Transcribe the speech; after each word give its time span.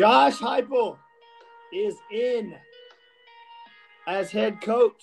Josh 0.00 0.38
Heupel 0.38 0.96
is 1.74 1.94
in 2.10 2.54
as 4.06 4.30
head 4.30 4.62
coach 4.62 5.02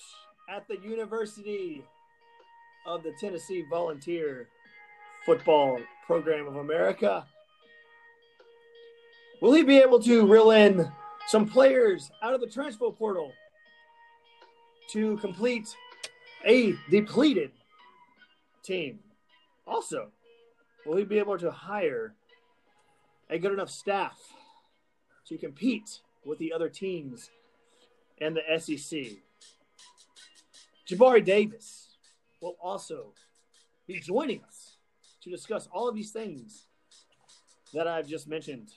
at 0.50 0.68
the 0.68 0.78
University 0.78 1.84
of 2.88 3.04
the 3.04 3.14
Tennessee 3.20 3.64
Volunteer 3.70 4.50
Football 5.24 5.80
Program 6.08 6.48
of 6.48 6.56
America. 6.56 7.28
Will 9.40 9.54
he 9.54 9.62
be 9.62 9.78
able 9.78 10.00
to 10.00 10.26
reel 10.26 10.50
in 10.50 10.92
some 11.28 11.48
players 11.48 12.10
out 12.24 12.34
of 12.34 12.42
the 12.42 12.48
transfer 12.48 12.90
portal 12.90 13.32
to 14.94 15.18
complete 15.18 15.76
a 16.44 16.74
depleted 16.90 17.52
team? 18.64 18.98
Also, 19.68 20.08
will 20.88 20.98
he 20.98 21.04
be 21.04 21.20
able 21.20 21.38
to 21.38 21.52
hire 21.52 22.16
a 23.30 23.38
good 23.38 23.54
enough 23.54 23.70
staff 23.70 24.18
to 25.28 25.38
compete 25.38 26.00
with 26.26 26.40
the 26.40 26.54
other 26.54 26.70
teams 26.70 27.30
and 28.20 28.36
the 28.36 28.60
SEC? 28.60 29.00
Jabari 30.90 31.24
Davis 31.24 31.90
will 32.42 32.56
also 32.62 33.14
be 33.88 34.00
joining 34.00 34.44
us 34.44 34.78
to 35.22 35.30
discuss 35.30 35.68
all 35.72 35.90
of 35.90 35.96
these 35.96 36.12
things 36.12 36.68
that 37.74 37.88
I've 37.88 38.08
just 38.08 38.28
mentioned. 38.28 38.70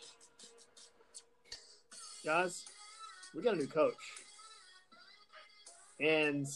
Guys, 2.25 2.65
we 3.35 3.43
got 3.43 3.55
a 3.55 3.59
new 3.59 3.67
coach. 3.67 3.95
And 6.01 6.47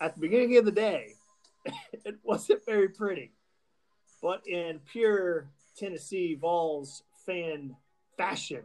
at 0.00 0.14
the 0.14 0.20
beginning 0.20 0.56
of 0.56 0.64
the 0.64 0.72
day, 0.72 1.14
it 2.04 2.16
wasn't 2.22 2.64
very 2.64 2.88
pretty. 2.88 3.32
But 4.22 4.46
in 4.46 4.80
pure 4.90 5.48
Tennessee 5.76 6.34
Vols 6.34 7.02
fan 7.26 7.76
fashion, 8.16 8.62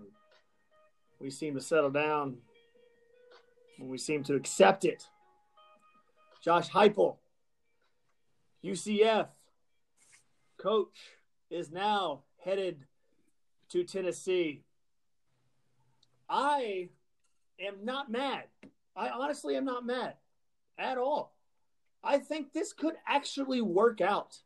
we 1.23 1.31
seem 1.31 1.55
to 1.55 1.61
settle 1.61 1.89
down 1.89 2.37
we 3.79 3.97
seem 3.97 4.23
to 4.23 4.35
accept 4.35 4.85
it. 4.85 5.07
Josh 6.43 6.69
Heupel, 6.69 7.17
UCF 8.63 9.27
coach, 10.57 10.97
is 11.49 11.71
now 11.71 12.21
headed 12.43 12.85
to 13.69 13.83
Tennessee. 13.83 14.63
I 16.29 16.89
am 17.59 17.83
not 17.83 18.11
mad. 18.11 18.43
I 18.95 19.09
honestly 19.09 19.55
am 19.55 19.65
not 19.65 19.85
mad 19.85 20.15
at 20.77 20.97
all. 20.97 21.33
I 22.03 22.17
think 22.17 22.51
this 22.51 22.73
could 22.73 22.95
actually 23.07 23.61
work 23.61 24.01
out 24.01 24.37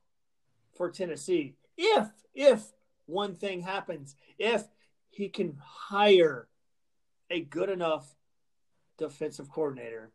for 0.76 0.92
Tennessee 0.92 1.56
if 1.76 2.08
if 2.36 2.64
one 3.08 3.36
thing 3.36 3.62
happens, 3.62 4.16
if 4.38 4.64
he 5.10 5.30
can 5.30 5.58
hire 5.60 6.48
a 7.30 7.42
good 7.42 7.70
enough 7.70 8.16
defensive 8.98 9.50
coordinator 9.52 10.12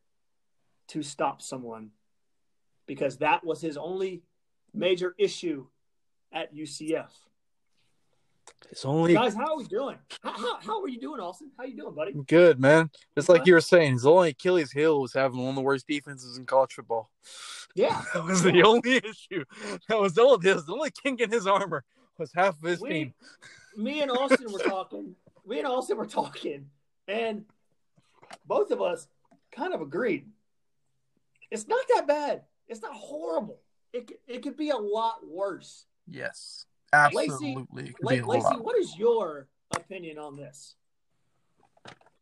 to 0.89 1.03
stop 1.03 1.41
someone 1.43 1.91
because 2.87 3.19
that 3.19 3.45
was 3.45 3.61
his 3.61 3.77
only 3.77 4.23
major 4.75 5.15
issue 5.19 5.67
at 6.33 6.55
UCF. 6.55 7.11
It's 8.71 8.85
only 8.85 9.15
Guys, 9.15 9.35
how 9.35 9.53
are 9.53 9.57
we 9.57 9.65
doing? 9.65 9.97
How, 10.23 10.33
how, 10.33 10.61
how 10.61 10.83
are 10.83 10.89
you 10.89 10.99
doing, 10.99 11.21
Austin? 11.21 11.51
How 11.57 11.65
you 11.65 11.77
doing, 11.77 11.95
buddy? 11.95 12.13
good, 12.27 12.59
man. 12.59 12.91
Just 13.15 13.29
like 13.29 13.47
you 13.47 13.55
were 13.55 13.61
saying, 13.61 13.93
his 13.93 14.07
only 14.07 14.31
Achilles 14.31 14.73
heel 14.73 15.01
was 15.01 15.13
having 15.13 15.39
one 15.39 15.51
of 15.51 15.55
the 15.55 15.61
worst 15.61 15.87
defenses 15.87 16.39
in 16.39 16.47
college 16.47 16.73
football. 16.73 17.11
Yeah. 17.75 18.03
That 18.15 18.25
was 18.25 18.43
the 18.43 18.63
only 18.63 18.97
issue. 18.97 19.45
That 19.89 20.01
was 20.01 20.19
all 20.19 20.35
it 20.35 20.45
is. 20.45 20.67
The 20.67 20.73
only 20.73 20.91
kink 20.91 21.21
in 21.21 21.31
his 21.31 21.47
armor 21.47 21.85
was 22.19 22.33
half 22.35 22.57
of 22.63 22.63
his 22.69 22.81
We, 22.81 22.89
team. 22.89 23.15
me 23.77 24.01
and 24.03 24.11
Austin 24.11 24.53
were 24.53 24.59
talking. 24.59 25.15
Me 25.47 25.59
and 25.59 25.67
Austin 25.67 25.97
were 25.97 26.07
talking, 26.07 26.67
and 27.09 27.45
both 28.47 28.71
of 28.71 28.81
us 28.81 29.07
kind 29.51 29.75
of 29.75 29.81
agreed. 29.81 30.27
It's 31.51 31.69
not 31.69 31.85
that 31.95 32.07
bad. 32.07 32.43
It's 32.69 32.83
not 32.83 32.95
horrible. 32.95 33.61
It, 33.93 34.11
it 34.27 34.43
could 34.43 34.57
be 34.57 34.71
a 34.71 34.77
lot 34.77 35.27
worse. 35.27 35.87
Yes, 36.09 36.65
absolutely. 36.93 37.89
It 37.89 37.97
could 37.97 38.23
La- 38.25 38.35
Lacey, 38.35 38.57
what 38.57 38.79
is 38.79 38.97
your 38.97 39.49
opinion 39.75 40.19
on 40.19 40.37
this? 40.37 40.77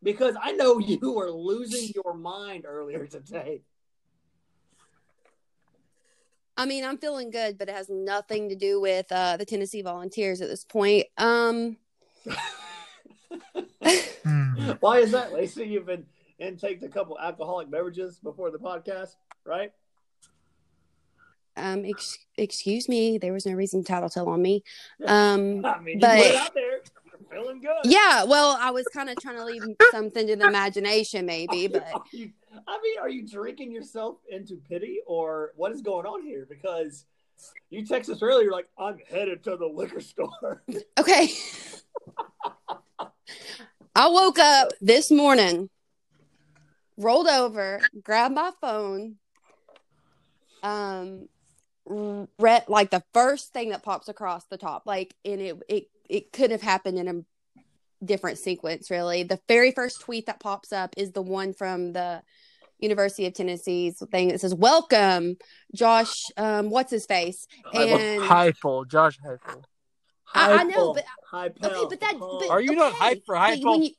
Because 0.03 0.35
I 0.41 0.53
know 0.53 0.79
you 0.79 1.13
were 1.13 1.31
losing 1.31 1.93
your 1.95 2.15
mind 2.15 2.65
earlier 2.67 3.07
today. 3.07 3.63
I 6.57 6.67
mean, 6.67 6.85
I'm 6.85 6.99
feeling 6.99 7.31
good, 7.31 7.57
but 7.57 7.69
it 7.69 7.75
has 7.75 7.89
nothing 7.89 8.51
to 8.51 8.55
do 8.55 8.81
with 8.81 9.11
uh, 9.11 9.39
the 9.39 9.47
Tennessee 9.47 9.83
Volunteers 9.83 10.41
at 10.41 10.49
this 10.49 10.65
point. 10.65 11.07
Um. 11.17 11.77
Why 14.81 14.99
is 14.99 15.13
that, 15.13 15.33
Lacey? 15.33 15.65
You've 15.67 15.87
been 15.87 16.07
intaked 16.39 16.83
a 16.85 16.89
couple 16.89 17.19
alcoholic 17.19 17.71
beverages 17.71 18.19
before 18.19 18.51
the 18.51 18.59
podcast, 18.59 19.15
right? 19.45 19.73
um, 21.57 21.85
ex- 21.85 22.19
excuse 22.39 22.89
me, 22.89 23.19
there 23.19 23.33
was 23.35 23.45
no 23.45 23.53
reason 23.53 23.83
to 23.83 23.87
tattletale 23.87 24.29
on 24.29 24.41
me. 24.41 24.63
Um, 25.07 25.65
I 25.65 25.79
mean, 25.81 25.99
But- 25.99 26.19
you 26.33 26.37
out 26.39 26.55
there. 26.55 26.81
Feeling 27.31 27.61
good. 27.61 27.77
yeah, 27.85 28.25
well, 28.25 28.59
I 28.61 28.73
was 28.73 28.85
kind 28.93 29.09
of 29.09 29.17
trying 29.21 29.37
to 29.37 29.45
leave 29.45 29.63
something 29.93 30.27
to 30.27 30.35
the 30.35 30.49
imagination, 30.49 31.27
maybe, 31.27 31.69
but 31.73 31.85
Are 31.95 32.03
you- 32.11 32.33
I 32.67 32.81
mean, 32.83 32.99
are 33.01 33.09
you 33.09 33.25
drinking 33.25 33.71
yourself 33.71 34.17
into 34.29 34.57
pity, 34.69 34.99
or 35.07 35.53
what 35.55 35.71
is 35.71 35.81
going 35.81 36.07
on 36.07 36.23
here? 36.25 36.45
Because 36.51 37.05
you 37.69 37.85
texted 37.85 38.11
us 38.15 38.23
earlier, 38.23 38.51
like 38.51 38.69
I'm 38.77 38.99
headed 39.09 39.45
to 39.45 39.57
the 39.57 39.67
liquor 39.67 40.01
store. 40.01 40.65
okay. 40.99 41.29
I 43.95 44.09
woke 44.09 44.39
up 44.39 44.69
this 44.81 45.11
morning, 45.11 45.69
rolled 46.97 47.27
over, 47.27 47.81
grabbed 48.03 48.35
my 48.35 48.53
phone, 48.61 49.17
um, 50.63 51.29
read 52.39 52.65
like 52.69 52.91
the 52.91 53.03
first 53.13 53.53
thing 53.53 53.71
that 53.71 53.83
pops 53.83 54.09
across 54.09 54.45
the 54.47 54.59
top, 54.59 54.83
like, 54.87 55.15
and 55.25 55.41
it 55.41 55.57
it 55.69 55.85
it 56.09 56.33
could 56.33 56.51
have 56.51 56.63
happened 56.63 56.99
in 56.99 57.09
a 57.09 58.05
different 58.05 58.39
sequence, 58.39 58.91
really. 58.91 59.25
The 59.25 59.41
very 59.49 59.73
first 59.73 60.01
tweet 60.01 60.27
that 60.27 60.41
pops 60.41 60.73
up 60.73 60.95
is 60.97 61.13
the 61.13 61.23
one 61.23 61.53
from 61.53 61.93
the 61.93 62.23
University 62.79 63.27
of 63.27 63.35
Tennessee's 63.35 64.03
thing 64.11 64.29
that 64.29 64.41
says, 64.41 64.55
"Welcome, 64.55 65.37
Josh. 65.75 66.27
Um, 66.37 66.71
what's 66.71 66.91
his 66.91 67.07
face?" 67.07 67.47
And 67.75 68.23
Heupel, 68.23 68.89
Josh 68.89 69.19
Heupel. 69.19 69.65
I- 70.35 70.53
I 70.61 70.63
know, 70.65 70.95
but- 70.95 71.05
High 71.25 71.47
okay, 71.47 71.59
but 71.61 72.01
that 72.01 72.17
but, 72.19 72.51
Are 72.51 72.61
you 72.61 72.73
not 72.75 72.93
okay, 72.95 73.17
hyped 73.17 73.25
for 73.25 73.35
but 73.37 73.59
Heupel? 73.59 73.65
when 73.71 73.83
you- 73.85 73.95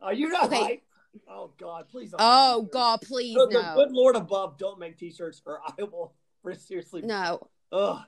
Are 0.00 0.12
you 0.12 0.28
not 0.28 0.44
Okay. 0.46 0.62
hype? 0.64 0.82
Oh 1.28 1.52
God, 1.58 1.88
please. 1.88 2.10
Don't 2.10 2.20
Oh 2.22 2.62
make 2.62 2.70
t-shirts. 2.70 2.72
God, 2.72 3.00
please 3.02 3.34
The, 3.34 3.46
the 3.46 3.62
no, 3.62 3.74
good 3.74 3.92
Lord 3.92 4.16
above, 4.16 4.58
don't 4.58 4.78
make 4.78 4.98
T-shirts, 4.98 5.42
or 5.46 5.60
I 5.66 5.82
will 5.84 6.14
seriously. 6.58 7.02
no, 7.02 7.48
Ugh. 7.70 8.02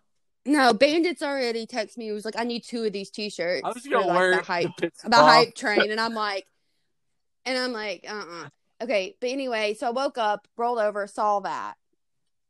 no. 0.47 0.72
Bandits 0.75 1.22
already 1.22 1.66
text 1.66 1.97
me. 1.99 2.06
He 2.06 2.12
was 2.12 2.25
like, 2.25 2.38
"I 2.38 2.44
need 2.44 2.65
two 2.65 2.84
of 2.84 2.93
these 2.93 3.10
T-shirts." 3.10 3.62
I 3.65 3.69
was 3.69 3.82
for, 3.82 3.91
gonna 3.91 4.06
like, 4.06 4.16
wear 4.16 4.31
the 4.32 4.38
it. 4.38 4.44
hype, 4.47 4.76
to 4.76 4.91
piss 4.91 5.00
the 5.03 5.06
him 5.09 5.15
off. 5.15 5.31
hype 5.31 5.55
train, 5.55 5.91
and 5.91 6.00
I'm 6.00 6.15
like, 6.15 6.47
and 7.44 7.56
I'm 7.59 7.72
like, 7.72 8.05
uh, 8.09 8.25
uh 8.28 8.49
Okay, 8.82 9.16
but 9.21 9.31
anyway, 9.31 9.75
so 9.75 9.87
I 9.87 9.91
woke 9.91 10.19
up, 10.19 10.49
rolled 10.56 10.78
over, 10.78 11.06
saw 11.06 11.41
that, 11.41 11.75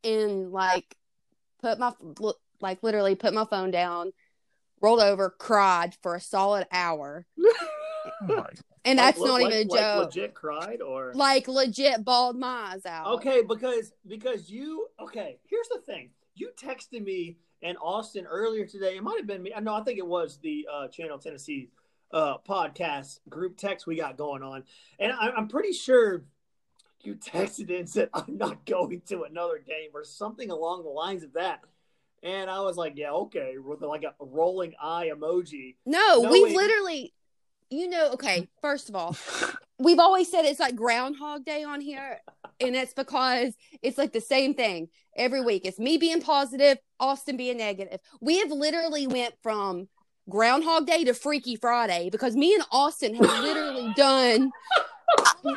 and 0.04 0.50
like, 0.52 0.96
put 1.60 1.78
my 1.78 1.92
like 2.60 2.82
literally 2.82 3.14
put 3.16 3.34
my 3.34 3.44
phone 3.44 3.70
down, 3.72 4.12
rolled 4.84 5.00
over, 5.00 5.30
cried 5.30 5.96
for 6.02 6.14
a 6.14 6.20
solid 6.20 6.66
hour, 6.72 7.26
Oh 7.38 8.46
and 8.84 8.98
Like, 8.98 9.14
that's 9.14 9.18
not 9.20 9.40
like- 9.40 9.46
even 9.54 9.58
a 9.58 9.64
joke. 9.64 9.72
like 9.72 9.98
legit 10.06 10.34
cried, 10.34 10.80
or 10.82 11.12
Like 11.14 11.48
legit 11.48 12.04
bawled 12.04 12.36
my 12.38 12.72
eyes 12.74 12.84
out. 12.86 13.06
Okay, 13.16 13.42
because 13.42 13.92
because 14.06 14.50
you 14.50 14.88
okay. 15.00 15.38
Here's 15.46 15.68
the 15.68 15.80
thing: 15.80 16.10
you 16.34 16.50
texted 16.56 17.02
me 17.04 17.38
and 17.62 17.78
Austin 17.80 18.26
earlier 18.26 18.66
today. 18.66 18.96
It 18.96 19.02
might 19.02 19.16
have 19.18 19.26
been 19.26 19.42
me. 19.42 19.52
I 19.56 19.60
know. 19.60 19.74
I 19.74 19.82
think 19.82 19.98
it 19.98 20.06
was 20.06 20.38
the 20.42 20.68
uh, 20.70 20.88
Channel 20.88 21.18
Tennessee 21.18 21.70
uh, 22.12 22.36
podcast 22.46 23.20
group 23.28 23.56
text 23.56 23.86
we 23.86 23.96
got 23.96 24.18
going 24.18 24.42
on, 24.42 24.64
and 24.98 25.12
I, 25.12 25.30
I'm 25.30 25.48
pretty 25.48 25.72
sure 25.72 26.24
you 27.00 27.14
texted 27.32 27.74
and 27.76 27.88
said, 27.88 28.10
"I'm 28.12 28.36
not 28.36 28.66
going 28.66 29.00
to 29.08 29.22
another 29.22 29.58
game" 29.66 29.90
or 29.94 30.04
something 30.04 30.50
along 30.50 30.82
the 30.84 30.90
lines 30.90 31.22
of 31.22 31.32
that. 31.32 31.60
And 32.24 32.50
I 32.50 32.60
was 32.62 32.76
like, 32.76 32.94
"Yeah, 32.96 33.12
okay," 33.12 33.54
with 33.58 33.82
like 33.82 34.02
a 34.02 34.14
rolling 34.18 34.72
eye 34.80 35.10
emoji. 35.14 35.76
No, 35.84 36.22
No, 36.22 36.30
we've 36.32 36.56
literally, 36.56 37.12
you 37.70 37.88
know, 37.88 38.12
okay, 38.12 38.48
first 38.62 38.88
of 38.88 38.96
all, 38.96 39.14
we've 39.78 39.98
always 39.98 40.30
said 40.30 40.46
it's 40.46 40.58
like 40.58 40.74
Groundhog 40.74 41.44
Day 41.44 41.62
on 41.64 41.80
here. 41.82 42.20
And 42.60 42.74
that's 42.74 42.94
because 42.94 43.54
it's 43.82 43.98
like 43.98 44.12
the 44.12 44.20
same 44.20 44.54
thing 44.54 44.88
every 45.16 45.42
week. 45.42 45.66
It's 45.66 45.78
me 45.78 45.98
being 45.98 46.22
positive, 46.22 46.78
Austin 46.98 47.36
being 47.36 47.58
negative. 47.58 48.00
We 48.20 48.38
have 48.38 48.50
literally 48.50 49.06
went 49.06 49.34
from 49.42 49.88
Groundhog 50.30 50.86
Day 50.86 51.04
to 51.04 51.12
Freaky 51.14 51.56
Friday 51.56 52.08
because 52.10 52.34
me 52.36 52.54
and 52.54 52.62
Austin 52.72 53.14
have 53.16 53.42
literally 53.42 53.92
done. 53.96 54.50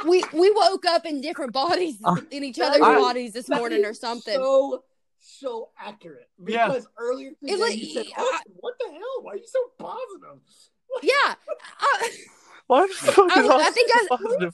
We 0.06 0.24
we 0.34 0.52
woke 0.52 0.86
up 0.86 1.06
in 1.06 1.22
different 1.22 1.54
bodies 1.54 1.98
uh, 2.04 2.18
in 2.30 2.44
each 2.44 2.60
other's 2.60 2.82
I- 2.82 2.96
bodies 2.96 3.32
this 3.32 3.48
morning 3.48 3.86
or 3.86 3.94
something. 3.94 4.36
So 4.36 4.84
so 5.28 5.70
accurate 5.80 6.30
Yeah. 6.46 6.68
because 6.68 6.88
earlier 6.98 7.32
today 7.42 7.56
like- 7.58 7.78
you 7.78 7.86
said, 7.94 8.06
I- 8.16 8.22
"Austin, 8.22 8.54
"What 8.60 8.76
the 8.80 8.92
hell? 8.92 9.22
Why 9.22 9.34
are 9.34 9.38
you 9.38 9.48
so 9.48 9.60
positive?" 9.78 10.40
Yeah, 11.04 11.36
I, 11.80 12.12
Why 12.68 12.88
the 12.88 12.94
fuck 12.94 13.38
I- 13.38 13.42
is 13.44 13.50
I 13.50 13.54
Austin 13.54 13.74
think 13.74 13.92
I- 13.94 14.08
positive? 14.10 14.54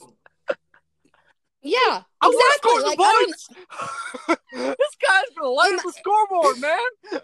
yeah, 1.62 2.02
I 2.20 2.26
exactly. 2.26 2.70
score 2.70 2.80
Like, 2.82 2.98
the 2.98 3.02
I 3.04 3.12
don't- 3.12 3.26
points. 3.26 3.48
this 4.78 4.96
guy's 5.08 5.24
gonna 5.36 5.48
light 5.48 5.72
up 5.74 5.82
the 5.84 5.92
scoreboard, 5.92 6.60
man. 6.60 7.20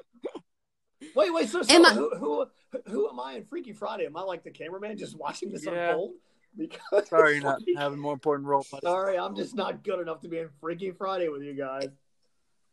Wait, 1.14 1.30
wait. 1.34 1.48
So, 1.48 1.62
so 1.62 1.74
Am 1.74 1.84
I- 1.86 1.92
who, 1.94 2.10
who 2.16 2.46
who 2.86 3.08
am 3.08 3.18
I 3.20 3.34
in 3.34 3.44
Freaky 3.44 3.72
Friday? 3.72 4.06
Am 4.06 4.16
I 4.16 4.22
like 4.22 4.44
the 4.44 4.50
cameraman 4.50 4.96
just 4.96 5.16
watching 5.18 5.50
this 5.50 5.64
Yeah. 5.64 5.90
unfold? 5.90 6.12
Because 6.56 7.08
Sorry, 7.08 7.34
you're 7.34 7.42
not 7.44 7.60
having 7.76 7.98
more 7.98 8.12
important 8.12 8.46
role. 8.48 8.62
Sorry, 8.62 9.16
I'm 9.18 9.34
just 9.36 9.54
not 9.54 9.82
good 9.84 10.00
enough 10.00 10.20
to 10.22 10.28
be 10.28 10.38
in 10.38 10.48
Freaky 10.60 10.90
Friday 10.92 11.28
with 11.28 11.42
you 11.42 11.54
guys. 11.54 11.88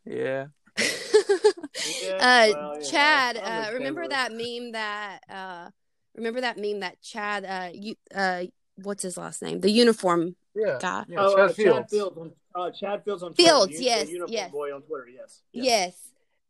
Yeah. 0.04 0.46
Yeah, 0.78 0.84
uh, 2.14 2.18
well, 2.20 2.46
you 2.48 2.54
know, 2.54 2.80
Chad, 2.90 3.36
uh, 3.36 3.70
remember 3.74 4.06
that 4.08 4.32
meme 4.32 4.72
that 4.72 5.20
uh, 5.28 5.70
remember 6.16 6.40
that 6.40 6.58
meme 6.58 6.80
that 6.80 7.00
Chad, 7.02 7.44
uh, 7.44 7.70
you, 7.72 7.94
uh, 8.14 8.44
what's 8.76 9.02
his 9.02 9.16
last 9.16 9.42
name? 9.42 9.60
The 9.60 9.70
uniform 9.70 10.36
Yeah. 10.54 10.78
guy. 10.80 11.04
Yeah, 11.08 11.18
oh, 11.20 11.36
Chad 11.36 11.50
uh, 11.50 11.52
Fields. 11.52 11.78
Chad 11.78 11.90
Fields 11.90 12.18
on 12.18 12.32
uh, 12.54 12.70
Chad 12.70 13.04
Fields 13.04 13.22
on 13.22 13.34
Twitter. 13.34 13.48
Fields, 13.50 13.78
the, 13.78 13.84
yes, 13.84 14.08
uniform 14.08 14.32
yes. 14.32 14.50
boy 14.50 14.74
on 14.74 14.82
Twitter. 14.82 15.08
Yes, 15.08 15.42
Yes. 15.52 15.94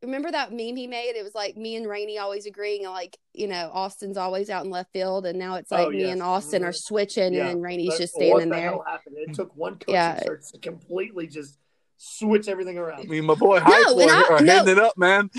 Remember 0.01 0.31
that 0.31 0.53
meme 0.53 0.77
he 0.77 0.87
made? 0.87 1.17
It 1.17 1.25
was 1.25 1.35
like 1.35 1.57
me 1.57 1.75
and 1.75 1.89
Rainey 1.89 2.19
always 2.19 2.47
agreeing, 2.47 2.85
and 2.85 2.95
like 2.95 3.19
you 3.35 3.49
know, 3.49 3.69
Austin's 3.73 4.17
always 4.17 4.49
out 4.49 4.65
in 4.65 4.71
left 4.71 4.93
field, 4.93 5.27
and 5.27 5.37
now 5.39 5.57
it's 5.57 5.73
like 5.73 5.89
Oh, 5.89 5.91
me 5.91 6.03
yes. 6.03 6.13
and 6.13 6.23
Austin 6.23 6.63
are 6.65 6.73
switching, 6.73 7.35
Yeah. 7.35 7.49
and 7.49 7.61
Rainey's 7.61 7.91
But 7.91 7.99
just 7.99 8.15
what 8.15 8.23
standing 8.27 8.49
the 8.51 8.55
there. 8.55 8.71
hell 8.71 8.85
happened? 8.87 9.17
It 9.19 9.35
took 9.35 9.55
one 9.57 9.75
coaching 9.75 9.95
Yeah. 9.95 10.23
search 10.23 10.53
to 10.53 10.59
completely 10.59 11.27
just 11.27 11.59
switch 11.99 12.49
everything 12.49 12.79
around. 12.79 13.09
Me 13.09 13.19
and 13.19 13.27
my 13.27 13.35
boy 13.35 13.61
Hype 13.61 13.87
No, 13.87 13.99
and 14.01 14.11
are, 14.11 14.15
I- 14.33 14.37
are 14.37 14.41
no. 14.43 14.53
hitting 14.59 14.73
it 14.73 14.79
up, 14.79 14.97
man. 14.97 15.31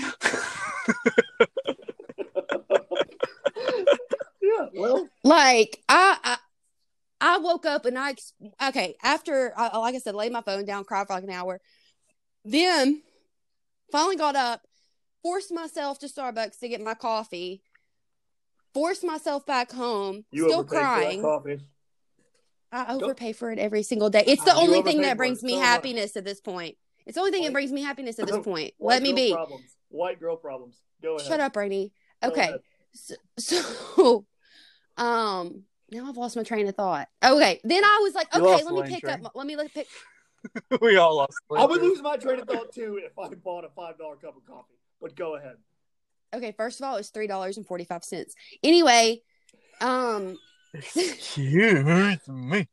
yeah, 4.40 4.66
well, 4.74 5.08
Like 5.24 5.80
I, 5.88 6.16
I, 6.22 6.36
I 7.20 7.38
woke 7.38 7.66
up 7.66 7.84
and 7.86 7.98
I 7.98 8.14
okay 8.68 8.94
after 9.02 9.52
I, 9.56 9.76
like 9.78 9.94
I 9.94 9.98
said, 9.98 10.14
laid 10.14 10.32
my 10.32 10.42
phone 10.42 10.64
down, 10.64 10.84
cried 10.84 11.06
for 11.06 11.14
like 11.14 11.24
an 11.24 11.30
hour, 11.30 11.60
then 12.44 13.02
finally 13.92 14.16
got 14.16 14.36
up, 14.36 14.62
forced 15.22 15.52
myself 15.52 15.98
to 16.00 16.06
Starbucks 16.06 16.58
to 16.60 16.68
get 16.68 16.80
my 16.80 16.94
coffee, 16.94 17.62
forced 18.72 19.04
myself 19.04 19.44
back 19.46 19.70
home, 19.72 20.24
you 20.30 20.44
still 20.44 20.60
overpaid 20.60 20.78
for 20.78 20.84
crying. 20.84 21.60
Coffee. 22.70 22.90
I 22.90 22.94
overpay 22.94 23.32
for 23.32 23.50
it 23.50 23.58
every 23.58 23.82
single 23.82 24.10
day. 24.10 24.24
It's 24.26 24.44
the 24.44 24.52
You 24.52 24.56
only 24.58 24.82
thing 24.82 25.02
that 25.02 25.16
brings 25.16 25.42
me 25.42 25.52
so 25.52 25.58
much. 25.58 25.66
happiness 25.66 26.16
at 26.16 26.24
this 26.24 26.40
point. 26.40 26.76
It's 27.06 27.14
the 27.16 27.20
only 27.20 27.32
thing 27.32 27.44
that 27.44 27.52
brings 27.52 27.72
me 27.72 27.82
happiness 27.82 28.18
at 28.18 28.26
this 28.26 28.38
point. 28.44 28.74
White 28.78 28.94
Let 28.94 29.02
me 29.02 29.12
be. 29.12 29.32
Problems. 29.32 29.76
White 29.88 30.20
girl 30.20 30.36
problems. 30.36 30.76
Go 31.02 31.16
ahead. 31.16 31.26
Shut 31.26 31.40
up, 31.40 31.56
Rainey. 31.56 31.92
Go 32.22 32.28
Okay. 32.30 32.54
So, 32.92 33.14
so 33.38 34.26
um 34.96 35.62
now 35.92 36.08
I've 36.08 36.16
lost 36.16 36.36
my 36.36 36.42
train 36.42 36.68
of 36.68 36.74
thought. 36.74 37.08
Okay. 37.24 37.60
Then 37.64 37.84
I 37.84 38.00
was 38.02 38.14
like, 38.14 38.28
You 38.34 38.46
okay, 38.46 38.64
let 38.64 38.74
me 38.74 38.90
pick 38.94 39.04
train. 39.04 39.24
up 39.24 39.32
let 39.34 39.46
me 39.46 39.56
look 39.56 39.72
pick 39.72 39.86
we 40.80 40.96
all 40.96 41.16
lost. 41.16 41.34
I 41.54 41.64
would 41.66 41.82
lose 41.82 42.00
my 42.02 42.16
train 42.16 42.40
of 42.40 42.48
thought 42.48 42.72
too 42.72 42.98
if 43.04 43.18
I 43.18 43.28
bought 43.34 43.64
a 43.64 43.68
five 43.70 43.98
dollar 43.98 44.16
cup 44.16 44.36
of 44.36 44.44
coffee. 44.46 44.74
But 45.00 45.14
go 45.14 45.36
ahead. 45.36 45.56
Okay, 46.32 46.52
first 46.56 46.80
of 46.80 46.86
all, 46.86 46.96
it's 46.96 47.10
three 47.10 47.26
dollars 47.26 47.56
and 47.56 47.66
forty 47.66 47.84
five 47.84 48.04
cents. 48.04 48.34
Anyway, 48.62 49.20
um 49.80 50.38
Excuse 50.74 51.84
me. 52.28 52.68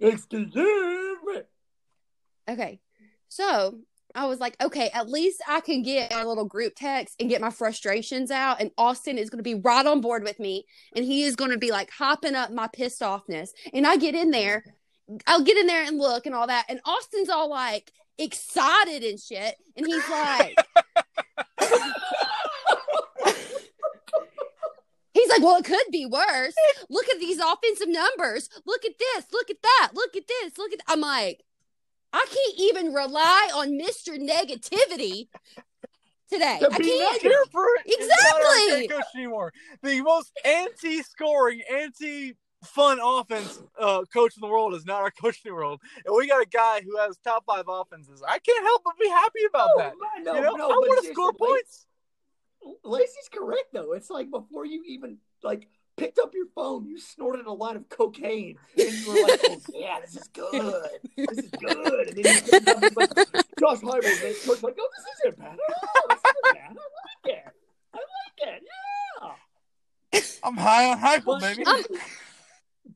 Excuse 0.00 0.54
me. 0.54 1.42
Okay. 2.48 2.80
So 3.28 3.78
I 4.14 4.26
was 4.26 4.40
like, 4.40 4.62
okay, 4.62 4.90
at 4.92 5.08
least 5.08 5.40
I 5.48 5.60
can 5.60 5.82
get 5.82 6.12
a 6.12 6.26
little 6.26 6.44
group 6.44 6.74
text 6.76 7.16
and 7.18 7.28
get 7.28 7.40
my 7.40 7.50
frustrations 7.50 8.30
out. 8.30 8.60
And 8.60 8.70
Austin 8.76 9.18
is 9.18 9.30
going 9.30 9.38
to 9.38 9.42
be 9.42 9.60
right 9.60 9.86
on 9.86 10.00
board 10.00 10.22
with 10.22 10.38
me. 10.38 10.66
And 10.94 11.04
he 11.04 11.22
is 11.22 11.36
going 11.36 11.50
to 11.50 11.58
be 11.58 11.70
like 11.70 11.90
hopping 11.90 12.34
up 12.34 12.50
my 12.50 12.68
pissed 12.68 13.00
offness. 13.00 13.50
And 13.72 13.86
I 13.86 13.96
get 13.96 14.14
in 14.14 14.30
there, 14.30 14.64
I'll 15.26 15.42
get 15.42 15.56
in 15.56 15.66
there 15.66 15.84
and 15.84 15.98
look 15.98 16.26
and 16.26 16.34
all 16.34 16.46
that. 16.46 16.66
And 16.68 16.80
Austin's 16.84 17.30
all 17.30 17.48
like 17.48 17.92
excited 18.18 19.02
and 19.02 19.18
shit. 19.18 19.56
And 19.76 19.86
he's 19.86 20.08
like, 20.08 20.56
He's 25.14 25.21
like, 25.32 25.42
well, 25.42 25.56
it 25.56 25.64
could 25.64 25.90
be 25.90 26.06
worse. 26.06 26.54
Look 26.88 27.08
at 27.08 27.18
these 27.18 27.38
offensive 27.38 27.88
numbers. 27.88 28.48
Look 28.64 28.84
at 28.84 28.98
this. 28.98 29.26
Look 29.32 29.50
at 29.50 29.62
that. 29.62 29.90
Look 29.94 30.16
at 30.16 30.28
this. 30.28 30.58
Look 30.58 30.72
at. 30.72 30.80
I'm 30.86 31.00
like, 31.00 31.42
I 32.12 32.26
can't 32.28 32.58
even 32.58 32.92
rely 32.92 33.50
on 33.54 33.76
Mister 33.76 34.12
Negativity 34.12 35.28
today. 36.30 36.58
To 36.60 36.70
I 36.72 36.78
be 36.78 36.84
can't. 36.84 37.12
negative. 37.12 37.22
Here 37.22 37.44
for 37.50 37.66
it. 37.76 37.86
Our 37.86 38.78
Exactly. 38.78 38.88
coach 38.88 39.04
anymore. 39.14 39.52
The 39.82 40.00
most 40.02 40.32
anti-scoring, 40.44 41.62
anti-fun 41.70 42.98
offense 43.02 43.62
uh, 43.78 44.04
coach 44.12 44.36
in 44.36 44.40
the 44.40 44.46
world 44.46 44.74
is 44.74 44.84
not 44.84 45.00
our 45.02 45.10
coach 45.10 45.40
in 45.44 45.50
the 45.50 45.54
world, 45.54 45.80
and 46.04 46.14
we 46.14 46.26
got 46.28 46.42
a 46.42 46.48
guy 46.48 46.80
who 46.82 46.96
has 46.98 47.16
top 47.18 47.44
five 47.46 47.64
offenses. 47.68 48.22
I 48.26 48.38
can't 48.38 48.64
help 48.64 48.82
but 48.84 48.94
be 49.00 49.08
happy 49.08 49.40
about 49.48 49.68
that. 49.78 49.94
No, 50.22 50.34
you 50.34 50.40
know, 50.40 50.54
no, 50.54 50.64
I 50.64 50.68
want 50.68 51.04
to 51.04 51.12
score 51.12 51.32
seriously, 51.32 51.46
points. 51.46 51.86
Lacey's 52.84 53.28
correct 53.32 53.72
though. 53.72 53.92
It's 53.92 54.10
like 54.10 54.30
before 54.30 54.64
you 54.64 54.82
even 54.86 55.18
like 55.42 55.68
picked 55.96 56.18
up 56.18 56.34
your 56.34 56.46
phone, 56.54 56.86
you 56.86 56.98
snorted 56.98 57.46
a 57.46 57.52
lot 57.52 57.76
of 57.76 57.88
cocaine, 57.88 58.56
and 58.78 58.92
you 58.92 59.08
were 59.08 59.28
like, 59.28 59.40
"Oh 59.44 59.60
yeah, 59.74 60.00
this 60.00 60.16
is 60.16 60.28
good. 60.28 60.88
This 61.16 61.38
is 61.38 61.50
good." 61.50 62.08
And 62.08 62.24
then 62.24 62.34
you 62.34 62.42
picked 62.42 62.68
up 62.68 62.82
like, 62.96 63.14
Josh 63.58 63.80
Heupel, 63.80 63.94
and 63.94 64.04
then 64.04 64.34
coach 64.46 64.62
like, 64.62 64.76
"Oh, 64.78 64.88
this 64.96 65.06
isn't 65.26 65.38
bad. 65.38 65.58
Oh, 65.58 66.06
this 66.08 66.18
isn't 66.18 66.56
bad. 66.56 66.76
I 66.76 67.28
like 67.30 67.36
it. 67.36 67.44
I 67.94 67.98
like 67.98 68.54
it. 68.54 68.62
Yeah." 68.62 69.32
I'm 70.44 70.56
high 70.56 70.90
on 70.90 70.98
hype, 70.98 71.24
But, 71.24 71.40
baby. 71.40 71.64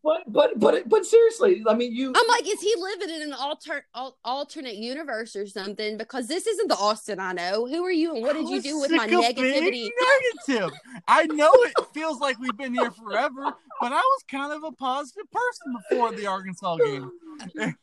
I'm- 0.08 0.22
but 0.26 0.32
but 0.32 0.58
but 0.58 0.88
but 0.88 1.04
seriously, 1.06 1.62
I 1.66 1.74
mean, 1.74 1.94
you. 1.94 2.12
I'm 2.16 2.28
like, 2.28 2.46
is 2.46 2.60
he 2.60 2.74
living 2.78 3.10
in 3.14 3.22
an 3.22 3.32
alter 3.32 3.86
al- 3.94 4.16
alternate 4.24 4.76
universe 4.76 5.36
or 5.36 5.46
something? 5.46 5.96
Because 5.96 6.28
this 6.28 6.46
isn't 6.46 6.68
the 6.68 6.76
Austin 6.76 7.20
I 7.20 7.32
know. 7.32 7.66
Who 7.66 7.84
are 7.84 7.90
you 7.92 8.14
and 8.14 8.22
what 8.22 8.34
did 8.34 8.48
you 8.48 8.60
do 8.60 8.80
with 8.80 8.90
my 8.90 9.06
negativity? 9.06 9.88
Negative. 10.48 10.70
I 11.08 11.26
know 11.26 11.50
it 11.52 11.74
feels 11.94 12.20
like 12.20 12.38
we've 12.38 12.56
been 12.56 12.74
here 12.74 12.90
forever, 12.90 13.54
but 13.80 13.92
I 13.92 13.96
was 13.96 14.24
kind 14.30 14.52
of 14.52 14.64
a 14.64 14.72
positive 14.72 15.30
person 15.30 15.76
before 15.90 16.12
the 16.12 16.26
Arkansas 16.26 16.76
game. 16.76 17.10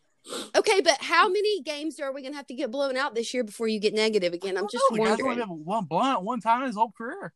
Okay, 0.55 0.79
but 0.79 1.01
how 1.01 1.27
many 1.27 1.61
games 1.61 1.99
are 1.99 2.13
we 2.13 2.21
gonna 2.21 2.37
have 2.37 2.47
to 2.47 2.53
get 2.53 2.71
blown 2.71 2.95
out 2.95 3.13
this 3.13 3.33
year 3.33 3.43
before 3.43 3.67
you 3.67 3.79
get 3.79 3.93
negative 3.93 4.31
again? 4.31 4.57
I'm 4.57 4.69
just 4.71 4.83
the 4.89 4.97
guy's 4.99 5.19
only 5.19 5.23
wondering. 5.23 5.65
one 5.65 5.83
blunt 5.83 6.23
one 6.23 6.39
time 6.39 6.61
in 6.61 6.67
his 6.67 6.77
whole 6.77 6.93
career. 6.97 7.33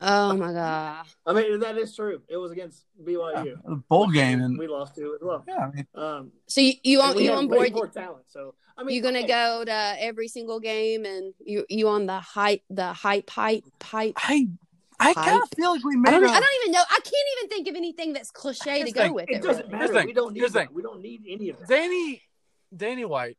Oh 0.00 0.34
my 0.36 0.52
god. 0.52 1.06
I 1.26 1.32
mean, 1.32 1.60
that 1.60 1.76
is 1.76 1.94
true. 1.94 2.22
It 2.28 2.36
was 2.36 2.50
against 2.52 2.86
BYU. 3.04 3.56
A 3.66 3.76
bowl 3.76 4.08
game 4.08 4.40
and 4.40 4.58
we 4.58 4.66
lost 4.66 4.94
to 4.96 5.14
as 5.14 5.20
well. 5.22 5.44
yeah, 5.46 5.66
I 5.66 5.70
mean, 5.70 5.86
Um, 5.94 6.32
So 6.46 6.60
you 6.60 6.74
you 6.82 7.00
on 7.02 7.18
you 7.18 7.32
on 7.32 7.48
board? 7.48 7.72
more 7.72 7.88
talent. 7.88 8.24
So 8.28 8.54
I 8.78 8.82
mean, 8.82 8.96
you 8.96 9.02
gonna 9.02 9.18
okay. 9.20 9.28
go 9.28 9.64
to 9.66 9.94
every 9.98 10.28
single 10.28 10.58
game 10.58 11.04
and 11.04 11.34
you 11.38 11.64
you 11.68 11.88
on 11.88 12.06
the 12.06 12.18
hype 12.18 12.62
the 12.70 12.92
hype 12.92 13.28
hype 13.28 13.64
hype? 13.82 14.14
I 14.16 14.48
I 15.00 15.12
kind 15.12 15.28
Hype. 15.28 15.42
of 15.42 15.48
feel 15.56 15.70
like 15.72 15.84
we 15.84 15.96
I 16.06 16.10
don't, 16.12 16.24
a 16.24 16.28
I 16.28 16.40
don't 16.40 16.60
even 16.62 16.72
know. 16.72 16.82
I 16.88 17.00
can't 17.00 17.26
even 17.38 17.48
think 17.50 17.68
of 17.68 17.74
anything 17.74 18.12
that's 18.14 18.30
cliche 18.30 18.78
to 18.78 18.84
the 18.86 18.92
go 18.92 19.02
thing. 19.02 19.14
with 19.14 19.28
It 19.28 19.36
it. 19.36 19.42
doesn't 19.42 19.66
really. 19.66 19.78
matter. 19.78 19.92
thing. 19.92 20.06
We 20.06 20.12
don't 20.14 20.32
need 20.32 20.40
Here's 20.40 20.52
the 20.52 20.58
that. 20.60 20.66
thing. 20.68 20.74
We 20.76 20.82
don't 20.82 21.02
need 21.02 21.22
any 21.28 21.48
of 21.50 21.58
that. 21.58 21.68
Danny 21.68 22.22
Danny 22.74 23.04
White. 23.04 23.36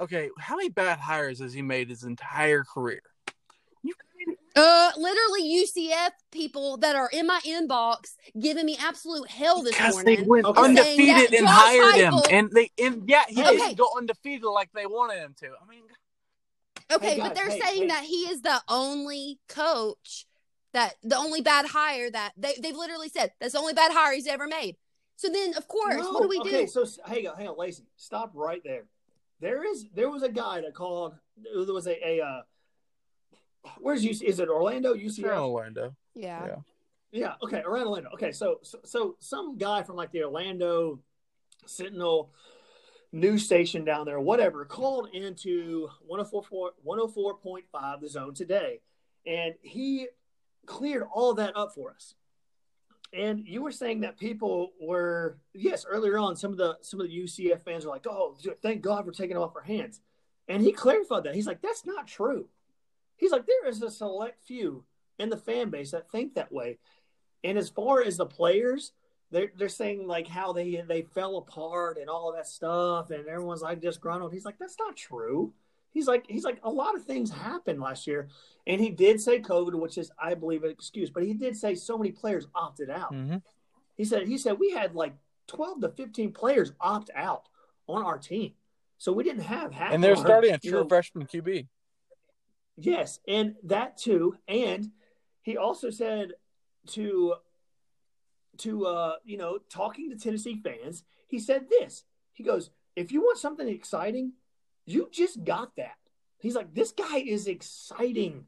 Okay, 0.00 0.30
how 0.38 0.56
many 0.56 0.68
bad 0.68 0.98
hires 0.98 1.38
has 1.40 1.52
he 1.54 1.62
made 1.62 1.88
his 1.88 2.02
entire 2.02 2.64
career? 2.64 3.00
You 4.56 4.62
Uh, 4.62 4.90
literally 4.96 5.42
UCF 5.42 6.10
people 6.32 6.78
that 6.78 6.96
are 6.96 7.10
in 7.12 7.26
my 7.26 7.40
inbox 7.44 8.14
giving 8.40 8.64
me 8.64 8.76
absolute 8.80 9.28
hell 9.28 9.62
this 9.62 9.76
because 9.76 10.02
they 10.02 10.22
went 10.22 10.46
Okay. 10.46 10.62
undefeated 10.62 11.34
and 11.34 11.46
Josh 11.46 11.52
hired 11.52 11.94
him, 11.96 12.14
and 12.30 12.50
they 12.52 12.70
and 12.78 13.02
yeah, 13.06 13.24
he 13.28 13.42
Okay. 13.42 13.56
didn't 13.56 13.76
go 13.76 13.88
undefeated 13.96 14.44
like 14.44 14.70
they 14.72 14.86
wanted 14.86 15.18
him 15.18 15.34
to. 15.40 15.46
I 15.46 15.66
mean, 15.68 15.82
Okay, 16.90 17.14
Hey, 17.14 17.20
but 17.20 17.34
they're 17.34 17.50
hey, 17.50 17.60
saying 17.60 17.82
hey. 17.82 17.88
that 17.88 18.04
he 18.04 18.28
is 18.28 18.42
the 18.42 18.62
only 18.68 19.38
coach 19.48 20.26
that 20.72 20.94
the 21.02 21.16
only 21.16 21.40
bad 21.40 21.66
hire 21.66 22.10
that 22.10 22.32
they 22.36 22.54
they've 22.62 22.76
literally 22.76 23.08
said 23.08 23.32
that's 23.40 23.52
the 23.52 23.58
only 23.58 23.74
bad 23.74 23.92
hire 23.92 24.12
he's 24.14 24.26
ever 24.26 24.46
made. 24.46 24.76
So 25.16 25.28
then, 25.28 25.54
of 25.56 25.66
course, 25.68 25.96
No, 25.96 26.12
what 26.12 26.22
do 26.22 26.28
we 26.28 26.40
okay, 26.40 26.64
do? 26.64 26.66
so 26.68 26.86
hang 27.06 27.26
on, 27.26 27.36
hang 27.36 27.48
on, 27.48 27.56
Lacey. 27.58 27.84
Stop 27.96 28.30
right 28.34 28.62
there. 28.64 28.84
There 29.40 29.64
is 29.64 29.86
there 29.94 30.08
was 30.10 30.22
a 30.22 30.28
guy 30.30 30.60
that 30.62 30.74
called. 30.74 31.14
There 31.36 31.72
was 31.74 31.86
a 31.86 32.06
a. 32.06 32.20
Uh, 32.22 32.42
where's 33.78 34.04
UC? 34.04 34.22
Is 34.22 34.40
it 34.40 34.48
Orlando? 34.48 34.94
UCF? 34.94 35.38
Orlando. 35.38 35.94
Yeah. 36.14 36.46
Yeah. 36.46 36.56
Yeah. 37.12 37.34
Okay. 37.42 37.62
Around 37.62 37.86
Orlando. 37.86 38.10
Okay. 38.14 38.32
So, 38.32 38.58
so 38.62 38.78
so 38.84 39.16
some 39.20 39.58
guy 39.58 39.82
from 39.82 39.96
like 39.96 40.12
the 40.12 40.24
Orlando 40.24 41.00
Sentinel 41.66 42.32
news 43.12 43.44
station 43.44 43.84
down 43.84 44.06
there, 44.06 44.20
whatever, 44.20 44.64
called 44.64 45.08
into 45.12 45.88
104 46.06 46.72
104.5 46.84 48.00
the 48.00 48.08
zone 48.08 48.34
today, 48.34 48.80
and 49.26 49.54
he 49.62 50.08
cleared 50.66 51.04
all 51.12 51.34
that 51.34 51.56
up 51.56 51.72
for 51.74 51.92
us. 51.92 52.14
And 53.12 53.46
you 53.46 53.62
were 53.62 53.72
saying 53.72 54.00
that 54.00 54.18
people 54.18 54.72
were 54.80 55.38
yes 55.54 55.86
earlier 55.88 56.18
on 56.18 56.36
some 56.36 56.50
of 56.50 56.58
the 56.58 56.76
some 56.82 57.00
of 57.00 57.06
the 57.08 57.18
UCF 57.18 57.62
fans 57.62 57.84
were 57.84 57.92
like, 57.92 58.06
oh, 58.06 58.36
thank 58.62 58.82
God 58.82 59.04
for 59.04 59.12
taking 59.12 59.36
it 59.36 59.40
off 59.40 59.56
our 59.56 59.62
hands, 59.62 60.00
and 60.48 60.62
he 60.62 60.72
clarified 60.72 61.24
that 61.24 61.34
he's 61.34 61.46
like, 61.46 61.62
that's 61.62 61.86
not 61.86 62.06
true. 62.06 62.48
He's 63.16 63.32
like, 63.32 63.46
there 63.46 63.68
is 63.68 63.82
a 63.82 63.90
select 63.90 64.42
few 64.46 64.84
in 65.18 65.30
the 65.30 65.36
fan 65.36 65.70
base 65.70 65.90
that 65.92 66.10
think 66.10 66.34
that 66.34 66.52
way. 66.52 66.78
And 67.44 67.56
as 67.56 67.68
far 67.68 68.02
as 68.02 68.16
the 68.16 68.26
players, 68.26 68.92
they're 69.30 69.50
they're 69.56 69.68
saying 69.68 70.06
like 70.06 70.28
how 70.28 70.52
they 70.52 70.82
they 70.86 71.02
fell 71.02 71.36
apart 71.38 71.98
and 71.98 72.08
all 72.08 72.28
of 72.28 72.36
that 72.36 72.46
stuff, 72.46 73.10
and 73.10 73.26
everyone's 73.26 73.62
like 73.62 73.80
disgruntled. 73.80 74.32
He's 74.32 74.44
like, 74.44 74.58
that's 74.58 74.78
not 74.78 74.96
true. 74.96 75.52
He's 75.92 76.06
like 76.06 76.26
he's 76.28 76.44
like 76.44 76.58
a 76.62 76.70
lot 76.70 76.94
of 76.94 77.04
things 77.04 77.30
happened 77.30 77.80
last 77.80 78.06
year, 78.06 78.28
and 78.66 78.80
he 78.80 78.90
did 78.90 79.20
say 79.20 79.40
COVID, 79.40 79.74
which 79.74 79.98
is 79.98 80.10
I 80.18 80.34
believe 80.34 80.62
an 80.62 80.70
excuse, 80.70 81.10
but 81.10 81.24
he 81.24 81.32
did 81.32 81.56
say 81.56 81.74
so 81.74 81.96
many 81.96 82.12
players 82.12 82.46
opted 82.54 82.90
out. 82.90 83.12
Mhm. 83.12 83.42
He 83.96 84.04
said 84.04 84.28
he 84.28 84.36
said 84.38 84.58
we 84.58 84.70
had 84.72 84.94
like 84.94 85.14
twelve 85.46 85.80
to 85.80 85.88
fifteen 85.88 86.32
players 86.32 86.72
opt 86.80 87.10
out 87.14 87.48
on 87.88 88.04
our 88.04 88.18
team, 88.18 88.52
so 88.98 89.12
we 89.12 89.24
didn't 89.24 89.44
have 89.44 89.72
half. 89.72 89.92
And 89.92 90.04
they're 90.04 90.16
our, 90.16 90.24
starting 90.24 90.52
a 90.52 90.58
you 90.62 90.70
true 90.70 90.80
know, 90.82 90.88
freshman 90.88 91.26
QB. 91.26 91.66
Yes, 92.76 93.20
and 93.26 93.54
that 93.64 93.96
too. 93.96 94.36
And 94.48 94.90
he 95.42 95.56
also 95.56 95.90
said 95.90 96.32
to 96.88 97.34
to 98.58 98.86
uh, 98.86 99.14
you 99.24 99.36
know, 99.36 99.58
talking 99.70 100.10
to 100.10 100.16
Tennessee 100.16 100.60
fans, 100.62 101.04
he 101.26 101.38
said 101.38 101.66
this. 101.70 102.04
He 102.32 102.42
goes, 102.42 102.70
"If 102.94 103.12
you 103.12 103.20
want 103.20 103.38
something 103.38 103.68
exciting, 103.68 104.32
you 104.84 105.08
just 105.10 105.44
got 105.44 105.76
that." 105.76 105.96
He's 106.38 106.54
like, 106.54 106.74
"This 106.74 106.92
guy 106.92 107.18
is 107.18 107.46
exciting." 107.46 108.46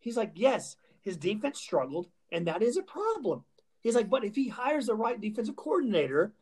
He's 0.00 0.16
like, 0.16 0.32
"Yes, 0.34 0.76
his 1.00 1.16
defense 1.16 1.60
struggled, 1.60 2.08
and 2.32 2.46
that 2.46 2.62
is 2.62 2.76
a 2.76 2.82
problem." 2.82 3.44
He's 3.80 3.94
like, 3.94 4.10
"But 4.10 4.24
if 4.24 4.34
he 4.34 4.48
hires 4.48 4.86
the 4.86 4.94
right 4.94 5.20
defensive 5.20 5.56
coordinator, 5.56 6.32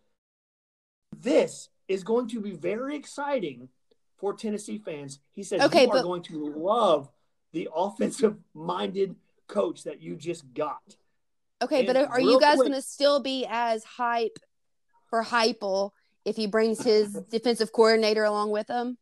this 1.16 1.68
is 1.88 2.04
going 2.04 2.28
to 2.28 2.40
be 2.40 2.52
very 2.52 2.96
exciting 2.96 3.68
for 4.16 4.32
Tennessee 4.32 4.78
fans." 4.78 5.20
He 5.32 5.42
says, 5.42 5.60
Okay, 5.60 5.84
"You 5.84 5.90
are 5.90 6.02
going 6.02 6.22
to 6.24 6.54
love 6.56 7.10
the 7.52 7.68
offensive-minded 7.74 9.16
coach 9.46 9.84
that 9.84 10.00
you 10.00 10.16
just 10.16 10.52
got." 10.54 10.96
Okay, 11.62 11.84
but 11.84 11.96
are 11.96 12.20
you 12.20 12.40
guys 12.40 12.58
going 12.58 12.72
to 12.72 12.82
still 12.82 13.20
be 13.20 13.46
as 13.48 13.82
hype 13.84 14.38
for 15.10 15.24
Heupel 15.24 15.90
if 16.24 16.36
he 16.36 16.46
brings 16.46 16.82
his 16.82 17.12
defensive 17.30 17.72
coordinator 17.72 18.24
along 18.24 18.50
with 18.50 18.68
him? 18.68 18.98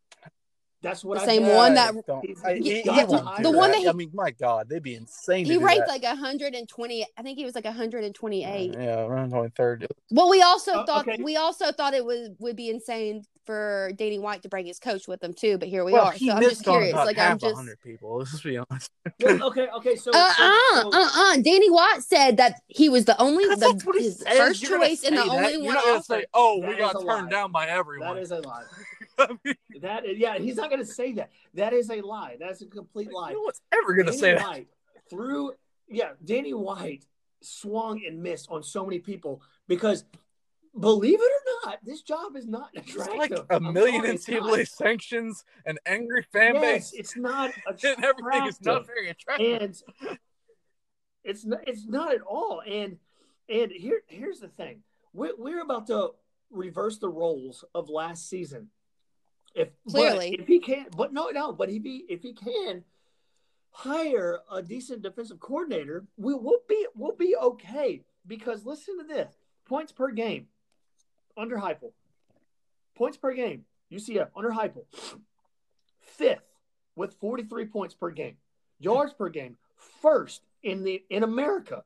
That's 0.83 1.03
what 1.03 1.17
The 1.17 1.23
I 1.23 1.25
same 1.25 1.43
said. 1.45 1.55
one 1.55 1.73
that- 1.73 1.93
Don't- 2.05 2.25
I- 2.45 2.53
he- 2.55 2.75
he 2.75 2.83
to 2.83 2.91
the 3.41 3.49
one 3.51 3.71
that. 3.71 3.77
that 3.77 3.77
he- 3.79 3.87
I 3.87 3.93
mean, 3.93 4.11
my 4.13 4.29
God, 4.31 4.69
they'd 4.69 4.83
be 4.83 4.93
insane. 4.95 5.45
He 5.45 5.53
do 5.53 5.59
ranked 5.65 5.87
that. 5.87 5.91
like 5.91 6.03
120. 6.03 7.05
I 7.17 7.21
think 7.23 7.37
he 7.37 7.45
was 7.45 7.55
like 7.55 7.65
128. 7.65 8.73
Yeah, 8.73 8.99
around 9.01 9.31
twenty 9.31 9.49
third. 9.55 9.87
Well, 10.11 10.29
we 10.29 10.41
also 10.41 10.71
Oh, 10.73 10.85
thought 10.85 11.07
okay. 11.07 11.21
we 11.21 11.35
also 11.35 11.71
thought 11.71 11.93
it 11.93 12.05
was 12.05 12.29
would 12.39 12.55
be 12.55 12.69
insane 12.69 13.23
for 13.45 13.91
Danny 13.95 14.19
White 14.19 14.43
to 14.43 14.49
bring 14.49 14.65
his 14.65 14.77
coach 14.77 15.07
with 15.07 15.23
him 15.23 15.33
too. 15.33 15.57
But 15.57 15.69
here 15.69 15.83
we 15.85 15.93
Well, 15.93 16.07
are. 16.07 16.11
he 16.11 16.27
So 16.27 16.33
I'm 16.33 16.41
just 16.43 16.63
curious. 16.63 16.93
Like 16.93 17.17
I'm 17.17 17.39
just. 17.39 17.55
hundred 17.55 17.79
people. 17.81 18.17
Let's 18.19 18.39
be 18.41 18.57
honest. 18.57 18.91
Well, 19.21 19.43
okay, 19.45 19.67
okay. 19.77 19.95
So, 19.95 20.11
Uh 20.13 20.33
so- 20.33 20.43
uh 20.43 20.81
so- 20.81 20.89
uh 20.93 21.09
uh. 21.13 21.37
Danny 21.37 21.71
White 21.71 22.01
said 22.03 22.37
that 22.37 22.61
he 22.67 22.87
was 22.89 23.05
the 23.05 23.19
only 23.21 23.45
the, 23.45 23.81
his 23.97 24.19
says. 24.19 24.37
first 24.37 24.61
You're 24.61 24.77
choice 24.79 25.03
and 25.03 25.17
the 25.17 25.21
say 25.23 25.27
that. 25.29 25.35
only 25.35 25.51
You're 25.53 25.63
one 25.63 25.73
not 25.75 25.83
gonna 25.85 26.03
say, 26.03 26.25
"Oh, 26.33 26.59
That 26.61 26.69
we 26.69 26.75
got 26.75 26.91
turned 26.93 27.05
lie. 27.05 27.29
down 27.29 27.51
by 27.51 27.67
everyone." 27.67 28.17
is 28.17 28.31
a 28.31 28.39
lie. 28.41 28.63
I 29.17 29.27
mean, 29.43 29.55
That 29.81 30.17
yeah, 30.17 30.37
he's 30.37 30.55
not 30.55 30.69
going 30.69 30.81
to 30.81 30.85
say 30.91 31.13
that. 31.13 31.31
That 31.53 31.73
is 31.73 31.89
a 31.89 32.01
lie. 32.01 32.37
That's 32.39 32.61
a 32.61 32.65
complete 32.67 33.11
lie. 33.11 33.33
no 33.33 33.41
one's 33.41 33.61
ever 33.73 33.93
gonna 33.93 34.05
Danny 34.11 34.17
say 34.17 34.33
that. 34.35 34.43
White 34.47 34.67
threw, 35.09 35.53
yeah, 35.89 36.11
Danny 36.23 36.53
White 36.53 37.05
swung 37.41 38.01
and 38.05 38.21
missed 38.21 38.47
on 38.51 38.63
so 38.63 38.83
many 38.85 38.99
people 38.99 39.41
because, 39.67 40.03
believe 40.79 41.19
it 41.21 41.31
or 41.31 41.69
not, 41.69 41.79
this 41.83 42.01
job 42.01 42.35
is 42.35 42.47
not 42.47 42.69
It's 42.73 42.91
attractive. 42.91 43.17
like 43.17 43.31
a 43.31 43.45
I'm 43.55 43.73
million 43.73 44.05
it's 44.05 44.25
NCAA 44.25 44.67
sanctions, 44.67 45.43
an 45.65 45.77
angry 45.85 46.25
fan 46.31 46.55
Yes, 46.55 46.91
base, 46.91 46.99
it's 46.99 47.15
not 47.17 47.51
and 47.67 48.03
everything 48.03 48.47
is 48.47 48.61
not 48.61 48.81
attractive. 48.83 48.85
very 48.87 49.09
attractive. 49.09 49.61
and 49.61 50.17
it's 51.23 51.45
not 51.45 51.59
it's 51.67 51.85
not 51.85 52.13
at 52.13 52.21
all 52.21 52.61
and 52.67 52.97
and 53.49 53.71
here 53.71 54.01
here's 54.07 54.39
the 54.39 54.47
thing 54.47 54.81
we're, 55.13 55.35
we're 55.37 55.61
about 55.61 55.87
to 55.87 56.11
reverse 56.51 56.97
the 56.99 57.09
roles 57.09 57.63
of 57.75 57.89
last 57.89 58.29
season 58.29 58.69
if 59.57 59.69
Clearly. 59.89 60.35
if 60.39 60.47
he 60.47 60.59
can 60.59 60.85
but 60.95 61.11
no 61.13 61.29
no 61.29 61.51
but 61.51 61.69
he 61.69 61.79
be 61.79 62.05
if 62.09 62.21
he 62.21 62.33
can 62.33 62.83
hire 63.71 64.39
a 64.51 64.61
decent 64.61 65.01
defensive 65.01 65.39
coordinator 65.39 66.05
we 66.17 66.33
will 66.33 66.59
be 66.67 66.87
we'll 66.95 67.15
be 67.15 67.35
okay 67.35 68.01
because 68.25 68.65
listen 68.65 68.97
to 68.97 69.03
this 69.03 69.33
points 69.65 69.91
per 69.91 70.11
game 70.11 70.47
under 71.35 71.57
Heupel 71.57 71.91
points 72.95 73.17
per 73.17 73.33
game 73.33 73.65
UCF 73.91 74.29
under 74.35 74.51
Heupel 74.51 74.85
fifth 76.01 76.47
with 76.95 77.13
43 77.15 77.65
points 77.65 77.93
per 77.93 78.09
game 78.11 78.37
yards 78.79 79.13
per 79.13 79.29
game 79.29 79.57
first 80.01 80.41
in 80.63 80.83
the 80.83 81.03
in 81.09 81.23
America 81.23 81.83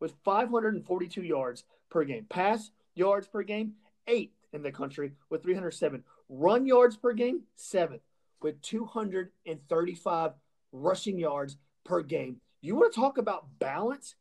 with 0.00 0.14
542 0.24 1.22
yards 1.22 1.64
per 1.90 2.04
game. 2.04 2.24
Pass 2.28 2.70
yards 2.94 3.26
per 3.26 3.42
game, 3.42 3.74
eighth 4.06 4.32
in 4.52 4.62
the 4.62 4.72
country 4.72 5.12
with 5.28 5.42
307. 5.42 6.02
Run 6.32 6.64
yards 6.64 6.96
per 6.96 7.12
game, 7.12 7.42
seventh 7.56 8.02
with 8.40 8.62
235 8.62 10.32
rushing 10.72 11.18
yards 11.18 11.56
per 11.84 12.02
game. 12.02 12.40
You 12.60 12.76
want 12.76 12.92
to 12.92 13.00
talk 13.00 13.18
about 13.18 13.58
balance? 13.58 14.14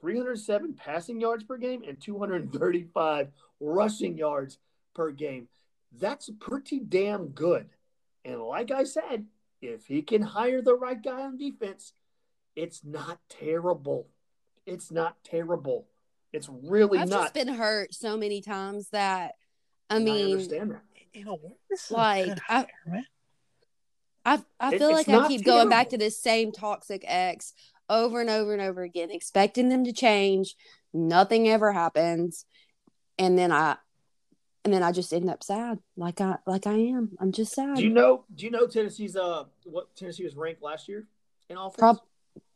307 0.00 0.74
passing 0.74 1.20
yards 1.20 1.44
per 1.44 1.56
game 1.56 1.82
and 1.88 1.98
235 2.00 3.28
rushing 3.60 4.18
yards 4.18 4.58
per 4.94 5.10
game. 5.10 5.48
That's 5.98 6.28
pretty 6.38 6.80
damn 6.80 7.28
good. 7.28 7.70
And 8.24 8.42
like 8.42 8.70
I 8.70 8.84
said, 8.84 9.26
if 9.62 9.86
he 9.86 10.02
can 10.02 10.20
hire 10.20 10.60
the 10.60 10.74
right 10.74 11.02
guy 11.02 11.22
on 11.22 11.38
defense, 11.38 11.94
it's 12.54 12.84
not 12.84 13.18
terrible. 13.30 14.08
It's 14.66 14.90
not 14.90 15.16
terrible. 15.24 15.86
It's 16.32 16.50
really 16.50 16.98
I've 16.98 17.08
not. 17.08 17.22
just 17.22 17.34
been 17.34 17.48
hurt 17.48 17.94
so 17.94 18.16
many 18.16 18.42
times 18.42 18.88
that 18.90 19.36
I 19.88 20.00
mean, 20.00 20.32
understand 20.32 20.72
that. 20.72 20.82
You 21.14 21.24
know, 21.24 21.36
what? 21.36 21.56
This 21.70 21.84
is 21.86 21.90
like, 21.92 22.26
kinda 22.26 22.42
I- 22.48 22.62
fair, 22.62 22.68
man. 22.86 23.06
I 24.26 24.42
I 24.58 24.70
feel 24.78 24.88
it's 24.88 25.06
like 25.06 25.08
I 25.08 25.12
not 25.12 25.28
keep 25.28 25.44
going 25.44 25.68
back 25.68 25.90
to 25.90 25.98
this 25.98 26.18
same 26.18 26.50
toxic 26.50 27.04
ex 27.06 27.52
over 27.90 28.22
and 28.22 28.30
over 28.30 28.54
and 28.54 28.62
over 28.62 28.82
again, 28.82 29.10
expecting 29.10 29.68
them 29.68 29.84
to 29.84 29.92
change. 29.92 30.56
Nothing 30.94 31.46
ever 31.48 31.72
happens, 31.72 32.46
and 33.18 33.38
then 33.38 33.52
I, 33.52 33.76
and 34.64 34.72
then 34.72 34.82
I 34.82 34.92
just 34.92 35.12
end 35.12 35.28
up 35.28 35.42
sad, 35.42 35.78
like 35.96 36.22
I 36.22 36.36
like 36.46 36.66
I 36.66 36.72
am. 36.72 37.10
I'm 37.20 37.32
just 37.32 37.52
sad. 37.52 37.76
Do 37.76 37.82
you 37.82 37.90
know? 37.90 38.24
Do 38.34 38.46
you 38.46 38.50
know 38.50 38.66
Tennessee's 38.66 39.14
uh 39.14 39.44
what 39.64 39.94
Tennessee 39.94 40.24
was 40.24 40.34
ranked 40.36 40.62
last 40.62 40.88
year 40.88 41.06
in 41.50 41.58
offense? 41.58 41.76
Prob- 41.78 42.00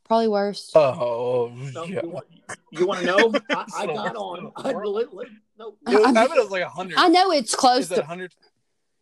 Probably 0.04 0.28
worse. 0.28 0.70
Oh, 0.74 1.52
No, 1.74 1.84
yeah. 1.84 2.00
you, 2.02 2.08
want, 2.08 2.26
you 2.70 2.86
want 2.86 3.00
to 3.00 3.06
know? 3.06 3.34
I, 3.50 3.66
I 3.76 3.86
got 3.86 4.16
on. 4.16 4.52
I, 4.56 4.72
worse. 4.72 4.88
li- 4.88 5.04
li- 5.12 5.26
no, 5.58 5.74
It 5.86 5.96
was, 5.96 6.06
I 6.06 6.10
I 6.10 6.26
bet 6.28 6.36
it 6.36 6.40
was 6.42 6.50
like 6.50 6.62
hundred. 6.64 6.98
I 6.98 7.08
know 7.08 7.30
it's 7.32 7.54
close 7.54 7.84
Is 7.84 7.88
to. 7.90 8.04
hundred? 8.04 8.34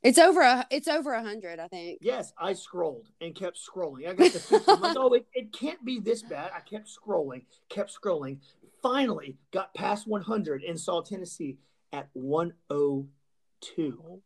It's 0.03 0.19
over 0.19 0.41
a. 0.41 0.67
It's 0.71 0.89
over 0.89 1.13
a 1.15 1.23
hundred. 1.23 1.59
I 1.59 1.69
think. 1.69 1.99
Yes, 2.01 2.33
I 2.39 2.53
scrolled 2.53 3.09
and 3.21 3.35
kept 3.35 3.59
scrolling. 3.59 4.09
I 4.09 4.15
got 4.15 4.33
the 4.33 4.39
50. 4.39 4.73
Like, 4.73 4.97
oh, 4.97 5.13
it, 5.15 5.27
it 5.35 5.53
can't 5.53 5.85
be 5.85 5.99
this 6.01 6.23
bad. 6.23 6.51
I 6.55 6.61
kept 6.61 6.89
scrolling, 6.89 7.43
kept 7.69 7.93
scrolling. 7.93 8.39
Finally, 8.83 9.37
got 9.53 9.75
past 9.75 10.07
100 10.07 10.63
and 10.63 10.79
saw 10.79 11.01
Tennessee 11.03 11.57
at 11.93 12.09
102. 12.13 14.21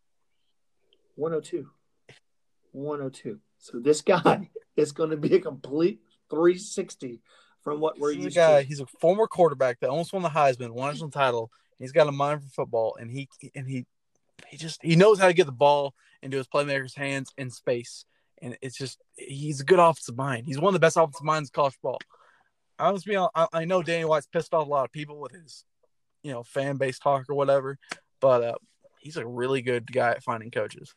102. 1.16 1.68
102. 2.72 3.38
So 3.58 3.78
this 3.78 4.02
guy 4.02 4.50
is 4.76 4.92
going 4.92 5.10
to 5.10 5.16
be 5.16 5.34
a 5.34 5.40
complete 5.40 6.00
360 6.30 7.20
from 7.62 7.80
what 7.80 7.98
we're 7.98 8.14
This 8.14 8.18
is 8.18 8.20
a 8.20 8.24
used 8.24 8.36
guy. 8.36 8.62
to. 8.62 8.68
He's 8.68 8.80
a 8.80 8.86
former 9.00 9.26
quarterback 9.26 9.80
that 9.80 9.90
almost 9.90 10.12
won 10.12 10.22
the 10.22 10.28
Heisman, 10.28 10.70
won 10.70 10.88
a 10.88 10.92
national 10.92 11.10
title. 11.10 11.50
He's 11.80 11.92
got 11.92 12.08
a 12.08 12.12
mind 12.12 12.42
for 12.42 12.48
football, 12.50 12.96
and 13.00 13.10
he 13.10 13.28
and 13.54 13.66
he 13.66 13.86
he 14.48 14.56
just 14.56 14.80
he 14.82 14.96
knows 14.96 15.18
how 15.18 15.26
to 15.26 15.32
get 15.32 15.46
the 15.46 15.52
ball 15.52 15.94
into 16.22 16.36
his 16.36 16.46
playmakers' 16.46 16.96
hands 16.96 17.32
in 17.38 17.50
space. 17.50 18.04
And 18.42 18.56
it's 18.62 18.76
just 18.76 19.00
he's 19.16 19.60
a 19.60 19.64
good 19.64 19.78
offensive 19.78 20.16
mind. 20.16 20.46
He's 20.46 20.58
one 20.58 20.68
of 20.68 20.74
the 20.74 20.84
best 20.84 20.96
offensive 20.96 21.24
minds 21.24 21.48
in 21.48 21.54
college 21.54 21.74
football. 21.74 21.98
I 22.78 22.90
was 22.90 23.04
being 23.04 23.26
I, 23.34 23.46
I 23.52 23.64
know 23.64 23.82
Danny 23.82 24.04
White's 24.04 24.26
pissed 24.26 24.54
off 24.54 24.66
a 24.66 24.70
lot 24.70 24.84
of 24.84 24.92
people 24.92 25.18
with 25.18 25.32
his 25.32 25.64
you 26.22 26.32
know 26.32 26.42
fan 26.42 26.76
base 26.76 26.98
talk 26.98 27.24
or 27.28 27.34
whatever, 27.34 27.78
but 28.20 28.42
uh, 28.42 28.54
he's 29.00 29.16
a 29.16 29.26
really 29.26 29.62
good 29.62 29.90
guy 29.90 30.10
at 30.10 30.22
finding 30.22 30.50
coaches. 30.50 30.94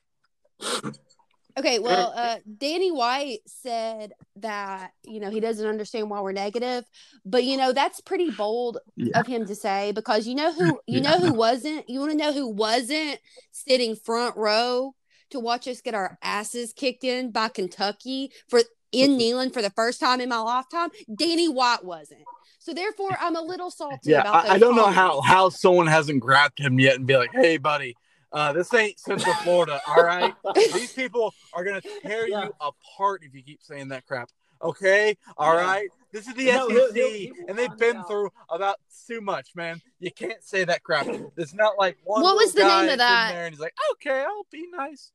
Okay, 1.58 1.78
well, 1.80 2.14
uh, 2.16 2.38
Danny 2.58 2.92
White 2.92 3.40
said 3.46 4.14
that 4.38 4.92
you 5.04 5.20
know 5.20 5.30
he 5.30 5.40
doesn't 5.40 5.68
understand 5.68 6.10
why 6.10 6.20
we're 6.22 6.32
negative, 6.32 6.84
but 7.26 7.44
you 7.44 7.58
know 7.58 7.72
that's 7.74 8.02
pretty 8.02 8.32
bold 8.32 8.80
Yeah. 8.96 9.20
of 9.20 9.28
him 9.28 9.46
to 9.46 9.56
say 9.56 9.92
because 9.92 10.26
you 10.28 10.34
know 10.36 10.52
who 10.52 10.80
you 10.88 11.00
Yeah. 11.02 11.12
know 11.12 11.20
who 11.20 11.34
wasn't 11.34 11.88
you 11.90 12.00
want 12.00 12.12
to 12.12 12.18
know 12.18 12.34
who 12.34 12.48
wasn't 12.48 13.20
sitting 13.52 13.96
front 13.96 14.36
row 14.36 14.96
to 15.30 15.40
watch 15.40 15.68
us 15.68 15.82
get 15.82 15.94
our 15.94 16.18
asses 16.24 16.74
kicked 16.74 17.04
in 17.04 17.32
by 17.32 17.50
Kentucky 17.50 18.32
for 18.50 18.62
in 18.92 19.18
Neyland 19.18 19.54
for 19.54 19.62
the 19.62 19.72
first 19.72 20.00
time 20.00 20.22
in 20.22 20.30
my 20.30 20.38
lifetime. 20.40 20.90
Danny 21.16 21.50
White 21.50 21.84
wasn't, 21.84 22.24
so 22.60 22.74
therefore 22.74 23.16
I'm 23.20 23.36
a 23.36 23.42
little 23.42 23.70
salty. 23.72 24.12
Yeah, 24.12 24.22
about 24.22 24.46
I, 24.46 24.56
I 24.56 24.58
don't 24.58 24.76
know 24.76 24.88
how 24.88 25.22
how 25.22 25.50
someone 25.50 25.88
hasn't 25.88 26.20
grabbed 26.20 26.60
him 26.60 26.80
yet 26.80 26.96
and 26.96 27.06
be 27.08 27.16
like, 27.18 27.32
"Hey, 27.34 27.58
buddy, 27.58 27.96
uh, 28.34 28.52
this 28.54 28.74
ain't 28.74 29.00
Central 29.00 29.34
Florida, 29.36 29.80
all 29.88 30.04
right? 30.04 30.34
These 30.56 30.94
people 30.96 31.34
are 31.54 31.64
gonna 31.64 31.82
tear 32.02 32.28
Yeah. 32.28 32.46
you 32.46 32.56
apart 32.60 33.22
if 33.24 33.34
you 33.34 33.44
keep 33.44 33.62
saying 33.62 33.90
that 33.90 34.06
crap." 34.06 34.30
Okay, 34.62 35.18
all 35.38 35.54
Yeah. 35.56 35.62
right. 35.62 35.90
This 36.12 36.28
is 36.28 36.34
the 36.36 36.46
No, 36.46 36.68
SEC, 36.68 36.72
he'll- 36.78 36.94
he'll- 36.94 37.12
he 37.12 37.32
will 37.32 37.50
and 37.50 37.58
they've 37.60 37.78
been 37.78 38.04
through 38.06 38.32
about 38.50 38.78
too 39.08 39.20
much, 39.20 39.50
man. 39.56 39.82
You 40.00 40.12
can't 40.12 40.42
say 40.44 40.64
that 40.64 40.84
crap. 40.84 41.08
It's 41.38 41.54
not 41.54 41.78
like 41.78 41.98
one. 42.04 42.22
What 42.22 42.36
was 42.38 42.54
the 42.54 42.64
name 42.64 42.90
of 42.90 42.98
that? 43.00 43.32
There 43.34 43.46
and 43.46 43.54
he's 43.54 43.60
like, 43.60 43.74
okay, 43.94 44.22
I'll 44.22 44.46
be 44.52 44.68
nice. 44.72 45.12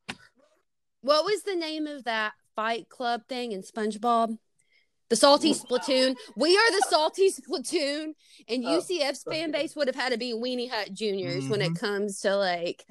What 1.01 1.25
was 1.25 1.43
the 1.45 1.55
name 1.55 1.87
of 1.87 2.05
that 2.05 2.33
Fight 2.57 2.89
Club 2.89 3.23
thing 3.29 3.53
in 3.53 3.63
SpongeBob? 3.63 4.37
The 5.09 5.17
Salty 5.17 5.55
Spitoon. 5.55 6.17
We 6.37 6.55
are 6.59 6.71
the 6.73 6.87
Salty 6.91 7.31
Spitoon, 7.31 8.13
and 8.49 8.65
Oh, 8.67 8.79
UCF's 8.81 9.23
fan 9.23 9.51
base 9.51 9.75
would 9.75 9.87
have 9.87 9.97
had 9.97 10.13
to 10.13 10.19
be 10.19 10.35
Weenie 10.35 10.69
Hut 10.71 10.93
Juniors 10.93 11.49
when 11.49 11.63
it 11.63 11.71
Mhm. 11.73 11.79
comes 11.81 12.21
to 12.21 12.37
like 12.37 12.85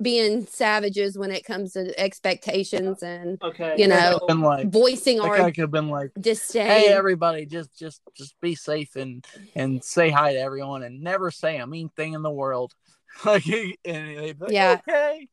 being 0.00 0.46
savages 0.46 1.18
when 1.18 1.30
it 1.32 1.44
comes 1.44 1.72
to 1.72 1.98
expectations 1.98 3.02
and 3.02 3.42
Okay. 3.42 3.74
You 3.78 3.88
know, 3.88 4.18
so- 4.20 4.26
Been 4.26 4.40
like, 4.42 4.68
voicing 4.70 5.20
our 5.20 5.36
guy 5.36 5.50
could 5.50 5.62
have 5.62 5.70
been 5.70 5.88
like, 5.88 6.12
disdain. 6.20 6.66
hey, 6.66 6.88
everybody, 6.88 7.46
just 7.46 7.76
just 7.78 8.00
just 8.14 8.40
be 8.40 8.54
safe 8.54 8.94
and 8.96 9.26
and 9.54 9.82
say 9.82 10.10
hi 10.10 10.34
to 10.34 10.38
everyone 10.38 10.82
and 10.84 11.02
never 11.02 11.30
say 11.30 11.56
a 11.58 11.66
mean 11.66 11.88
thing 11.90 12.12
in 12.14 12.22
the 12.22 12.30
world. 12.30 12.74
Like, 13.24 13.42
he- 13.42 13.78
and 13.84 14.16
they'd 14.18 14.40
like, 14.40 14.52
Yeah. 14.52 14.78
okay. 14.86 15.28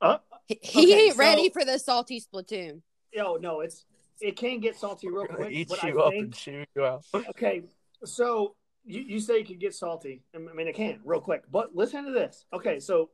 Uh, 0.00 0.18
he 0.46 0.58
he 0.62 0.92
Okay, 0.94 1.06
ain't 1.08 1.16
ready 1.16 1.50
for 1.50 1.64
the 1.64 1.78
Salty 1.78 2.20
Spitoon. 2.20 2.80
Yo, 3.12 3.36
no, 3.36 3.60
it's 3.60 3.84
it 4.20 4.36
can 4.36 4.60
get 4.60 4.76
salty 4.76 5.08
real 5.08 5.26
quick. 5.26 5.50
eat 5.52 5.68
but 5.68 5.82
you 5.82 6.00
I 6.00 6.06
up 6.06 6.12
think, 6.12 6.24
and 6.24 6.34
chew 6.34 6.64
you 6.74 6.84
out. 6.84 7.04
okay, 7.30 7.62
so 8.04 8.54
you, 8.84 9.00
you 9.00 9.20
say 9.20 9.40
it 9.40 9.46
could 9.46 9.60
get 9.60 9.74
salty. 9.74 10.22
I 10.34 10.38
mean, 10.38 10.68
it 10.68 10.74
can 10.74 11.00
real 11.04 11.20
quick. 11.20 11.44
But 11.50 11.74
listen 11.74 12.04
to 12.04 12.12
this. 12.12 12.44
Okay, 12.52 12.80
so 12.80 13.10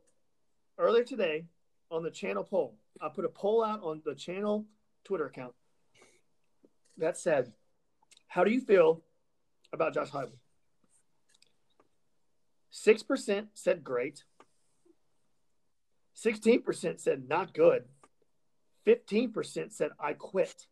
earlier 0.78 1.04
today 1.04 1.44
on 1.90 2.02
the 2.02 2.10
channel 2.10 2.44
poll, 2.44 2.76
I 3.00 3.08
put 3.08 3.24
a 3.24 3.28
poll 3.28 3.62
out 3.62 3.82
on 3.82 4.02
the 4.04 4.14
channel 4.14 4.66
Twitter 5.04 5.26
account 5.26 5.54
that 6.96 7.16
said, 7.16 7.52
"How 8.26 8.44
do 8.44 8.50
you 8.50 8.60
feel 8.60 9.02
about 9.72 9.94
Josh 9.94 10.10
Heupel?" 10.10 10.38
Six 12.70 13.02
percent 13.02 13.48
said 13.54 13.84
great. 13.84 14.24
Sixteen 16.14 16.62
percent 16.62 17.00
said 17.00 17.28
not 17.28 17.54
good. 17.54 17.84
Fifteen 18.84 19.32
percent 19.32 19.72
said 19.72 19.90
I 20.00 20.14
quit, 20.14 20.66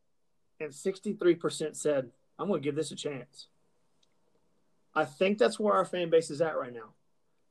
and 0.60 0.74
sixty-three 0.74 1.36
percent 1.36 1.76
said 1.76 2.10
I'm 2.38 2.48
going 2.48 2.60
to 2.60 2.64
give 2.64 2.74
this 2.74 2.90
a 2.90 2.96
chance. 2.96 3.48
I 4.96 5.04
think 5.04 5.38
that's 5.38 5.60
where 5.60 5.74
our 5.74 5.84
fan 5.84 6.10
base 6.10 6.30
is 6.30 6.40
at 6.40 6.56
right 6.56 6.72
now. 6.72 6.94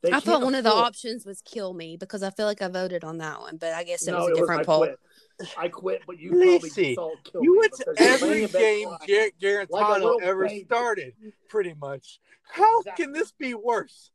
They 0.02 0.12
I 0.12 0.20
thought 0.20 0.26
can't 0.26 0.44
one 0.44 0.56
of 0.56 0.64
the 0.64 0.72
afford- 0.72 0.86
options 0.88 1.26
was 1.26 1.42
kill 1.42 1.74
me 1.74 1.96
because 1.98 2.22
I 2.24 2.30
feel 2.30 2.46
like 2.46 2.62
I 2.62 2.68
voted 2.68 3.04
on 3.04 3.18
that 3.20 3.40
one, 3.40 3.58
but 3.58 3.74
I 3.74 3.84
guess 3.84 4.08
it 4.08 4.12
No, 4.12 4.20
was 4.20 4.28
a 4.30 4.32
it 4.32 4.36
different 4.36 4.62
I 4.62 4.64
poll. 4.66 4.78
Quit. 4.80 5.00
I 5.58 5.68
quit, 5.68 6.02
but 6.08 6.20
you 6.20 6.32
Lacey, 6.40 6.96
probably 6.96 7.20
saw 7.24 7.32
kill 7.32 7.44
You 7.44 7.54
me 7.54 7.60
went 7.60 7.74
to 7.74 7.94
every 7.98 8.28
laying 8.30 8.44
in 8.44 8.50
bed 8.52 8.60
game 8.60 8.88
crying. 8.88 9.32
Gar- 9.42 9.66
Guarantano 9.66 9.94
little 9.96 10.20
ever 10.22 10.48
baby. 10.48 10.66
started, 10.66 11.14
pretty 11.50 11.74
much. 11.80 12.20
How 12.44 12.80
Exactly. 12.82 13.06
can 13.06 13.14
this 13.14 13.32
be 13.32 13.54
worse? 13.54 14.12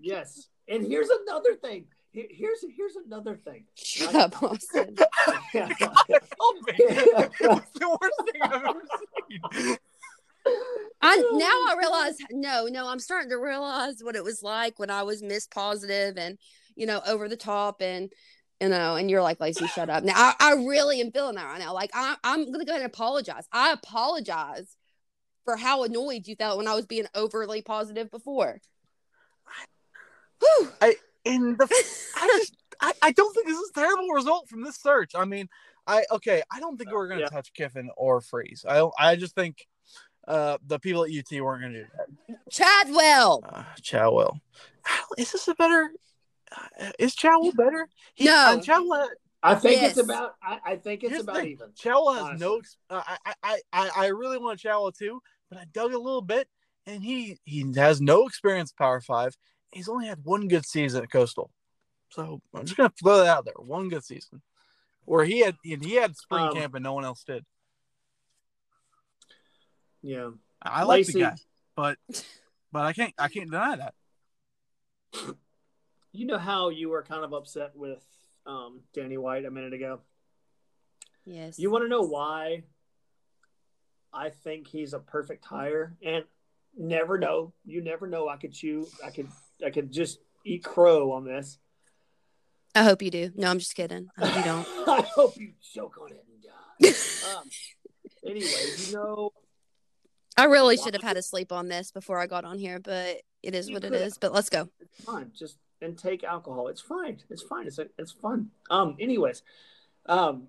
Yes, 0.00 0.48
and 0.68 0.84
here's 0.86 1.08
another 1.08 1.54
thing. 1.54 1.86
Here's 2.12 2.64
here's 2.76 2.96
another 2.96 3.36
thing. 3.36 3.64
Shut 3.74 4.14
up, 4.14 4.42
Austin. 4.42 4.94
God, 4.94 5.08
oh 6.40 6.60
man, 6.66 6.76
it's 6.78 7.70
the 7.72 7.98
worst 8.00 8.32
thing 8.32 8.42
I've 8.42 8.62
ever 8.64 8.82
seen. 9.30 9.76
I 11.02 11.16
now 11.32 11.44
I 11.44 11.76
realize 11.78 12.16
no, 12.30 12.66
no, 12.66 12.88
I'm 12.88 12.98
starting 12.98 13.30
to 13.30 13.36
realize 13.36 13.96
what 14.02 14.16
it 14.16 14.24
was 14.24 14.42
like 14.42 14.78
when 14.78 14.90
I 14.90 15.02
was 15.02 15.22
miss 15.22 15.46
positive 15.46 16.16
and 16.16 16.38
you 16.74 16.86
know 16.86 17.00
over 17.06 17.28
the 17.28 17.36
top 17.36 17.82
and 17.82 18.10
you 18.60 18.68
know 18.68 18.96
and 18.96 19.10
you're 19.10 19.22
like 19.22 19.40
Lacey, 19.40 19.66
shut 19.66 19.90
up. 19.90 20.04
Now 20.04 20.14
I, 20.16 20.34
I 20.40 20.52
really 20.54 21.00
am 21.00 21.12
feeling 21.12 21.36
that 21.36 21.44
right 21.44 21.58
now. 21.58 21.74
Like 21.74 21.90
I, 21.94 22.16
I'm 22.24 22.50
gonna 22.50 22.64
go 22.64 22.72
ahead 22.72 22.82
and 22.82 22.90
apologize. 22.90 23.46
I 23.52 23.72
apologize 23.72 24.76
for 25.44 25.56
how 25.56 25.84
annoyed 25.84 26.26
you 26.26 26.34
felt 26.36 26.58
when 26.58 26.66
I 26.66 26.74
was 26.74 26.86
being 26.86 27.06
overly 27.14 27.62
positive 27.62 28.10
before. 28.10 28.60
Whew. 30.40 30.68
In 31.24 31.56
the 31.56 31.66
I 32.16 32.28
just 32.38 32.56
I, 32.80 32.92
I 33.02 33.12
don't 33.12 33.34
think 33.34 33.46
this 33.46 33.58
is 33.58 33.70
a 33.70 33.80
terrible 33.80 34.08
result 34.08 34.48
from 34.48 34.62
this 34.62 34.76
search. 34.76 35.12
I 35.14 35.24
mean, 35.24 35.48
I 35.86 36.04
okay, 36.10 36.42
I 36.52 36.60
don't 36.60 36.76
think 36.76 36.90
uh, 36.90 36.94
we're 36.94 37.08
gonna 37.08 37.22
Yeah. 37.22 37.28
touch 37.28 37.52
Kiffin 37.52 37.90
or 37.96 38.20
Freeze. 38.20 38.64
I 38.68 38.88
I 38.98 39.16
just 39.16 39.34
think 39.34 39.66
uh 40.26 40.58
the 40.66 40.78
people 40.78 41.04
at 41.04 41.10
UT 41.10 41.40
weren't 41.40 41.62
gonna 41.62 41.74
do 41.74 41.86
that. 41.96 42.38
Chadwell. 42.50 43.42
Uh 43.48 43.64
Chadwell. 43.82 44.40
How- 44.82 45.04
Is 45.18 45.32
this 45.32 45.48
a 45.48 45.54
better 45.54 45.90
uh, 46.80 46.92
is 46.98 47.14
Chadwell 47.14 47.52
better? 47.52 47.88
No. 48.20 48.32
uh, 48.34 48.60
Chadwell 48.60 49.08
I 49.42 49.54
think 49.54 49.80
Yes. 49.82 49.96
it's 49.96 50.08
about. 50.08 50.34
I, 50.42 50.58
I 50.64 50.76
think 50.76 51.04
it's 51.04 51.10
Here's 51.10 51.22
about 51.22 51.36
thing. 51.36 51.52
even. 51.52 51.68
Chadwell 51.76 52.14
has 52.26 52.40
no. 52.40 52.54
honestly. 52.54 52.58
ex- 52.58 52.76
Uh, 52.90 53.02
I, 53.26 53.34
I 53.42 53.60
I 53.72 53.90
I 53.96 54.06
really 54.06 54.38
want 54.38 54.58
Chadwell 54.58 54.90
too, 54.92 55.20
but 55.50 55.58
I 55.58 55.64
dug 55.72 55.92
a 55.92 55.98
little 55.98 56.22
bit, 56.22 56.48
and 56.86 57.02
he 57.04 57.38
he 57.44 57.64
has 57.76 58.00
no 58.00 58.26
experience 58.26 58.72
Power 58.72 59.00
Five. 59.00 59.36
He's 59.72 59.88
only 59.88 60.06
had 60.06 60.24
one 60.24 60.48
good 60.48 60.64
season 60.66 61.02
at 61.04 61.10
Coastal, 61.12 61.50
so 62.10 62.40
I'm 62.54 62.64
just 62.64 62.76
gonna 62.76 62.92
throw 63.00 63.18
that 63.18 63.26
out 63.26 63.44
there. 63.44 63.54
One 63.58 63.88
good 63.88 64.04
season, 64.04 64.42
where 65.04 65.24
he 65.24 65.40
had 65.40 65.56
and 65.64 65.84
he 65.84 65.94
had 65.94 66.16
spring 66.16 66.46
Um, 66.48 66.54
camp 66.54 66.74
and 66.74 66.82
no 66.82 66.94
one 66.94 67.04
else 67.04 67.22
did. 67.22 67.44
Yeah. 70.02 70.30
I 70.62 70.84
like 70.84 70.98
Lacey- 70.98 71.12
the 71.12 71.20
guy, 71.20 71.36
but 71.74 71.98
but 72.72 72.82
I 72.82 72.92
can't 72.92 73.14
I 73.18 73.28
can't 73.28 73.50
deny 73.50 73.76
that. 73.76 73.94
You 76.12 76.26
know 76.26 76.38
how 76.38 76.70
you 76.70 76.88
were 76.88 77.02
kind 77.02 77.24
of 77.24 77.32
upset 77.32 77.76
with 77.76 78.02
um, 78.46 78.80
Danny 78.94 79.18
White 79.18 79.44
a 79.44 79.50
minute 79.50 79.74
ago. 79.74 80.00
Yes. 81.24 81.58
You 81.58 81.70
want 81.70 81.84
to 81.84 81.88
know 81.88 82.02
why 82.02 82.62
I 84.12 84.30
think 84.30 84.68
he's 84.68 84.94
a 84.94 84.98
perfect 84.98 85.44
hire? 85.44 85.96
And 86.02 86.24
never 86.76 87.18
know. 87.18 87.52
You 87.64 87.82
never 87.82 88.06
know. 88.06 88.28
I 88.28 88.36
could 88.36 88.52
chew. 88.52 88.86
I 89.04 89.10
could. 89.10 89.28
I 89.64 89.70
could 89.70 89.90
just 89.90 90.18
eat 90.44 90.62
crow 90.62 91.12
on 91.12 91.24
this. 91.24 91.58
I 92.74 92.82
hope 92.82 93.00
you 93.00 93.10
do. 93.10 93.30
No, 93.34 93.50
I'm 93.50 93.58
just 93.58 93.74
kidding. 93.74 94.08
I 94.18 94.26
hope 94.26 94.36
you 94.36 94.44
don't. 94.44 94.66
I 94.88 95.06
hope 95.14 95.36
you 95.36 95.52
choke 95.72 95.98
on 96.00 96.12
it 96.12 96.24
and 96.30 96.42
die. 96.42 97.36
um, 97.36 97.48
anyway, 98.26 98.74
you 98.86 98.94
know, 98.94 99.30
I 100.36 100.44
really 100.44 100.76
should 100.76 100.94
have 100.94 101.02
had 101.02 101.16
a 101.16 101.22
sleep 101.22 101.50
on 101.52 101.68
this 101.68 101.90
before 101.90 102.18
I 102.18 102.26
got 102.26 102.44
on 102.44 102.58
here, 102.58 102.78
but 102.78 103.22
it 103.42 103.54
is 103.54 103.68
You 103.68 103.74
what 103.74 103.84
it 103.84 103.92
is. 103.94 104.18
But 104.18 104.32
let's 104.32 104.50
go. 104.50 104.68
it's 104.80 105.04
fine. 105.04 105.30
Just 105.34 105.56
and 105.80 105.98
take 105.98 106.24
alcohol. 106.24 106.68
It's 106.68 106.80
fine. 106.80 107.18
It's 107.30 107.42
fine. 107.42 107.66
It's 107.66 107.78
it's 107.98 108.12
fun. 108.12 108.50
Um. 108.70 108.96
Anyways, 109.00 109.42
um, 110.06 110.48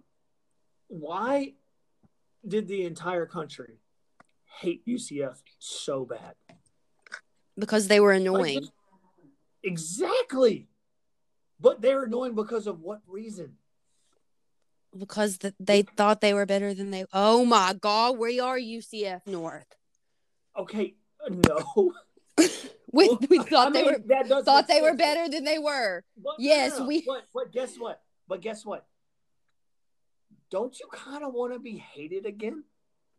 why 0.87 1.53
did 2.47 2.67
the 2.67 2.83
entire 2.85 3.25
country 3.25 3.79
hate 4.59 4.85
UCF 4.85 5.37
so 5.59 6.05
bad? 6.05 6.35
Because 7.57 7.87
they 7.87 7.99
were 7.99 8.11
annoying. 8.11 8.59
just- 8.61 8.71
exactly. 9.63 10.67
But 11.59 11.81
they're 11.81 12.03
annoying 12.03 12.35
because 12.35 12.67
of 12.67 12.81
what 12.81 12.99
reason? 13.07 13.57
because 14.97 15.37
th- 15.37 15.53
they 15.59 15.83
thought 15.83 16.21
they 16.21 16.33
were 16.33 16.45
better 16.45 16.73
than 16.73 16.89
they. 16.91 17.05
Oh 17.13 17.45
my 17.45 17.73
God, 17.79 18.17
we 18.17 18.39
are 18.39 18.57
UCF 18.57 19.27
North. 19.27 19.76
Okay, 20.57 20.95
uh, 21.25 21.29
no. 21.47 21.93
We, 22.93 23.07
Well, 23.09 23.19
we 23.29 23.39
thought 23.39 23.67
I 23.67 23.71
they 23.71 23.83
mean, 23.83 23.91
were 23.93 23.99
that 24.07 24.45
thought 24.45 24.67
make 24.69 24.77
they 24.77 24.81
were 24.81 24.95
better 24.95 25.27
than 25.29 25.43
they 25.43 25.59
were. 25.59 26.03
But, 26.15 26.35
Yes, 26.39 26.79
we- 26.79 27.03
But, 27.05 27.25
but 27.33 27.51
guess 27.51 27.75
what? 27.77 28.01
But 28.29 28.41
guess 28.41 28.65
what? 28.65 28.85
Don't 30.49 30.79
you 30.79 30.87
kind 30.91 31.23
of 31.23 31.33
want 31.33 31.51
to 31.53 31.59
be 31.59 31.77
hated 31.77 32.25
again? 32.25 32.63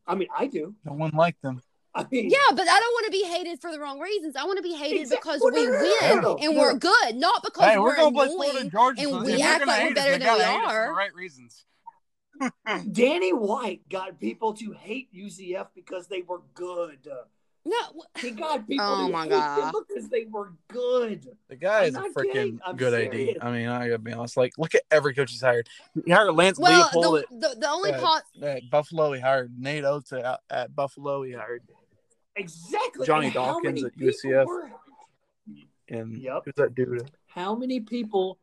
I 0.07 0.14
mean, 0.14 0.29
I 0.37 0.46
do. 0.46 0.74
No 0.87 0.92
one 0.94 1.11
liked 1.11 1.42
them. 1.42 1.61
I 1.94 2.07
mean, 2.11 2.31
Yeah, 2.31 2.38
but 2.51 2.62
I 2.62 2.81
don't 2.81 2.92
want 2.94 3.05
to 3.07 3.11
be 3.12 3.24
hated 3.24 3.61
for 3.61 3.70
the 3.70 3.79
wrong 3.79 3.98
reasons. 4.01 4.37
I 4.37 4.44
want 4.44 4.57
to 4.57 4.62
be 4.62 4.74
hated 4.74 5.03
Exactly. 5.03 5.35
because 5.35 5.53
we 5.53 5.66
no, 5.66 5.72
no, 5.72 5.81
win 5.81 5.90
no, 6.16 6.20
no, 6.22 6.37
and 6.40 6.55
no. 6.55 6.61
we're 6.61 6.74
good, 6.74 7.16
not 7.16 7.42
because 7.42 7.64
Hey, 7.64 7.77
we're, 7.79 7.88
we're 7.90 7.96
gonna 7.96 8.12
play 8.12 8.27
Florida 8.29 8.51
annoying. 8.59 8.70
Georgia, 8.70 9.03
and 9.03 9.24
we 9.24 9.42
act 9.42 9.66
like 9.66 9.81
we're 9.83 9.88
hate 9.88 9.88
us, 9.90 9.94
better 10.05 10.11
than 10.12 10.20
gotta 10.20 10.38
we 10.38 10.44
hate 10.44 10.61
for 10.64 10.66
are. 10.70 10.87
the 10.88 10.92
right 10.94 11.14
reasons. 11.14 11.64
Danny 12.92 13.33
White 13.33 13.88
got 13.88 14.18
people 14.20 14.55
to 14.55 14.72
hate 14.72 15.09
UCF 15.14 15.68
because 15.74 16.07
they 16.09 16.22
were 16.22 16.40
good. 16.55 17.07
No, 17.64 17.77
He 18.18 18.31
got 18.31 18.66
people 18.68 18.87
Oh 18.87 19.07
to 19.07 19.12
my 19.12 19.22
hate 19.24 19.31
God. 19.31 19.74
them 19.74 19.83
because 19.88 20.09
they 20.09 20.24
were 20.31 20.53
good. 20.68 21.29
The 21.48 21.57
guy 21.57 21.83
I'm 21.83 21.88
is 21.88 21.96
a 21.96 22.01
freaking 22.11 22.59
good 22.77 22.92
serious. 22.92 23.37
AD. 23.37 23.46
I 23.46 23.53
mean, 23.53 23.68
I 23.68 23.87
gotta 23.88 23.98
be 23.98 24.12
honest. 24.12 24.37
Like, 24.37 24.53
look 24.57 24.74
at 24.74 24.83
every 24.90 25.12
coach 25.14 25.31
he's 25.33 25.42
hired. 25.42 25.68
He 26.05 26.11
hired 26.11 26.35
Lance 26.35 26.59
well, 26.59 26.88
Leipold 26.88 27.24
the, 27.31 27.37
the, 27.48 27.57
the 27.61 27.68
only 27.68 27.92
pot. 27.92 28.22
at, 28.40 28.48
at 28.48 28.70
Buffalo. 28.70 29.12
He 29.12 29.20
hired 29.20 29.53
Nate 29.59 29.85
Oates 29.85 30.12
at, 30.12 30.40
at 30.48 30.74
Buffalo. 30.74 31.22
He 31.22 31.33
hired 31.33 31.62
Exactly. 32.37 33.07
Johnny 33.07 33.27
And 33.27 33.35
Dawkins 33.35 33.85
at 33.85 33.96
UCF. 33.96 34.46
were- 34.46 34.70
and 35.88 36.16
Yep. 36.18 36.42
who's 36.44 36.55
that 36.57 36.74
dude? 36.74 37.11
how 37.27 37.55
many 37.55 37.81
people 37.81 38.38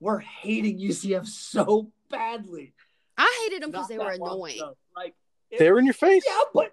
were 0.00 0.18
hating 0.18 0.78
UCF 0.78 1.26
so 1.26 1.90
badly? 2.10 2.74
I 3.16 3.44
hated 3.44 3.62
them 3.62 3.70
because 3.70 3.88
they 3.88 3.98
were 3.98 4.10
annoying. 4.10 4.56
ago. 4.56 4.76
Like 4.96 5.14
it- 5.50 5.58
They 5.58 5.70
were 5.70 5.78
in 5.78 5.84
your 5.84 5.94
face. 5.94 6.24
Yeah, 6.26 6.40
but 6.52 6.72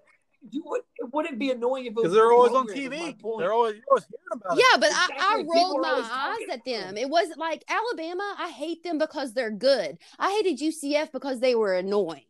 You 0.49 0.63
would 0.65 0.81
it 0.97 1.13
wouldn't 1.13 1.37
be 1.37 1.51
annoying 1.51 1.85
if 1.85 1.91
it 1.91 1.95
was 1.97 2.03
Because 2.03 2.15
they're 2.15 2.31
always 2.31 2.51
on 2.51 2.65
program, 2.65 2.93
is 2.93 2.99
my 2.99 3.11
TV. 3.13 3.37
They're 3.37 3.53
always, 3.53 3.75
you're 3.75 3.83
always 3.91 4.05
hearing 4.05 4.25
about 4.33 4.57
it. 4.57 4.63
Yeah, 4.71 4.77
but 4.79 4.89
I, 4.91 5.07
I 5.19 5.35
rolled 5.47 5.81
my 5.81 6.01
eyes 6.11 6.37
at 6.51 6.65
them. 6.65 6.95
them. 6.95 6.97
It 6.97 7.09
wasn't 7.09 7.37
like 7.37 7.63
Alabama. 7.69 8.35
I 8.39 8.49
hate 8.49 8.81
them 8.83 8.97
because 8.97 9.33
they're 9.33 9.51
good. 9.51 9.99
I 10.17 10.31
hated 10.31 10.57
UCF 10.59 11.11
because 11.11 11.41
they 11.41 11.53
were 11.53 11.75
annoying. 11.75 12.23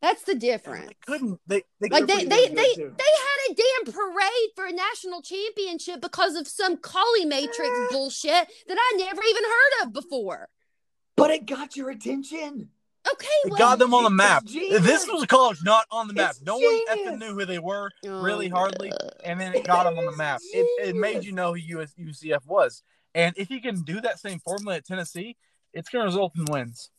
That's 0.00 0.22
the 0.22 0.34
difference. 0.34 0.88
They 0.88 0.96
couldn't. 1.12 1.40
They, 1.46 1.62
they 1.80 1.88
Like 1.90 2.06
They're 2.06 2.16
they 2.18 2.24
they 2.24 2.48
they, 2.48 2.74
they 2.74 2.84
had 2.84 3.50
a 3.50 3.54
damn 3.54 3.92
parade 3.92 4.50
for 4.54 4.64
a 4.66 4.72
national 4.72 5.20
championship 5.20 6.00
because 6.00 6.36
of 6.36 6.48
some 6.48 6.78
Colley 6.78 7.26
Matrix 7.26 7.70
bullshit 7.90 8.48
that 8.68 8.78
I 8.78 8.94
never 8.96 9.22
even 9.22 9.42
heard 9.44 9.86
of 9.86 9.92
before. 9.92 10.48
But 11.16 11.30
it 11.30 11.44
got 11.46 11.76
your 11.76 11.90
attention. 11.90 12.70
Okay, 13.12 13.26
They 13.44 13.50
well, 13.50 13.58
got 13.58 13.78
them 13.78 13.94
on 13.94 14.04
the 14.04 14.10
map. 14.24 14.44
genius. 14.44 14.82
This 14.84 15.06
was 15.06 15.22
a 15.22 15.26
college 15.26 15.58
not 15.64 15.86
on 15.90 16.08
the 16.08 16.14
map. 16.14 16.30
It's 16.30 16.42
no 16.42 16.56
one 16.56 16.80
effing 16.90 16.96
genius. 16.96 17.18
knew 17.20 17.34
who 17.34 17.44
they 17.44 17.58
were, 17.58 17.90
Oh, 18.06 18.22
really 18.22 18.48
hardly, 18.48 18.92
and 19.24 19.40
then 19.40 19.54
it 19.54 19.64
got 19.66 19.84
them 19.84 19.98
on 19.98 20.06
the 20.06 20.16
map. 20.16 20.40
It, 20.52 20.88
it 20.88 20.96
made 20.96 21.24
you 21.24 21.32
know 21.32 21.54
who 21.54 21.80
US, 21.80 21.92
UCF 21.98 22.44
was. 22.46 22.82
And 23.14 23.34
if 23.38 23.50
you 23.50 23.60
can 23.60 23.82
do 23.82 24.00
that 24.02 24.18
same 24.18 24.40
formula 24.40 24.76
at 24.76 24.84
Tennessee, 24.86 25.36
it's 25.72 25.88
going 25.88 26.02
to 26.02 26.06
result 26.06 26.32
in 26.36 26.44
wins. 26.46 26.90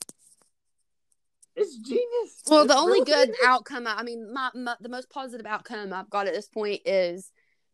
It's 1.56 1.76
genius. 1.78 2.42
Well, 2.48 2.64
It's 2.64 2.74
the 2.74 2.80
only 2.80 3.00
good 3.04 3.28
genius. 3.30 3.38
outcome, 3.46 3.88
I 3.88 4.04
mean, 4.04 4.32
my, 4.32 4.50
my 4.54 4.76
the 4.80 4.90
most 4.90 5.10
positive 5.10 5.46
outcome 5.46 5.92
I've 5.92 6.10
got 6.10 6.28
at 6.28 6.34
this 6.34 6.48
point 6.48 6.82
is 6.86 7.32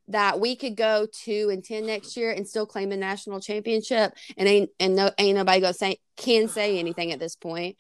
that 0.08 0.40
we 0.40 0.56
could 0.56 0.76
go 0.76 1.06
two 1.12 1.50
and 1.52 1.64
ten 1.64 1.86
next 1.86 2.16
year 2.16 2.32
and 2.32 2.48
still 2.48 2.66
claim 2.66 2.92
a 2.92 2.98
national 2.98 3.40
championship, 3.42 4.14
and 4.38 4.48
ain't 4.48 4.70
and 4.80 4.96
no 4.96 5.12
ain't 5.18 5.38
nobody 5.38 5.60
gonna 5.62 5.74
say 5.74 5.98
can 6.18 6.48
say 6.48 6.80
anything 6.80 7.12
at 7.12 7.20
this 7.20 7.36
point. 7.36 7.78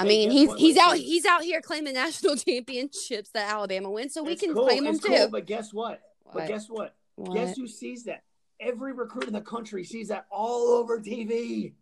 I 0.00 0.04
mean, 0.04 0.30
he's 0.30 0.48
what? 0.48 0.58
he's 0.58 0.76
out 0.76 0.96
he's 0.96 1.24
out 1.26 1.42
here 1.42 1.60
claiming 1.60 1.94
national 2.06 2.36
championships 2.36 3.30
that 3.30 3.50
Alabama 3.52 3.90
wins, 3.90 4.14
so 4.14 4.22
we 4.22 4.32
It's 4.32 4.42
can 4.42 4.54
cool, 4.54 4.64
claim 4.66 4.84
them 4.84 4.94
it's 4.94 5.04
too. 5.04 5.08
cool, 5.14 5.28
but 5.28 5.46
guess 5.46 5.72
what? 5.72 6.00
But 6.32 6.46
guess 6.48 6.68
what? 6.68 6.94
What? 7.16 7.34
Guess 7.34 7.56
who 7.56 7.66
sees 7.66 8.04
that? 8.04 8.22
Every 8.60 8.92
recruit 8.92 9.24
in 9.26 9.32
the 9.32 9.40
country 9.40 9.84
sees 9.84 10.08
that 10.08 10.26
all 10.30 10.68
over 10.68 10.98
TV. 11.00 11.72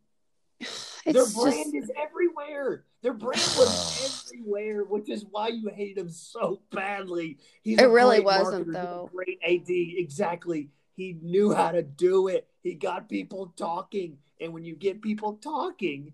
Their 1.05 1.27
brand 1.27 1.73
just 1.73 1.75
is 1.75 1.91
everywhere. 1.97 2.85
Their 3.03 3.15
brand 3.15 3.41
was 3.57 4.31
everywhere, 4.33 4.85
which 4.85 5.09
is 5.09 5.25
why 5.31 5.49
you 5.49 5.69
hated 5.69 5.99
him 5.99 6.11
so 6.11 6.61
badly. 6.71 7.39
He's 7.63 7.79
It 7.81 7.87
really 7.87 8.21
wasn't, 8.21 8.69
marketer. 8.69 8.73
Though. 8.73 9.11
Great 9.15 9.39
AD, 9.47 9.69
exactly. 9.69 10.71
He 10.97 11.17
knew 11.23 11.55
how 11.55 11.71
to 11.71 11.83
do 11.83 12.27
it. 12.29 12.49
He 12.63 12.75
got 12.75 13.09
people 13.09 13.55
talking, 13.57 14.19
and 14.41 14.53
when 14.53 14.65
you 14.65 14.75
get 14.75 15.01
people 15.01 15.35
talking, 15.35 16.13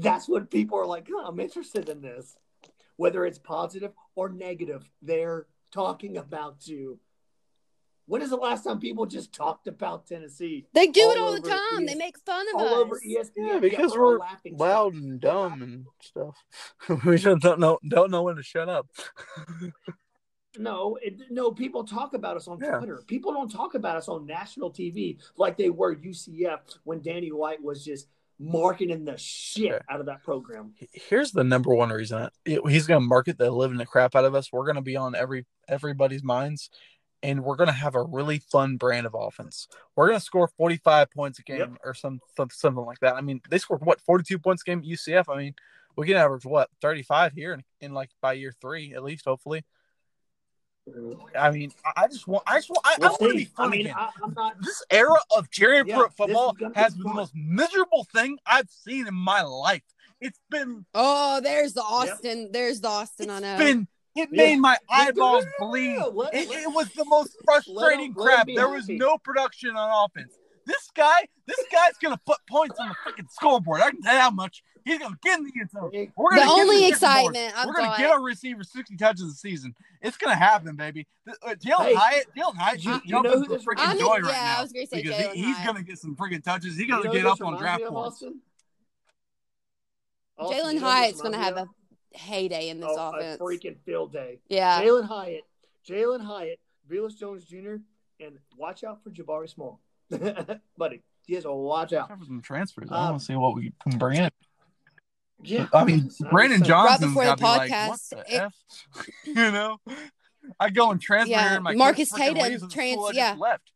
that's 0.00 0.28
when 0.28 0.46
people 0.46 0.78
are 0.78 0.86
like, 0.86 1.08
"Huh, 1.10 1.24
"I'm 1.26 1.40
interested 1.40 1.88
in 1.88 2.00
this." 2.02 2.36
Whether 2.96 3.26
it's 3.26 3.38
positive 3.38 3.92
or 4.14 4.28
negative, 4.30 4.88
they're 5.02 5.46
talking 5.70 6.16
about 6.16 6.66
you. 6.66 6.98
When 8.08 8.22
is 8.22 8.30
the 8.30 8.36
last 8.36 8.62
time 8.62 8.78
people 8.78 9.04
just 9.04 9.32
talked 9.34 9.66
about 9.66 10.06
Tennessee? 10.06 10.66
they 10.72 10.86
do 10.86 11.10
it 11.10 11.18
all 11.18 11.26
all 11.26 11.32
the 11.34 11.40
time. 11.40 11.82
ES 11.82 11.86
They 11.88 11.94
make 11.96 12.18
fun 12.20 12.46
of 12.54 12.60
all 12.60 12.66
us. 12.68 12.72
over 12.74 13.00
E 13.04 13.16
ESPN. 13.20 13.30
Yeah, 13.36 13.58
because 13.58 13.92
we're 13.94 14.18
we're 14.18 14.52
Loud 14.52 14.92
stock. 14.92 15.02
and 15.02 15.20
dumb 15.20 15.62
and 15.62 15.86
stuff. 16.00 16.36
we 17.04 17.18
just 17.18 17.42
don't 17.42 17.58
know 17.60 17.78
don't 17.88 18.10
know 18.10 18.22
when 18.22 18.36
to 18.36 18.42
shut 18.42 18.68
up. 18.68 18.86
No, 20.58 20.96
it, 21.02 21.20
no. 21.30 21.50
People 21.52 21.84
talk 21.84 22.14
about 22.14 22.36
us 22.36 22.48
on 22.48 22.58
Yeah. 22.62 22.78
Twitter. 22.78 23.02
People 23.06 23.32
don't 23.32 23.50
talk 23.50 23.74
about 23.74 23.96
us 23.96 24.08
on 24.08 24.24
national 24.24 24.72
TV 24.72 25.18
like 25.36 25.58
they 25.58 25.68
were 25.68 25.94
UCF 25.94 26.60
when 26.84 27.02
Danny 27.02 27.30
White 27.30 27.62
was 27.62 27.84
just 27.84 28.08
marketing 28.38 29.04
the 29.04 29.16
shit 29.16 29.72
Okay. 29.72 29.84
out 29.90 30.00
of 30.00 30.06
that 30.06 30.22
program. 30.22 30.74
Here's 30.92 31.32
the 31.32 31.44
number 31.44 31.74
one 31.74 31.90
reason 31.90 32.28
he's 32.44 32.86
going 32.86 33.00
to 33.00 33.06
market 33.06 33.38
the 33.38 33.50
living 33.50 33.78
the 33.78 33.86
crap 33.86 34.14
out 34.14 34.24
of 34.24 34.34
us. 34.34 34.52
We're 34.52 34.64
going 34.64 34.76
to 34.76 34.82
be 34.82 34.96
on 34.96 35.14
every 35.14 35.46
everybody's 35.68 36.22
minds, 36.22 36.70
and 37.22 37.42
we're 37.42 37.56
going 37.56 37.68
to 37.68 37.72
have 37.72 37.94
a 37.94 38.02
really 38.02 38.38
fun 38.38 38.76
brand 38.76 39.06
of 39.06 39.14
offense. 39.18 39.68
We're 39.96 40.08
going 40.08 40.18
to 40.18 40.24
score 40.24 40.48
45 40.56 41.10
points 41.10 41.38
a 41.38 41.42
game 41.42 41.58
Yep. 41.58 41.70
or 41.84 41.94
some 41.94 42.20
some- 42.36 42.50
something 42.50 42.84
like 42.84 43.00
that. 43.00 43.14
I 43.16 43.20
mean, 43.20 43.40
they 43.50 43.58
scored 43.58 43.80
what 43.84 44.00
42 44.00 44.38
points 44.38 44.62
a 44.62 44.70
game 44.70 44.80
at 44.80 44.84
UCF. 44.84 45.28
I 45.28 45.36
mean, 45.38 45.54
we 45.96 46.06
can 46.06 46.16
average 46.16 46.44
what 46.44 46.68
35 46.82 47.32
here 47.32 47.52
in, 47.54 47.64
in 47.80 47.94
like 47.94 48.10
by 48.20 48.34
year 48.34 48.52
three 48.60 48.92
at 48.94 49.02
least, 49.02 49.24
hopefully. 49.24 49.64
I 51.38 51.50
mean, 51.50 51.72
I 51.84 52.04
I 52.04 52.08
just 52.08 52.26
want, 52.28 52.44
I 52.46 52.56
just 52.58 52.70
want, 52.70 52.80
I, 52.84 52.92
I 52.94 52.96
We'll 53.00 53.10
want 53.20 53.32
to 53.32 53.36
be 53.38 53.44
fun 53.46 53.68
I 53.68 53.70
mean, 53.70 53.80
again. 53.86 53.94
I, 53.98 54.10
I'm 54.22 54.34
not. 54.34 54.60
this 54.62 54.82
era 54.90 55.16
of 55.36 55.50
Jerry 55.50 55.82
Yeah, 55.86 55.96
Pruitt 55.96 56.12
football 56.12 56.50
is 56.60 56.68
be 56.68 56.80
has 56.80 56.94
been 56.94 57.02
the 57.04 57.14
most 57.14 57.34
miserable 57.34 58.04
thing 58.14 58.38
I've 58.46 58.70
seen 58.70 59.06
in 59.06 59.14
my 59.14 59.42
life. 59.42 59.82
It's 60.20 60.40
been 60.50 60.86
Oh, 60.94 61.40
there's 61.42 61.72
the 61.74 61.82
Austin. 61.82 62.50
There's 62.52 62.80
the 62.80 62.88
Austin. 62.88 63.30
I 63.30 63.40
know. 63.40 63.54
it's 63.54 63.62
been 63.64 63.88
it 64.14 64.28
Yeah. 64.32 64.44
made 64.44 64.60
my 64.60 64.78
eyeballs 64.88 65.44
bleed. 65.58 65.98
let- 66.14 66.32
It, 66.34 66.48
let- 66.48 66.62
it 66.62 66.68
was 66.72 66.88
the 66.90 67.04
most 67.04 67.36
frustrating 67.44 68.14
let 68.16 68.30
'em 68.30 68.34
crap. 68.36 68.46
be 68.46 68.54
There 68.56 68.68
was 68.68 68.82
happy. 68.84 68.96
no 68.96 69.18
production 69.18 69.76
on 69.76 70.04
offense. 70.06 70.32
This 70.64 70.88
guy, 70.94 71.28
this 71.46 71.62
guy's 71.70 71.96
gonna 72.02 72.20
put 72.26 72.38
points 72.48 72.78
on 72.78 72.88
the 72.88 72.94
freaking 72.94 73.30
scoreboard. 73.30 73.80
I 73.82 73.90
can 73.90 74.02
tell 74.02 74.14
you 74.14 74.20
how 74.20 74.30
much. 74.30 74.62
He's 74.84 74.98
gonna 74.98 75.16
get 75.22 75.38
in 75.40 75.44
the 75.46 75.52
end 75.60 75.70
zone. 75.70 75.90
We're 76.16 76.30
gonna 76.30 76.42
get 76.42 76.48
only 76.48 76.76
the 76.78 76.88
excitement 76.88 77.52
I've 77.58 77.66
We're 77.66 77.74
gonna 77.74 77.96
get 77.98 78.10
our 78.10 78.22
receiver 78.22 78.62
60 78.64 78.96
touches 78.96 79.22
a 79.32 79.34
season. 79.34 79.74
It's 80.06 80.16
gonna 80.16 80.36
happen, 80.36 80.76
baby. 80.76 81.06
Th- 81.24 81.36
uh, 81.42 81.54
Jalin 81.56 81.84
Hey, 81.86 81.94
Hyatt, 81.94 82.26
Jalin 82.36 82.56
Hyatt, 82.56 82.84
you- 82.84 83.00
you 83.04 83.12
know 83.14 83.22
jumping 83.24 83.42
who 83.42 83.48
this 83.48 83.64
freaking 83.64 83.74
I'm 83.78 83.92
in- 83.92 83.98
joy 83.98 84.18
right 84.20 84.24
yeah, 84.26 84.32
now. 84.54 84.58
I 84.58 84.62
was 84.62 84.72
gonna 84.72 84.86
say 84.86 85.02
because 85.02 85.18
Jalin 85.20 85.32
he, 85.34 85.42
he's 85.42 85.56
Hyatt. 85.56 85.66
gonna 85.66 85.82
get 85.82 85.98
some 85.98 86.16
freaking 86.16 86.42
touches. 86.44 86.76
He's 86.76 86.88
gonna 86.88 87.04
know 87.04 87.12
get 87.12 87.26
up 87.26 87.40
on 87.42 87.56
draft 87.58 87.82
me 87.82 87.88
points. 87.88 88.06
Austin? 88.22 88.40
Austin, 90.38 90.58
Jalin 90.58 90.58
you 90.58 90.62
know 90.62 90.68
who 90.68 90.72
this 90.74 90.82
Hyatt's 90.82 91.20
going 91.20 91.32
to 91.32 91.38
have 91.38 91.56
a 91.56 91.66
heyday 92.12 92.68
in 92.68 92.78
this 92.80 92.90
Oh, 92.92 93.08
offense. 93.14 93.40
A 93.40 93.42
freaking 93.42 93.76
field 93.84 94.12
day. 94.12 94.38
Yeah. 94.48 94.82
Jalin 94.82 95.04
Hyatt, 95.06 95.42
Jalin 95.88 96.20
Hyatt, 96.20 96.60
Velas 96.90 97.16
Jones 97.18 97.44
Jr., 97.44 97.76
and 98.20 98.38
watch 98.56 98.84
out 98.84 99.02
for 99.02 99.10
Jabari 99.10 99.48
Small, 99.48 99.80
buddy. 100.78 101.02
He 101.26 101.34
has 101.34 101.44
a 101.44 101.52
watch 101.52 101.92
out. 101.92 102.08
For 102.08 102.24
some 102.24 102.40
transfers. 102.40 102.88
I 102.92 102.96
Um, 102.96 103.04
want 103.10 103.18
to 103.20 103.24
see 103.26 103.34
what 103.34 103.54
we 103.56 103.72
can 103.82 103.98
bring 103.98 104.18
in. 104.22 104.30
Yeah, 105.42 105.66
I 105.72 105.84
mean, 105.84 106.10
Brandon 106.30 106.58
just 106.60 106.68
saying. 106.70 106.86
Johnson's 106.86 107.00
before 107.10 107.24
the 107.24 107.36
got 107.36 107.40
like, 107.40 107.70
what 107.70 107.70
podcast, 107.70 108.08
the 108.10 108.24
it- 108.34 108.40
f? 108.42 108.54
you 109.24 109.34
know, 109.34 109.78
I 110.58 110.70
go 110.70 110.90
and 110.90 111.00
transfer 111.00 111.30
Yeah, 111.30 111.58
my 111.58 111.74
Marcus 111.74 112.10
Tatum 112.10 112.42
leaves 112.42 112.66
trans- 112.72 112.92
school 112.94 113.06
I 113.06 113.08
just 113.12 113.16
yeah. 113.18 113.34
left. 113.38 113.72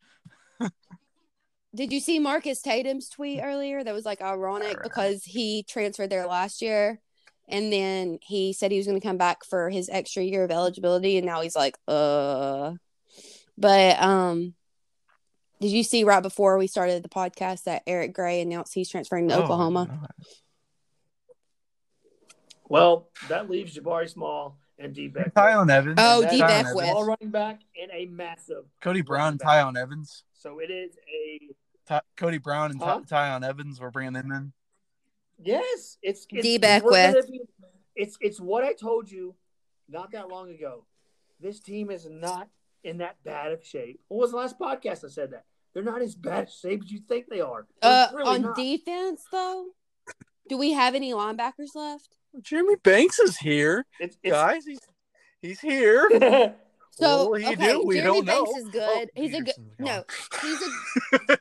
Did 1.73 1.93
you 1.93 2.01
see 2.01 2.19
Marcus 2.19 2.61
Tatum's 2.63 3.09
tweet 3.09 3.41
earlier? 3.43 3.85
That 3.85 3.95
was 3.95 4.05
like 4.05 4.21
ironic 4.21 4.79
read 4.79 4.83
because 4.83 5.23
he 5.23 5.63
transferred 5.63 6.11
there 6.11 6.27
last 6.27 6.63
year 6.63 7.01
and 7.49 7.73
then 7.73 8.19
he 8.23 8.53
said 8.53 8.73
he 8.73 8.77
was 8.79 8.89
going 8.89 9.01
to 9.01 9.07
come 9.07 9.19
back 9.19 9.45
for 9.45 9.71
his 9.71 9.89
extra 9.89 10.25
year 10.25 10.43
of 10.43 10.51
eligibility 10.51 11.17
and 11.17 11.27
now 11.27 11.41
he's 11.43 11.55
like, 11.55 11.77
uh. 11.87 12.73
But 13.57 14.03
um 14.03 14.55
did 15.61 15.71
you 15.71 15.85
see 15.85 16.03
right 16.05 16.23
before 16.23 16.57
we 16.59 16.67
started 16.67 17.03
the 17.05 17.09
podcast 17.09 17.65
that 17.65 17.83
Eric 17.87 18.15
Gray 18.15 18.41
announced 18.41 18.75
he's 18.75 18.89
transferring 18.89 19.29
to 19.29 19.37
Oh, 19.37 19.43
Oklahoma? 19.43 19.87
no. 20.03 20.09
Well, 22.71 23.09
that 23.29 23.51
leaves 23.51 23.77
Jabari 23.77 24.09
Small 24.09 24.57
and 24.79 24.95
D. 24.95 25.09
Beck. 25.09 25.35
Tiyon 25.35 25.71
Evans. 25.71 25.97
Oh, 25.99 26.23
And 26.23 26.31
D. 26.31 26.39
that's 26.39 26.53
Tiyon 26.53 26.65
Beckwith. 26.65 26.85
Evans. 26.85 26.97
All 26.97 27.05
running 27.05 27.31
back 27.31 27.61
and 27.81 27.91
a 27.93 28.07
massive. 28.07 28.65
Cody 28.81 29.03
Brown, 29.03 29.33
and 29.33 29.41
running. 29.45 29.75
Tiyon 29.75 29.77
Evans. 29.83 30.25
So 30.33 30.59
it 30.61 30.71
is 30.71 30.97
a 31.13 31.49
Ty- 31.87 32.01
Cody 32.17 32.39
Brown 32.39 32.71
and 32.71 32.81
Huh? 32.81 33.01
Ty 33.07 33.29
Tiyon 33.39 33.47
Evans. 33.47 33.81
We're 33.81 33.91
bringing 33.91 34.13
them 34.15 34.31
in. 34.33 34.53
yes. 35.43 35.99
It's, 36.03 36.27
it's 36.31 36.43
D. 36.43 36.59
we're 36.63 37.23
be- 37.23 37.41
It's 37.97 38.17
it's 38.21 38.41
what 38.41 38.65
I 38.65 38.73
told 38.73 39.11
you 39.11 39.35
not 39.89 40.13
that 40.13 40.29
long 40.29 40.51
ago. 40.51 40.85
This 41.41 41.59
team 41.61 41.91
is 41.91 42.07
not 42.09 42.49
in 42.85 42.99
that 42.99 43.17
bad 43.25 43.53
of 43.53 43.65
shape. 43.65 44.01
What 44.09 44.21
was 44.21 44.31
the 44.31 44.37
last 44.37 44.59
podcast 44.59 45.05
I 45.05 45.09
said 45.09 45.33
that? 45.33 45.45
They're 45.75 45.83
not 45.83 46.03
as 46.03 46.15
bad 46.15 46.45
of 46.45 46.51
shape 46.53 46.83
as 46.85 46.91
you 46.93 47.01
think 47.01 47.27
they 47.29 47.41
are. 47.41 47.67
They're 47.83 47.91
Uh 47.91 48.09
really 48.15 48.29
on 48.37 48.43
not. 48.43 48.57
defense 48.57 49.25
though? 49.33 49.67
Do 50.51 50.59
we 50.59 50.73
have 50.73 50.97
any 50.97 51.13
linebackers 51.13 51.77
left? 51.77 52.17
Jeremy 52.43 52.75
Banks 52.83 53.21
is 53.21 53.39
here, 53.39 53.87
It's, 54.01 54.17
it's, 54.21 54.33
guys. 54.33 54.65
He's 54.67 54.81
he's 55.41 55.61
here. 55.61 56.09
So 56.93 57.19
What 57.19 57.31
will 57.31 57.39
he 57.39 57.47
okay, 57.55 57.73
do? 57.73 57.85
We 57.87 57.95
Jeremy 58.01 58.23
don't 58.23 58.27
know. 58.27 58.45
Banks 58.45 58.61
is 58.61 58.67
oh, 58.67 58.71
good. 58.73 59.09
Oh, 59.17 59.23
he's 59.23 59.33
a 59.33 59.39
good 59.39 59.55
Peterson's 59.57 59.75
gone. 59.79 59.87
no. 59.87 60.05
He's 60.43 60.61
a 60.61 61.39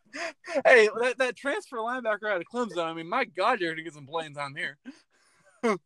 hey, 0.64 0.90
that, 1.02 1.18
that 1.18 1.36
transfer 1.36 1.78
linebacker 1.78 2.32
out 2.32 2.40
of 2.40 2.44
Clemson. 2.54 2.86
I 2.86 2.94
mean, 2.94 3.10
my 3.10 3.26
God, 3.26 3.60
you're 3.60 3.74
gonna 3.74 3.84
get 3.84 3.96
some 3.96 4.06
playing 4.06 4.36
time 4.36 4.56
here. 4.56 4.78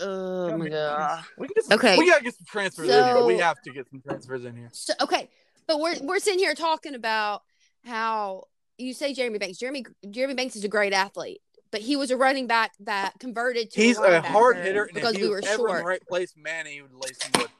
oh 0.00 0.58
my 0.58 0.68
god. 0.68 1.24
We 1.38 1.46
can 1.46 1.54
get 1.54 1.64
some, 1.64 1.78
Okay. 1.78 1.96
we 1.96 2.10
gotta 2.10 2.24
get 2.24 2.34
some 2.34 2.44
transfers 2.46 2.88
in 2.88 3.04
here. 3.04 3.24
We 3.24 3.38
have 3.38 3.62
to 3.62 3.70
get 3.70 3.88
some 3.88 4.02
transfers 4.02 4.44
in 4.44 4.56
here. 4.56 4.68
So 4.72 4.92
okay, 5.00 5.30
but 5.66 5.80
we're 5.80 5.94
we're 6.02 6.18
sitting 6.18 6.40
here 6.40 6.54
talking 6.54 6.94
about 6.94 7.44
how 7.84 8.48
you 8.78 8.92
say 8.94 9.12
Jeremy 9.14 9.38
Banks. 9.38 9.58
Jeremy 9.58 9.84
Jeremy 10.10 10.34
Banks 10.34 10.56
is 10.56 10.64
a 10.64 10.68
great 10.68 10.92
athlete, 10.92 11.40
but 11.70 11.80
he 11.80 11.96
was 11.96 12.10
a 12.10 12.16
running 12.16 12.46
back 12.46 12.72
that 12.80 13.12
converted 13.18 13.70
to 13.72 13.80
He's 13.80 13.98
a, 13.98 14.02
a 14.02 14.20
hard 14.20 14.56
linebacker 14.56 14.62
hitter, 14.64 14.84
and 14.84 14.94
because 14.94 15.14
if 15.14 15.22
we 15.22 15.28
was 15.28 15.42
were 15.42 15.48
ever 15.48 15.52
in 15.52 15.56
short. 15.68 15.78
the 15.80 15.84
right 15.84 16.06
place, 16.08 16.34
man, 16.36 16.66
he 16.66 16.82
would 16.82 16.92
lay 16.94 17.12
some 17.12 17.32
wood. 17.40 17.50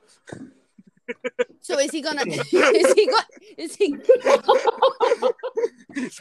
So 1.61 1.79
is 1.79 1.91
he 1.91 2.01
gonna? 2.01 2.23
is 2.27 2.93
he 2.93 3.07
going? 3.07 3.23
Is 3.59 3.77
he? 3.77 3.97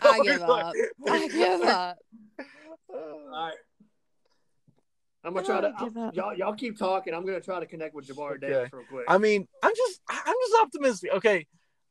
I 0.02 0.20
give 0.24 0.42
up. 0.42 0.74
I 1.08 1.28
give 1.28 1.62
up. 1.62 1.98
All 2.94 3.22
right. 3.32 3.54
I'm 5.24 5.34
gonna 5.34 5.46
try 5.46 5.62
to 5.62 5.74
I'll- 5.76 6.12
y'all. 6.14 6.36
Y'all 6.36 6.54
keep 6.54 6.78
talking. 6.78 7.14
I'm 7.14 7.26
gonna 7.26 7.42
try 7.42 7.60
to 7.60 7.66
connect 7.66 7.96
with 7.96 8.08
Jabari 8.08 8.36
Okay. 8.38 8.48
Davis 8.48 8.72
real 8.74 8.84
quick. 8.90 9.06
I 9.08 9.18
mean, 9.18 9.48
I'm 9.64 9.74
just 9.76 10.00
I'm 10.08 10.36
just 10.48 10.62
optimistic. 10.62 11.12
Okay, 11.16 11.48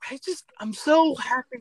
I 0.09 0.19
just 0.25 0.45
I'm 0.61 0.73
so 0.73 1.17
happy. 1.17 1.59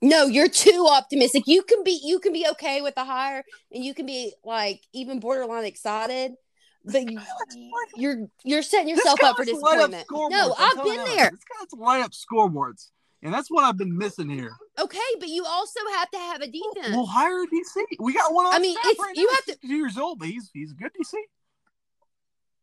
No, 0.00 0.26
you're 0.26 0.48
too 0.48 0.86
optimistic. 0.90 1.42
You 1.46 1.62
can 1.62 1.82
be 1.84 2.00
you 2.04 2.18
can 2.20 2.32
be 2.32 2.46
okay 2.52 2.80
with 2.82 2.94
the 2.94 3.04
hire, 3.04 3.44
and 3.72 3.84
you 3.84 3.94
can 3.94 4.06
be 4.06 4.32
like 4.44 4.80
even 4.92 5.18
borderline 5.20 5.64
excited. 5.64 6.32
But 6.84 7.10
you, 7.10 7.18
you're 7.96 8.28
you're 8.44 8.62
setting 8.62 8.88
yourself 8.88 9.20
up 9.22 9.36
for 9.36 9.44
disappointment. 9.44 10.06
No, 10.10 10.54
I've 10.56 10.76
been 10.84 11.04
there. 11.04 11.30
This 11.30 11.40
guy's 11.58 11.72
light 11.78 12.00
up 12.02 12.12
scoreboards, 12.12 12.90
and 13.24 13.34
that's 13.34 13.50
what 13.50 13.64
I've 13.64 13.76
been 13.76 13.98
missing 13.98 14.28
here. 14.30 14.52
Okay, 14.78 14.98
but 15.18 15.28
you 15.28 15.44
also 15.44 15.80
have 15.96 16.10
to 16.12 16.18
have 16.18 16.42
a 16.42 16.46
defense. 16.46 16.94
We'll 16.94 17.06
hire 17.06 17.42
a 17.42 17.46
DC. 17.46 17.82
We 17.98 18.12
got 18.14 18.32
one 18.32 18.46
on 18.46 18.54
I 18.54 18.58
mean, 18.60 18.76
it's- 18.78 18.96
right 19.00 19.16
you 19.16 19.26
now. 19.26 19.34
have 19.34 19.44
to- 19.46 19.52
He's 19.62 19.70
52 19.70 19.74
years 19.74 19.98
old, 19.98 20.20
but 20.20 20.28
he's 20.28 20.48
he's 20.54 20.70
a 20.70 20.74
good 20.76 20.92
DC. 20.92 21.14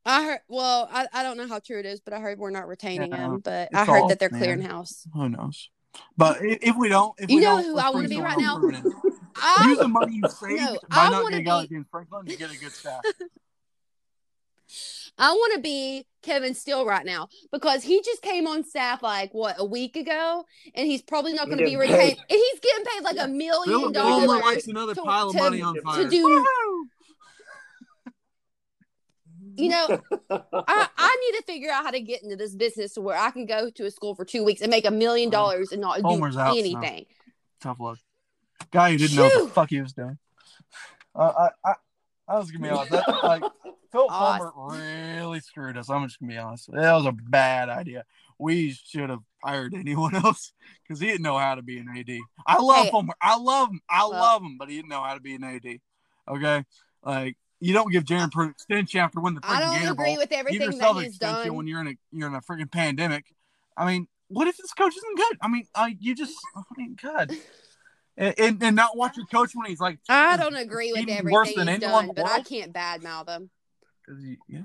I 0.05 0.23
heard. 0.23 0.39
Well, 0.47 0.89
I, 0.91 1.07
I 1.13 1.23
don't 1.23 1.35
know 1.37 1.47
how 1.47 1.59
true 1.59 1.79
it 1.79 1.85
is, 1.85 1.99
but 2.01 2.13
I 2.13 2.19
heard 2.19 2.37
we're 2.39 2.49
not 2.49 2.67
retaining 2.67 3.11
Yeah, 3.11 3.25
him. 3.25 3.39
But 3.39 3.69
I 3.73 3.83
heard 3.85 4.03
all- 4.03 4.07
that 4.07 4.19
they're 4.19 4.29
man. 4.29 4.39
clearing 4.41 4.61
house. 4.61 5.05
Who 5.13 5.29
knows? 5.29 5.69
But 6.17 6.37
i- 6.41 6.59
if 6.61 6.75
we 6.75 6.89
don't, 6.89 7.13
if 7.19 7.29
You 7.29 7.37
we 7.37 7.41
know 7.43 7.57
don't, 7.57 7.65
who 7.65 7.77
I 7.77 7.89
wanna 7.89 8.07
be 8.09 8.19
right 8.21 8.37
now? 8.37 8.55
else 8.55 8.61
permanent. 8.61 8.85
Use 8.85 9.13
I 9.37 9.75
the 9.79 9.87
money 9.87 10.15
you 10.21 10.29
saved 10.29 10.61
No, 10.61 10.73
by 10.89 10.97
I 10.97 11.09
not 11.09 11.23
wanna 11.23 11.31
getting 11.31 11.45
be- 11.45 11.51
out 11.51 11.69
James 11.69 11.87
Franklin 11.89 12.25
to 12.25 12.35
get 12.35 12.51
a 12.51 12.57
good 12.57 12.71
staff. 12.71 13.01
I 15.17 15.31
want 15.33 15.53
to 15.53 15.59
be 15.59 16.07
Kevin 16.23 16.55
Steele 16.55 16.85
right 16.87 17.05
now 17.05 17.27
because 17.51 17.83
he 17.83 18.01
just 18.01 18.23
came 18.23 18.47
on 18.47 18.63
staff 18.63 19.03
like 19.03 19.31
what 19.31 19.55
a 19.59 19.65
week 19.65 19.95
ago, 19.95 20.43
and 20.73 20.87
he's 20.87 21.03
probably 21.03 21.33
not 21.33 21.45
going 21.45 21.59
to 21.59 21.63
be 21.65 21.71
getting 21.71 21.91
retained. 21.91 22.17
paid. 22.17 22.25
He's 22.29 22.59
getting 22.59 22.83
paid 22.85 23.03
like 23.03 23.17
a 23.19 23.27
million 23.27 23.63
Phillip 23.65 23.95
Fulmer 23.95 24.25
dollars 24.25 24.41
likes 24.41 24.67
another 24.67 24.95
to- 24.95 25.03
pile 25.03 25.27
of 25.27 25.33
to- 25.35 25.37
money 25.37 25.61
on 25.61 25.79
fire. 25.81 26.03
to 26.03 26.09
do. 26.09 26.45
You 29.55 29.69
know, 29.69 29.87
I, 30.29 30.87
I 30.97 31.17
need 31.31 31.37
to 31.37 31.43
figure 31.45 31.71
out 31.71 31.83
how 31.85 31.91
to 31.91 31.99
get 31.99 32.23
into 32.23 32.35
this 32.35 32.55
business 32.55 32.93
to 32.93 33.01
where 33.01 33.17
I 33.17 33.31
can 33.31 33.45
go 33.45 33.69
to 33.69 33.85
a 33.85 33.91
school 33.91 34.15
for 34.15 34.25
two 34.25 34.43
weeks 34.43 34.61
and 34.61 34.69
make 34.71 34.85
a 34.85 34.91
million 34.91 35.29
dollars 35.29 35.71
and 35.71 35.81
not 35.81 36.01
Homer's 36.01 36.35
do 36.35 36.41
out, 36.41 36.53
so. 36.53 36.59
anything. 36.59 37.05
Tough 37.61 37.79
luck. 37.79 37.99
Guy 38.71 38.91
who 38.91 38.97
didn't 38.97 39.15
know 39.17 39.23
what 39.23 39.43
the 39.43 39.49
fuck 39.49 39.69
he 39.69 39.81
was 39.81 39.93
doing. 39.93 40.17
Uh, 41.15 41.49
I, 41.65 41.69
I, 41.69 41.73
I 42.27 42.37
was 42.39 42.49
gonna 42.51 42.63
be 42.63 42.69
honest. 42.69 42.91
That, 42.91 43.07
like, 43.23 43.43
Phil 43.91 44.07
Awesome. 44.09 44.51
Fulmer 44.55 44.75
really 45.21 45.39
screwed 45.41 45.77
us. 45.77 45.89
I'm 45.89 46.07
just 46.07 46.19
gonna 46.19 46.31
be 46.31 46.37
honest. 46.37 46.71
That 46.71 46.93
was 46.93 47.05
a 47.05 47.11
bad 47.11 47.69
idea. 47.69 48.05
We 48.39 48.71
should 48.71 49.09
have 49.11 49.19
hired 49.43 49.73
anyone 49.75 50.15
else 50.23 50.51
because 50.81 50.99
he 50.99 51.07
didn't 51.07 51.21
know 51.21 51.37
how 51.37 51.55
to 51.55 51.61
be 51.61 51.77
an 51.77 51.87
AD. 51.95 52.17
I 52.47 52.59
love 52.59 52.85
Hey. 52.85 52.91
Fulmer. 52.91 53.13
I 53.21 53.37
love 53.37 53.69
him. 53.69 53.81
I 53.89 54.01
Well- 54.07 54.11
love 54.11 54.41
him, 54.41 54.57
but 54.57 54.69
he 54.69 54.77
didn't 54.77 54.89
know 54.89 55.03
how 55.03 55.13
to 55.13 55.19
be 55.21 55.35
an 55.35 55.43
AD. 55.43 55.79
Okay, 56.27 56.63
like 57.03 57.37
you 57.63 57.73
don't 57.73 57.91
give 57.91 58.03
Jaron 58.03 58.29
Pruitt 58.29 58.51
extension 58.51 58.99
after 58.99 59.21
winning 59.21 59.35
the 59.35 59.41
freaking 59.47 59.55
I 59.55 59.59
don't 59.61 59.79
Gator 59.79 59.91
agree 59.93 60.05
Bowl. 60.07 60.17
with 60.17 60.31
everything 60.33 60.61
yourself 60.61 60.97
that 60.97 61.03
he's 61.05 61.17
done. 61.17 61.55
when 61.55 61.65
you're 61.65 61.79
in 61.79 61.87
a 61.87 61.95
you're 62.11 62.27
in 62.27 62.35
a 62.35 62.41
freaking 62.41 62.69
pandemic. 62.69 63.25
I 63.77 63.85
mean, 63.85 64.07
what 64.27 64.47
if 64.47 64.57
this 64.57 64.73
coach 64.73 64.93
isn't 64.95 65.17
good? 65.17 65.37
I 65.41 65.47
mean, 65.47 65.65
uh, 65.73 65.89
you 65.99 66.13
just 66.13 66.35
I 66.55 66.61
mean, 66.77 66.97
God, 67.01 67.31
and, 68.17 68.35
and, 68.37 68.63
and 68.63 68.75
not 68.75 68.97
watch 68.97 69.15
your 69.15 69.25
coach 69.27 69.51
when 69.53 69.67
he's 69.69 69.79
like 69.79 69.99
I 70.09 70.35
don't 70.35 70.55
agree 70.55 70.91
with 70.91 71.01
everything 71.09 71.31
worse 71.31 71.53
than 71.55 71.67
he's 71.69 71.81
anyone 71.83 72.07
done, 72.07 72.15
but 72.15 72.25
I 72.25 72.41
can't 72.41 72.73
badmouth 72.73 73.29
him. 73.29 73.49
he- 74.21 74.37
yeah. 74.49 74.61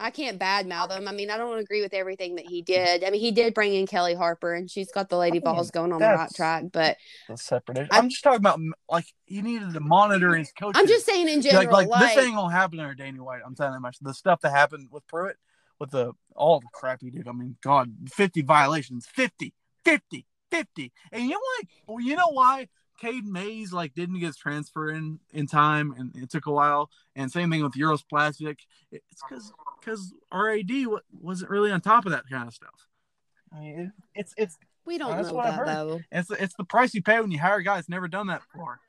I 0.00 0.10
can't 0.10 0.38
badmouth 0.38 0.96
him. 0.96 1.08
I 1.08 1.12
mean, 1.12 1.30
I 1.30 1.36
don't 1.36 1.58
agree 1.58 1.82
with 1.82 1.92
everything 1.92 2.36
that 2.36 2.46
he 2.46 2.62
mm. 2.62 2.66
did. 2.66 3.04
I 3.04 3.10
mean, 3.10 3.20
he 3.20 3.30
did 3.30 3.54
bring 3.54 3.74
in 3.74 3.86
Kellie 3.86 4.14
Harper, 4.14 4.54
and 4.54 4.70
she's 4.70 4.92
got 4.92 5.08
the 5.08 5.16
lady 5.16 5.38
I 5.38 5.40
mean, 5.40 5.54
balls 5.54 5.70
going 5.70 5.92
on 5.92 6.00
the 6.00 6.06
right 6.06 6.30
track. 6.34 6.64
But 6.72 6.96
That's 7.28 7.44
separate. 7.44 7.88
I- 7.90 7.98
I'm 7.98 8.08
just 8.08 8.22
talking 8.22 8.38
about 8.38 8.60
like 8.88 9.06
he 9.26 9.42
needed 9.42 9.72
to 9.74 9.80
monitor 9.80 10.34
his 10.34 10.52
coaches. 10.52 10.80
I'm 10.80 10.86
just 10.86 11.06
saying 11.06 11.28
in 11.28 11.42
general, 11.42 11.64
like, 11.64 11.88
like, 11.88 11.88
like, 11.88 12.14
this 12.14 12.24
ain't 12.24 12.36
gonna 12.36 12.54
happen 12.54 12.80
under 12.80 12.94
Danny 12.94 13.20
White. 13.20 13.42
I'm 13.44 13.54
telling 13.54 13.74
you 13.74 13.80
much. 13.80 13.98
The 14.00 14.14
stuff 14.14 14.40
that 14.42 14.50
happened 14.50 14.88
with 14.90 15.06
Pruitt, 15.06 15.36
with 15.78 15.90
the 15.90 16.12
all 16.34 16.60
the 16.60 16.68
crap 16.72 17.00
he 17.02 17.10
did. 17.10 17.28
I 17.28 17.32
mean, 17.32 17.56
God, 17.62 17.92
50 18.10 18.42
violations, 18.42 19.06
50, 19.06 19.52
50, 19.84 20.26
50. 20.50 20.92
And 21.12 21.24
you 21.24 21.30
know 21.30 21.38
what? 21.38 21.66
Well, 21.86 22.00
you 22.00 22.16
know 22.16 22.30
why? 22.30 22.68
Cade 22.98 23.24
Mays 23.24 23.72
like 23.72 23.94
didn't 23.94 24.18
get 24.18 24.26
his 24.26 24.36
transfer 24.36 24.90
in 24.90 25.20
in 25.32 25.46
time, 25.46 25.94
and 25.96 26.14
it 26.16 26.30
took 26.30 26.46
a 26.46 26.52
while. 26.52 26.90
And 27.14 27.30
same 27.30 27.50
thing 27.50 27.62
with 27.62 27.76
Uros 27.76 28.02
Plavsic. 28.02 28.58
It's 28.90 29.22
because 29.28 29.52
because 29.80 30.14
RAD 30.32 30.70
AD 30.70 30.86
wasn't 31.20 31.50
really 31.50 31.70
on 31.70 31.80
top 31.80 32.06
of 32.06 32.12
that 32.12 32.24
kind 32.30 32.48
of 32.48 32.54
stuff. 32.54 32.86
I 33.54 33.60
mean, 33.60 33.78
it, 33.78 33.90
it's 34.14 34.34
it's 34.36 34.58
we 34.84 34.98
don't 34.98 35.10
know 35.10 35.42
that 35.42 35.66
though. 35.66 36.00
it's 36.10 36.30
it's 36.30 36.54
the 36.56 36.64
price 36.64 36.94
you 36.94 37.02
pay 37.02 37.20
when 37.20 37.30
you 37.30 37.38
hire 37.38 37.56
a 37.56 37.64
guy 37.64 37.76
that's 37.76 37.88
never 37.88 38.08
done 38.08 38.28
that 38.28 38.42
before. 38.52 38.80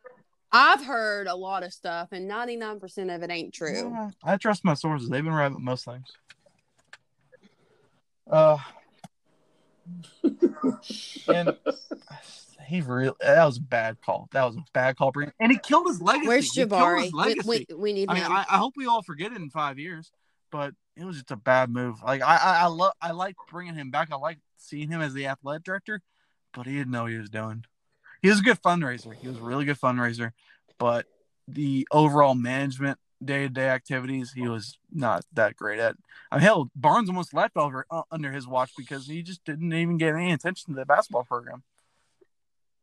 I've 0.52 0.84
heard 0.84 1.28
a 1.28 1.36
lot 1.36 1.63
of 1.63 1.71
stuff, 1.71 2.10
and 2.12 2.28
99 2.28 2.80
percent 2.80 3.12
of 3.12 3.21
it 3.23 3.30
ain't 3.30 3.54
true. 3.54 3.91
Yeah, 3.91 4.10
I 4.23 4.38
trust 4.38 4.65
my 4.65 4.73
sources. 4.73 5.10
They've 5.10 5.23
been 5.23 5.34
right 5.34 5.52
with 5.52 5.62
most 5.62 5.86
things. 5.86 6.12
Uh, 8.30 8.58
and 11.28 11.56
he 12.67 12.82
really 12.82 13.12
that 13.19 13.45
was 13.45 13.58
a 13.58 13.62
bad 13.62 13.97
call. 14.02 14.30
That 14.32 14.45
was 14.45 14.56
a 14.56 14.63
bad 14.73 14.97
call, 14.97 15.12
Brian. 15.12 15.34
And 15.39 15.52
he 15.52 15.58
killed 15.58 15.88
his 15.88 16.02
legacy. 16.02 16.28
Where's 16.28 16.54
He 16.54 16.62
killed 16.62 16.71
Jabari? 16.71 17.36
his 17.36 17.45
We, 17.45 17.65
we, 17.69 17.75
we 17.75 17.93
need 17.93 18.10
I 18.10 18.13
mean, 18.13 18.23
him. 18.23 18.32
I, 18.32 18.45
I 18.49 18.58
hope 18.58 18.73
we 18.78 18.86
all 18.86 19.02
forget 19.02 19.32
it 19.32 19.38
in 19.38 19.49
five 19.49 19.80
years, 19.80 20.12
but 20.52 20.74
it 20.96 21.06
was 21.06 21.18
just 21.18 21.32
a 21.32 21.36
bad 21.36 21.70
move. 21.70 22.02
Like 22.04 22.22
I, 22.22 22.36
I, 22.38 22.60
I 22.62 22.66
love, 22.68 22.94
I 23.02 23.12
like 23.12 23.36
bringing 23.50 23.76
him 23.76 23.92
back. 23.92 24.10
I 24.12 24.16
like 24.16 24.40
seeing 24.58 24.90
him 24.90 25.02
as 25.02 25.14
the 25.14 25.28
athletic 25.28 25.64
director, 25.64 26.02
but 26.54 26.66
he 26.66 26.74
didn't 26.74 26.92
know 26.92 27.04
what 27.04 27.12
he 27.12 27.18
was 27.18 27.30
doing. 27.30 27.66
He 28.22 28.30
was 28.30 28.40
a 28.40 28.44
good 28.44 28.62
fundraiser. 28.62 29.16
He 29.16 29.28
was 29.28 29.38
a 29.38 29.42
really 29.42 29.66
good 29.66 29.80
fundraiser, 29.80 30.32
but 30.78 31.06
the 31.48 31.88
overall 31.92 32.36
management, 32.36 33.00
day 33.24 33.44
to 33.44 33.50
day 33.50 33.70
activities, 33.70 34.34
he 34.34 34.48
was 34.48 34.78
not 34.92 35.24
that 35.34 35.56
great 35.56 35.80
at. 35.80 35.96
I 36.32 36.36
mean, 36.36 36.44
hell, 36.44 36.70
Barnes 36.76 37.10
almost 37.10 37.34
left 37.34 37.56
over 37.56 37.86
uh, 37.90 38.04
under 38.12 38.32
his 38.32 38.48
watch 38.48 38.72
because 38.78 39.08
he 39.08 39.24
just 39.24 39.44
didn't 39.46 39.74
even 39.74 39.98
get 39.98 40.16
any 40.16 40.32
attention 40.32 40.74
to 40.74 40.80
the 40.80 40.86
basketball 40.86 41.24
program. 41.24 41.64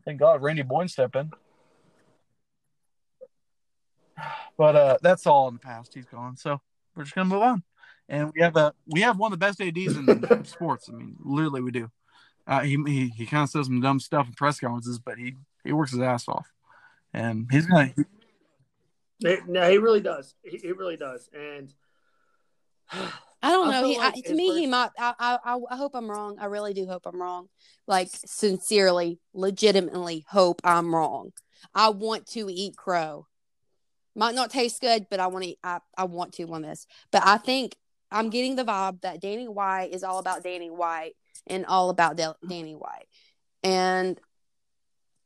Thank 0.05 0.21
God 0.21 0.43
Randy 0.43 0.63
Boyd 0.63 0.91
stepped 0.91 1.17
in. 1.17 1.33
But 4.59 4.75
uh, 4.75 4.97
that's 5.03 5.27
all 5.27 5.49
in 5.49 5.55
the 5.55 5.61
past. 5.61 5.93
He's 5.93 6.07
gone, 6.07 6.39
so 6.39 6.63
we're 6.97 7.05
just 7.05 7.15
gonna 7.15 7.29
move 7.29 7.43
on. 7.43 7.63
And 8.09 8.33
we 8.35 8.41
have 8.41 8.57
a 8.57 8.73
we 8.87 9.01
have 9.03 9.19
one 9.19 9.33
of 9.33 9.39
the 9.39 9.45
best 9.45 9.61
ads 9.61 9.97
in 9.97 10.45
sports. 10.45 10.89
I 10.89 10.93
mean, 10.93 11.17
literally, 11.21 11.61
we 11.61 11.71
do. 11.71 11.91
Uh, 12.47 12.61
he 12.61 12.77
he, 12.87 13.09
he 13.09 13.27
kind 13.27 13.43
of 13.43 13.51
says 13.51 13.67
some 13.67 13.81
dumb 13.81 14.01
stuff 14.01 14.27
in 14.29 14.33
press 14.35 14.61
conferences, 14.61 14.99
but 14.99 15.19
he 15.19 15.35
he 15.65 15.73
works 15.73 15.91
his 15.91 16.01
ass 16.01 16.29
off, 16.29 16.47
and 17.13 17.47
he's 17.51 17.67
gonna. 17.67 17.93
It- 19.21 19.49
no, 19.49 19.69
he 19.71 19.79
really 19.79 20.01
does. 20.01 20.35
He, 20.43 20.59
he 20.59 20.73
really 20.73 20.97
does. 20.97 21.29
And 21.33 21.73
I 23.43 23.51
don't 23.51 23.71
know. 23.71 23.81
feel 23.81 23.89
He, 23.91 23.99
like 23.99 24.15
I, 24.17 24.21
to 24.21 24.29
his 24.29 24.37
me, 24.37 24.55
he 24.61 24.67
might. 24.67 24.91
I, 24.99 25.15
I, 25.19 25.39
I- 25.45 25.61
I 25.71 25.77
hope 25.77 25.93
I'm 25.95 26.11
wrong. 26.11 26.37
I 26.39 26.47
really 26.47 26.75
do 26.75 26.87
hope 26.87 27.03
I'm 27.07 27.21
wrong. 27.21 27.49
Like 27.87 28.09
sincerely, 28.13 29.19
legitimately 29.35 30.25
hope 30.29 30.61
I'm 30.65 30.95
wrong. 30.95 31.33
I 31.75 31.89
want 31.91 32.27
to 32.29 32.49
eat 32.51 32.77
crow. 32.77 33.27
Might 34.17 34.35
not 34.35 34.51
taste 34.51 34.81
good, 34.81 35.07
but 35.11 35.21
I 35.21 35.27
want 35.29 35.45
to. 35.45 35.55
I 35.63 35.81
I 35.97 36.05
want 36.05 36.33
to 36.35 36.45
on 36.53 36.63
this. 36.63 36.87
But 37.11 37.23
I 37.27 37.37
think 37.37 37.77
I'm 38.11 38.31
getting 38.31 38.57
the 38.57 38.65
vibe 38.65 39.03
that 39.03 39.21
Danny 39.21 39.47
White 39.47 39.93
is 39.93 40.03
all 40.03 40.19
about 40.19 40.43
Danny 40.43 40.71
White 40.71 41.13
and 41.47 41.67
all 41.67 41.91
about 41.91 42.17
Del- 42.17 42.39
Danny 42.49 42.75
White, 42.75 43.07
and 43.63 44.19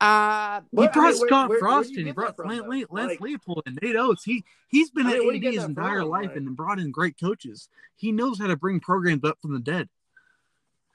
I. 0.00 0.62
He 0.72 0.76
Well, 0.76 0.88
I 0.88 0.92
brought 0.92 1.11
mean, 1.12 1.18
where- 1.20 1.29
Scott 1.29 1.48
where- 1.48 1.48
where 1.48 1.59
do 1.59 1.61
Frost 1.61 1.96
and 1.96 2.07
he 2.07 2.12
brought 2.12 2.35
from, 2.37 2.48
Lance. 2.48 2.66
Lance, 2.66 2.87
Lance 2.90 3.09
Like- 3.11 3.20
Leipold 3.20 3.62
and 3.66 3.79
Nate 3.81 3.94
Oates. 3.96 4.24
He 4.24 4.44
he's 4.68 4.90
been 4.90 5.07
I 5.07 5.11
mean, 5.11 5.16
at 5.18 5.24
where 5.24 5.38
do 5.38 5.46
AD 5.48 5.55
his 5.55 5.64
entire 5.64 6.00
from? 6.00 6.09
life 6.09 6.26
Like- 6.29 6.37
and 6.37 6.57
brought 6.57 6.79
in 6.81 6.90
great 6.90 7.16
coaches. 7.20 7.68
He 7.96 8.11
knows 8.11 8.38
how 8.40 8.48
to 8.48 8.57
bring 8.57 8.81
programs 8.81 9.22
up 9.24 9.38
from 9.40 9.53
the 9.55 9.61
dead. 9.61 9.88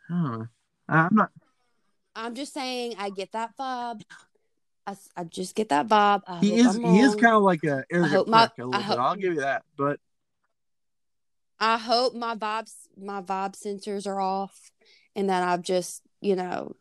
Huh. 0.10 0.46
I'm 0.90 1.16
not. 1.16 1.32
I'm 2.16 2.36
just 2.36 2.54
saying, 2.54 2.96
I 2.98 3.10
get 3.10 3.32
that 3.34 3.56
vibe. 3.58 4.04
I, 4.88 4.96
I 5.18 5.24
just 5.24 5.56
get 5.56 5.70
that 5.70 5.88
vibe. 5.88 6.22
I 6.28 6.40
He 6.40 6.60
is 6.60 6.76
he 6.76 7.00
is 7.00 7.16
kind 7.16 7.36
of 7.36 7.42
like 7.44 7.64
a 7.64 7.84
arrogant 7.92 8.28
my- 8.28 8.48
prick 8.48 8.64
a 8.64 8.68
little 8.68 8.82
hope- 8.82 8.98
bit. 8.98 9.02
I'll 9.02 9.16
give 9.16 9.34
you 9.34 9.40
that. 9.42 9.64
But 9.78 10.00
I 11.60 11.78
hope 11.78 12.14
my 12.14 12.36
vibes, 12.36 12.74
my 12.98 13.22
vibe 13.22 13.56
sensors 13.60 14.06
are 14.06 14.20
off, 14.20 14.72
and 15.16 15.30
that 15.30 15.42
I've 15.48 15.62
just, 15.62 16.02
you 16.22 16.36
know, 16.36 16.76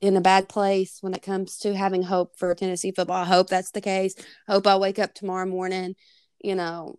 in 0.00 0.16
a 0.16 0.20
bad 0.20 0.48
place 0.48 0.98
when 1.00 1.12
it 1.14 1.22
comes 1.22 1.58
to 1.58 1.74
having 1.76 2.04
hope 2.04 2.36
for 2.36 2.54
Tennessee 2.54 2.92
football. 2.92 3.22
I 3.22 3.24
hope 3.26 3.48
that's 3.48 3.72
the 3.72 3.80
case. 3.80 4.14
hope 4.46 4.66
I 4.66 4.76
wake 4.76 4.98
up 5.00 5.12
tomorrow 5.14 5.46
morning, 5.46 5.96
you 6.40 6.54
know, 6.54 6.98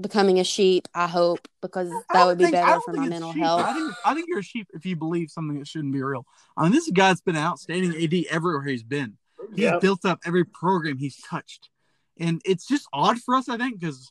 becoming 0.00 0.38
a 0.38 0.44
sheep. 0.44 0.88
I 0.94 1.06
hope 1.06 1.46
because 1.60 1.90
that 2.12 2.24
would 2.26 2.38
be 2.38 2.44
think- 2.44 2.54
better 2.54 2.80
for 2.80 2.92
my 2.94 3.08
mental 3.08 3.32
sheep. 3.32 3.42
health. 3.42 3.62
I 3.64 3.72
think 3.74 3.92
I 4.04 4.14
think 4.14 4.26
you're 4.28 4.38
a 4.38 4.42
sheep 4.42 4.68
if 4.72 4.86
you 4.86 4.96
believe 4.96 5.30
something 5.30 5.58
that 5.58 5.66
shouldn't 5.66 5.92
be 5.92 6.02
real. 6.02 6.24
I 6.56 6.62
mean, 6.64 6.72
this 6.72 6.90
guy 6.90 7.08
that's 7.08 7.20
been 7.20 7.36
an 7.36 7.42
outstanding 7.42 7.94
AD 8.02 8.26
everywhere 8.30 8.62
he's 8.62 8.82
been. 8.82 9.16
He's 9.50 9.60
yeah, 9.64 9.78
built 9.78 10.04
up 10.04 10.20
every 10.24 10.44
program 10.44 10.98
he's 10.98 11.16
touched, 11.28 11.68
and 12.18 12.40
it's 12.44 12.66
just 12.66 12.86
odd 12.92 13.18
for 13.20 13.34
us, 13.34 13.48
I 13.48 13.56
think, 13.56 13.80
because 13.80 14.10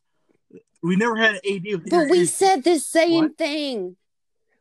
we 0.81 0.95
never 0.95 1.15
had 1.15 1.35
an 1.35 1.41
AD. 1.49 1.63
With 1.65 1.89
But 1.89 2.09
we 2.09 2.19
is- 2.21 2.33
said 2.33 2.63
the 2.63 2.79
same 2.79 3.23
What? 3.25 3.37
thing. 3.37 3.97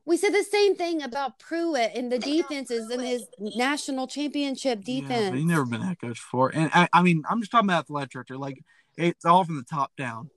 We 0.04 0.16
said 0.16 0.30
the 0.32 0.44
same 0.44 0.76
thing 0.76 1.02
about 1.02 1.40
Pruitt 1.40 1.90
and 1.96 2.12
the 2.12 2.18
defenses 2.20 2.88
and 2.90 3.02
his 3.02 3.26
national 3.40 4.06
championship 4.06 4.82
Yeah, 4.85 5.00
defense. 5.00 5.30
but 5.30 5.38
he 5.40 5.44
never 5.44 5.64
been 5.66 5.82
a 5.82 5.87
head 5.87 6.00
coach 6.00 6.14
before, 6.16 6.50
and 6.54 6.70
I, 6.72 6.88
I 6.92 7.02
mean, 7.02 7.24
I'm 7.28 7.40
just 7.40 7.50
talking 7.50 7.66
about 7.68 7.80
athletic 7.85 8.11
director. 8.11 8.37
Like 8.38 8.62
It's 8.96 9.24
all 9.24 9.44
from 9.44 9.56
the 9.56 9.64
top 9.64 9.90
down. 9.96 10.30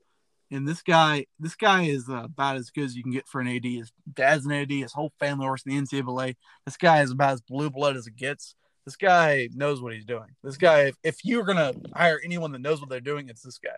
And 0.51 0.67
this 0.67 0.81
guy, 0.81 1.27
this 1.39 1.55
guy 1.55 1.83
is 1.83 2.09
uh, 2.09 2.23
about 2.23 2.55
as 2.55 2.71
good 2.71 2.85
as 2.85 2.95
you 2.95 3.03
can 3.03 3.11
get 3.11 3.27
for 3.27 3.39
an 3.39 3.47
AD. 3.47 3.63
His 3.65 3.91
dad's 4.11 4.45
an 4.45 4.51
AD. 4.51 4.71
His 4.71 4.91
whole 4.93 5.11
family 5.19 5.45
works 5.45 5.63
in 5.65 5.71
the 5.75 5.81
NCAA. 5.81 6.35
This 6.65 6.77
guy 6.77 7.01
is 7.01 7.11
about 7.11 7.33
as 7.33 7.41
blue 7.41 7.69
blood 7.69 7.95
as 7.95 8.07
it 8.07 8.15
gets. 8.15 8.55
This 8.85 8.95
guy 8.95 9.49
knows 9.53 9.79
what 9.81 9.93
he's 9.93 10.05
doing. 10.05 10.29
This 10.43 10.57
guy, 10.57 10.85
if, 10.85 10.95
if 11.03 11.25
you're 11.25 11.43
gonna 11.43 11.73
hire 11.93 12.19
anyone 12.23 12.51
that 12.53 12.61
knows 12.61 12.79
what 12.79 12.89
they're 12.89 12.99
doing, 12.99 13.29
it's 13.29 13.43
this 13.43 13.59
guy. 13.59 13.77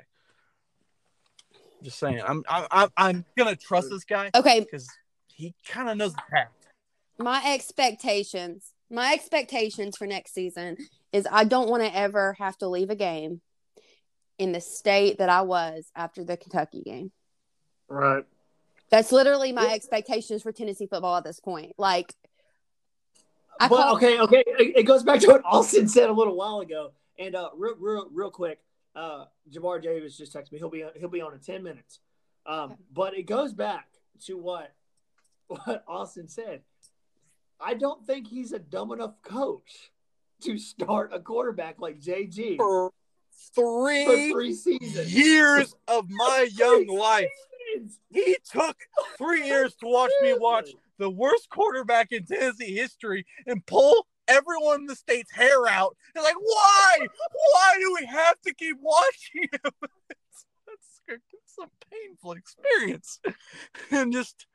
Just 1.84 2.00
saying, 2.00 2.22
I'm 2.26 2.44
I'm 2.48 2.90
I'm 2.96 3.26
gonna 3.38 3.56
trust 3.56 3.90
this 3.90 4.06
guy 4.06 4.30
Okay, 4.36 4.60
because 4.62 4.88
he 5.28 5.56
kind 5.68 5.90
of 5.90 5.98
knows 5.98 6.14
the 6.14 6.22
path. 6.32 6.50
my 7.20 7.42
expectations, 7.54 8.72
my 8.90 9.14
expectations 9.14 9.98
for 9.98 10.06
next 10.08 10.34
season 10.34 10.78
is 11.12 11.28
I 11.30 11.44
don't 11.44 11.70
want 11.70 11.84
to 11.84 11.94
ever 11.94 12.34
have 12.40 12.58
to 12.60 12.68
leave 12.68 12.92
a 12.92 12.96
game 12.96 13.42
in 14.42 14.52
the 14.54 14.60
state 14.60 15.20
that 15.20 15.30
I 15.30 15.42
was 15.44 15.92
after 15.96 16.24
the 16.24 16.36
Kentucky 16.36 16.82
game. 16.82 17.12
Right. 17.88 18.26
That's 18.90 19.12
literally 19.12 19.52
my 19.52 19.68
Yeah. 19.68 19.74
expectations 19.76 20.42
for 20.42 20.52
Tennessee 20.52 20.88
football 20.88 21.16
at 21.16 21.24
this 21.24 21.40
point. 21.40 21.74
Like, 21.78 22.16
I 23.60 23.68
But 23.70 23.84
call, 23.84 23.96
okay, 23.98 24.20
okay, 24.20 24.44
it, 24.48 24.78
it 24.78 24.84
goes 24.84 25.04
back 25.04 25.20
to 25.20 25.28
what 25.28 25.46
Austin 25.46 25.88
said 25.88 26.10
a 26.10 26.12
little 26.12 26.36
while 26.36 26.62
ago. 26.62 26.94
And 27.20 27.36
uh, 27.36 27.52
real, 27.56 27.76
real, 27.78 28.08
real 28.12 28.32
quick, 28.32 28.60
uh, 28.96 29.26
Jabari 29.52 29.84
Davis 29.84 30.18
just 30.18 30.34
texted 30.34 30.54
me. 30.54 30.58
He'll 30.58 30.72
be 30.72 30.84
he'll 30.96 31.08
be 31.08 31.22
on 31.22 31.34
in 31.34 31.40
ten 31.40 31.62
minutes. 31.62 32.00
Um, 32.48 32.72
Okay. 32.72 32.76
but 32.92 33.14
it 33.14 33.28
goes 33.28 33.54
back 33.54 33.90
to 34.26 34.40
what 34.40 34.74
what 35.48 35.84
Austin 35.88 36.28
said. 36.28 36.64
I 37.60 37.76
don't 37.76 38.04
think 38.08 38.28
he's 38.28 38.54
a 38.54 38.60
dumb 38.60 38.92
enough 38.92 39.22
coach 39.22 39.92
to 40.42 40.58
start 40.58 41.12
a 41.14 41.20
quarterback 41.20 41.80
like 41.80 42.02
JG 42.02 42.58
For 42.58 42.90
for 42.90 42.94
three 43.56 44.32
three 44.32 44.54
seasons. 44.54 45.14
years 45.14 45.76
of 45.88 46.06
my 46.10 46.48
young 46.52 46.88
life, 46.88 47.30
seasons. 47.74 48.00
he 48.10 48.38
took 48.52 48.78
three 49.18 49.46
years 49.46 49.76
to 49.76 49.88
watch 49.88 50.12
me 50.22 50.34
watch 50.38 50.70
the 50.98 51.10
worst 51.10 51.50
quarterback 51.50 52.12
in 52.12 52.26
Tennessee 52.26 52.76
history 52.76 53.26
and 53.48 53.66
pull 53.66 54.08
everyone 54.28 54.82
in 54.82 54.86
the 54.86 54.96
state's 54.96 55.32
hair 55.32 55.68
out. 55.68 55.98
They're 56.14 56.24
like, 56.24 56.40
why? 56.40 56.98
Why 57.54 57.76
do 57.80 57.98
we 58.00 58.06
have 58.06 58.40
to 58.42 58.54
keep 58.54 58.78
watching 58.80 59.50
him? 59.52 59.72
It's, 60.10 60.46
it's, 61.08 61.22
it's 61.34 61.58
a 61.60 61.68
painful 61.92 62.34
experience. 62.34 63.20
And 63.92 64.14
just 64.14 64.46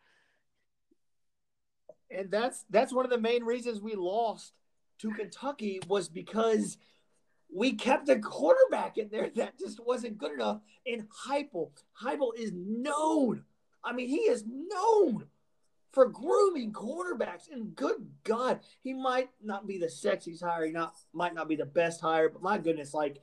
and 2.10 2.30
that's 2.30 2.64
that's 2.70 2.92
one 2.92 3.04
of 3.04 3.10
the 3.10 3.18
main 3.18 3.44
reasons 3.44 3.80
we 3.80 3.94
lost 3.94 4.52
to 5.00 5.10
Kentucky 5.12 5.80
was 5.88 6.08
because 6.08 6.78
we 7.54 7.72
kept 7.72 8.08
a 8.08 8.18
quarterback 8.18 8.98
in 8.98 9.08
there 9.08 9.30
that 9.36 9.58
just 9.58 9.84
wasn't 9.84 10.18
good 10.18 10.32
enough. 10.32 10.60
And 10.86 11.06
Heupel, 11.26 11.70
Heupel 12.02 12.32
is 12.36 12.52
known. 12.54 13.44
I 13.84 13.92
mean, 13.92 14.08
he 14.08 14.16
is 14.16 14.44
known 14.46 15.26
for 15.92 16.06
grooming 16.06 16.72
quarterbacks. 16.72 17.50
And 17.50 17.74
good 17.74 18.06
God, 18.24 18.60
he 18.82 18.92
might 18.92 19.30
not 19.42 19.66
be 19.66 19.78
the 19.78 19.86
sexiest 19.86 20.42
hire, 20.42 20.66
he 20.66 20.72
not 20.72 20.94
might 21.12 21.34
not 21.34 21.48
be 21.48 21.56
the 21.56 21.66
best 21.66 22.00
hire, 22.00 22.28
but 22.28 22.42
my 22.42 22.58
goodness, 22.58 22.92
like 22.92 23.20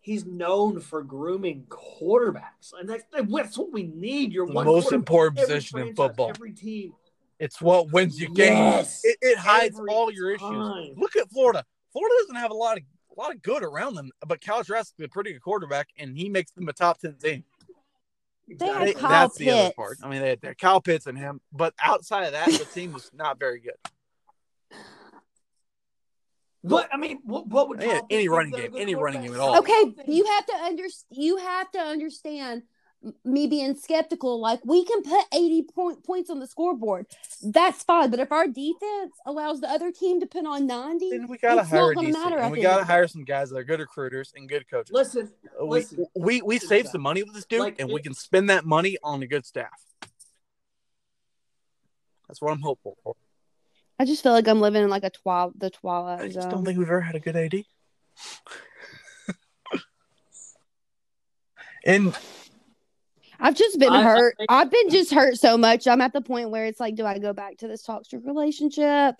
he's 0.00 0.26
known 0.26 0.80
for 0.80 1.02
grooming 1.02 1.64
quarterbacks, 1.68 2.72
and 2.78 2.88
that's 2.88 3.04
that's 3.12 3.58
what 3.58 3.72
we 3.72 3.84
need. 3.84 4.34
One 4.36 4.66
most 4.66 4.92
important 4.92 5.38
position 5.38 5.80
in 5.80 5.94
football. 5.94 6.30
Every 6.30 6.52
team 6.52 6.92
It's 7.38 7.60
what 7.60 7.90
wins 7.90 8.20
you 8.20 8.28
games. 8.28 8.58
Yes. 8.58 9.00
It, 9.04 9.18
it 9.22 9.38
hides 9.38 9.80
all 9.88 10.12
your 10.12 10.36
time. 10.36 10.82
issues. 10.82 10.98
Look 10.98 11.16
at 11.16 11.30
Florida. 11.30 11.64
Florida 11.92 12.14
doesn't 12.20 12.36
have 12.36 12.50
a 12.50 12.54
lot 12.54 12.76
of 12.76 12.82
a 13.16 13.20
lot 13.20 13.34
of 13.34 13.42
good 13.42 13.62
around 13.62 13.94
them, 13.94 14.10
but 14.26 14.40
Kyle 14.40 14.64
Trask 14.64 14.92
is 14.98 15.04
a 15.04 15.08
pretty 15.08 15.32
good 15.32 15.42
quarterback, 15.42 15.88
and 15.98 16.16
he 16.16 16.28
makes 16.28 16.50
them 16.52 16.68
a 16.68 16.72
top 16.72 16.98
ten 16.98 17.14
team. 17.14 17.44
They 18.48 18.66
had 18.66 18.86
They- 18.88 18.94
Kyle 18.94 19.10
that's 19.10 19.36
the 19.38 19.50
other 19.50 19.72
part. 19.74 19.98
I 20.02 20.08
mean, 20.08 20.20
they 20.20 20.28
had 20.30 20.40
their 20.40 20.54
Kyle 20.54 20.80
Pitts 20.80 21.06
and 21.06 21.16
him, 21.16 21.40
but 21.52 21.74
outside 21.82 22.24
of 22.24 22.32
that, 22.32 22.46
the 22.48 22.64
team 22.66 22.92
was 22.92 23.10
not 23.14 23.38
very 23.38 23.60
good. 23.60 23.76
But 26.62 26.88
I 26.92 26.96
mean, 26.96 27.20
what, 27.24 27.46
what 27.46 27.68
would 27.68 27.80
Any- 27.82 27.90
Kyle 27.92 28.06
any 28.10 28.22
Pitts 28.24 28.28
running 28.30 28.50
do 28.52 28.56
that 28.58 28.66
a 28.68 28.70
game, 28.70 28.80
any 28.80 28.94
running 28.94 29.22
game 29.22 29.34
at 29.34 29.40
all. 29.40 29.58
okay, 29.58 29.94
you 30.06 30.24
have 30.26 30.46
to 30.46 30.54
under 30.64 30.84
you 31.10 31.36
have 31.36 31.70
to 31.72 31.78
understand 31.78 32.62
m- 32.62 32.68
me 33.24 33.46
being 33.46 33.74
skeptical. 33.76 34.40
Like 34.40 34.60
we 34.64 34.84
can 34.84 35.02
put 35.02 35.24
eighty 35.32 35.62
point 35.62 36.04
points 36.04 36.30
on 36.30 36.40
the 36.40 36.46
scoreboard, 36.46 37.06
that's 37.42 37.82
fine. 37.82 38.10
But 38.10 38.20
if 38.20 38.32
our 38.32 38.46
defense 38.46 39.12
allows 39.26 39.60
the 39.60 39.68
other 39.68 39.90
team 39.92 40.20
to 40.20 40.26
put 40.26 40.46
on 40.46 40.66
ninety, 40.66 41.10
Then 41.10 41.28
we 41.28 41.38
gotta 41.38 41.62
It's 41.62 41.70
hire 41.70 41.80
not 41.80 41.90
a 41.90 41.94
gonna 41.94 42.12
matter 42.12 42.38
and 42.38 42.52
we 42.52 42.60
gotta 42.60 42.84
hire 42.84 43.06
some 43.08 43.24
guys 43.24 43.50
that 43.50 43.56
are 43.56 43.64
good 43.64 43.80
recruiters 43.80 44.32
and 44.36 44.48
good 44.48 44.68
coaches. 44.68 44.92
Listen, 44.92 45.30
we 45.60 45.68
listen. 45.68 46.06
we 46.14 46.42
we 46.42 46.54
Listen, 46.56 46.68
save 46.68 46.88
some 46.88 47.02
money 47.02 47.22
with 47.22 47.34
this 47.34 47.44
dude, 47.46 47.60
Like, 47.60 47.80
and 47.80 47.90
we 47.92 48.00
can 48.02 48.14
spend 48.14 48.50
that 48.50 48.64
money 48.64 48.96
on 49.02 49.22
a 49.22 49.26
good 49.26 49.44
staff. 49.46 49.68
That's 52.28 52.40
what 52.40 52.52
I'm 52.52 52.60
hopeful 52.60 52.96
for. 53.02 53.14
I 53.98 54.04
just 54.04 54.22
feel 54.22 54.32
like 54.32 54.48
I'm 54.48 54.60
living 54.60 54.82
in 54.82 54.90
like 54.90 55.04
a 55.04 55.10
twilight 55.10 55.58
the 55.58 55.70
I 56.18 56.26
just 56.26 56.42
zone. 56.42 56.50
don't 56.50 56.64
think 56.64 56.78
we've 56.78 56.88
ever 56.88 57.00
had 57.00 57.14
a 57.14 57.20
good 57.20 57.36
AD. 57.36 57.64
and 61.84 62.16
I've 63.40 63.54
just 63.54 63.78
been 63.78 63.92
I- 63.92 64.00
I 64.00 64.02
hurt. 64.02 64.36
think- 64.36 64.50
I've 64.50 64.70
been 64.70 64.90
just 64.90 65.12
hurt 65.12 65.36
so 65.36 65.56
much. 65.56 65.86
I'm 65.86 66.00
at 66.00 66.12
the 66.12 66.20
point 66.20 66.50
where 66.50 66.66
it's 66.66 66.80
like, 66.80 66.94
do 66.94 67.04
I 67.04 67.18
go 67.18 67.32
back 67.32 67.58
to 67.58 67.68
this 67.68 67.82
toxic 67.82 68.20
relationship? 68.24 69.16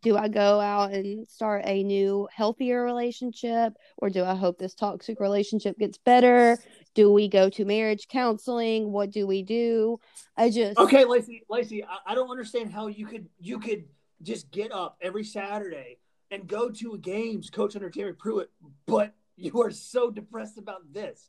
Do 0.00 0.16
I 0.16 0.28
go 0.28 0.60
out 0.60 0.92
and 0.92 1.28
start 1.28 1.62
a 1.66 1.82
new, 1.82 2.28
healthier 2.32 2.84
relationship? 2.84 3.74
Or 3.96 4.10
do 4.10 4.22
I 4.22 4.34
hope 4.36 4.58
this 4.58 4.74
toxic 4.74 5.18
relationship 5.18 5.76
gets 5.76 5.98
better? 5.98 6.56
Do 6.94 7.12
we 7.12 7.26
go 7.28 7.50
to 7.50 7.64
marriage 7.64 8.06
counseling? 8.08 8.92
What 8.92 9.10
do 9.10 9.26
we 9.26 9.42
do? 9.42 9.98
I 10.36 10.50
just, 10.50 10.78
Okay, 10.78 11.04
Lacey, 11.04 11.42
Lacey, 11.50 11.84
I, 11.84 11.98
I 12.12 12.14
don't 12.14 12.30
understand 12.30 12.72
how 12.72 12.86
you 12.86 13.06
could 13.06 13.28
you 13.40 13.58
could 13.58 13.86
just 14.22 14.50
get 14.52 14.70
up 14.72 14.98
every 15.02 15.24
Saturday 15.24 15.98
and 16.30 16.46
go 16.46 16.70
to 16.70 16.92
a 16.94 16.98
games, 16.98 17.50
coach 17.50 17.74
under 17.74 17.90
Terry 17.90 18.14
Pruitt, 18.14 18.50
but 18.86 19.14
you 19.36 19.60
are 19.62 19.70
so 19.70 20.10
depressed 20.10 20.58
about 20.58 20.92
this. 20.92 21.28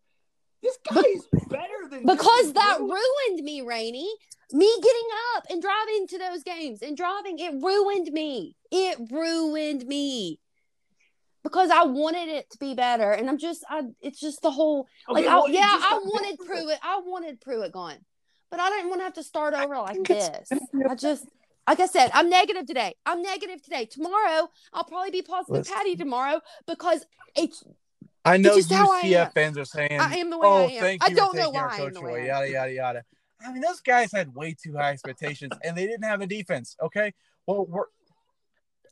This 0.61 0.77
guy 0.91 1.01
is 1.07 1.25
better 1.47 1.89
than 1.89 2.05
because 2.05 2.53
that 2.53 2.77
Pruitt. 2.77 2.91
ruined 2.91 3.43
me, 3.43 3.61
Rainey. 3.61 4.09
Me 4.51 4.67
getting 4.81 5.07
up 5.35 5.43
and 5.51 5.61
driving 5.61 6.07
to 6.07 6.17
those 6.17 6.41
games 6.43 6.81
and 6.81 6.97
driving, 6.97 7.37
it 7.37 7.53
ruined 7.61 8.11
me. 8.11 8.55
It 8.71 8.97
ruined 9.11 9.85
me 9.85 10.39
because 11.43 11.69
I 11.69 11.83
wanted 11.83 12.29
it 12.29 12.49
to 12.49 12.57
be 12.57 12.73
better, 12.73 13.11
and 13.11 13.29
I'm 13.29 13.37
just, 13.37 13.63
I. 13.69 13.83
It's 14.01 14.19
just 14.19 14.41
the 14.41 14.49
whole 14.51 14.87
Okay, 15.07 15.21
like, 15.21 15.31
I, 15.31 15.35
well, 15.35 15.45
it 15.45 15.53
yeah, 15.53 15.69
I 15.69 15.99
wanted. 16.03 16.39
Pruitt. 16.39 16.79
I 16.81 16.99
wanted 17.05 17.39
Pruitt 17.41 17.71
gone, 17.71 17.97
but 18.49 18.59
I 18.59 18.69
didn't 18.71 18.89
want 18.89 19.01
to 19.01 19.03
have 19.05 19.13
to 19.13 19.23
start 19.23 19.53
over 19.53 19.77
like 19.77 20.03
this. 20.03 20.49
I 20.89 20.95
just, 20.95 21.27
like 21.67 21.79
I 21.79 21.85
said, 21.85 22.09
I'm 22.15 22.29
negative 22.29 22.65
today. 22.65 22.95
I'm 23.05 23.21
negative 23.21 23.61
today. 23.61 23.85
Tomorrow, 23.85 24.49
I'll 24.73 24.83
probably 24.83 25.11
be 25.11 25.21
positive 25.21 25.59
Listen. 25.59 25.75
Patty 25.75 25.95
tomorrow 25.95 26.41
because 26.67 27.05
it's. 27.35 27.63
I 28.25 28.37
know 28.37 28.55
just 28.55 28.71
how 28.71 28.91
I 28.91 28.99
am. 28.99 29.05
UCF 29.05 29.33
fans 29.33 29.57
are 29.57 29.65
saying, 29.65 29.99
I 29.99 30.15
am 30.17 30.29
the 30.29 30.37
way 30.37 30.47
"Oh, 30.47 30.57
I 30.67 30.71
am. 30.71 30.81
thank 30.81 31.03
I 31.03 31.07
you 31.09 31.15
don't 31.15 31.31
for 31.31 31.37
know 31.37 31.43
taking 31.45 31.59
our 31.59 31.67
why 31.67 31.73
I 31.73 31.75
am 31.77 31.81
coach 31.81 31.93
the 31.93 32.01
way 32.01 32.11
away." 32.11 32.21
I 32.29 32.45
Yada 32.45 32.51
yada 32.51 32.71
yada. 32.73 33.03
I 33.45 33.53
mean, 33.53 33.61
those 33.61 33.79
guys 33.79 34.11
had 34.11 34.35
way 34.35 34.55
too 34.61 34.75
high 34.75 34.91
expectations, 34.91 35.53
and 35.63 35.77
they 35.77 35.87
didn't 35.87 36.03
have 36.03 36.21
a 36.21 36.27
defense. 36.27 36.75
Okay, 36.81 37.13
well, 37.47 37.65
we're, 37.65 37.85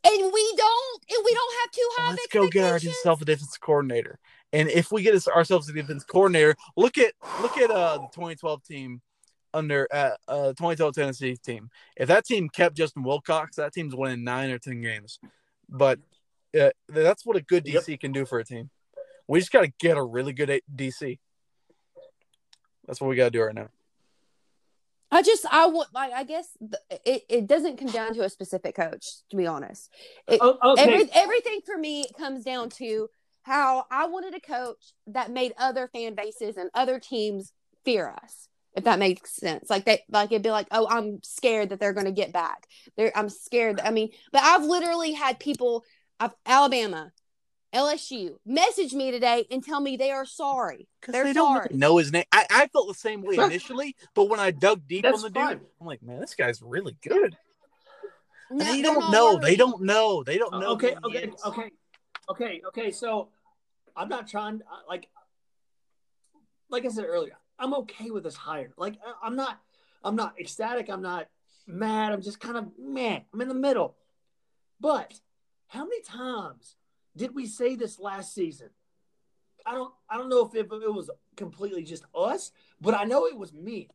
And 0.04 0.32
we 0.32 0.52
don't, 0.56 1.02
and 1.10 1.24
we 1.24 1.34
don't 1.34 1.54
have 1.60 1.70
too 1.70 1.88
high. 1.98 2.10
let's 2.10 2.26
go 2.28 2.48
get 2.48 2.64
ourselves 2.72 3.20
a 3.22 3.24
defense 3.26 3.56
coordinator. 3.58 4.18
And 4.52 4.70
if 4.70 4.90
we 4.90 5.02
get 5.02 5.26
ourselves 5.28 5.68
a 5.68 5.72
defense 5.74 6.04
coordinator, 6.04 6.56
look 6.76 6.96
at 6.96 7.12
look 7.42 7.58
at 7.58 7.70
uh, 7.70 7.98
the 7.98 8.08
2012 8.14 8.64
team 8.64 9.02
under 9.52 9.86
uh, 9.92 10.12
uh 10.26 10.48
2012 10.48 10.94
Tennessee 10.94 11.36
team. 11.36 11.68
If 11.96 12.08
that 12.08 12.24
team 12.24 12.48
kept 12.48 12.76
Justin 12.76 13.02
Wilcox, 13.02 13.56
that 13.56 13.74
team's 13.74 13.94
winning 13.94 14.24
nine 14.24 14.50
or 14.50 14.58
ten 14.58 14.80
games. 14.80 15.18
But 15.68 15.98
uh, 16.58 16.70
that's 16.88 17.26
what 17.26 17.36
a 17.36 17.42
good 17.42 17.66
Yep. 17.66 17.82
DC 17.82 18.00
can 18.00 18.12
do 18.12 18.24
for 18.24 18.38
a 18.38 18.44
team. 18.44 18.70
We 19.28 19.38
just 19.38 19.52
got 19.52 19.62
to 19.62 19.72
get 19.78 19.96
a 19.96 20.02
really 20.02 20.32
good 20.32 20.60
DC. 20.74 21.18
That's 22.86 23.00
what 23.00 23.08
we 23.08 23.16
got 23.16 23.24
to 23.24 23.30
do 23.30 23.42
right 23.42 23.54
now. 23.54 23.68
I 25.10 25.22
just 25.22 25.46
I 25.50 25.66
want 25.66 25.88
like 25.94 26.12
I 26.12 26.24
guess 26.24 26.48
it 27.04 27.22
it 27.28 27.46
doesn't 27.46 27.78
come 27.78 27.88
down 27.88 28.14
to 28.14 28.24
a 28.24 28.28
specific 28.28 28.76
coach 28.76 29.06
to 29.30 29.36
be 29.36 29.46
honest. 29.46 29.90
It, 30.26 30.38
Oh, 30.42 30.58
okay, 30.72 30.82
every, 30.82 31.10
everything 31.14 31.60
for 31.64 31.78
me 31.78 32.04
comes 32.18 32.44
down 32.44 32.68
to 32.70 33.08
how 33.42 33.86
I 33.90 34.06
wanted 34.06 34.34
a 34.34 34.40
coach 34.40 34.92
that 35.06 35.30
made 35.30 35.54
other 35.58 35.88
fan 35.88 36.14
bases 36.14 36.58
and 36.58 36.70
other 36.74 36.98
teams 36.98 37.52
fear 37.84 38.14
us. 38.22 38.48
If 38.74 38.84
that 38.84 38.98
makes 38.98 39.34
sense, 39.34 39.70
like 39.70 39.86
they 39.86 40.02
like 40.10 40.30
it'd 40.30 40.42
be 40.42 40.50
like, 40.50 40.68
oh, 40.70 40.86
I'm 40.88 41.20
scared 41.22 41.70
that 41.70 41.80
they're 41.80 41.94
going 41.94 42.06
to 42.06 42.12
get 42.12 42.32
back. 42.32 42.66
They're, 42.96 43.10
I'm 43.16 43.30
scared. 43.30 43.80
I 43.80 43.90
mean, 43.90 44.10
but 44.30 44.42
I've 44.42 44.64
literally 44.64 45.12
had 45.12 45.40
people, 45.40 45.84
I've, 46.20 46.34
Alabama, 46.44 47.10
LSU, 47.74 48.36
message 48.46 48.94
me 48.94 49.10
today 49.10 49.46
and 49.50 49.62
tell 49.62 49.80
me 49.80 49.96
they 49.96 50.10
are 50.10 50.24
sorry. 50.24 50.88
Because 51.00 51.12
They're 51.12 51.24
they 51.24 51.32
don't 51.34 51.48
sorry. 51.56 51.66
really 51.70 51.78
know 51.78 51.96
his 51.98 52.10
name. 52.12 52.24
I, 52.32 52.46
I 52.50 52.66
felt 52.68 52.88
the 52.88 52.94
same 52.94 53.22
way 53.22 53.34
initially, 53.38 53.94
but 54.14 54.28
when 54.28 54.40
I 54.40 54.50
dug 54.52 54.86
deep 54.88 55.02
That's 55.02 55.22
on 55.22 55.30
the 55.32 55.38
fine. 55.38 55.58
dude, 55.58 55.66
I'm 55.80 55.86
like, 55.86 56.02
man, 56.02 56.20
this 56.20 56.34
guy's 56.34 56.62
really 56.62 56.96
good. 57.06 57.36
No, 58.50 58.64
they 58.64 58.80
don't 58.80 58.98
not 58.98 59.12
know. 59.12 59.38
They 59.38 59.56
don't 59.56 59.82
know. 59.82 60.22
They 60.22 60.38
don't 60.38 60.58
know. 60.58 60.72
okay, 60.72 60.96
okay, 61.04 61.18
is. 61.28 61.44
okay, 61.44 61.70
okay, 62.30 62.62
okay. 62.68 62.90
So 62.90 63.28
I'm 63.94 64.08
not 64.08 64.26
trying. 64.26 64.62
uh, 64.62 64.80
Like, 64.88 65.06
like 66.70 66.86
I 66.86 66.88
said 66.88 67.04
earlier, 67.04 67.36
I'm 67.58 67.74
okay 67.74 68.10
with 68.10 68.24
this 68.24 68.36
hire. 68.36 68.72
Like 68.78 68.94
I- 69.06 69.26
I'm 69.26 69.36
not, 69.36 69.60
I'm 70.02 70.16
not 70.16 70.40
ecstatic. 70.40 70.88
I'm 70.88 71.02
not 71.02 71.28
mad. 71.66 72.12
I'm 72.12 72.22
just 72.22 72.40
kind 72.40 72.56
of 72.56 72.68
man. 72.78 73.22
I'm 73.34 73.40
in 73.42 73.48
the 73.48 73.54
middle. 73.54 73.94
But 74.80 75.20
how 75.66 75.84
many 75.84 76.00
times 76.00 76.76
did 77.16 77.34
we 77.34 77.46
say 77.46 77.74
this 77.74 77.98
last 77.98 78.34
season? 78.34 78.70
I 79.66 79.72
don't, 79.72 79.92
I 80.08 80.16
don't 80.16 80.28
know 80.28 80.46
if 80.46 80.54
it, 80.54 80.72
it 80.72 80.94
was 80.94 81.10
completely 81.36 81.82
just 81.82 82.04
us, 82.14 82.52
but 82.80 82.94
I 82.94 83.04
know 83.04 83.26
it 83.26 83.36
was 83.36 83.52
me. 83.52 83.88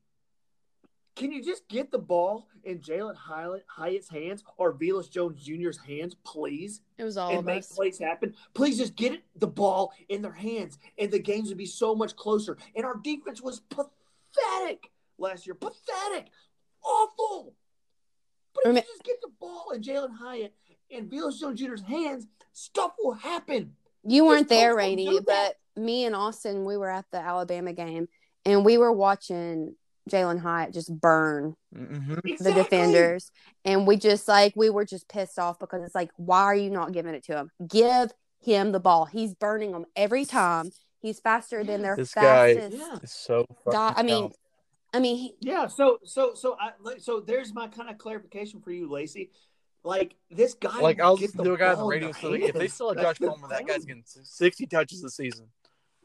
Can 1.16 1.32
you 1.32 1.44
just 1.44 1.68
get 1.68 1.92
the 1.92 2.00
ball 2.00 2.48
in 2.64 2.80
Jalin 2.80 3.16
Hyatt, 3.16 3.64
Hyatt's 3.68 4.10
hands 4.10 4.44
or 4.58 4.74
Velus 4.74 5.10
Jones 5.10 5.44
Jr.'s 5.44 5.78
hands, 5.78 6.16
please? 6.24 6.82
It 6.98 7.04
was 7.04 7.18
all 7.18 7.38
and 7.38 7.46
make 7.46 7.60
us. 7.60 7.72
plays 7.72 8.00
happen. 8.00 8.34
Please 8.56 8.80
just 8.80 8.96
get 8.96 9.14
it, 9.14 9.24
the 9.36 9.48
ball 9.48 9.94
in 10.10 10.24
their 10.24 10.34
hands, 10.34 10.80
and 10.98 11.12
the 11.12 11.20
games 11.20 11.50
would 11.50 11.58
be 11.58 11.68
so 11.68 11.94
much 11.94 12.16
closer. 12.16 12.58
And 12.76 12.84
our 12.84 12.96
defense 13.04 13.42
was 13.42 13.62
pathetic 13.70 14.92
last 15.20 15.46
year. 15.46 15.54
Pathetic. 15.54 16.32
Awful. 16.84 17.54
But 18.56 18.72
if 18.72 18.76
you 18.76 18.82
just 18.82 19.04
get 19.04 19.22
the 19.22 19.32
ball 19.40 19.72
in 19.74 19.82
Jalin 19.82 20.16
Hyatt 20.16 20.54
and 20.94 21.10
Velus 21.12 21.40
Jones 21.40 21.60
Jr.'s 21.60 21.82
hands, 21.82 22.28
stuff 22.54 22.94
will 23.02 23.14
happen. 23.14 23.76
You 24.06 24.26
weren't 24.26 24.42
Just 24.42 24.50
there, 24.50 24.70
don't 24.70 24.78
Rainey, 24.78 25.20
but 25.26 25.56
me 25.76 26.06
and 26.06 26.16
Austin, 26.16 26.66
we 26.66 26.78
were 26.78 26.90
at 26.90 27.06
the 27.12 27.18
Alabama 27.20 27.74
game 27.74 28.08
and 28.46 28.66
we 28.66 28.78
were 28.78 28.92
watching 28.92 29.76
Jalin 30.10 30.40
Hyatt 30.40 30.74
just 30.74 30.94
burn 30.94 31.56
Mm-hmm. 31.76 32.14
the 32.16 32.22
Exactly. 32.34 32.64
defenders. 32.64 33.32
And 33.66 33.88
we 33.88 33.96
just 33.98 34.28
like, 34.28 34.54
we 34.56 34.70
were 34.70 34.86
just 34.86 35.08
pissed 35.10 35.40
off 35.40 35.58
because 35.58 35.82
it's 35.84 35.96
like, 35.96 36.12
why 36.18 36.44
are 36.44 36.56
you 36.56 36.70
not 36.70 36.92
giving 36.92 37.16
it 37.16 37.24
to 37.26 37.36
him? 37.38 37.50
Give 37.68 38.12
him 38.42 38.72
the 38.74 38.80
ball. 38.80 39.06
He's 39.06 39.34
burning 39.34 39.72
them 39.72 39.86
every 39.96 40.26
time. 40.26 40.70
He's 41.02 41.20
faster 41.20 41.64
than 41.64 41.82
their 41.82 41.96
This 41.96 42.14
guy- 42.14 42.54
fastest. 42.56 42.78
Yeah. 42.78 42.98
It's 43.02 43.14
so. 43.16 43.46
guy. 43.72 43.90
fucking 43.94 43.94
I 43.98 44.04
mean. 44.04 44.32
I 44.96 45.00
mean, 45.00 45.18
he, 45.18 45.36
Yeah, 45.40 45.66
so 45.66 45.98
so 46.04 46.36
so 46.36 46.56
I 46.60 46.74
so 47.00 47.20
there's 47.20 47.52
my 47.52 47.68
kind 47.68 47.90
of 47.90 47.98
clarification 47.98 48.62
for 48.62 48.70
you, 48.72 48.88
Lacey. 48.92 49.32
Like 49.84 50.16
this 50.32 50.54
guy, 50.54 50.80
like 50.80 50.98
will 51.00 51.06
I 51.06 51.10
was 51.12 51.20
get 51.20 51.34
to 51.34 51.54
a 51.54 51.58
guy 51.58 51.74
on 51.74 51.78
the 51.80 51.84
radio. 51.86 52.12
So 52.14 52.30
like, 52.30 52.42
if 52.42 52.54
they 52.56 52.68
still 52.70 52.94
have 52.94 53.02
Josh 53.04 53.18
the 53.20 53.28
Palmer, 53.28 53.50
that 53.50 53.68
guy's 53.68 53.84
getting 53.86 54.04
sixty 54.06 54.66
touches 54.66 55.02
this 55.02 55.16
season. 55.16 55.48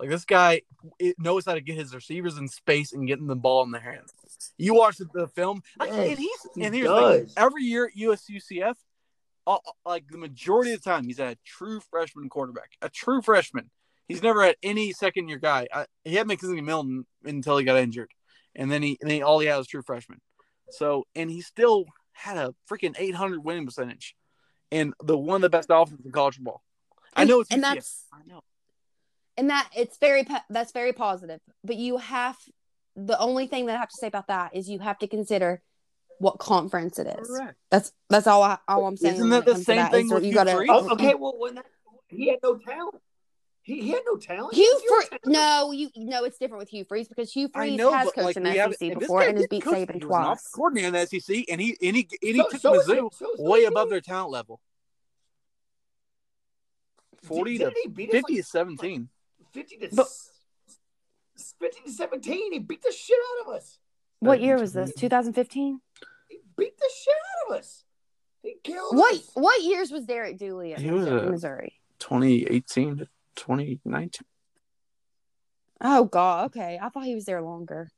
Like 0.01 0.11
this 0.11 0.25
guy 0.25 0.63
it 0.99 1.17
knows 1.19 1.45
how 1.45 1.55
to 1.55 1.61
get 1.61 1.77
his 1.77 1.95
receivers 1.95 2.39
in 2.39 2.49
space 2.49 2.93
and 2.93 3.07
getting 3.07 3.27
the 3.27 3.37
ball 3.37 3.63
in 3.65 3.71
their 3.71 3.81
hands. 3.81 4.13
You 4.57 4.75
watch 4.75 4.97
the, 4.97 5.07
the 5.13 5.29
film, 5.29 5.63
I- 5.79 5.87
Yes, 5.87 5.95
and 6.11 6.19
he's 6.19 6.47
he 6.57 6.65
and 6.65 6.75
here's 6.75 6.89
the 6.89 6.95
thing, 6.95 7.25
does. 7.25 7.35
every 7.37 7.63
year 7.63 7.87
at 7.87 7.95
USUCF, 7.97 8.75
uh, 9.47 9.59
like 9.87 10.05
the 10.09 10.19
majority 10.19 10.73
of 10.73 10.83
the 10.83 10.91
time, 10.91 11.05
he's 11.05 11.19
had 11.19 11.33
a 11.33 11.39
true 11.45 11.81
freshman 11.91 12.29
quarterback, 12.29 12.71
a 12.83 12.89
true 12.89 13.23
freshman. 13.23 13.71
He's 14.09 14.23
never 14.23 14.43
had 14.43 14.57
any 14.63 14.93
second 14.93 15.29
year 15.29 15.39
guy. 15.39 15.69
I, 15.73 15.87
he 16.05 16.15
had 16.15 16.27
McKenzie 16.27 16.65
Milton 16.65 17.07
until 17.25 17.59
he 17.59 17.65
got 17.65 17.77
injured, 17.77 18.11
and 18.57 18.71
then 18.73 18.83
he 18.83 18.99
and 19.01 19.11
then 19.11 19.23
all 19.23 19.39
he 19.39 19.47
had 19.47 19.57
was 19.57 19.67
true 19.69 19.83
freshman. 19.83 20.21
So 20.71 21.07
and 21.15 21.31
he 21.31 21.43
still 21.43 21.85
had 22.19 22.37
a 22.37 22.55
freaking 22.71 22.95
800 22.99 23.45
winning 23.45 23.65
percentage, 23.65 24.15
and 24.73 24.93
the 25.03 25.17
one 25.17 25.37
of 25.37 25.43
the 25.43 25.51
best 25.51 25.69
offenses 25.71 26.05
in 26.05 26.13
college 26.13 26.37
football. 26.37 26.63
I 27.15 27.25
know 27.25 27.41
it's 27.41 27.51
and 27.51 27.63
UCF. 27.63 27.75
that's 27.75 28.05
I 28.13 28.19
know. 28.27 28.41
and 29.37 29.51
that 29.51 29.69
it's 29.77 29.99
very 29.99 30.27
that's 30.51 30.73
very 30.73 30.93
positive 30.93 31.41
but 31.65 31.77
you 31.77 31.97
have 31.99 32.37
the 32.95 33.19
only 33.19 33.47
thing 33.47 33.67
that 33.67 33.77
i 33.77 33.79
have 33.79 33.89
to 33.89 33.97
say 33.97 34.07
about 34.09 34.27
that 34.29 34.55
is 34.55 34.69
you 34.69 34.79
have 34.79 34.99
to 34.99 35.07
consider 35.09 35.63
what 36.19 36.39
conference 36.39 36.99
it 36.99 37.07
is 37.07 37.29
Correct. 37.29 37.57
that's 37.71 37.93
that's 38.11 38.27
all 38.27 38.43
I, 38.43 38.59
all 38.69 38.87
i'm 38.87 38.97
saying 38.97 39.15
Isn't 39.15 39.31
that 39.31 39.47
the 39.47 39.57
same 39.57 39.77
that, 39.77 39.91
thing 39.91 40.09
that 40.09 40.15
with 40.17 40.25
you 40.25 40.33
gotta 40.35 40.65
Oh, 40.69 40.91
okay, 40.93 41.15
well 41.15 41.35
when 41.39 41.55
that, 41.57 41.67
he 42.09 42.29
had 42.29 42.39
no 42.43 42.57
talent. 42.59 42.97
He, 43.69 43.83
he 43.83 43.91
had 43.91 44.01
no 44.07 44.17
talent. 44.17 44.55
He 44.55 44.63
Hugh 44.63 44.73
had 44.73 44.89
Freeze, 44.89 45.09
talent. 45.11 45.27
no, 45.27 45.73
you 45.73 45.91
no, 45.97 46.25
it's 46.25 46.39
different 46.39 46.61
with 46.61 46.71
Hugh 46.71 46.85
Freeze 46.85 47.07
because 47.07 47.31
Hugh 47.31 47.51
I 47.55 47.59
Freeze 47.67 47.77
know, 47.77 47.93
has 47.93 48.07
but 48.07 48.15
coached 48.15 48.25
like 48.25 48.37
in 48.39 48.43
the 48.45 48.55
SEC 48.55 48.81
and 48.81 48.99
before 48.99 49.23
and 49.23 49.37
has 49.37 49.47
beat 49.47 49.63
coach- 49.63 49.75
Saban 49.75 49.79
he 49.79 49.81
was 49.87 49.91
an 49.95 50.01
twice. 50.09 50.25
offensive 50.27 50.53
coordinator 50.53 50.87
in 50.89 50.93
the 50.95 51.07
SEC, 51.07 51.45
and 51.51 51.61
he 51.61 51.77
and 51.83 51.97
he 51.97 52.09
and 52.23 52.35
he 52.37 52.39
So- 52.39 52.49
took 52.49 52.61
so- 52.63 52.73
Mizzou 52.73 52.87
so- 52.87 53.35
so- 53.37 53.43
way 53.43 53.63
so- 53.65 53.69
above 53.69 53.91
their 53.91 54.01
talent 54.01 54.31
level, 54.31 54.61
forty 57.23 57.59
Did- 57.59 57.75
to 57.75 57.81
he 57.83 57.89
beat 57.89 58.11
fifty 58.11 58.35
like 58.37 58.43
to 58.45 58.49
seventeen. 58.49 59.09
50 59.53 59.77
to 59.79 59.89
But- 59.97 60.09
50 61.61 61.81
to 61.85 61.91
17. 61.93 62.53
He 62.53 62.59
beat 62.59 62.83
the 62.83 62.93
shit 62.93 63.19
out 63.41 63.49
of 63.49 63.55
us. 63.55 63.79
What 64.21 64.41
year 64.41 64.59
was 64.59 64.73
this? 64.73 64.93
2015. 64.95 65.81
He 66.29 66.39
beat 66.57 66.77
the 66.79 66.91
shit 67.03 67.15
out 67.15 67.51
of 67.53 67.59
us. 67.61 67.85
He 68.43 68.57
killed 68.65 68.97
What 68.97 69.15
us. 69.15 69.31
what 69.35 69.63
years 69.63 69.91
was 69.91 70.05
Derek 70.07 70.37
Dooley 70.39 70.73
at 70.75 70.81
He 70.81 70.91
was 70.91 71.05
Missouri? 71.07 71.27
a- 71.27 71.31
Missouri? 71.31 71.81
2018 73.39 73.77
to 73.79 73.83
2019. 73.85 74.27
Oh 75.81 76.05
God, 76.05 76.47
okay. 76.47 76.79
I 76.83 76.89
thought 76.89 77.05
he 77.05 77.15
was 77.15 77.25
there 77.25 77.41
longer. 77.41 77.89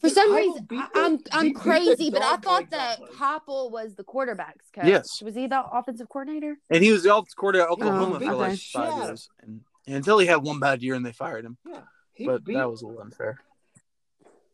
For 0.00 0.08
Dude, 0.08 0.14
some 0.16 0.30
Heupel 0.32 0.36
reason, 0.36 0.66
I, 0.70 0.76
the- 0.76 1.00
I'm 1.00 1.18
I'm 1.32 1.54
crazy, 1.54 2.10
but 2.10 2.22
I 2.22 2.36
thought 2.36 2.70
that 2.70 3.00
off 3.00 3.08
us. 3.10 3.16
Heupel 3.16 3.70
was 3.70 3.94
the 3.94 4.04
quarterbacks 4.04 4.70
coach. 4.74 4.84
Yes. 4.86 5.22
was 5.22 5.34
he 5.34 5.46
the 5.46 5.64
offensive 5.64 6.08
coordinator? 6.08 6.56
And 6.70 6.82
he 6.84 6.92
was 6.92 7.02
the 7.02 7.14
offensive 7.14 7.36
coordinator 7.36 7.66
at 7.68 7.72
Oklahoma 7.72 8.16
Oh, 8.16 8.26
for 8.26 8.34
like 8.34 8.58
Shit. 8.58 8.72
five 8.82 9.04
years, 9.08 9.28
and, 9.42 9.60
and 9.86 9.96
until 9.96 10.18
he 10.18 10.26
had 10.26 10.42
one 10.42 10.60
bad 10.60 10.82
year 10.82 10.94
and 10.94 11.04
they 11.04 11.12
fired 11.12 11.44
him. 11.44 11.56
Yeah. 11.66 11.80
But 12.26 12.44
beat, 12.44 12.54
that 12.54 12.70
was 12.70 12.82
a 12.82 12.86
little 12.86 13.02
unfair. 13.02 13.38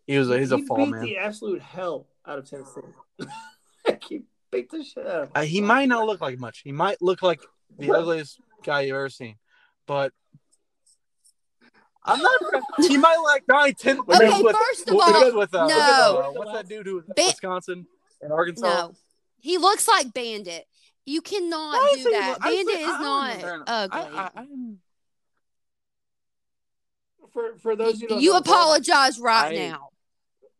He 0.07 0.17
was 0.19 0.31
a 0.31 0.39
he's 0.39 0.53
a 0.53 0.57
he 0.59 0.67
fall 0.67 0.79
beat 0.79 0.89
man. 0.89 1.03
the 1.03 1.19
absolute 1.19 1.61
hell 1.63 2.07
out 2.27 2.39
of 2.39 2.49
Tennessee. 2.49 2.81
he 4.09 4.23
beat 4.51 4.71
the 4.71 4.83
shit 4.83 5.07
out 5.07 5.23
of 5.25 5.31
Uh, 5.35 5.43
he 5.43 5.61
might 5.61 5.87
not 5.89 6.07
look 6.07 6.21
like 6.23 6.39
much. 6.39 6.61
He 6.65 6.73
might 6.73 7.03
look 7.03 7.23
like 7.23 7.41
the 7.79 7.93
ugliest 7.93 8.41
guy 8.65 8.83
you've 8.83 8.97
ever 8.97 9.09
seen, 9.11 9.37
but 9.87 10.13
I'm 12.05 12.21
not. 12.21 12.41
He 12.79 12.97
might 12.97 13.17
like 13.19 13.47
Donnie 13.47 13.75
Ten. 13.75 14.01
Okay, 14.01 14.43
with, 14.43 14.57
first 14.57 14.89
of 14.89 14.95
all, 14.99 15.37
with, 15.37 15.55
uh, 15.55 15.67
no. 15.67 15.77
uh, 15.77 16.31
what's 16.33 16.53
that 16.53 16.69
dude 16.69 16.87
who 16.87 17.03
Ba- 17.03 17.15
Wisconsin 17.19 17.87
and 18.23 18.33
Arkansas? 18.33 18.67
No, 18.67 18.95
he 19.39 19.59
looks 19.59 19.87
like 19.87 20.13
Bandit. 20.15 20.67
You 21.05 21.21
cannot 21.21 21.75
I 21.75 21.95
do 21.97 22.11
that. 22.11 22.39
Say- 22.43 22.51
Bandit 22.51 22.77
I- 22.77 22.81
is 22.81 23.45
not 23.45 23.65
ugly. 23.67 24.01
I, 24.19 24.31
I, 24.37 24.47
For, 27.33 27.57
for 27.59 27.77
those 27.77 28.01
you 28.01 28.09
know, 28.33 28.37
apologize 28.39 29.19
right 29.21 29.53
I- 29.55 29.69
now. 29.71 29.89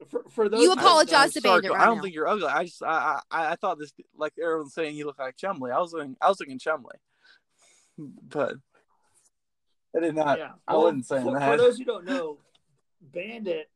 For, 0.09 0.25
for 0.31 0.49
those 0.49 0.63
You 0.63 0.73
apologize 0.73 1.35
to 1.35 1.43
Bandit 1.43 1.71
right 1.71 1.81
I 1.81 1.85
don't 1.85 1.97
now. 1.97 2.03
think 2.03 2.15
you're 2.15 2.27
ugly. 2.27 2.47
I 2.47 2.65
just 2.65 2.83
I, 2.83 3.21
I 3.31 3.53
I 3.53 3.57
thought 3.57 3.79
this 3.79 3.93
like 4.17 4.33
everyone's 4.43 4.73
saying 4.73 4.95
he 4.95 5.05
looked 5.05 5.19
like 5.19 5.37
Chumley. 5.37 5.71
I 5.73 5.79
was 5.79 5.93
looking 5.93 6.17
I 6.23 6.29
was 6.29 6.39
thinking 6.39 6.59
Chumley, 6.59 6.97
but 7.99 8.55
I 9.97 10.01
did 10.01 10.15
not. 10.15 10.39
Yeah. 10.39 10.53
I 10.67 10.77
wasn't 10.77 11.07
saying 11.07 11.25
for, 11.25 11.39
that. 11.39 11.51
For 11.51 11.57
those 11.57 11.79
who 11.79 11.85
don't 11.85 12.05
know, 12.05 12.39
Bandit, 13.01 13.71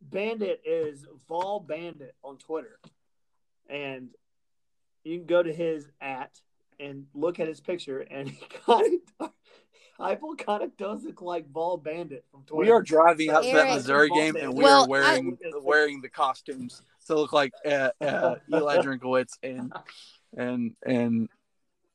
Bandit 0.00 0.62
is 0.64 1.06
Vol 1.28 1.60
Bandit 1.60 2.14
on 2.24 2.38
Twitter, 2.38 2.78
and 3.68 4.08
you 5.04 5.18
can 5.18 5.26
go 5.26 5.42
to 5.42 5.52
his 5.52 5.88
at 6.00 6.40
and 6.80 7.06
look 7.14 7.40
at 7.40 7.48
his 7.48 7.60
picture, 7.60 8.00
and 8.00 8.28
he 8.28 8.46
kind 8.66 9.00
of, 9.20 9.30
Heupel 10.00 10.38
kind 10.38 10.62
of 10.62 10.76
does 10.76 11.04
look 11.04 11.20
like 11.20 11.50
Vol 11.50 11.76
Bandit 11.76 12.24
from 12.30 12.44
Twitter. 12.44 12.60
We 12.60 12.70
are 12.70 12.82
driving 12.82 13.30
up 13.30 13.42
to 13.42 13.52
that 13.52 13.74
Missouri 13.74 14.08
game, 14.10 14.36
and 14.36 14.54
we 14.54 14.62
Well, 14.64 14.84
are 14.84 14.88
wearing 14.88 15.36
wearing 15.62 16.00
the 16.00 16.08
costumes 16.08 16.82
to 17.06 17.16
look 17.16 17.32
like 17.32 17.52
uh, 17.66 17.90
uh, 18.00 18.36
Eli 18.52 18.78
Drinkwitz 18.82 19.32
and 19.42 19.72
and 20.36 20.76
and 20.86 21.28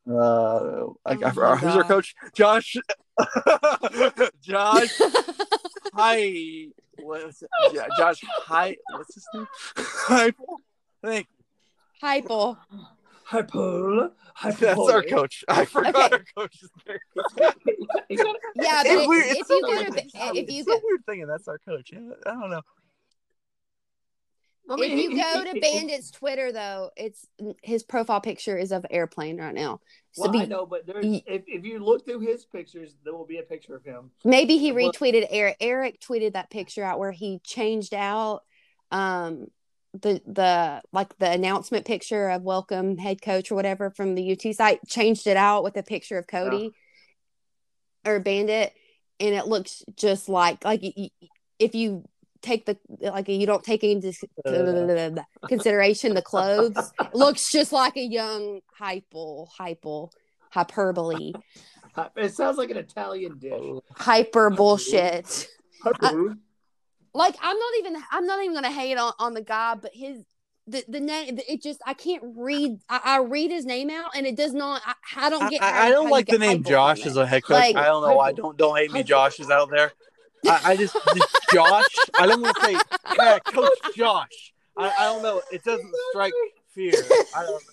uh, 0.10 0.86
like 1.06 1.24
I 1.24 1.32
Oh 1.36 1.56
who's 1.56 1.76
our 1.76 1.84
coach? 1.84 2.16
Josh. 2.34 2.76
Josh. 4.42 4.90
Hi. 5.94 6.68
What's 7.00 7.42
it? 7.44 7.50
Jo- 7.74 7.86
Josh? 7.98 8.22
Hi. 8.46 8.76
What's 8.92 9.16
his 9.16 9.26
name? 9.34 9.48
Hi. 9.78 10.32
Thank. 11.04 11.28
Hypo. 12.02 12.58
Heupel. 13.30 14.12
Heupel. 14.38 14.60
That's 14.60 14.90
our 14.94 15.04
coach. 15.04 15.44
I 15.48 15.66
forgot 15.66 15.96
Okay. 16.14 16.16
our 16.16 16.24
coach's 16.36 16.70
name. 16.88 16.98
Yeah, 17.38 17.52
but 17.54 17.66
It's 18.10 19.04
it- 19.04 19.08
weird. 19.10 19.26
if 19.28 19.32
It's 19.38 19.50
you 19.50 19.56
so 19.56 19.62
go 19.62 19.68
weird. 19.70 19.94
to 19.94 20.02
It's 20.04 20.14
if 20.38 20.52
you 20.52 20.64
so 20.64 20.72
go 20.74 20.82
weird 20.84 21.06
thinking 21.06 21.28
that's 21.28 21.48
our 21.48 21.58
coach. 21.60 21.92
I 21.94 22.32
don't 22.32 22.50
know. 22.50 22.62
I 24.70 24.76
mean, 24.78 24.92
if 24.92 25.00
you 25.00 25.10
he- 25.10 25.22
go 25.22 25.40
he- 25.40 25.46
to 25.46 25.52
he- 25.54 25.60
Bandit's 25.60 26.12
Twitter 26.12 26.52
though, 26.52 26.92
it's 26.96 27.28
his 27.62 27.84
profile 27.84 28.22
picture 28.22 28.58
is 28.58 28.72
of 28.72 28.86
airplane 28.90 29.38
right 29.40 29.54
now. 29.54 29.82
So 30.14 30.24
Well, 30.24 30.32
be- 30.32 30.40
I 30.40 30.46
know, 30.46 30.66
but 30.66 30.84
if, 30.88 31.44
if 31.48 31.66
you 31.66 31.80
look 31.80 32.06
through 32.06 32.20
his 32.22 32.46
pictures, 32.46 32.96
there 33.04 33.14
will 33.14 33.26
be 33.26 33.40
a 33.40 33.44
picture 33.44 33.76
of 33.76 33.84
him. 33.84 34.12
maybe 34.24 34.58
he 34.58 34.72
retweeted 34.72 35.28
Eric. 35.30 35.58
Eric 35.60 36.00
tweeted 36.00 36.34
that 36.34 36.50
picture 36.50 36.84
out 36.84 37.00
where 37.00 37.12
he 37.12 37.40
changed 37.44 37.94
out 37.94 38.44
um 38.92 39.48
the 39.94 40.22
the 40.26 40.82
like 40.92 41.16
the 41.18 41.30
announcement 41.30 41.86
picture 41.86 42.30
of 42.30 42.42
welcome 42.42 42.98
head 42.98 43.22
coach 43.22 43.52
or 43.52 43.56
whatever 43.56 43.90
from 43.92 44.16
the 44.16 44.32
UT 44.32 44.54
site, 44.56 44.80
changed 44.88 45.28
it 45.28 45.38
out 45.38 45.64
with 45.64 45.76
a 45.78 45.84
picture 45.84 46.18
of 46.18 46.26
Cody 46.26 46.72
or 48.06 48.20
Bandit, 48.20 48.74
and 49.20 49.36
it 49.36 49.46
looks 49.48 49.84
just 49.96 50.30
like 50.30 50.64
like 50.66 50.82
if 51.60 51.76
you 51.76 52.04
take 52.44 52.66
the 52.68 52.78
like 53.00 53.28
you 53.28 53.48
don't 53.48 53.64
take 53.64 53.84
into 53.84 54.14
consideration 55.48 56.14
the 56.14 56.22
clothes, 56.22 56.92
looks 57.14 57.52
just 57.52 57.72
like 57.72 57.98
a 57.98 58.02
young 58.06 58.60
hypo 58.78 59.46
hypo 59.46 60.10
hyperbole 60.52 61.34
It 62.16 62.36
sounds 62.36 62.58
like 62.58 62.70
an 62.70 62.78
Italian 62.78 63.40
dish. 63.40 63.62
hyper 63.96 64.50
bullshit. 64.50 65.48
Harper. 65.82 66.36
like 67.14 67.36
I'm 67.42 67.58
not 67.58 67.74
even 67.80 67.98
I'm 68.12 68.26
not 68.26 68.42
even 68.44 68.54
gonna 68.54 68.72
hate 68.72 68.98
on, 68.98 69.14
on 69.20 69.34
the 69.34 69.42
guy, 69.42 69.76
but 69.76 69.92
his 69.94 70.24
the 70.66 70.84
the 70.88 71.00
name 71.02 71.38
it 71.50 71.62
just 71.62 71.82
I 71.86 71.94
can't 71.94 72.24
read 72.38 72.78
I, 72.90 73.02
I 73.04 73.18
read 73.20 73.52
his 73.52 73.66
name 73.66 73.90
out 73.90 74.12
and 74.16 74.26
it 74.26 74.38
does 74.38 74.54
not 74.54 74.82
I, 74.86 74.94
I 75.18 75.30
don't 75.30 75.50
get 75.50 75.62
I- 75.62 75.72
how- 75.72 75.88
I 75.88 75.90
don't 75.90 76.10
like 76.10 76.28
the 76.28 76.38
name 76.38 76.64
Josh 76.64 77.02
from 77.02 77.10
as 77.10 77.18
a 77.18 77.26
head 77.28 77.44
coach. 77.44 77.56
Like- 77.58 77.76
I 77.76 77.86
don't 77.86 78.02
know 78.08 78.16
why. 78.16 78.32
Don't 78.32 78.58
don't 78.58 78.78
hate 78.78 78.92
me, 78.94 79.04
Josh 79.04 79.40
is 79.42 79.50
out 79.50 79.70
there. 79.70 79.92
I, 80.48 80.62
I 80.72 80.76
just, 80.78 80.94
just 81.16 81.38
Josh. 81.54 81.86
I 82.20 82.26
don't 82.28 82.42
want 82.42 82.56
to 82.58 82.64
say 82.66 82.78
yeah, 83.18 83.40
Coach 83.40 83.70
Josh. 83.96 84.54
I, 84.78 84.90
I 85.00 85.04
don't 85.06 85.24
know. 85.24 85.42
It 85.52 85.64
doesn't 85.64 85.92
strike 86.12 86.34
fear. 86.74 86.94
I 87.36 87.44
don't. 87.44 87.64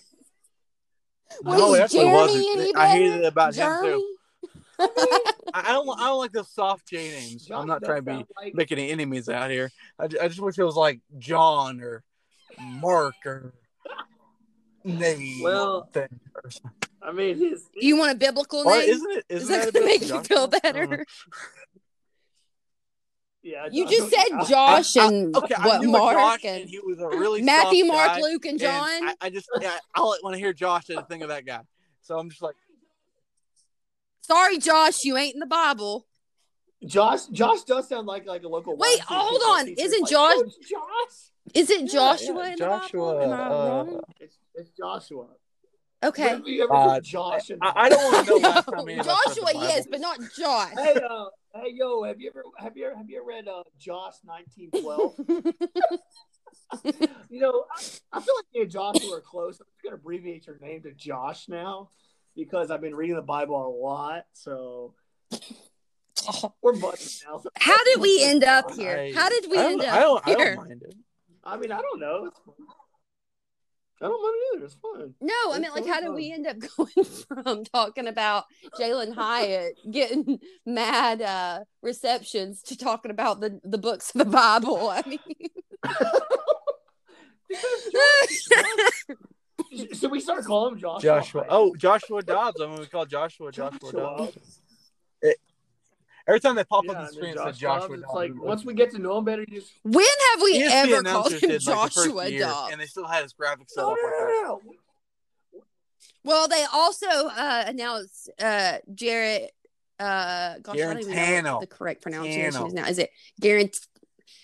Was 1.43 1.57
no, 1.59 1.73
it 1.75 1.89
Jeremy 1.91 2.11
wasn't. 2.11 2.59
any 2.59 2.75
I 2.75 2.87
hated 2.87 3.21
it 3.21 3.25
about 3.25 3.55
him 3.55 3.71
too. 3.83 4.15
I, 4.79 5.31
I 5.53 5.71
don't. 5.73 5.89
I 5.99 6.07
don't 6.07 6.17
like 6.19 6.31
the 6.33 6.43
soft 6.43 6.87
J 6.89 7.09
names. 7.09 7.49
I'm 7.51 7.67
not 7.67 7.83
trying 7.83 8.03
to 8.05 8.11
be 8.11 8.25
like- 8.37 8.53
making 8.55 8.79
any 8.79 8.91
enemies 8.91 9.29
out 9.29 9.49
here. 9.49 9.71
I, 9.99 10.05
I 10.05 10.27
just 10.27 10.39
wish 10.39 10.57
it 10.57 10.63
was 10.63 10.75
like 10.75 10.99
John 11.19 11.81
or 11.81 12.03
Mark 12.59 13.15
or 13.25 13.53
name. 14.83 15.41
Well, 15.43 15.87
thing 15.93 16.07
or. 16.35 16.49
I 17.03 17.11
mean, 17.11 17.37
his. 17.37 17.63
You 17.73 17.97
want 17.97 18.11
a 18.11 18.15
biblical 18.15 18.59
Or 18.59 18.77
name? 18.77 18.89
isn't 18.89 19.11
it? 19.11 19.25
Is 19.29 19.43
Isn't 19.43 19.55
that 19.55 19.65
that 19.65 19.73
gonna 19.73 19.85
make 19.85 20.01
you 20.01 20.21
feel 20.23 20.49
I 20.53 20.59
don't 20.59 20.61
better? 20.61 20.83
Uh-huh. 20.83 21.60
Know. 23.43 23.49
Yeah, 23.51 23.67
You 23.71 23.85
I 23.85 23.89
just 23.89 24.11
don't- 24.11 24.27
said 24.27 24.33
I- 24.37 24.45
Josh 24.49 24.97
I- 24.97 25.07
and 25.07 25.35
okay, 25.35 25.55
what 25.63 25.83
Mark 25.85 26.13
Josh, 26.41 26.45
and 26.45 26.69
he 26.69 26.79
was 26.79 26.99
a 26.99 27.07
really 27.07 27.41
Matthew, 27.53 27.85
Mark, 27.85 28.15
guy, 28.15 28.21
Luke, 28.21 28.45
and 28.45 28.51
and 28.53 28.59
John. 28.59 28.89
I, 29.09 29.15
I 29.21 29.29
just 29.29 29.49
yeah, 29.59 29.77
I 29.95 30.01
want 30.01 30.33
to 30.33 30.39
hear 30.39 30.53
Josh 30.53 30.89
and 30.89 31.07
think 31.07 31.23
of 31.23 31.29
that 31.29 31.45
guy. 31.45 31.61
So 32.01 32.17
I'm 32.17 32.29
just 32.29 32.41
like, 32.41 32.55
Sorry, 34.21 34.57
Josh, 34.59 35.03
you 35.03 35.17
ain't 35.17 35.33
in 35.33 35.39
the 35.39 35.45
Bible. 35.45 36.05
Josh. 36.85 37.25
Josh 37.27 37.61
does 37.63 37.87
sound 37.89 38.07
like 38.07 38.25
like 38.25 38.43
a 38.43 38.47
local. 38.47 38.75
Wait, 38.77 38.99
YMCA 38.99 39.03
hold 39.05 39.41
on. 39.59 39.65
teacher. 39.65 39.81
Isn't 39.83 40.01
Like, 40.01 40.11
Josh- 40.11 40.35
"Coach 40.35 40.53
Josh? 40.69 41.17
Is 41.53 41.69
it 41.69 41.91
Joshua 41.91 42.43
yeah, 42.45 42.51
in 42.53 42.57
Joshua, 42.57 43.13
the 43.13 43.19
Bible? 43.19 43.33
Am 43.33 43.33
I 43.33 43.43
uh, 43.45 43.49
wrong? 43.49 44.01
It's, 44.19 44.37
it's 44.55 44.69
Joshua. 44.71 45.25
Okay. 46.03 46.35
When 46.35 46.59
ever 46.61 46.73
Uh, 46.73 46.99
Josh? 47.01 47.51
I, 47.61 47.73
I 47.75 47.89
don't 47.89 48.13
want 48.13 48.25
to 48.27 48.31
know 48.33 48.37
No, 48.39 48.49
last 48.49 48.65
time 48.65 48.79
any 48.89 48.93
of 48.99 49.07
us 49.07 49.37
read 49.37 49.45
the 49.47 49.51
Joshua, 49.53 49.61
yes, 49.67 49.87
but 49.89 49.99
not 49.99 50.19
Josh. 50.37 50.71
Hey, 50.75 50.93
uh, 51.07 51.25
hey, 51.53 51.71
yo, 51.73 52.03
have 52.03 52.19
you 52.19 52.29
ever 52.29 52.43
have 52.57 52.75
you 52.77 52.85
ever, 52.87 52.95
have 52.95 53.09
you 53.09 53.17
ever 53.17 53.25
read 53.27 53.47
uh, 53.47 53.63
Josh 53.79 54.15
nineteen 54.25 54.69
twelve? 54.71 55.15
you 57.29 57.39
know, 57.39 57.65
I, 57.75 57.81
I 58.13 58.21
feel 58.21 58.35
like 58.35 58.45
me 58.53 58.61
and 58.61 58.71
Joshua 58.71 59.17
are 59.17 59.21
close. 59.21 59.59
I'm 59.59 59.67
just 59.67 59.83
gonna 59.83 59.95
abbreviate 59.95 60.47
your 60.47 60.57
name 60.59 60.81
to 60.83 60.91
Josh 60.93 61.47
now 61.49 61.89
because 62.35 62.71
I've 62.71 62.81
been 62.81 62.95
reading 62.95 63.15
the 63.15 63.21
Bible 63.21 63.55
a 63.55 63.69
lot. 63.83 64.25
So 64.33 64.93
we're 66.61 66.75
buddies 66.77 67.23
now. 67.27 67.41
How 67.57 67.81
did 67.85 68.01
we 68.01 68.23
end 68.23 68.43
up 68.43 68.71
here? 68.71 68.97
I- 68.97 69.11
How 69.13 69.29
did 69.29 69.49
we 69.49 69.57
I 69.57 69.61
don't- 69.63 69.71
end 69.73 69.81
up 69.83 69.93
I 69.95 69.99
don't, 69.99 70.27
I 70.27 70.33
don't 70.33 70.55
mind 70.57 70.81
it. 70.83 70.95
I 71.43 71.57
mean, 71.57 71.71
I 71.71 71.81
don't 71.81 71.99
know. 71.99 72.29
It's 74.01 74.01
fun. 74.01 74.03
I 74.07 74.11
don't 74.11 74.23
mind 74.23 74.35
either. 74.55 74.65
It's 74.65 74.75
fun. 74.75 75.13
No, 75.21 75.33
I 75.51 75.59
mean, 75.59 75.71
like, 75.71 75.83
so 75.83 75.89
how 75.89 75.99
did 75.99 76.07
fun. 76.07 76.15
we 76.15 76.31
end 76.31 76.47
up 76.47 76.57
going 76.77 77.05
from 77.05 77.63
talking 77.65 78.07
about 78.07 78.45
Jalin 78.79 79.13
Hyatt 79.13 79.77
getting 79.89 80.39
mad 80.65 81.21
uh, 81.21 81.59
receptions 81.81 82.61
to 82.63 82.77
talking 82.77 83.11
about 83.11 83.39
the, 83.39 83.59
the 83.63 83.77
books 83.77 84.13
of 84.13 84.19
the 84.19 84.25
Bible? 84.25 84.89
I 84.89 85.03
mean, 85.07 85.19
So 89.93 90.09
we 90.09 90.19
start 90.19 90.43
calling 90.43 90.73
him 90.73 90.79
Joshua. 90.79 91.01
Joshua. 91.01 91.45
Oh, 91.49 91.75
Joshua 91.75 92.21
Dobbs. 92.21 92.59
I'm 92.59 92.71
going 92.71 92.83
to 92.83 92.89
call 92.89 93.05
Joshua 93.05 93.51
Joshua 93.51 93.79
Joshua. 93.79 94.01
Dobbs. 94.01 94.59
Every 96.31 96.39
time 96.39 96.55
they 96.55 96.63
pop 96.63 96.85
Yeah, 96.85 96.91
up 96.91 96.97
on 96.97 97.05
the 97.07 97.11
screen, 97.11 97.35
then 97.35 97.43
it 97.43 97.47
says 97.49 97.57
Joshua 97.57 97.97
Dobbs, 97.97 98.01
Dobbs. 98.03 98.03
It's 98.03 98.13
like 98.13 98.31
once 98.41 98.63
we 98.63 98.73
get 98.73 98.91
to 98.91 98.99
know 98.99 99.17
him 99.17 99.25
better, 99.25 99.43
you 99.45 99.59
just 99.59 99.73
when 99.83 100.05
have 100.31 100.41
we 100.41 100.61
ESPN 100.61 100.69
ever 100.71 101.03
called 101.03 101.33
him 101.33 101.39
did, 101.41 101.49
like, 101.49 101.59
the 101.59 101.91
first 101.91 101.95
Joshua 101.97 102.29
year, 102.29 102.39
Dobbs? 102.39 102.71
and 102.71 102.79
they 102.79 102.85
still 102.85 103.05
had 103.05 103.23
his 103.23 103.33
graphics 103.33 103.71
set 103.71 103.81
no, 103.81 103.91
up 103.91 103.97
no, 104.01 104.07
like 104.07 104.17
no, 104.17 104.27
no, 104.27 104.41
no. 104.43 105.61
Well, 106.23 106.47
they 106.47 106.63
also 106.71 107.07
uh, 107.07 107.63
announced 107.67 108.29
uh, 108.39 108.77
Jarrett. 108.93 109.51
Uh, 109.99 110.59
gosh, 110.59 110.75
I 110.75 110.77
don't 110.77 110.99
even 111.01 111.13
know 111.13 111.17
Guarantano. 111.17 111.53
what 111.55 111.69
the 111.69 111.75
correct 111.75 112.01
pronunciation 112.01 112.61
Tano. 112.61 112.67
is 112.67 112.73
now. 112.73 112.87
Is 112.87 112.97
it 112.97 113.09
Garant? 113.41 113.77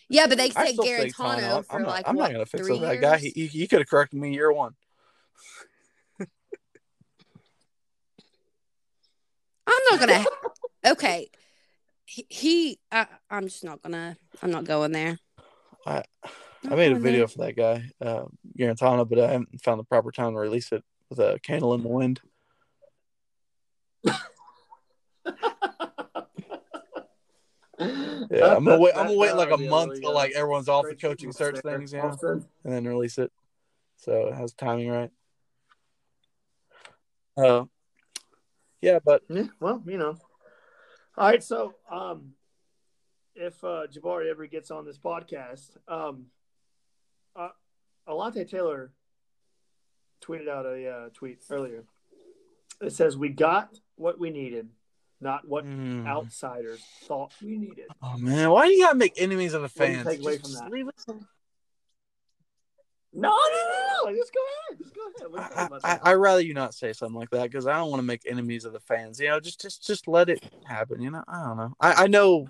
Yeah, 0.10 0.28
but 0.28 0.38
they 0.38 0.50
said 0.50 0.74
still 0.74 0.84
say 0.84 1.08
Tano. 1.08 1.40
Guarantano 1.40 1.66
I'm, 1.70 1.82
not, 1.84 1.88
like 1.90 2.08
I'm 2.10 2.16
what, 2.18 2.24
not 2.24 2.34
going 2.34 2.46
to 2.46 2.52
fix 2.52 2.68
three 2.68 2.76
up 2.76 2.82
that 2.82 3.00
guy. 3.00 3.18
He, 3.18 3.30
he, 3.30 3.48
he 3.48 3.68
could 3.68 3.80
have 3.80 3.88
corrected 3.90 4.20
me 4.20 4.34
year 4.34 4.52
one. 4.52 4.74
I'm 6.20 6.28
not 9.92 10.00
gonna. 10.02 10.26
okay, 10.88 11.30
he. 12.08 12.26
he 12.30 12.80
I, 12.92 13.06
I'm 13.30 13.44
just 13.44 13.64
not 13.64 13.82
gonna. 13.82 14.18
I'm 14.42 14.52
not 14.52 14.66
going 14.66 14.92
there. 14.92 15.20
I- 15.86 16.04
I 16.70 16.76
made 16.76 16.92
a 16.92 16.96
video 16.96 17.20
there. 17.20 17.28
for 17.28 17.38
that 17.40 17.56
guy, 17.56 17.92
uh, 18.02 18.26
Guarantano, 18.58 19.08
but 19.08 19.20
I 19.20 19.32
haven't 19.32 19.62
found 19.62 19.80
the 19.80 19.84
proper 19.86 20.12
time 20.12 20.34
to 20.34 20.40
release 20.40 20.72
it 20.72 20.84
with 21.10 21.20
a 21.20 21.40
candle 21.42 21.74
in 21.76 21.84
the 21.84 21.88
wind. 21.88 22.20
Yeah, 27.80 28.56
I'm 28.56 28.66
gonna 28.66 28.80
wait. 28.80 28.94
I'm 28.96 29.06
gonna 29.08 29.18
wait 29.18 29.36
like 29.36 29.52
a 29.52 29.58
month 29.58 30.02
till 30.02 30.14
like 30.14 30.32
everyone's 30.34 30.68
off 30.68 30.86
the 30.90 30.96
coaching 30.96 31.32
search 31.32 31.60
things, 31.62 31.94
you 31.94 32.00
know, 32.00 32.18
and 32.64 32.74
then 32.74 32.88
release 32.88 33.18
it, 33.20 33.32
so 33.98 34.28
it 34.28 34.34
has 34.34 34.54
timing 34.54 34.90
right. 34.90 35.12
Uh, 37.38 37.66
yeah, 38.82 38.98
but 39.06 39.22
Yeah, 39.30 39.44
well, 39.60 39.84
you 39.86 39.98
know. 39.98 40.18
All 41.18 41.26
right, 41.28 41.44
so 41.44 41.74
um, 41.92 42.34
if 43.36 43.64
uh, 43.64 43.88
Jabari 43.92 44.30
ever 44.30 44.46
gets 44.46 44.70
on 44.70 44.86
this 44.86 44.98
podcast, 45.00 45.70
um, 45.88 46.28
uh, 47.36 47.50
Alontae 48.08 48.48
Taylor 48.50 48.92
tweeted 50.24 50.48
out 50.48 50.66
a 50.66 50.88
uh, 50.90 51.10
tweet 51.14 51.40
earlier. 51.50 51.84
It 52.82 52.92
says, 52.94 53.18
"We 53.18 53.30
got 53.30 53.80
what 53.96 54.20
we 54.20 54.30
needed, 54.30 54.70
not 55.20 55.48
what 55.48 55.66
Mm. 55.66 56.06
outsiders 56.08 56.82
thought 57.06 57.34
we 57.42 57.58
needed." 57.58 57.86
oh 58.04 58.18
man, 58.18 58.52
why 58.52 58.68
do 58.68 58.74
you 58.74 58.84
gotta 58.84 58.98
make 58.98 59.20
enemies 59.20 59.56
of 59.56 59.64
the 59.64 59.70
What 59.70 59.86
do 59.88 59.92
you 59.92 59.98
fans? 60.04 60.08
take 60.10 60.22
away 60.22 60.38
from 60.38 60.52
that? 60.54 60.72
No, 63.14 63.30
no, 63.30 63.32
no, 63.32 63.87
no! 64.12 64.16
Just 64.16 64.34
go 64.34 64.40
ahead. 64.70 64.80
Just 64.82 64.96
go 64.96 65.02
ahead. 65.02 65.32
What 65.32 65.50
do 65.50 65.56
I, 65.56 65.66
about 65.66 65.82
I, 65.84 65.94
that? 65.94 66.02
I 66.04 66.14
rather 66.14 66.42
you 66.42 66.54
not 66.54 66.74
say 66.74 66.94
something 66.94 67.18
like 67.18 67.30
that 67.32 67.44
because 67.44 67.68
I 67.68 67.78
don't 67.78 67.90
want 67.90 68.00
to 68.00 68.06
make 68.06 68.22
enemies 68.28 68.66
of 68.66 68.74
the 68.74 68.80
fans. 68.80 69.20
You 69.20 69.30
know, 69.30 69.40
just 69.40 69.62
just 69.62 69.86
just 69.86 70.08
let 70.08 70.30
it 70.30 70.44
happen. 70.66 71.02
You 71.02 71.12
know, 71.12 71.24
I 71.28 71.44
don't 71.44 71.58
know. 71.58 71.74
I, 71.80 71.94
I 72.04 72.08
know. 72.08 72.50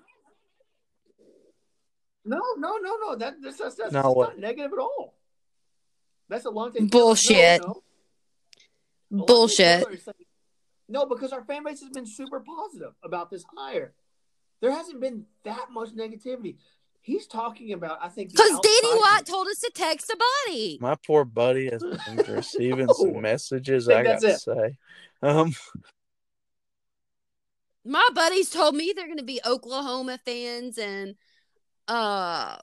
No, 2.25 2.41
no, 2.57 2.77
no, 2.77 2.97
no. 2.97 3.15
That 3.15 3.35
that's, 3.41 3.57
that's, 3.57 3.75
that's 3.75 3.93
No, 3.93 4.01
not 4.01 4.15
what? 4.15 4.39
negative 4.39 4.73
at 4.73 4.79
all. 4.79 5.15
That's 6.29 6.45
a 6.45 6.49
long 6.49 6.73
time. 6.73 6.87
Bullshit. 6.87 7.61
No, 7.61 7.81
no. 9.09 9.25
Bullshit. 9.25 9.85
No, 10.89 11.05
because 11.05 11.31
our 11.31 11.43
fan 11.43 11.63
base 11.63 11.81
has 11.81 11.89
been 11.89 12.05
super 12.05 12.39
positive 12.41 12.93
about 13.03 13.29
this 13.29 13.43
hire. 13.55 13.93
There 14.61 14.71
hasn't 14.71 14.99
been 14.99 15.25
that 15.43 15.67
much 15.71 15.89
negativity. 15.89 16.57
He's 17.07 17.25
talking 17.25 17.71
about, 17.71 17.99
I 18.01 18.09
think, 18.09 18.31
Because 18.31 18.49
Danny 18.49 18.59
outsiders. 18.83 18.99
White 19.01 19.25
told 19.25 19.47
us 19.47 19.59
to 19.59 19.71
text 19.73 20.09
a 20.09 20.17
buddy. 20.45 20.77
My 20.81 20.95
poor 20.95 21.23
buddy 21.23 21.69
has 21.69 21.81
been 21.81 22.17
receiving 22.35 22.87
No. 22.87 22.93
some 22.93 23.21
messages. 23.21 23.85
Think 23.85 23.99
I 23.99 24.03
got 24.03 24.19
to 24.19 24.27
it. 24.27 24.39
say, 24.41 24.77
um, 25.21 25.55
My 27.85 28.05
buddies 28.13 28.49
told 28.49 28.75
me 28.75 28.91
they're 28.93 29.05
going 29.05 29.19
to 29.19 29.23
be 29.23 29.39
Oklahoma 29.45 30.19
fans, 30.25 30.77
and 30.77 31.15
uh, 31.87 32.57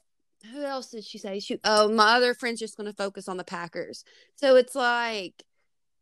who 0.51 0.61
else 0.61 0.91
did 0.91 1.03
she 1.05 1.17
say? 1.17 1.39
She, 1.39 1.59
oh, 1.63 1.89
my 1.91 2.15
other 2.17 2.35
friend's 2.35 2.59
just 2.59 2.77
going 2.77 2.85
to 2.85 2.95
focus 2.95 3.27
on 3.27 3.37
the 3.37 3.43
Packers. 3.43 4.03
So 4.35 4.57
it's 4.57 4.75
like, 4.75 5.41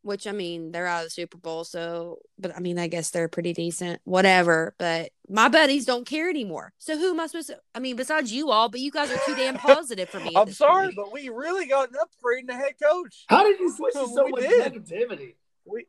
which 0.03 0.27
I 0.27 0.31
mean, 0.31 0.71
they're 0.71 0.85
out 0.85 0.99
of 0.99 1.07
the 1.07 1.09
Super 1.11 1.37
Bowl, 1.37 1.63
so 1.63 2.19
but 2.37 2.55
I 2.55 2.59
mean, 2.59 2.77
I 2.77 2.87
guess 2.87 3.09
they're 3.09 3.27
pretty 3.27 3.53
decent, 3.53 4.01
whatever. 4.03 4.75
But 4.77 5.11
my 5.27 5.49
buddies 5.49 5.85
don't 5.85 6.05
care 6.05 6.29
anymore. 6.29 6.73
So 6.77 6.97
who 6.97 7.09
am 7.09 7.19
I 7.19 7.27
supposed 7.27 7.47
to? 7.47 7.57
I 7.73 7.79
mean, 7.79 7.95
besides 7.95 8.31
you 8.31 8.51
all, 8.51 8.69
but 8.69 8.79
you 8.79 8.91
guys 8.91 9.11
are 9.11 9.19
too 9.25 9.35
damn 9.35 9.57
positive 9.57 10.09
for 10.09 10.19
me. 10.19 10.33
I'm 10.35 10.51
sorry, 10.51 10.87
point. 10.87 10.95
but 10.95 11.13
we 11.13 11.29
really 11.29 11.65
got 11.65 11.89
an 11.89 11.95
upgrade 12.01 12.41
in 12.41 12.47
the 12.47 12.55
head 12.55 12.73
coach. 12.81 13.25
How 13.27 13.43
did 13.43 13.59
you 13.59 13.71
switch 13.71 13.93
to 13.93 14.07
so 14.07 14.25
we 14.31 14.31
much 14.31 14.43
negativity? 14.43 15.35
We 15.65 15.87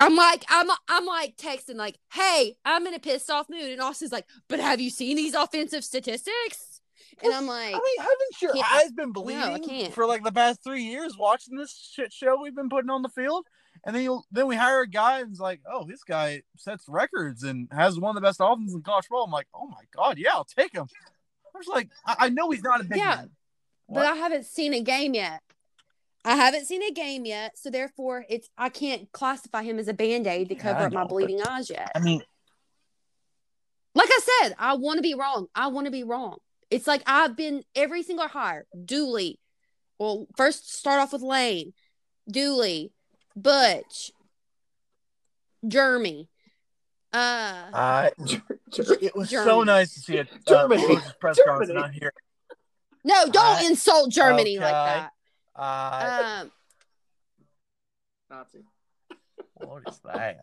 I'm 0.00 0.16
like, 0.16 0.44
I'm, 0.48 0.68
I'm 0.88 1.06
like 1.06 1.36
texting, 1.36 1.76
like, 1.76 1.98
hey, 2.12 2.56
I'm 2.64 2.86
in 2.86 2.94
a 2.94 2.98
pissed 2.98 3.30
off 3.30 3.48
mood, 3.48 3.70
and 3.70 3.80
Austin's 3.80 4.12
like, 4.12 4.26
but 4.48 4.60
have 4.60 4.80
you 4.80 4.90
seen 4.90 5.16
these 5.16 5.34
offensive 5.34 5.84
statistics? 5.84 6.73
And 7.22 7.32
I'm 7.32 7.46
like, 7.46 7.74
I 7.74 7.78
mean, 7.78 7.98
haven't 7.98 8.56
your 8.56 8.64
eyes 8.72 8.92
been 8.92 9.12
bleeding 9.12 9.62
can't. 9.62 9.94
for 9.94 10.06
like 10.06 10.24
the 10.24 10.32
past 10.32 10.62
three 10.64 10.82
years 10.82 11.16
watching 11.18 11.56
this 11.56 11.90
shit 11.94 12.12
show 12.12 12.40
we've 12.42 12.54
been 12.54 12.68
putting 12.68 12.90
on 12.90 13.02
the 13.02 13.08
field? 13.08 13.46
And 13.86 13.94
then 13.94 14.02
you 14.02 14.22
then 14.32 14.46
we 14.46 14.56
hire 14.56 14.80
a 14.80 14.88
guy 14.88 15.20
and 15.20 15.30
it's 15.30 15.40
like, 15.40 15.60
oh, 15.70 15.84
this 15.84 16.02
guy 16.02 16.42
sets 16.56 16.84
records 16.88 17.42
and 17.42 17.68
has 17.72 17.98
one 17.98 18.10
of 18.10 18.14
the 18.14 18.26
best 18.26 18.40
offenses 18.40 18.74
in 18.74 18.82
college 18.82 19.04
football. 19.04 19.24
I'm 19.24 19.30
like, 19.30 19.48
oh 19.54 19.66
my 19.66 19.82
god, 19.94 20.18
yeah, 20.18 20.30
I'll 20.32 20.44
take 20.44 20.72
him. 20.72 20.86
I 21.54 21.58
was 21.58 21.68
like, 21.68 21.88
I, 22.06 22.16
I 22.20 22.28
know 22.30 22.50
he's 22.50 22.62
not 22.62 22.80
a 22.80 22.84
big 22.84 22.98
Yeah, 22.98 23.16
man. 23.16 23.30
but 23.88 23.96
What? 23.96 24.06
I 24.06 24.14
haven't 24.14 24.46
seen 24.46 24.74
a 24.74 24.80
game 24.80 25.14
yet. 25.14 25.40
I 26.24 26.36
haven't 26.36 26.64
seen 26.64 26.82
a 26.82 26.90
game 26.90 27.26
yet, 27.26 27.58
so 27.58 27.68
therefore, 27.68 28.24
it's 28.30 28.48
I 28.56 28.70
can't 28.70 29.12
classify 29.12 29.62
him 29.62 29.78
as 29.78 29.88
a 29.88 29.94
band 29.94 30.26
aid 30.26 30.48
to 30.48 30.54
Yeah, 30.54 30.62
cover 30.62 30.86
up 30.86 30.92
my 30.92 31.04
bleeding 31.04 31.42
eyes 31.42 31.68
yet. 31.68 31.92
I 31.94 32.00
mean, 32.00 32.22
Like 33.94 34.08
I 34.10 34.20
said, 34.40 34.54
I 34.58 34.74
want 34.74 34.98
to 34.98 35.02
be 35.02 35.14
wrong. 35.14 35.46
I 35.54 35.68
want 35.68 35.84
to 35.84 35.90
be 35.90 36.02
wrong. 36.02 36.38
It's 36.70 36.86
like 36.86 37.02
I've 37.06 37.36
been 37.36 37.62
every 37.74 38.02
single 38.02 38.28
hire. 38.28 38.66
Dooley. 38.84 39.38
Well, 39.98 40.26
first 40.36 40.74
start 40.76 41.00
off 41.00 41.12
with 41.12 41.22
Lane, 41.22 41.72
Dooley, 42.30 42.92
Butch, 43.36 44.10
Jeremy. 45.66 46.28
Uh, 47.12 47.70
Uh, 47.72 48.10
it 49.00 49.14
was 49.14 49.30
so 49.30 49.62
nice 49.62 49.94
to 49.94 50.00
see 50.00 50.16
it. 50.16 50.28
Germany. 50.48 50.82
Uh, 50.84 50.88
Rose's 50.94 51.12
press 51.20 51.38
conference 51.46 51.68
Germany. 51.68 51.74
not 51.86 51.92
here. 51.92 52.12
no, 53.04 53.26
don't 53.30 53.60
I- 53.62 53.66
insult 53.66 54.10
Germany 54.10 54.58
like 54.58 54.72
that. 54.72 55.10
Uh, 55.54 56.40
Um, 56.42 56.52
Nazi. 58.30 58.64
what 59.54 59.82
is 59.88 60.00
that? 60.04 60.38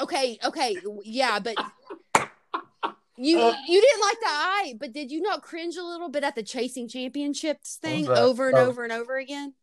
okay, 0.00 0.38
okay, 0.44 0.76
yeah, 1.04 1.38
but 1.38 1.54
you 3.18 3.38
Uh, 3.40 3.54
you 3.66 3.80
didn't 3.80 4.00
like 4.00 4.20
the 4.20 4.26
eye, 4.28 4.74
but 4.78 4.92
did 4.92 5.10
you 5.10 5.20
not 5.20 5.42
cringe 5.42 5.76
a 5.76 5.82
little 5.84 6.08
bit 6.08 6.24
at 6.24 6.34
the 6.34 6.42
chasing 6.42 6.88
championships 6.88 7.76
thing 7.76 8.08
over 8.08 8.48
and 8.48 8.58
Oh. 8.58 8.66
over 8.66 8.84
and 8.84 8.92
over 8.92 9.16
again? 9.16 9.54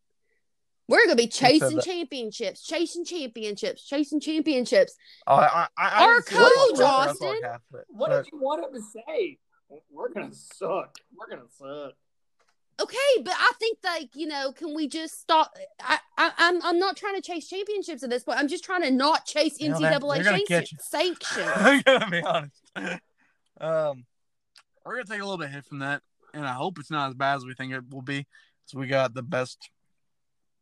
We're 0.87 1.05
gonna 1.05 1.15
be 1.15 1.27
chasing 1.27 1.79
championships, 1.79 2.61
chasing 2.65 3.05
championships, 3.05 3.85
chasing 3.85 4.19
championships. 4.19 4.95
Oh, 5.25 5.35
I, 5.35 5.67
I, 5.77 5.89
I 5.89 6.03
Our 6.05 6.15
didn't 6.15 6.27
see 6.27 6.33
the 6.35 6.39
full 6.41 6.67
coach, 6.67 6.75
press, 6.75 6.89
Austin. 6.89 7.39
half 7.43 7.61
of 7.73 7.79
it. 7.79 7.85
What 7.87 8.09
did 8.11 8.27
you 8.31 8.37
want 8.39 8.65
him 8.65 8.73
to 8.73 8.81
say? 8.81 9.37
We're 9.89 10.09
gonna 10.09 10.33
suck. 10.33 10.97
We're 11.17 11.27
gonna 11.29 11.47
suck. 11.57 11.93
Okay, 12.81 13.21
but 13.23 13.33
I 13.37 13.51
think 13.59 13.77
like 13.83 14.09
you 14.15 14.27
know, 14.27 14.51
can 14.51 14.73
we 14.75 14.87
just 14.89 15.21
stop? 15.21 15.55
I, 15.79 15.99
I 16.17 16.31
I'm 16.37 16.61
I'm 16.63 16.79
not 16.79 16.97
trying 16.97 17.15
to 17.15 17.21
chase 17.21 17.47
championships 17.47 18.03
at 18.03 18.09
this 18.09 18.23
point. 18.23 18.39
I'm 18.39 18.47
just 18.49 18.63
trying 18.65 18.81
to 18.81 18.91
not 18.91 19.25
chase 19.25 19.59
You 19.61 19.69
know, 19.69 19.79
they're- 19.79 19.91
NCAA 19.91 20.15
they're 20.15 20.23
gonna 20.23 20.37
sanction- 20.39 20.59
catch 20.59 20.71
you. 20.73 20.77
sanctions. 20.81 21.47
I'm 21.55 21.81
gonna 21.81 22.09
be 22.11 22.21
honest. 22.23 23.01
Um, 23.59 24.05
we're 24.85 24.95
gonna 24.95 25.05
take 25.05 25.21
a 25.21 25.23
little 25.23 25.37
bit 25.37 25.49
hit 25.51 25.65
from 25.65 25.79
that, 25.79 26.01
and 26.33 26.45
I 26.45 26.53
hope 26.53 26.79
it's 26.79 26.91
not 26.91 27.09
as 27.09 27.15
bad 27.15 27.35
as 27.35 27.45
we 27.45 27.53
think 27.53 27.73
it 27.73 27.89
will 27.89 28.01
be. 28.01 28.25
So 28.65 28.79
we 28.79 28.87
got 28.87 29.13
the 29.13 29.23
best 29.23 29.69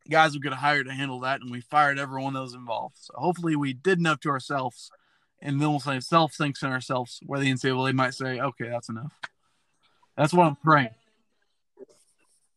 guys 0.09 0.33
we 0.33 0.39
could 0.39 0.53
hire 0.53 0.83
to 0.83 0.93
handle 0.93 1.19
that, 1.21 1.41
and 1.41 1.51
we 1.51 1.61
fired 1.61 1.99
everyone 1.99 2.33
that 2.33 2.41
was 2.41 2.53
involved. 2.53 2.95
So 2.97 3.13
hopefully 3.17 3.55
we 3.55 3.73
did 3.73 3.99
enough 3.99 4.19
to 4.21 4.29
ourselves, 4.29 4.91
and 5.41 5.59
then 5.61 5.69
we'll 5.69 5.79
say 5.79 5.99
self 5.99 6.33
sanction 6.33 6.69
ourselves, 6.69 7.19
where 7.25 7.39
the 7.39 7.51
NCAA 7.51 7.93
might 7.93 8.13
say, 8.13 8.39
"Okay, 8.39 8.69
that's 8.69 8.89
enough." 8.89 9.13
That's 10.17 10.33
what 10.33 10.45
I'm 10.45 10.55
praying. 10.57 10.89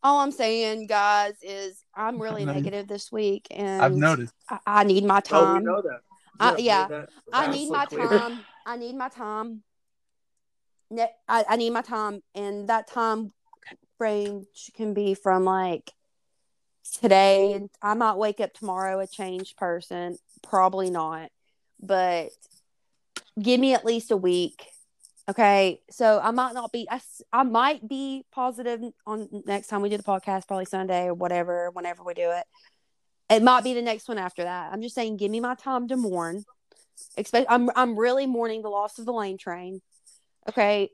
All 0.03 0.19
I'm 0.21 0.33
saying, 0.33 0.87
guys, 0.87 1.35
is 1.41 1.83
I'm 1.95 2.21
really 2.21 2.45
negative 2.45 2.87
this 2.87 3.11
week, 3.11 3.47
and 3.51 3.83
I've 3.83 3.95
noticed. 3.97 4.35
I, 4.51 4.59
I 4.67 4.85
need 4.85 5.05
my 5.05 5.23
Oh, 5.31 5.55
we 5.55 5.55
time. 5.55 5.65
know 5.65 5.81
that. 5.81 6.01
Uh, 6.39 6.55
we 6.59 6.65
yeah. 6.65 6.87
made 6.89 6.91
that 6.91 7.09
I 7.33 7.47
need 7.51 7.71
my 7.71 7.87
clear. 7.87 8.09
time. 8.09 8.45
I 8.67 8.77
need 8.77 8.97
my 8.97 9.09
time. 9.09 9.63
Ne- 10.91 11.13
I, 11.29 11.45
I 11.49 11.57
need 11.57 11.71
my 11.71 11.83
time, 11.83 12.23
and 12.35 12.69
that 12.69 12.89
time 12.89 13.33
range 13.99 14.71
can 14.75 14.95
be 14.95 15.15
from 15.15 15.45
like 15.45 15.93
today. 17.01 17.61
I 17.83 17.95
might 17.95 18.17
wake 18.17 18.41
up 18.41 18.53
tomorrow 18.53 19.01
a 19.01 19.07
changed 19.07 19.57
person. 19.57 20.19
Probably 20.43 20.91
not, 20.91 21.31
but 21.81 22.31
give 23.41 23.61
me 23.61 23.75
at 23.75 23.85
least 23.85 24.11
a 24.11 24.17
week. 24.17 24.67
Okay, 25.29 25.81
so 25.91 26.21
I 26.23 26.33
might 26.33 26.53
not 26.53 26.71
be. 26.71 26.87
I, 26.91 27.01
I 27.33 27.45
might 27.45 27.89
be 27.89 28.27
positive 28.31 28.83
on 29.07 29.29
next 29.47 29.69
time 29.69 29.81
we 29.81 29.89
do 29.89 29.97
the 29.97 30.03
podcast, 30.03 30.47
probably 30.47 30.67
Sunday 30.67 31.07
or 31.07 31.15
whatever, 31.15 31.71
whenever 31.71 32.05
we 32.05 32.13
do 32.15 32.31
it. 32.31 32.45
It 33.31 33.43
might 33.43 33.65
be 33.65 33.73
the 33.73 33.81
next 33.81 34.07
one 34.07 34.19
after 34.19 34.43
that. 34.43 34.71
I'm 34.71 34.83
just 34.83 34.95
saying, 34.95 35.17
give 35.17 35.31
me 35.31 35.41
my 35.41 35.55
time 35.55 35.89
to 35.89 35.97
mourn. 35.97 36.45
Expect 37.17 37.47
I'm 37.49 37.71
I'm 37.75 37.99
really 37.99 38.27
mourning 38.27 38.61
the 38.63 38.69
loss 38.69 38.99
of 38.99 39.07
the 39.07 39.13
lane 39.13 39.39
train. 39.39 39.81
Okay. 40.49 40.91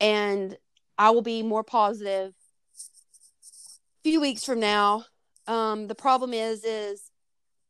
And 0.00 0.56
I 0.96 1.10
will 1.10 1.22
be 1.22 1.42
more 1.42 1.64
positive 1.64 2.32
a 2.32 4.02
few 4.04 4.20
weeks 4.20 4.44
from 4.44 4.60
now. 4.60 5.04
Um 5.46 5.86
the 5.86 5.94
problem 5.94 6.32
is 6.32 6.64
is 6.64 7.10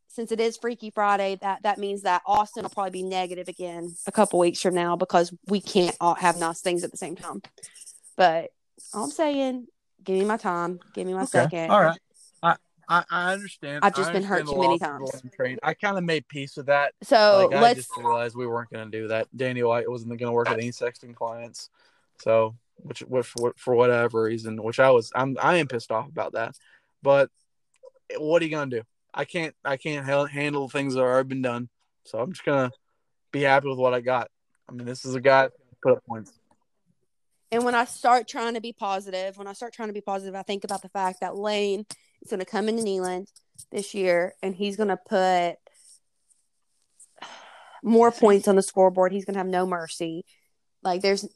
since 0.08 0.32
it 0.32 0.40
is 0.40 0.56
Freaky 0.56 0.90
Friday, 0.90 1.38
that 1.40 1.62
that 1.62 1.78
means 1.78 2.02
that 2.02 2.22
Austin 2.26 2.64
will 2.64 2.70
probably 2.70 2.90
be 2.90 3.02
negative 3.04 3.48
again 3.48 3.94
a 4.06 4.12
couple 4.12 4.38
weeks 4.40 4.60
from 4.60 4.74
now 4.74 4.96
because 4.96 5.32
we 5.46 5.60
can't 5.60 5.96
all 6.00 6.14
have 6.16 6.36
nice 6.36 6.60
things 6.60 6.82
at 6.82 6.90
the 6.90 6.96
same 6.96 7.16
time. 7.16 7.40
But 8.16 8.50
all 8.92 9.04
I'm 9.04 9.10
saying, 9.10 9.66
give 10.02 10.18
me 10.18 10.24
my 10.24 10.36
time, 10.36 10.80
give 10.92 11.06
me 11.06 11.14
my 11.14 11.22
Okay. 11.22 11.42
second. 11.42 11.70
All 11.70 11.80
right. 11.80 11.98
I, 12.90 13.04
I, 13.10 13.32
understand. 13.32 13.84
I've 13.84 13.94
just 13.94 14.10
I 14.10 14.12
been 14.12 14.24
hurt 14.24 14.46
too 14.46 14.60
many 14.60 14.66
loss 14.66 14.74
of 14.74 14.80
the 14.80 14.86
times. 14.86 15.34
Train. 15.34 15.58
I 15.62 15.74
kind 15.74 15.96
of 15.96 16.04
made 16.04 16.26
peace 16.28 16.56
with 16.56 16.66
that. 16.66 16.92
So 17.02 17.48
like, 17.48 17.56
I 17.56 17.62
let's 17.62 17.78
I 17.78 17.80
just 17.80 17.96
realized 17.96 18.36
we 18.36 18.46
weren't 18.46 18.70
going 18.70 18.90
to 18.90 18.98
do 18.98 19.08
that. 19.08 19.28
Danny 19.34 19.62
White 19.62 19.88
wasn't 19.88 20.10
going 20.10 20.28
to 20.28 20.32
work 20.32 20.48
with 20.48 20.58
any 20.58 20.70
sexting 20.70 21.14
clients, 21.14 21.70
so 22.20 22.56
which, 22.76 23.00
which 23.00 23.26
for, 23.26 23.54
for 23.56 23.74
whatever 23.74 24.22
reason, 24.22 24.62
which 24.62 24.80
I 24.80 24.90
was, 24.90 25.12
I'm, 25.14 25.36
I 25.40 25.56
am 25.56 25.68
pissed 25.68 25.92
off 25.92 26.08
about 26.08 26.32
that. 26.32 26.56
But 27.02 27.30
what 28.18 28.42
are 28.42 28.44
you 28.44 28.50
going 28.50 28.70
to 28.70 28.80
do? 28.80 28.82
I 29.14 29.24
can't, 29.24 29.54
I 29.64 29.76
can't 29.76 30.06
handle 30.06 30.68
things 30.68 30.94
that 30.94 31.00
have 31.00 31.08
already 31.08 31.28
been 31.28 31.42
done. 31.42 31.68
So 32.04 32.18
I'm 32.18 32.32
just 32.32 32.44
gonna 32.44 32.70
be 33.32 33.42
happy 33.42 33.68
with 33.68 33.78
what 33.78 33.94
I 33.94 34.00
got. 34.00 34.30
I 34.68 34.72
mean, 34.72 34.86
this 34.86 35.04
is 35.04 35.14
a 35.14 35.20
guy 35.20 35.48
put 35.82 35.92
up 35.92 36.04
points. 36.06 36.32
And 37.52 37.64
when 37.64 37.74
I 37.74 37.84
start 37.84 38.28
trying 38.28 38.54
to 38.54 38.60
be 38.60 38.72
positive, 38.72 39.36
when 39.36 39.46
I 39.46 39.52
start 39.52 39.72
trying 39.72 39.88
to 39.88 39.94
be 39.94 40.00
positive, 40.00 40.34
I 40.34 40.42
think 40.42 40.64
about 40.64 40.82
the 40.82 40.88
fact 40.88 41.20
that 41.20 41.36
Lane 41.36 41.86
is 42.22 42.30
going 42.30 42.40
to 42.40 42.46
come 42.46 42.68
into 42.68 42.82
Neyland 42.82 43.26
this 43.70 43.94
year 43.94 44.34
and 44.42 44.54
he's 44.54 44.76
going 44.76 44.88
to 44.88 44.96
put 44.96 45.56
more 47.82 48.10
points 48.10 48.48
on 48.48 48.56
the 48.56 48.62
scoreboard. 48.62 49.12
He's 49.12 49.24
going 49.24 49.34
to 49.34 49.40
have 49.40 49.46
no 49.46 49.66
mercy. 49.66 50.24
Like 50.82 51.02
there's, 51.02 51.28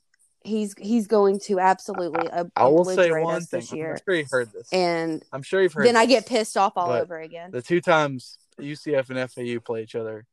he's 0.43 0.75
he's 0.79 1.07
going 1.07 1.41
to 1.41 1.59
absolutely 1.59 2.31
ob- 2.31 2.51
I 2.57 2.67
will 2.67 2.85
say 2.85 3.11
one 3.11 3.43
thing. 3.43 3.61
this 3.61 3.73
I'm 3.73 3.97
sure 4.05 4.15
you've 4.15 4.31
heard 4.31 4.53
this. 4.53 4.73
and 4.73 5.23
I'm 5.33 5.43
sure 5.43 5.63
you've 5.63 5.73
heard. 5.73 5.87
then 5.87 5.97
I 5.97 6.07
get 6.07 6.27
pissed 6.27 6.57
off 6.57 6.75
all 6.77 6.91
over 6.91 7.19
again. 7.19 7.51
the 7.51 7.63
two 7.63 7.81
times 7.81 8.39
UCF 8.61 9.11
and 9.11 9.31
FAU 9.31 9.61
play 9.61 9.83
each 9.83 9.95
other 9.95 10.27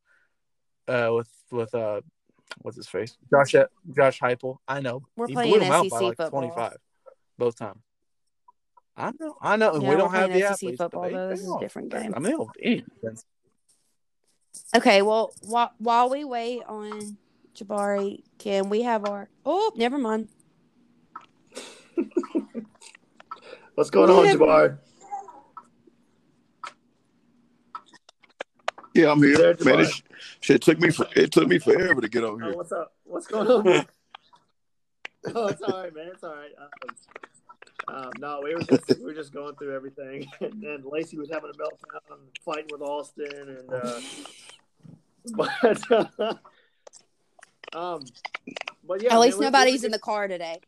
uh, 0.88 1.10
with 1.12 1.28
with 1.50 1.74
uh 1.74 2.00
what's 2.58 2.76
his 2.76 2.88
face 2.88 3.16
Josh 3.30 3.54
Josh 3.94 4.20
Heupel. 4.20 4.58
I 4.68 4.80
know 4.80 5.02
We're 5.16 5.28
he 5.28 5.34
playing 5.34 5.50
blew 5.52 5.60
him 5.60 5.72
out 5.72 5.88
by 5.90 5.96
SEC 5.96 6.02
like 6.02 6.16
football. 6.18 6.40
25 6.40 6.76
both 7.38 7.56
times. 7.56 7.80
I 8.96 9.12
know, 9.18 9.34
I 9.40 9.56
know, 9.56 9.74
and 9.74 9.82
Yeah, 9.82 9.90
we 9.90 9.96
don't 9.96 10.12
have 10.12 10.30
the 10.32 10.40
SEC 10.40 10.50
athletes. 10.52 10.76
football, 10.78 11.10
though. 11.10 11.28
This 11.28 11.40
is 11.40 11.54
a 11.54 11.58
different 11.58 11.88
game. 11.90 12.12
I 12.14 12.18
mean, 12.18 12.36
they 12.60 12.82
don't. 13.02 13.24
Okay, 14.76 15.02
well, 15.02 15.32
while 15.40 15.72
while 15.78 16.10
we 16.10 16.24
wait 16.24 16.62
on 16.64 17.16
Jabari, 17.56 18.22
can 18.38 18.68
we 18.68 18.82
have 18.82 19.04
our? 19.04 19.28
Oh, 19.46 19.72
never 19.76 19.98
mind. 19.98 20.28
What's 23.74 23.90
going 23.90 24.10
on, 24.10 24.26
Yeah. 24.26 24.34
Jabari? 24.34 24.78
Yeah, 28.94 29.10
I'm 29.10 29.22
here. 29.22 29.54
There, 29.54 29.56
Man, 29.64 29.80
it, 29.80 30.02
shit 30.40 30.60
took 30.60 30.78
me 30.78 30.90
for, 30.90 31.06
it 31.16 31.32
took 31.32 31.48
me 31.48 31.58
forever 31.58 32.02
to 32.02 32.08
get 32.08 32.24
on 32.24 32.42
Oh, 32.42 32.46
here. 32.46 32.54
what's 32.54 32.72
up? 32.72 32.92
What's 33.04 33.26
going 33.26 33.46
on? 33.48 33.66
oh, 35.34 35.46
it's 35.46 35.62
all 35.62 35.82
right, 35.82 35.94
man. 35.94 36.08
It's 36.12 36.22
all 36.24 36.34
right. 36.34 36.50
Um, 37.92 38.10
no, 38.18 38.40
we 38.42 38.54
were 38.54 38.62
just 38.62 38.88
we 38.98 39.04
were 39.04 39.12
just 39.12 39.34
going 39.34 39.54
through 39.56 39.74
everything, 39.74 40.26
and, 40.40 40.64
and 40.64 40.84
Lacey 40.86 41.18
was 41.18 41.28
having 41.30 41.50
a 41.50 41.58
meltdown, 41.58 42.18
fighting 42.44 42.68
with 42.72 42.80
Austin, 42.80 43.28
and 43.36 43.72
uh, 43.72 44.00
but 45.34 46.38
um, 47.74 48.00
but 48.86 49.02
yeah, 49.02 49.12
At 49.12 49.20
least 49.20 49.38
man, 49.38 49.52
nobody's 49.52 49.82
we- 49.82 49.86
in 49.86 49.92
the 49.92 49.98
car 49.98 50.26
today. 50.26 50.58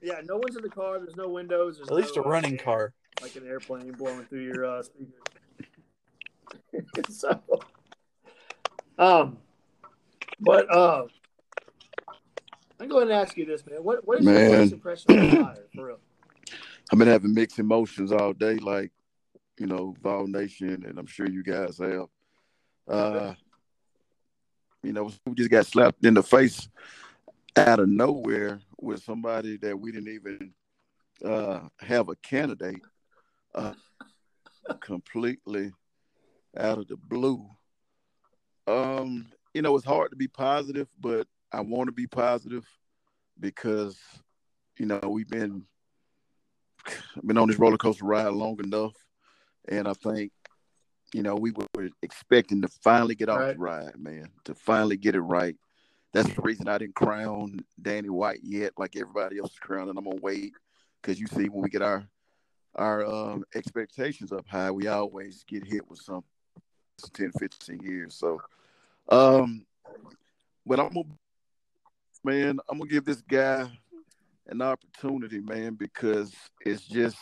Yeah, 0.00 0.20
no 0.24 0.36
one's 0.36 0.56
in 0.56 0.62
the 0.62 0.68
car. 0.70 0.98
There's 0.98 1.16
no 1.16 1.28
windows. 1.28 1.76
There's 1.76 1.88
At 1.88 1.94
least 1.94 2.16
a 2.16 2.20
no, 2.20 2.26
uh, 2.26 2.30
running 2.30 2.56
car. 2.58 2.92
like 3.20 3.36
an 3.36 3.46
airplane 3.46 3.92
blowing 3.92 4.24
through 4.24 4.44
your 4.44 4.64
uh, 4.64 4.82
speakers. 4.82 5.14
so, 7.20 7.40
um, 8.98 9.38
but 10.40 10.70
uh, 10.74 11.04
I'm 12.80 12.88
going 12.88 13.08
to 13.08 13.14
ask 13.14 13.36
you 13.36 13.44
this, 13.44 13.64
man. 13.66 13.84
What 13.84 14.06
what 14.08 14.20
is 14.20 14.24
your 14.26 14.48
first 14.48 14.72
impression 14.72 15.18
of 15.18 15.30
the 15.30 15.36
Fire, 15.36 15.66
for 15.74 15.86
real? 15.86 15.98
I've 16.90 16.98
been 16.98 17.08
having 17.08 17.34
mixed 17.34 17.58
emotions 17.58 18.12
all 18.12 18.32
day, 18.32 18.54
like 18.56 18.92
you 19.58 19.66
know, 19.66 19.94
Vol 20.02 20.26
Nation, 20.26 20.84
and 20.86 20.98
I'm 20.98 21.06
sure 21.06 21.28
you 21.28 21.42
guys 21.42 21.78
have. 21.78 22.06
Uh, 22.88 23.34
you 24.82 24.92
know, 24.92 25.10
we 25.26 25.34
just 25.34 25.50
got 25.50 25.66
slapped 25.66 26.04
in 26.04 26.14
the 26.14 26.22
face 26.22 26.68
out 27.56 27.78
of 27.78 27.88
nowhere 27.88 28.60
with 28.80 29.02
somebody 29.02 29.56
that 29.58 29.78
we 29.78 29.92
didn't 29.92 30.12
even 30.12 30.52
uh, 31.24 31.60
have 31.80 32.08
a 32.08 32.16
candidate. 32.16 32.80
Uh, 33.54 33.74
completely 34.80 35.72
out 36.56 36.78
of 36.78 36.88
the 36.88 36.96
blue. 36.96 37.46
Um, 38.66 39.26
you 39.54 39.62
know, 39.62 39.74
it's 39.76 39.84
hard 39.84 40.10
to 40.10 40.16
be 40.16 40.28
positive, 40.28 40.88
but 41.00 41.26
I 41.52 41.60
want 41.60 41.88
to 41.88 41.92
be 41.92 42.06
positive 42.06 42.66
because 43.40 43.98
you 44.78 44.86
know 44.86 45.00
we've 45.06 45.28
been 45.28 45.64
been 47.24 47.38
on 47.38 47.48
this 47.48 47.58
roller 47.58 47.78
coaster 47.78 48.04
ride 48.04 48.28
long 48.32 48.58
enough, 48.62 48.94
and 49.68 49.86
I 49.88 49.92
think 49.94 50.32
you 51.14 51.22
know 51.22 51.34
we 51.34 51.50
were 51.52 51.90
expecting 52.02 52.62
to 52.62 52.68
finally 52.68 53.14
get 53.14 53.28
off 53.28 53.40
Right. 53.40 53.54
the 53.54 53.60
ride, 53.60 53.98
man, 53.98 54.28
to 54.44 54.54
finally 54.54 54.96
get 54.96 55.14
it 55.14 55.20
right, 55.20 55.56
that's 56.12 56.32
the 56.34 56.42
reason 56.42 56.68
I 56.68 56.78
didn't 56.78 56.94
crown 56.94 57.60
Danny 57.80 58.08
White 58.10 58.40
yet, 58.42 58.72
like 58.78 58.96
everybody 58.96 59.38
else 59.38 59.52
is 59.52 59.58
crowning. 59.58 59.96
I'm 59.96 60.04
gonna 60.04 60.16
wait 60.20 60.52
because 61.00 61.18
you 61.20 61.26
see 61.26 61.48
when 61.48 61.62
we 61.62 61.68
get 61.70 61.82
our 61.82 62.06
our 62.74 63.04
um, 63.04 63.44
expectations 63.54 64.32
up 64.32 64.46
high, 64.48 64.70
we 64.70 64.86
always 64.86 65.44
get 65.44 65.64
hit 65.66 65.88
with 65.90 66.00
some 66.00 66.24
10, 67.12 67.32
15 67.38 67.80
years. 67.80 68.14
So, 68.14 68.40
um, 69.10 69.66
but 70.64 70.80
I'm 70.80 70.88
gonna, 70.88 71.04
man, 72.24 72.58
I'm 72.70 72.78
gonna 72.78 72.90
give 72.90 73.04
this 73.04 73.20
guy 73.20 73.70
an 74.48 74.62
opportunity, 74.62 75.40
man, 75.40 75.74
because 75.74 76.34
it's 76.64 76.86
just, 76.86 77.18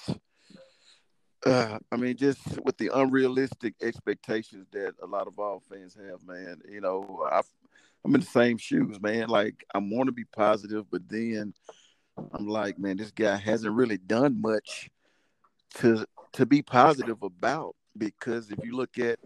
uh, 1.45 1.79
I 1.91 1.97
mean, 1.97 2.17
just 2.17 2.41
with 2.65 2.77
the 2.79 2.91
unrealistic 2.93 3.75
expectations 3.83 4.67
that 4.73 4.95
a 5.03 5.07
lot 5.07 5.27
of 5.27 5.39
all 5.39 5.63
fans 5.71 5.95
have, 5.95 6.27
man. 6.27 6.61
You 6.69 6.81
know, 6.81 7.27
I, 7.31 7.43
I'm 8.05 8.15
in 8.15 8.21
the 8.21 8.27
same 8.27 8.59
shoes, 8.59 9.01
man. 9.01 9.29
Like 9.29 9.65
I 9.75 9.79
want 9.79 10.07
to 10.07 10.13
be 10.13 10.25
positive, 10.25 10.87
but 10.91 11.09
then 11.09 11.55
I'm 12.33 12.47
like, 12.47 12.79
man, 12.79 12.97
this 12.97 13.11
guy 13.11 13.37
hasn't 13.37 13.75
really 13.75 13.99
done 13.99 14.41
much 14.41 14.91
to 15.77 16.05
to 16.33 16.47
be 16.47 16.63
positive 16.63 17.23
about 17.23 17.75
because 17.97 18.51
if 18.51 18.59
you 18.65 18.77
look 18.77 18.99
at 18.99 19.19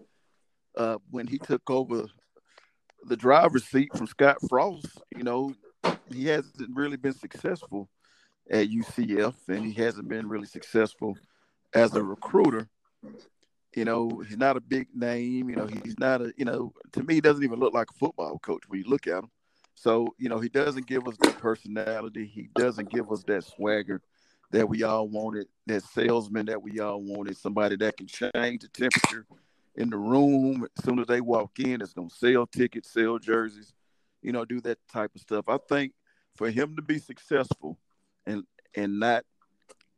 uh, 0.76 0.98
when 1.10 1.26
he 1.26 1.38
took 1.38 1.70
over 1.70 2.06
the 3.06 3.16
driver's 3.16 3.64
seat 3.64 3.90
from 3.96 4.06
Scott 4.06 4.38
Frost, 4.48 5.00
you 5.16 5.22
know, 5.22 5.54
he 6.12 6.26
hasn't 6.26 6.74
really 6.74 6.96
been 6.96 7.14
successful 7.14 7.88
at 8.50 8.68
UCF 8.68 9.34
and 9.48 9.64
he 9.64 9.72
hasn't 9.72 10.08
been 10.08 10.28
really 10.28 10.46
successful 10.46 11.16
as 11.74 11.94
a 11.94 12.02
recruiter. 12.02 12.68
You 13.74 13.84
know, 13.84 14.22
he's 14.26 14.36
not 14.36 14.56
a 14.56 14.60
big 14.60 14.88
name. 14.94 15.50
You 15.50 15.56
know, 15.56 15.66
he's 15.66 15.98
not 15.98 16.22
a, 16.22 16.32
you 16.36 16.44
know, 16.44 16.72
to 16.92 17.02
me, 17.02 17.14
he 17.14 17.20
doesn't 17.20 17.42
even 17.42 17.58
look 17.58 17.74
like 17.74 17.90
a 17.90 17.98
football 17.98 18.38
coach 18.38 18.62
when 18.68 18.80
you 18.80 18.88
look 18.88 19.06
at 19.06 19.24
him. 19.24 19.30
So, 19.74 20.14
you 20.18 20.28
know, 20.28 20.38
he 20.38 20.48
doesn't 20.48 20.86
give 20.86 21.08
us 21.08 21.16
that 21.20 21.38
personality. 21.38 22.26
He 22.26 22.48
doesn't 22.54 22.90
give 22.90 23.10
us 23.10 23.24
that 23.24 23.44
swagger 23.44 24.00
that 24.52 24.68
we 24.68 24.84
all 24.84 25.08
wanted, 25.08 25.48
that 25.66 25.82
salesman 25.82 26.46
that 26.46 26.62
we 26.62 26.78
all 26.78 27.02
wanted, 27.02 27.36
somebody 27.36 27.76
that 27.76 27.96
can 27.96 28.06
change 28.06 28.62
the 28.62 28.68
temperature 28.72 29.26
in 29.74 29.90
the 29.90 29.96
room 29.96 30.66
as 30.78 30.84
soon 30.84 31.00
as 31.00 31.06
they 31.08 31.20
walk 31.20 31.58
in, 31.58 31.80
it's 31.80 31.92
gonna 31.92 32.08
sell 32.08 32.46
tickets, 32.46 32.92
sell 32.92 33.18
jerseys, 33.18 33.72
you 34.24 34.32
know, 34.32 34.44
do 34.44 34.60
that 34.62 34.78
type 34.92 35.12
of 35.14 35.20
stuff. 35.20 35.44
I 35.48 35.58
think 35.68 35.92
for 36.36 36.50
him 36.50 36.76
to 36.76 36.82
be 36.82 36.98
successful 36.98 37.78
and 38.26 38.44
and 38.74 38.98
not, 38.98 39.24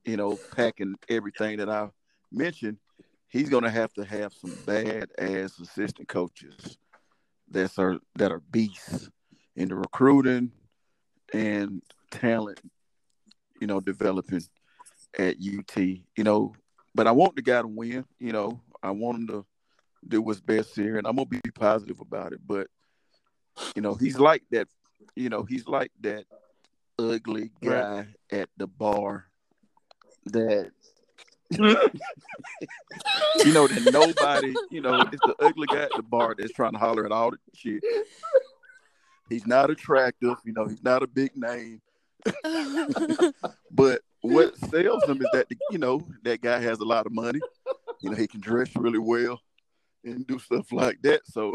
you 0.04 0.16
know, 0.16 0.38
packing 0.54 0.96
everything 1.08 1.58
that 1.58 1.70
I 1.70 1.88
mentioned, 2.30 2.76
he's 3.28 3.48
gonna 3.48 3.70
have 3.70 3.92
to 3.94 4.04
have 4.04 4.34
some 4.34 4.54
bad 4.66 5.10
ass 5.18 5.58
assistant 5.58 6.08
coaches 6.08 6.76
that 7.50 7.78
are 7.78 7.98
that 8.16 8.32
are 8.32 8.40
beasts 8.50 9.08
in 9.54 9.68
the 9.68 9.76
recruiting 9.76 10.50
and 11.32 11.80
talent 12.10 12.60
you 13.60 13.66
know, 13.66 13.80
developing 13.80 14.42
at 15.18 15.36
UT, 15.36 15.76
you 15.76 16.24
know. 16.24 16.54
But 16.94 17.06
I 17.06 17.12
want 17.12 17.36
the 17.36 17.42
guy 17.42 17.62
to 17.62 17.68
win, 17.68 18.04
you 18.18 18.32
know. 18.32 18.60
I 18.82 18.90
want 18.90 19.18
him 19.18 19.26
to 19.28 19.46
do 20.06 20.22
what's 20.22 20.40
best 20.40 20.74
here, 20.74 20.98
and 20.98 21.06
I'm 21.06 21.16
gonna 21.16 21.26
be 21.26 21.40
positive 21.54 22.00
about 22.00 22.32
it. 22.32 22.40
But 22.46 22.68
you 23.74 23.82
know, 23.82 23.94
he's 23.94 24.18
like 24.18 24.42
that. 24.50 24.68
You 25.14 25.28
know, 25.28 25.44
he's 25.44 25.66
like 25.66 25.92
that 26.00 26.24
ugly 26.98 27.50
guy 27.62 27.98
right. 27.98 28.06
at 28.30 28.48
the 28.56 28.66
bar 28.66 29.26
that 30.26 30.70
you 31.50 33.52
know 33.52 33.68
that 33.68 33.90
nobody, 33.92 34.54
you 34.70 34.80
know, 34.80 35.00
it's 35.00 35.22
the 35.22 35.34
ugly 35.40 35.66
guy 35.68 35.82
at 35.82 35.90
the 35.96 36.02
bar 36.02 36.34
that's 36.36 36.52
trying 36.52 36.72
to 36.72 36.78
holler 36.78 37.06
at 37.06 37.12
all 37.12 37.30
the 37.30 37.38
shit. 37.54 37.82
He's 39.28 39.46
not 39.46 39.70
attractive, 39.70 40.36
you 40.44 40.52
know, 40.52 40.66
he's 40.66 40.82
not 40.82 41.02
a 41.02 41.06
big 41.06 41.36
name. 41.36 41.80
but 43.70 44.00
what 44.22 44.56
sells 44.56 45.04
him 45.04 45.20
is 45.20 45.28
that 45.32 45.46
you 45.70 45.78
know 45.78 46.04
that 46.24 46.40
guy 46.40 46.58
has 46.58 46.80
a 46.80 46.84
lot 46.84 47.06
of 47.06 47.12
money. 47.12 47.40
You 48.00 48.10
know, 48.10 48.16
he 48.16 48.26
can 48.26 48.40
dress 48.40 48.74
really 48.74 48.98
well 48.98 49.40
and 50.06 50.26
do 50.26 50.38
stuff 50.38 50.72
like 50.72 51.02
that. 51.02 51.26
So 51.26 51.54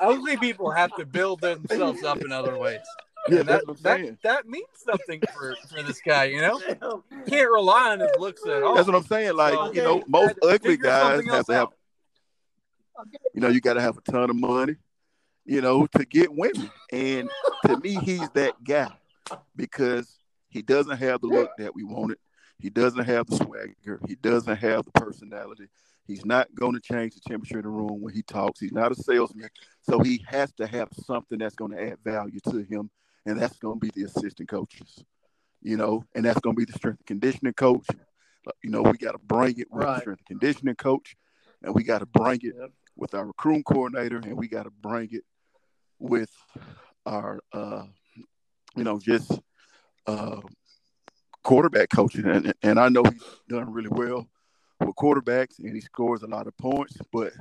ugly 0.00 0.36
people 0.36 0.70
have 0.70 0.94
to 0.96 1.06
build 1.06 1.40
themselves 1.40 2.02
up 2.04 2.18
in 2.18 2.32
other 2.32 2.58
ways. 2.58 2.80
Yeah, 3.28 3.42
that, 3.42 3.62
that, 3.82 4.16
that 4.22 4.46
means 4.48 4.66
something 4.74 5.20
for, 5.34 5.54
for 5.68 5.82
this 5.82 6.00
guy, 6.00 6.24
you 6.24 6.40
know? 6.40 6.58
Can't 7.26 7.50
rely 7.50 7.92
on 7.92 8.00
his 8.00 8.10
looks 8.18 8.46
at 8.46 8.62
all. 8.62 8.74
That's 8.74 8.86
what 8.86 8.96
I'm 8.96 9.04
saying. 9.04 9.36
Like, 9.36 9.54
so, 9.54 9.72
you 9.72 9.82
know, 9.82 10.02
most 10.06 10.34
ugly 10.42 10.78
guys 10.78 11.26
have 11.26 11.46
to 11.46 11.52
have 11.52 11.68
you 13.34 13.40
know, 13.40 13.48
you 13.48 13.60
got 13.60 13.74
to 13.74 13.80
have 13.80 13.96
a 13.96 14.00
ton 14.10 14.30
of 14.30 14.36
money, 14.36 14.76
you 15.44 15.60
know, 15.60 15.86
to 15.86 16.04
get 16.04 16.32
women. 16.32 16.70
And 16.92 17.30
to 17.66 17.78
me, 17.78 17.94
he's 17.94 18.28
that 18.30 18.54
guy 18.64 18.90
because 19.54 20.18
he 20.48 20.62
doesn't 20.62 20.96
have 20.98 21.20
the 21.20 21.28
look 21.28 21.50
that 21.58 21.74
we 21.74 21.84
wanted. 21.84 22.18
He 22.58 22.70
doesn't 22.70 23.04
have 23.04 23.26
the 23.26 23.36
swagger. 23.36 24.00
He 24.06 24.14
doesn't 24.16 24.56
have 24.56 24.84
the 24.84 24.90
personality. 24.92 25.68
He's 26.06 26.24
not 26.24 26.54
going 26.54 26.74
to 26.74 26.80
change 26.80 27.14
the 27.14 27.20
temperature 27.20 27.58
in 27.58 27.64
the 27.64 27.68
room 27.68 28.00
when 28.00 28.14
he 28.14 28.22
talks. 28.22 28.60
He's 28.60 28.72
not 28.72 28.92
a 28.92 28.94
salesman. 28.94 29.50
So 29.82 30.00
he 30.00 30.24
has 30.26 30.52
to 30.54 30.66
have 30.66 30.88
something 31.04 31.38
that's 31.38 31.54
going 31.54 31.72
to 31.72 31.82
add 31.82 31.98
value 32.04 32.40
to 32.50 32.58
him. 32.58 32.90
And 33.26 33.38
that's 33.38 33.58
going 33.58 33.78
to 33.78 33.86
be 33.86 33.90
the 33.94 34.06
assistant 34.06 34.48
coaches, 34.48 35.04
you 35.60 35.76
know, 35.76 36.02
and 36.14 36.24
that's 36.24 36.40
going 36.40 36.56
to 36.56 36.58
be 36.58 36.64
the 36.64 36.72
strength 36.72 37.00
and 37.00 37.06
conditioning 37.06 37.52
coach. 37.52 37.86
You 38.62 38.70
know, 38.70 38.80
we 38.80 38.96
got 38.96 39.12
to 39.12 39.18
bring 39.18 39.58
it 39.58 39.70
with 39.70 39.84
right. 39.84 39.96
the 39.96 40.00
strength 40.00 40.22
and 40.30 40.40
conditioning 40.40 40.76
coach, 40.76 41.14
and 41.62 41.74
we 41.74 41.84
got 41.84 41.98
to 41.98 42.06
bring 42.06 42.40
it 42.42 42.54
yep 42.58 42.70
with 42.98 43.14
our 43.14 43.26
recruiting 43.26 43.62
coordinator, 43.62 44.18
and 44.18 44.36
we 44.36 44.48
got 44.48 44.64
to 44.64 44.70
bring 44.70 45.08
it 45.12 45.24
with 45.98 46.30
our, 47.06 47.40
uh, 47.52 47.84
you 48.76 48.84
know, 48.84 48.98
just 48.98 49.30
uh, 50.06 50.40
quarterback 51.42 51.90
coaching. 51.90 52.26
And, 52.26 52.52
and 52.62 52.78
I 52.78 52.88
know 52.88 53.02
he's 53.04 53.22
done 53.48 53.72
really 53.72 53.88
well 53.90 54.26
with 54.80 54.96
quarterbacks, 54.96 55.58
and 55.58 55.74
he 55.74 55.80
scores 55.80 56.22
a 56.22 56.26
lot 56.26 56.46
of 56.46 56.56
points, 56.56 56.96
but 57.12 57.32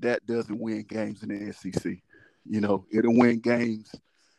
that 0.00 0.24
doesn't 0.26 0.58
win 0.58 0.82
games 0.82 1.22
in 1.22 1.28
the 1.28 1.52
SEC. 1.52 1.96
You 2.46 2.60
know, 2.60 2.84
it'll 2.92 3.16
win 3.16 3.40
games 3.40 3.94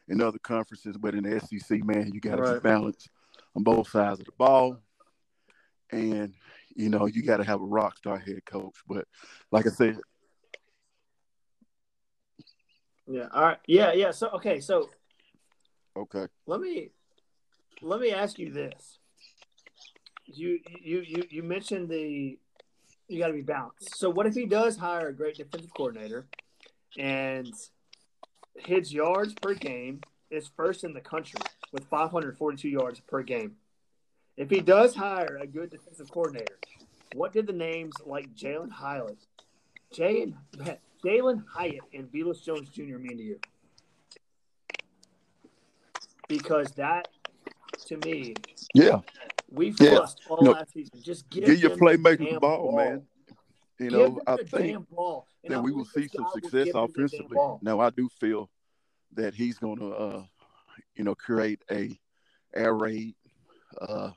in 0.08 0.22
other 0.22 0.39
conferences, 0.39 0.98
but 0.98 1.16
in 1.16 1.24
the 1.24 1.39
SEC, 1.39 1.84
man, 1.84 2.12
you 2.14 2.20
got 2.20 2.36
to 2.36 2.41
right. 2.41 2.54
be 2.56 2.60
balanced 2.60 3.10
on 3.56 3.64
both 3.64 3.89
sides 3.89 4.20
of 4.20 4.26
the 4.26 4.32
ball. 4.38 4.78
And, 5.91 6.34
you 6.76 6.89
know, 6.89 7.06
you 7.06 7.24
got 7.24 7.38
to 7.38 7.43
have 7.43 7.62
a 7.62 7.66
rock 7.66 7.98
star 7.98 8.20
head 8.20 8.46
coach. 8.46 8.76
But 8.88 9.06
like 9.52 9.66
I 9.66 9.70
said, 9.70 9.98
yeah. 13.08 13.28
All 13.32 13.43
right. 13.43 13.58
Yeah. 13.68 13.93
Yeah. 13.93 14.12
So 14.12 14.30
okay. 14.30 14.60
So. 14.60 14.89
Okay. 15.98 16.26
Let 16.46 16.60
me, 16.60 16.91
let 17.82 17.99
me 17.99 18.11
ask 18.11 18.39
you 18.39 18.51
this. 18.51 18.99
You 20.26 20.59
you 20.82 21.01
you 21.01 21.23
you 21.30 21.43
mentioned 21.43 21.89
the, 21.89 22.38
you 23.07 23.19
got 23.19 23.28
to 23.28 23.34
be 23.34 23.41
balanced. 23.41 23.95
So 23.97 24.09
what 24.09 24.26
if 24.26 24.34
he 24.34 24.45
does 24.45 24.78
hire 24.78 25.07
a 25.09 25.13
great 25.13 25.36
defensive 25.36 25.73
coordinator, 25.76 26.26
and 26.97 27.53
his 28.55 28.93
yards 28.93 29.34
per 29.36 29.53
game 29.53 30.01
is 30.32 30.49
first 30.55 30.84
in 30.84 30.93
the 30.93 31.01
country 31.01 31.39
with 31.71 31.86
542 31.86 32.69
yards 32.69 32.99
per 33.01 33.21
game. 33.21 33.55
If 34.38 34.49
he 34.49 34.59
does 34.59 34.95
hire 34.95 35.38
a 35.41 35.47
good 35.47 35.69
defensive 35.69 36.11
coordinator, 36.11 36.57
what 37.13 37.32
did 37.32 37.47
the 37.47 37.53
names 37.53 37.93
like 38.05 38.36
Jalin 38.36 38.71
Hyatt, 38.71 39.17
Jalen 39.93 40.34
Jalin 41.03 41.43
Hyatt 41.47 41.82
and 41.93 42.11
Velus 42.11 42.43
Jones 42.43 42.69
Jr. 42.69 42.97
mean 42.97 43.17
to 43.17 43.23
you? 43.23 43.39
Because 46.28 46.71
that, 46.71 47.07
to 47.86 47.97
me, 47.97 48.34
yeah, 48.73 48.99
we 49.51 49.71
fussed 49.71 50.21
yeah. 50.21 50.30
all 50.30 50.45
last 50.45 50.73
season. 50.73 51.01
Just 51.01 51.30
give, 51.30 51.45
give 51.45 51.59
your 51.59 51.71
playmaker 51.71 52.34
the 52.34 52.39
ball, 52.39 52.71
ball, 52.71 52.78
man. 52.78 53.03
You 53.80 53.89
know, 53.89 54.21
I 54.26 54.38
think 54.38 54.89
ball, 54.89 55.28
that 55.47 55.61
we 55.61 55.71
will 55.71 55.86
see 55.86 56.07
some 56.07 56.26
success 56.34 56.69
offensively. 56.73 57.38
Now, 57.61 57.80
I 57.80 57.89
do 57.89 58.09
feel 58.19 58.49
that 59.13 59.34
he's 59.34 59.57
going 59.57 59.80
to, 59.80 59.93
uh, 59.93 60.23
you 60.95 61.03
know, 61.03 61.15
create 61.15 61.61
a 61.69 61.97
air 62.55 62.73
raid, 62.73 63.15
uh, 63.82 64.11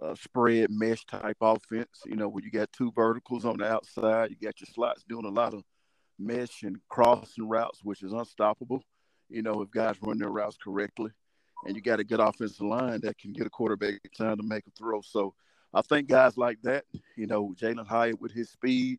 uh, 0.00 0.14
spread 0.14 0.70
mesh 0.70 1.04
type 1.06 1.36
offense. 1.40 2.02
You 2.06 2.16
know, 2.16 2.28
where 2.28 2.44
you 2.44 2.50
got 2.50 2.72
two 2.72 2.92
verticals 2.94 3.44
on 3.44 3.58
the 3.58 3.66
outside, 3.66 4.30
you 4.30 4.36
got 4.36 4.60
your 4.60 4.68
slots 4.72 5.04
doing 5.08 5.24
a 5.24 5.30
lot 5.30 5.54
of 5.54 5.64
mesh 6.18 6.62
and 6.62 6.78
crossing 6.88 7.48
routes, 7.48 7.80
which 7.82 8.02
is 8.02 8.12
unstoppable. 8.12 8.82
You 9.28 9.42
know, 9.42 9.62
if 9.62 9.70
guys 9.70 9.96
run 10.02 10.18
their 10.18 10.30
routes 10.30 10.56
correctly, 10.62 11.10
and 11.66 11.76
you 11.76 11.82
got 11.82 12.00
a 12.00 12.04
good 12.04 12.20
offensive 12.20 12.60
line 12.60 13.00
that 13.02 13.18
can 13.18 13.32
get 13.32 13.46
a 13.46 13.50
quarterback 13.50 14.00
time 14.16 14.36
to 14.36 14.42
make 14.42 14.66
a 14.66 14.70
throw. 14.70 15.00
So 15.02 15.34
I 15.72 15.82
think 15.82 16.08
guys 16.08 16.36
like 16.36 16.60
that, 16.62 16.84
you 17.16 17.26
know, 17.26 17.54
Jalin 17.58 17.86
Hyatt 17.86 18.20
with 18.20 18.32
his 18.32 18.50
speed, 18.50 18.98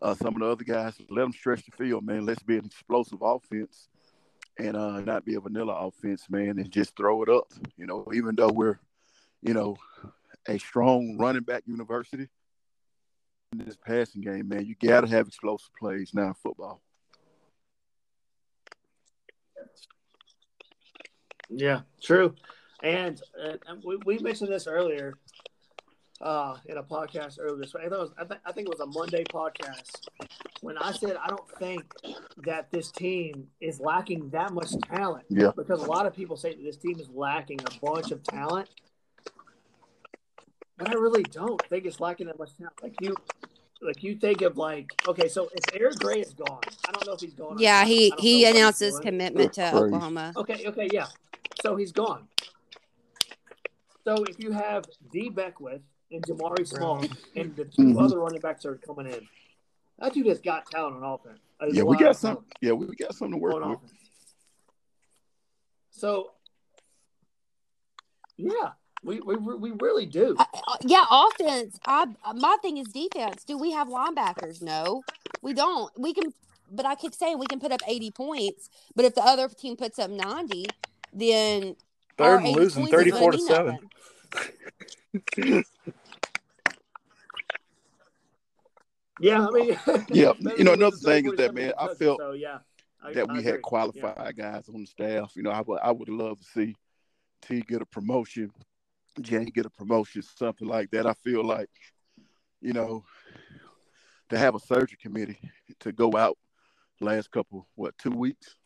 uh, 0.00 0.14
some 0.14 0.34
of 0.34 0.40
the 0.40 0.46
other 0.46 0.64
guys, 0.64 0.94
let 1.10 1.22
them 1.22 1.32
stretch 1.32 1.64
the 1.64 1.72
field, 1.72 2.04
man. 2.04 2.26
Let's 2.26 2.42
be 2.42 2.58
an 2.58 2.66
explosive 2.66 3.22
offense 3.22 3.88
and 4.58 4.76
uh, 4.76 5.00
not 5.00 5.24
be 5.24 5.36
a 5.36 5.40
vanilla 5.40 5.74
offense, 5.74 6.26
man, 6.28 6.58
and 6.58 6.70
just 6.70 6.96
throw 6.96 7.22
it 7.22 7.28
up. 7.28 7.52
You 7.76 7.86
know, 7.86 8.06
even 8.12 8.34
though 8.34 8.50
we're, 8.50 8.78
you 9.42 9.54
know, 9.54 9.76
a 10.48 10.58
strong 10.58 11.16
running 11.18 11.42
back 11.42 11.62
university, 11.66 12.28
in 13.52 13.64
this 13.64 13.76
passing 13.76 14.22
game, 14.22 14.48
man. 14.48 14.64
You 14.64 14.74
got 14.82 15.02
to 15.02 15.08
have 15.08 15.28
explosive 15.28 15.70
plays 15.78 16.12
now 16.14 16.28
in 16.28 16.34
football. 16.34 16.80
Yeah, 21.54 21.80
true. 22.02 22.34
And, 22.82 23.20
uh, 23.40 23.56
and 23.68 23.82
we, 23.84 23.96
we 24.04 24.18
mentioned 24.18 24.50
this 24.50 24.66
earlier 24.66 25.14
uh, 26.22 26.56
in 26.66 26.76
a 26.78 26.82
podcast 26.82 27.38
earlier 27.40 27.58
this 27.58 27.74
week. 27.74 27.84
I, 27.84 27.88
thought 27.88 27.98
it 27.98 28.00
was, 28.00 28.12
I, 28.18 28.24
th- 28.24 28.40
I 28.46 28.52
think 28.52 28.68
it 28.68 28.78
was 28.78 28.80
a 28.80 28.98
Monday 28.98 29.24
podcast 29.24 30.08
when 30.60 30.78
I 30.78 30.92
said 30.92 31.16
I 31.16 31.28
don't 31.28 31.48
think 31.58 31.84
that 32.44 32.70
this 32.70 32.90
team 32.90 33.48
is 33.60 33.80
lacking 33.80 34.30
that 34.30 34.52
much 34.52 34.72
talent. 34.88 35.24
Yeah. 35.28 35.50
Because 35.54 35.82
a 35.82 35.86
lot 35.86 36.06
of 36.06 36.14
people 36.14 36.36
say 36.36 36.54
that 36.54 36.62
this 36.62 36.76
team 36.76 36.98
is 36.98 37.08
lacking 37.10 37.60
a 37.60 37.84
bunch 37.84 38.12
of 38.12 38.22
talent. 38.22 38.68
But 40.78 40.90
I 40.90 40.94
really 40.94 41.24
don't 41.24 41.60
think 41.68 41.84
it's 41.84 42.00
lacking 42.00 42.28
that 42.28 42.38
much 42.38 42.56
talent. 42.56 42.74
Like 42.82 42.94
you, 43.00 43.14
like 43.80 44.02
you 44.02 44.16
think 44.16 44.42
of 44.42 44.56
like 44.56 44.90
okay, 45.06 45.28
so 45.28 45.48
if 45.54 45.80
Eric 45.80 45.96
Gray 45.96 46.20
is 46.20 46.32
gone, 46.32 46.60
I 46.88 46.92
don't 46.92 47.06
know 47.06 47.12
if 47.14 47.20
he's 47.20 47.34
gone. 47.34 47.58
Yeah, 47.58 47.80
not. 47.80 47.88
he 47.88 48.06
I 48.06 48.08
don't 48.08 48.16
know 48.18 48.22
he 48.22 48.44
announced 48.46 48.80
his 48.80 48.98
commitment 49.00 49.52
to 49.54 49.74
Oklahoma. 49.74 50.32
Okay, 50.36 50.64
okay, 50.66 50.88
yeah. 50.92 51.06
So 51.62 51.76
he's 51.76 51.92
gone. 51.92 52.26
So 54.04 54.24
if 54.28 54.38
you 54.40 54.50
have 54.50 54.84
Dee 55.12 55.28
Beckwith 55.30 55.80
and 56.10 56.24
Jabari 56.24 56.66
Small 56.66 57.04
and 57.36 57.54
the 57.54 57.64
2 57.64 57.82
Mhm. 57.82 58.02
other 58.02 58.18
running 58.18 58.40
backs 58.40 58.64
are 58.64 58.76
coming 58.78 59.06
in, 59.06 59.28
that 59.98 60.12
dude 60.12 60.26
has 60.26 60.40
got 60.40 60.66
talent 60.66 60.96
on 60.96 61.04
offense. 61.04 61.38
There's 61.60 61.76
Yeah, 61.76 61.84
we 61.84 61.96
got 61.96 62.16
some. 62.16 62.34
talent 62.34 62.52
Yeah, 62.60 62.72
we 62.72 62.86
got 62.96 63.14
something 63.14 63.34
to 63.34 63.38
work 63.38 63.54
on 63.54 63.70
with. 63.70 63.78
offense. 63.78 63.92
So 65.92 66.32
yeah, 68.36 68.72
we 69.04 69.20
we, 69.20 69.36
we 69.36 69.70
really 69.80 70.06
do. 70.06 70.34
Uh, 70.36 70.44
uh, 70.66 70.76
yeah, 70.84 71.04
offense. 71.08 71.78
I 71.86 72.06
my 72.34 72.56
thing 72.60 72.78
is 72.78 72.88
defense. 72.88 73.44
Do 73.44 73.56
we 73.56 73.70
have 73.70 73.86
linebackers? 73.86 74.62
No, 74.62 75.02
we 75.42 75.52
don't. 75.54 75.96
We 75.96 76.12
can, 76.12 76.32
but 76.72 76.86
I 76.86 76.96
keep 76.96 77.14
saying 77.14 77.38
we 77.38 77.46
can 77.46 77.60
put 77.60 77.70
up 77.70 77.82
eighty 77.86 78.10
points. 78.10 78.68
But 78.96 79.04
if 79.04 79.14
the 79.14 79.22
other 79.22 79.48
team 79.48 79.76
puts 79.76 79.98
up 80.00 80.10
ninety, 80.10 80.66
then 81.12 81.76
our 82.18 82.38
Third 82.38 82.44
and 82.44 82.56
losing 82.56 82.86
points 82.86 83.06
is 83.06 83.12
gonna 83.12 83.32
34 83.32 83.32
to 83.32 83.38
7. 85.38 85.64
Yeah, 89.20 89.46
I 89.46 89.50
mean, 89.52 89.78
Yeah, 90.10 90.32
you 90.56 90.64
know, 90.64 90.72
another 90.72 90.96
thing 90.96 91.26
is 91.26 91.34
that, 91.36 91.54
man, 91.54 91.72
I 91.78 91.86
Kentucky, 91.86 92.04
felt 92.04 92.20
so 92.20 92.32
yeah, 92.32 92.58
I- 93.02 93.12
that 93.12 93.28
I 93.28 93.32
we 93.32 93.38
agree. 93.38 93.50
had 93.52 93.62
qualified 93.62 94.36
guys 94.36 94.68
on 94.68 94.80
the 94.80 94.86
staff. 94.86 95.32
You 95.36 95.42
know, 95.44 95.50
I 95.50 95.60
would 95.60 95.80
I 95.80 95.92
would 95.92 96.08
love 96.08 96.40
to 96.40 96.44
see 96.46 96.74
T 97.42 97.60
get 97.60 97.82
a 97.82 97.86
promotion, 97.86 98.50
Jay 99.20 99.44
get 99.44 99.66
a 99.66 99.70
promotion, 99.70 100.22
something 100.22 100.66
like 100.66 100.90
that. 100.90 101.06
I 101.06 101.12
feel 101.14 101.44
like, 101.44 101.70
you 102.60 102.72
know, 102.72 103.04
to 104.30 104.38
have 104.38 104.54
a 104.54 104.60
surgery 104.60 104.98
committee 105.00 105.38
to 105.80 105.92
go 105.92 106.16
out 106.16 106.36
last 107.00 107.30
couple 107.30 107.68
what 107.74 107.96
two 107.98 108.10
weeks, 108.10 108.56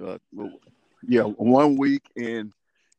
uh, 0.00 0.18
well, 0.32 0.50
yeah, 1.06 1.22
one 1.22 1.76
week, 1.76 2.02
and 2.16 2.52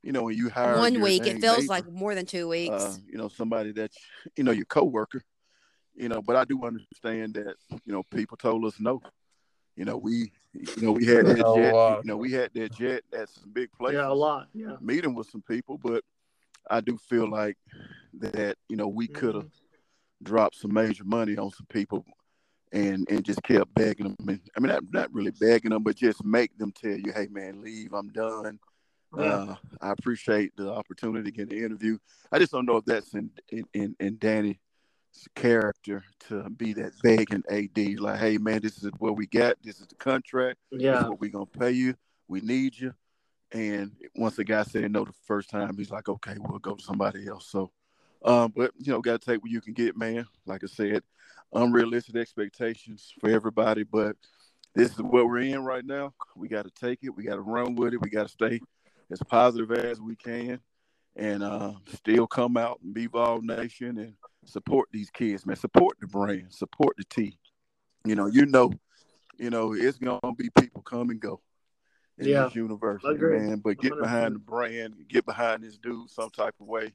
you 0.03 0.11
know 0.11 0.23
when 0.23 0.35
you 0.37 0.49
hire 0.49 0.77
One 0.77 1.01
week, 1.01 1.25
it 1.25 1.39
feels 1.41 1.59
neighbor, 1.61 1.69
like 1.71 1.91
more 1.91 2.15
than 2.15 2.25
two 2.25 2.47
weeks. 2.47 2.73
uh, 2.73 2.95
you 3.09 3.17
know, 3.17 3.27
somebody 3.27 3.71
that 3.73 3.91
you 4.35 4.43
know 4.43 4.51
your 4.51 4.65
coworker, 4.65 5.21
you 5.95 6.09
know. 6.09 6.21
But 6.21 6.35
I 6.35 6.45
do 6.45 6.63
understand 6.63 7.33
that 7.35 7.55
you 7.85 7.93
know 7.93 8.03
people 8.03 8.37
told 8.37 8.65
us 8.65 8.79
no. 8.79 9.01
You 9.75 9.85
know, 9.85 9.97
we 9.97 10.31
you 10.53 10.81
know 10.81 10.91
we 10.93 11.05
had 11.05 11.25
that 11.27 11.39
A 11.39 11.55
jet. 11.55 11.73
lot. 11.73 12.03
You 12.03 12.07
know, 12.07 12.17
we 12.17 12.31
had 12.31 12.51
that 12.53 12.73
jet 12.73 13.03
at 13.13 13.29
some 13.29 13.51
big 13.51 13.71
places. 13.73 13.97
Yeah, 13.99 14.07
a 14.09 14.13
lot. 14.13 14.47
Yeah. 14.53 14.75
Meeting 14.81 15.13
with 15.13 15.29
some 15.29 15.41
people, 15.43 15.77
but 15.77 16.03
I 16.69 16.81
do 16.81 16.97
feel 16.97 17.29
like 17.29 17.57
that 18.19 18.57
you 18.69 18.75
know 18.77 18.87
we 18.87 19.07
could 19.07 19.35
have 19.35 19.43
Mm-hmm. 19.43 20.23
dropped 20.23 20.55
some 20.55 20.73
major 20.73 21.03
money 21.03 21.37
on 21.37 21.51
some 21.51 21.67
people. 21.69 22.03
And, 22.73 23.09
and 23.09 23.23
just 23.23 23.41
kept 23.43 23.73
begging 23.75 24.07
them. 24.07 24.27
And, 24.27 24.41
I 24.55 24.59
mean, 24.59 24.73
not, 24.73 24.83
not 24.91 25.13
really 25.13 25.31
begging 25.31 25.71
them, 25.71 25.83
but 25.83 25.95
just 25.95 26.23
make 26.25 26.57
them 26.57 26.73
tell 26.73 26.97
you, 26.97 27.13
"Hey, 27.13 27.27
man, 27.31 27.61
leave. 27.61 27.93
I'm 27.93 28.09
done." 28.09 28.59
Yeah. 29.17 29.23
Uh, 29.23 29.55
I 29.79 29.91
appreciate 29.91 30.51
the 30.57 30.69
opportunity 30.71 31.31
to 31.31 31.37
get 31.37 31.49
the 31.49 31.63
interview. 31.63 31.97
I 32.31 32.39
just 32.39 32.51
don't 32.51 32.65
know 32.65 32.77
if 32.77 32.85
that's 32.85 33.13
in 33.13 33.31
in 33.49 33.65
in, 33.73 33.95
in 34.01 34.17
Danny's 34.17 34.57
character 35.35 36.03
to 36.27 36.49
be 36.49 36.73
that 36.73 36.91
begging 37.01 37.43
AD, 37.49 37.99
like, 37.99 38.19
hey 38.19 38.37
man, 38.37 38.61
this 38.61 38.83
is 38.83 38.91
what 38.99 39.15
we 39.15 39.27
got. 39.27 39.55
This 39.63 39.79
is 39.79 39.87
the 39.87 39.95
contract. 39.95 40.59
This 40.71 40.81
yeah. 40.81 40.99
is 40.99 41.09
what 41.09 41.19
we're 41.19 41.31
gonna 41.31 41.45
pay 41.45 41.71
you. 41.71 41.95
We 42.27 42.41
need 42.41 42.77
you. 42.77 42.93
And 43.51 43.91
once 44.15 44.35
the 44.35 44.43
guy 44.43 44.63
said 44.63 44.91
no 44.91 45.05
the 45.05 45.13
first 45.25 45.49
time, 45.49 45.77
he's 45.77 45.89
like, 45.89 46.09
okay, 46.09 46.35
we'll 46.37 46.59
go 46.59 46.75
to 46.75 46.83
somebody 46.83 47.27
else. 47.27 47.47
So, 47.49 47.71
um, 48.25 48.53
but 48.55 48.71
you 48.77 48.91
know, 48.91 49.01
gotta 49.01 49.19
take 49.19 49.41
what 49.41 49.51
you 49.51 49.61
can 49.61 49.73
get, 49.73 49.97
man. 49.97 50.27
Like 50.45 50.63
I 50.63 50.67
said, 50.67 51.03
unrealistic 51.53 52.15
expectations 52.15 53.13
for 53.19 53.29
everybody, 53.29 53.83
but 53.83 54.15
this 54.75 54.91
is 54.91 54.99
what 55.01 55.25
we're 55.27 55.39
in 55.39 55.63
right 55.63 55.85
now. 55.85 56.13
We 56.35 56.47
got 56.47 56.65
to 56.65 56.71
take 56.71 56.99
it. 57.03 57.09
We 57.09 57.23
got 57.23 57.35
to 57.35 57.41
run 57.41 57.75
with 57.75 57.93
it. 57.93 58.01
We 58.01 58.09
got 58.09 58.23
to 58.27 58.31
stay 58.31 58.59
as 59.09 59.19
positive 59.27 59.71
as 59.71 59.99
we 60.01 60.15
can 60.15 60.59
and 61.15 61.41
uh, 61.41 61.73
still 61.93 62.27
come 62.27 62.57
out 62.57 62.79
and 62.83 62.93
be 62.93 63.07
Vol 63.07 63.41
Nation 63.41 63.97
and 63.97 64.13
support 64.45 64.89
these 64.91 65.09
kids, 65.09 65.45
man. 65.45 65.55
Support 65.55 65.97
the 65.99 66.07
brand, 66.07 66.53
support 66.53 66.95
the 66.97 67.05
team. 67.05 67.33
You 68.05 68.15
know, 68.15 68.27
you 68.27 68.45
know, 68.45 68.71
you 69.39 69.49
know, 69.49 69.73
it's 69.73 69.97
gonna 69.97 70.19
be 70.37 70.49
people 70.59 70.81
come 70.81 71.09
and 71.09 71.19
go 71.19 71.41
in 72.19 72.27
Yeah. 72.27 72.45
this 72.45 72.55
university, 72.55 73.07
Agreed. 73.15 73.41
man. 73.41 73.59
But 73.59 73.79
get 73.79 73.97
behind 73.99 74.35
the 74.35 74.39
brand, 74.39 74.95
get 75.07 75.25
behind 75.25 75.63
this 75.63 75.77
dude 75.77 76.09
some 76.09 76.29
type 76.29 76.55
of 76.61 76.67
way, 76.67 76.93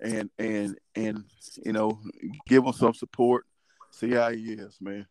and 0.00 0.30
and 0.38 0.76
and 0.96 1.24
you 1.64 1.72
know, 1.72 2.00
give 2.48 2.64
them 2.64 2.72
some 2.72 2.94
support. 2.94 3.46
See 3.94 4.10
how 4.10 4.28
he 4.30 4.54
is, 4.54 4.76
man. 4.80 5.06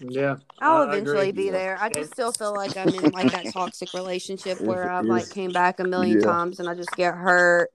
Yeah. 0.00 0.36
I'll 0.60 0.82
I- 0.82 0.84
I 0.86 0.88
eventually 0.88 1.30
be 1.32 1.50
there. 1.50 1.76
I 1.78 1.90
just 1.90 2.12
still 2.12 2.32
feel 2.32 2.54
like 2.54 2.74
I'm 2.78 2.88
in 2.88 3.10
like 3.12 3.32
that 3.32 3.52
toxic 3.52 3.92
relationship 3.92 4.62
where 4.62 4.90
I've 4.90 5.04
like 5.04 5.28
came 5.28 5.52
back 5.52 5.78
a 5.78 5.84
million 5.84 6.20
yeah. 6.20 6.26
times 6.26 6.58
and 6.58 6.70
I 6.70 6.74
just 6.74 6.90
get 6.96 7.14
hurt 7.14 7.70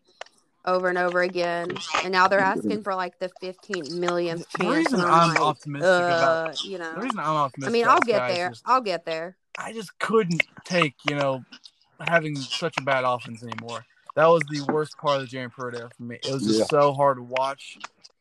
over 0.65 0.89
and 0.89 0.97
over 0.97 1.21
again. 1.21 1.77
And 2.03 2.11
now 2.11 2.27
they're 2.27 2.39
asking 2.39 2.81
for 2.81 2.95
like 2.95 3.19
the 3.19 3.29
15 3.39 3.99
millionth 3.99 4.51
The 4.53 4.63
chance. 4.63 4.75
reason 4.75 5.01
and 5.01 5.09
I'm 5.09 5.29
like, 5.29 5.39
optimistic 5.39 5.87
uh, 5.87 6.47
about 6.47 6.63
you 6.63 6.79
know. 6.79 6.95
the 6.95 7.01
reason 7.01 7.19
I'm 7.19 7.27
optimistic. 7.27 7.71
I 7.71 7.73
mean, 7.73 7.87
I'll 7.87 8.01
get 8.01 8.27
there. 8.27 8.35
there. 8.35 8.51
is 8.51 8.63
I'll 8.65 8.81
get 8.81 9.05
there. 9.05 9.37
I 9.59 9.71
just 9.71 9.97
couldn't 9.99 10.43
take 10.65 10.95
you 11.07 11.15
know 11.15 11.43
having 11.99 12.35
such 12.35 12.75
a 12.79 12.81
bad 12.81 13.03
offense 13.03 13.43
anymore. 13.43 13.85
That 14.19 14.27
was 14.27 14.43
the 14.49 14.59
worst 14.69 14.97
part 14.97 15.15
of 15.15 15.21
the 15.21 15.27
Jerry 15.27 15.49
Pruitt 15.49 15.75
era 15.75 15.89
for 15.95 16.03
me. 16.03 16.17
It 16.17 16.29
was 16.29 16.43
just 16.43 16.59
Yeah. 16.59 16.65
so 16.65 16.91
hard 16.93 17.15
to 17.19 17.23
watch. 17.23 17.77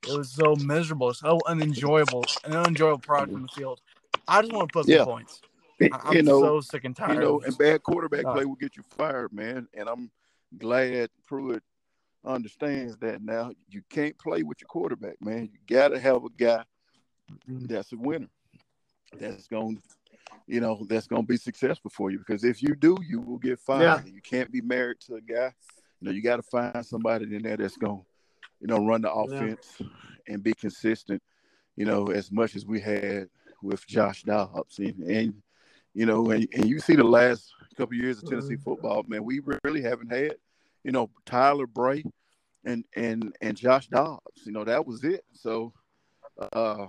It 0.06 0.16
was 0.16 0.30
so 0.30 0.54
miserable, 0.54 1.12
so 1.12 1.40
unenjoyable, 1.44 2.24
an 2.44 2.52
unenjoyable 2.52 3.00
product 3.00 3.32
from 3.32 3.42
the 3.42 3.48
field. 3.48 3.80
I 4.28 4.42
just 4.42 4.52
want 4.52 4.68
to 4.68 4.72
put 4.72 4.84
some 4.86 4.94
Yeah. 4.94 5.04
points. 5.04 5.42
I- 5.82 5.88
I'm 6.04 6.14
you 6.14 6.22
know, 6.22 6.40
so 6.40 6.60
sick 6.60 6.84
and 6.84 6.94
tired. 6.94 7.14
you 7.14 7.20
know, 7.20 7.40
and 7.40 7.58
bad 7.58 7.82
quarterback 7.82 8.24
Uh, 8.26 8.32
play 8.32 8.44
will 8.44 8.54
get 8.54 8.76
you 8.76 8.84
fired, 8.84 9.32
man. 9.32 9.66
And 9.74 9.88
I'm 9.88 10.12
glad 10.56 11.10
Pruitt 11.26 11.64
understands 12.24 12.96
that 12.98 13.20
now. 13.20 13.50
You 13.68 13.82
can't 13.90 14.16
play 14.18 14.44
with 14.44 14.60
your 14.60 14.68
quarterback, 14.68 15.20
man. 15.20 15.50
You 15.52 15.58
got 15.66 15.88
to 15.88 15.98
have 15.98 16.24
a 16.24 16.30
guy 16.30 16.64
that's 17.48 17.92
a 17.92 17.96
winner. 17.96 18.30
That's 19.14 19.48
gonna, 19.48 19.78
you 20.46 20.60
know, 20.60 20.86
that's 20.88 21.08
going 21.08 21.22
to 21.22 21.26
be 21.26 21.36
successful 21.38 21.90
for 21.90 22.12
you. 22.12 22.18
Because 22.20 22.44
if 22.44 22.62
you 22.62 22.76
do, 22.76 22.98
you 23.04 23.20
will 23.20 23.38
get 23.38 23.58
fired. 23.58 24.04
Yeah. 24.06 24.12
You 24.12 24.22
can't 24.22 24.52
be 24.52 24.60
married 24.60 25.00
to 25.00 25.16
a 25.16 25.20
guy. 25.20 25.52
You 26.00 26.06
know, 26.08 26.12
you 26.12 26.22
got 26.22 26.36
to 26.36 26.42
find 26.42 26.84
somebody 26.84 27.34
in 27.34 27.42
there 27.42 27.56
that's 27.56 27.76
going, 27.76 27.98
to 27.98 28.06
you 28.60 28.66
know, 28.66 28.84
run 28.84 29.02
the 29.02 29.12
offense 29.12 29.80
and 30.26 30.42
be 30.42 30.52
consistent. 30.54 31.22
You 31.76 31.84
know, 31.86 32.06
as 32.06 32.30
much 32.32 32.56
as 32.56 32.66
we 32.66 32.80
had 32.80 33.28
with 33.62 33.86
Josh 33.86 34.22
Dobbs, 34.22 34.78
and, 34.78 34.98
and 35.04 35.42
you 35.94 36.06
know, 36.06 36.30
and, 36.30 36.46
and 36.54 36.68
you 36.68 36.80
see 36.80 36.96
the 36.96 37.04
last 37.04 37.52
couple 37.76 37.96
of 37.96 38.02
years 38.02 38.18
of 38.18 38.28
Tennessee 38.28 38.54
Mhm. 38.56 38.62
football, 38.62 39.04
man, 39.08 39.24
we 39.24 39.40
really 39.64 39.82
haven't 39.82 40.10
had, 40.10 40.36
you 40.84 40.92
know, 40.92 41.10
Tyler 41.24 41.66
Bray 41.66 42.04
and 42.64 42.84
and 42.96 43.36
and 43.40 43.56
Josh 43.56 43.88
Dobbs. 43.88 44.44
You 44.44 44.52
know, 44.52 44.64
that 44.64 44.86
was 44.86 45.02
it. 45.04 45.24
So 45.32 45.72
uh 46.52 46.88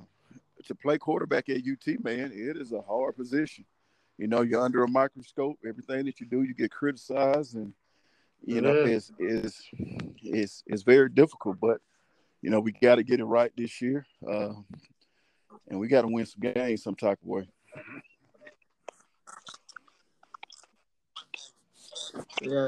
to 0.66 0.76
play 0.76 0.98
quarterback 0.98 1.50
at 1.50 1.66
UT, 1.66 2.04
man, 2.04 2.32
it 2.34 2.58
is 2.58 2.74
a 2.74 2.82
hard 2.82 3.16
position. 3.16 3.66
You 4.18 4.28
know, 4.28 4.42
you're 4.42 4.62
under 4.62 4.84
a 4.84 4.88
microscope. 4.90 5.58
Everything 5.68 6.06
that 6.06 6.20
you 6.20 6.26
do, 6.26 6.44
you 6.44 6.54
get 6.54 6.72
criticized, 6.72 7.56
and 7.56 7.74
you 8.46 8.62
know, 8.62 8.74
is. 8.74 9.12
it's 9.20 9.46
is 9.46 9.64
it's 10.24 10.64
it's 10.68 10.84
very 10.84 11.10
difficult. 11.10 11.60
But 11.60 11.80
you 12.42 12.50
know, 12.50 12.60
we 12.60 12.72
got 12.72 12.96
to 12.96 13.04
get 13.04 13.20
it 13.20 13.26
right 13.26 13.52
this 13.56 13.82
year, 13.82 14.06
uh, 14.28 14.54
and 15.70 15.80
we 15.80 15.88
got 15.88 16.02
to 16.02 16.08
win 16.08 16.26
some 16.26 16.52
games 16.54 16.84
some 16.84 16.96
type 16.96 17.20
of 17.22 17.28
way. 17.28 17.48
Yeah, 22.42 22.68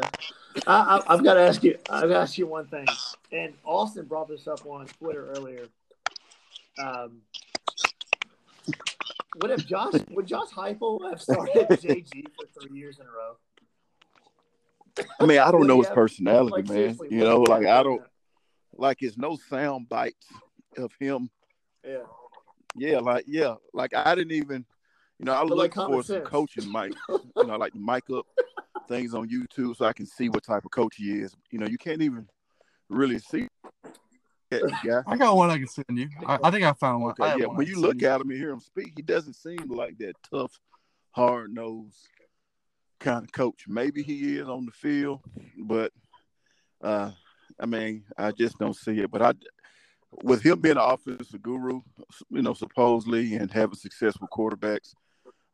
I, 0.68 0.98
I, 0.98 1.14
I've 1.14 1.24
got 1.24 1.36
to 1.36 1.42
ask 1.42 1.64
you. 1.64 1.78
I've 1.90 2.04
got 2.04 2.08
to 2.08 2.20
ask 2.20 2.38
you 2.38 2.48
one 2.48 2.68
thing. 2.68 2.88
And 3.32 3.54
Austin 3.64 4.06
brought 4.06 4.28
this 4.28 4.48
up 4.48 4.66
on 4.66 4.86
Twitter 4.88 5.32
earlier. 5.32 5.68
Um, 6.78 7.22
what 9.38 9.52
if 9.52 9.66
Josh? 9.66 9.94
Would 10.10 10.28
Josh 10.28 10.50
Heupel 10.50 11.10
have 11.10 11.22
started 11.22 11.54
JG 11.70 12.26
for 12.36 12.62
three 12.62 12.78
years 12.78 13.00
in 13.00 13.06
a 13.06 13.10
row? 13.10 13.38
I 15.20 15.26
mean, 15.26 15.40
I 15.40 15.52
don't 15.52 15.68
know 15.68 15.80
his 15.80 15.90
personality, 15.90 16.52
Like, 16.58 16.68
man. 16.68 16.76
seriously, 16.76 17.08
You 17.12 17.24
know, 17.24 17.42
like 17.42 17.66
I 17.66 17.84
don't 17.84 18.02
like 18.74 19.02
it's 19.02 19.18
no 19.18 19.38
sound 19.50 19.90
bites 19.90 20.28
of 20.78 20.92
him. 21.00 21.30
Yeah. 21.86 22.04
Yeah, 22.76 23.00
like 23.00 23.26
yeah, 23.28 23.56
like 23.74 23.94
I 23.94 24.16
didn't 24.16 24.32
even, 24.32 24.66
you 25.20 25.26
know, 25.26 25.34
I 25.34 25.42
But, 25.42 25.50
look 25.50 25.76
like, 25.76 25.88
for 25.88 26.04
some 26.04 26.18
sense. 26.18 26.28
coaching 26.28 26.72
mic, 26.72 26.94
you 27.10 27.46
know, 27.46 27.58
like 27.58 27.74
the 27.74 27.80
mic 27.80 28.04
up 28.10 28.26
things 28.88 29.14
on 29.14 29.28
YouTube 29.30 29.76
so 29.76 29.86
I 29.86 29.94
can 29.94 30.06
see 30.06 30.30
what 30.30 30.44
type 30.44 30.64
of 30.64 30.72
coach 30.72 30.96
he 30.96 31.20
is. 31.20 31.36
You 31.52 31.60
know, 31.60 31.68
you 31.68 31.78
can't 31.78 32.02
even 32.02 32.28
really 32.90 33.20
see 33.20 33.48
that 34.50 34.62
guy. 34.86 35.02
I 35.06 35.18
got 35.18 35.36
one 35.36 35.50
I 35.50 35.58
can 35.58 35.68
send 35.68 35.86
you. 35.98 36.10
I, 36.26 36.40
I 36.44 36.52
think 36.52 36.64
I 36.64 36.72
found 36.74 37.02
one. 37.04 37.12
Okay, 37.12 37.30
have 37.30 37.40
yeah. 37.40 37.46
one 37.48 37.58
When 37.58 37.68
you 37.68 37.74
send 37.74 37.86
look 37.88 38.04
at 38.04 38.22
him 38.22 38.30
and 38.30 38.40
hear 38.40 38.52
him 38.52 38.62
speak, 38.62 38.94
he 38.96 39.02
doesn't 39.02 39.36
seem 39.36 39.68
like 39.68 39.98
that 39.98 40.14
tough, 40.30 40.58
hard 41.12 41.54
nosed 41.54 42.08
kind 43.02 43.26
of 43.26 43.32
coach. 43.32 43.66
Maybe 43.68 44.04
he 44.04 44.38
is 44.38 44.48
on 44.48 44.66
the 44.66 44.72
field, 44.72 45.22
but 45.58 45.92
uh, 46.82 47.12
I 47.60 47.66
mean, 47.66 48.04
I 48.18 48.32
just 48.32 48.58
don't 48.58 48.76
see 48.76 49.00
it. 49.00 49.12
But 49.12 49.22
I, 49.22 49.34
with 50.24 50.42
him 50.42 50.60
being 50.60 50.78
an 50.78 50.84
offensive 50.84 51.42
guru, 51.42 51.82
you 52.30 52.42
know, 52.42 52.54
supposedly 52.54 53.36
and 53.36 53.52
having 53.52 53.76
successful 53.76 54.28
quarterbacks, 54.32 54.94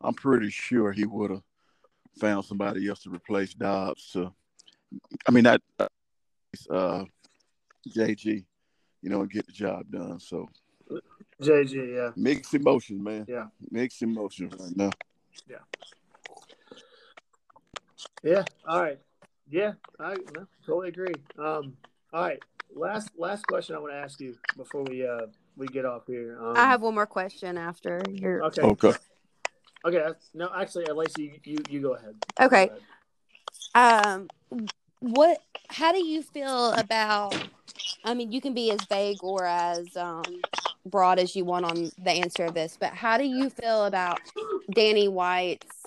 I'm 0.01 0.13
pretty 0.13 0.49
sure 0.49 0.91
he 0.91 1.05
would 1.05 1.31
have 1.31 1.43
found 2.19 2.45
somebody 2.45 2.87
else 2.87 3.01
to 3.03 3.09
replace 3.09 3.53
Dobbs. 3.53 4.11
To, 4.11 4.31
I 5.27 5.31
mean, 5.31 5.45
that 5.45 5.61
uh, 6.69 7.05
JG, 7.89 8.45
you 9.01 9.09
know, 9.09 9.21
and 9.21 9.31
get 9.31 9.47
the 9.47 9.53
job 9.53 9.89
done. 9.89 10.19
So 10.19 10.49
JG, 11.41 11.95
yeah. 11.95 12.09
mixed 12.15 12.53
emotions, 12.53 13.01
man. 13.01 13.25
Yeah. 13.27 13.47
mixed 13.71 14.01
emotions 14.01 14.53
right 14.59 14.75
now. 14.75 14.91
Yeah. 15.49 15.57
All 18.67 18.81
right. 18.81 18.99
Yeah, 19.49 19.73
I 19.99 20.15
no, 20.35 20.45
totally 20.65 20.89
agree. 20.89 21.13
Um, 21.39 21.77
all 22.13 22.23
right. 22.23 22.39
Last 22.75 23.09
last 23.17 23.47
question 23.47 23.75
I 23.75 23.79
want 23.79 23.93
to 23.93 23.97
ask 23.97 24.19
you 24.19 24.35
before 24.57 24.83
we 24.83 25.07
uh 25.07 25.27
we 25.55 25.67
get 25.67 25.85
off 25.85 26.03
here. 26.05 26.37
Um, 26.41 26.57
I 26.57 26.65
have 26.65 26.81
one 26.81 26.95
more 26.95 27.05
question 27.05 27.57
after 27.57 28.01
your. 28.11 28.43
Okay. 28.45 28.61
Okay. 28.61 28.93
Okay. 29.85 30.05
No, 30.33 30.49
actually, 30.53 30.85
Lacey, 30.85 31.39
you 31.43 31.57
you 31.69 31.79
go 31.81 31.93
ahead. 31.93 32.15
Okay. 32.41 32.67
Go 32.67 32.73
ahead. 32.73 32.81
Um, 34.11 34.27
what? 34.99 35.41
How 35.69 35.91
do 35.91 36.03
you 36.03 36.21
feel 36.21 36.71
about? 36.73 37.37
I 38.03 38.13
mean, 38.13 38.31
you 38.31 38.41
can 38.41 38.53
be 38.53 38.71
as 38.71 38.79
vague 38.89 39.23
or 39.23 39.45
as 39.45 39.95
um, 39.95 40.23
broad 40.85 41.19
as 41.19 41.35
you 41.35 41.45
want 41.45 41.65
on 41.65 41.91
the 41.97 42.11
answer 42.11 42.45
of 42.45 42.53
this, 42.53 42.77
but 42.79 42.93
how 42.93 43.17
do 43.17 43.23
you 43.23 43.49
feel 43.49 43.85
about 43.85 44.19
Danny 44.71 45.07
White's 45.07 45.83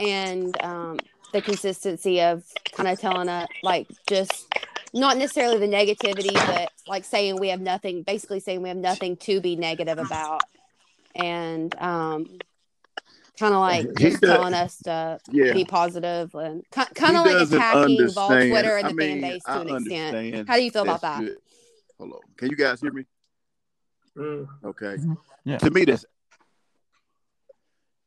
and 0.00 0.56
um, 0.62 0.98
the 1.32 1.42
consistency 1.42 2.20
of 2.20 2.44
kind 2.72 2.88
of 2.88 2.98
telling 2.98 3.28
us, 3.28 3.48
like, 3.62 3.86
just 4.08 4.48
not 4.94 5.16
necessarily 5.18 5.58
the 5.58 5.66
negativity, 5.68 6.44
but 6.46 6.70
like 6.86 7.04
saying 7.04 7.38
we 7.38 7.48
have 7.48 7.60
nothing, 7.60 8.02
basically 8.02 8.40
saying 8.40 8.62
we 8.62 8.68
have 8.68 8.78
nothing 8.78 9.16
to 9.18 9.40
be 9.40 9.54
negative 9.56 9.98
about, 9.98 10.40
and 11.14 11.74
um, 11.78 12.38
kind 13.38 13.52
of 13.54 13.60
like 13.60 13.86
He 13.98 14.04
just 14.10 14.22
does- 14.22 14.30
telling 14.30 14.54
us 14.54 14.78
to 14.82 15.20
Yeah. 15.30 15.52
be 15.52 15.64
positive 15.66 16.34
and 16.34 16.64
kind 16.70 16.88
He 16.96 17.04
of 17.06 17.26
like 17.26 17.48
attacking 17.52 18.10
Vol. 18.12 18.28
Twitter 18.28 18.76
and 18.78 18.86
I 18.86 18.88
the 18.90 18.94
mean, 18.94 19.20
fan 19.20 19.20
base 19.20 19.44
to 19.44 19.50
I 19.50 19.60
an 19.60 19.68
extent. 19.68 20.48
How 20.48 20.56
do 20.56 20.62
you 20.62 20.70
feel 20.70 20.82
about 20.82 21.02
that? 21.02 21.20
good. 21.20 21.38
Hold 21.98 22.12
on. 22.12 22.20
Can 22.36 22.50
you 22.50 22.56
guys 22.56 22.80
hear 22.80 22.92
me? 22.92 23.04
Mm, 24.16 24.48
Okay. 24.64 24.96
Yeah. 25.44 25.58
To 25.58 25.70
me, 25.70 25.84
that's 25.84 26.06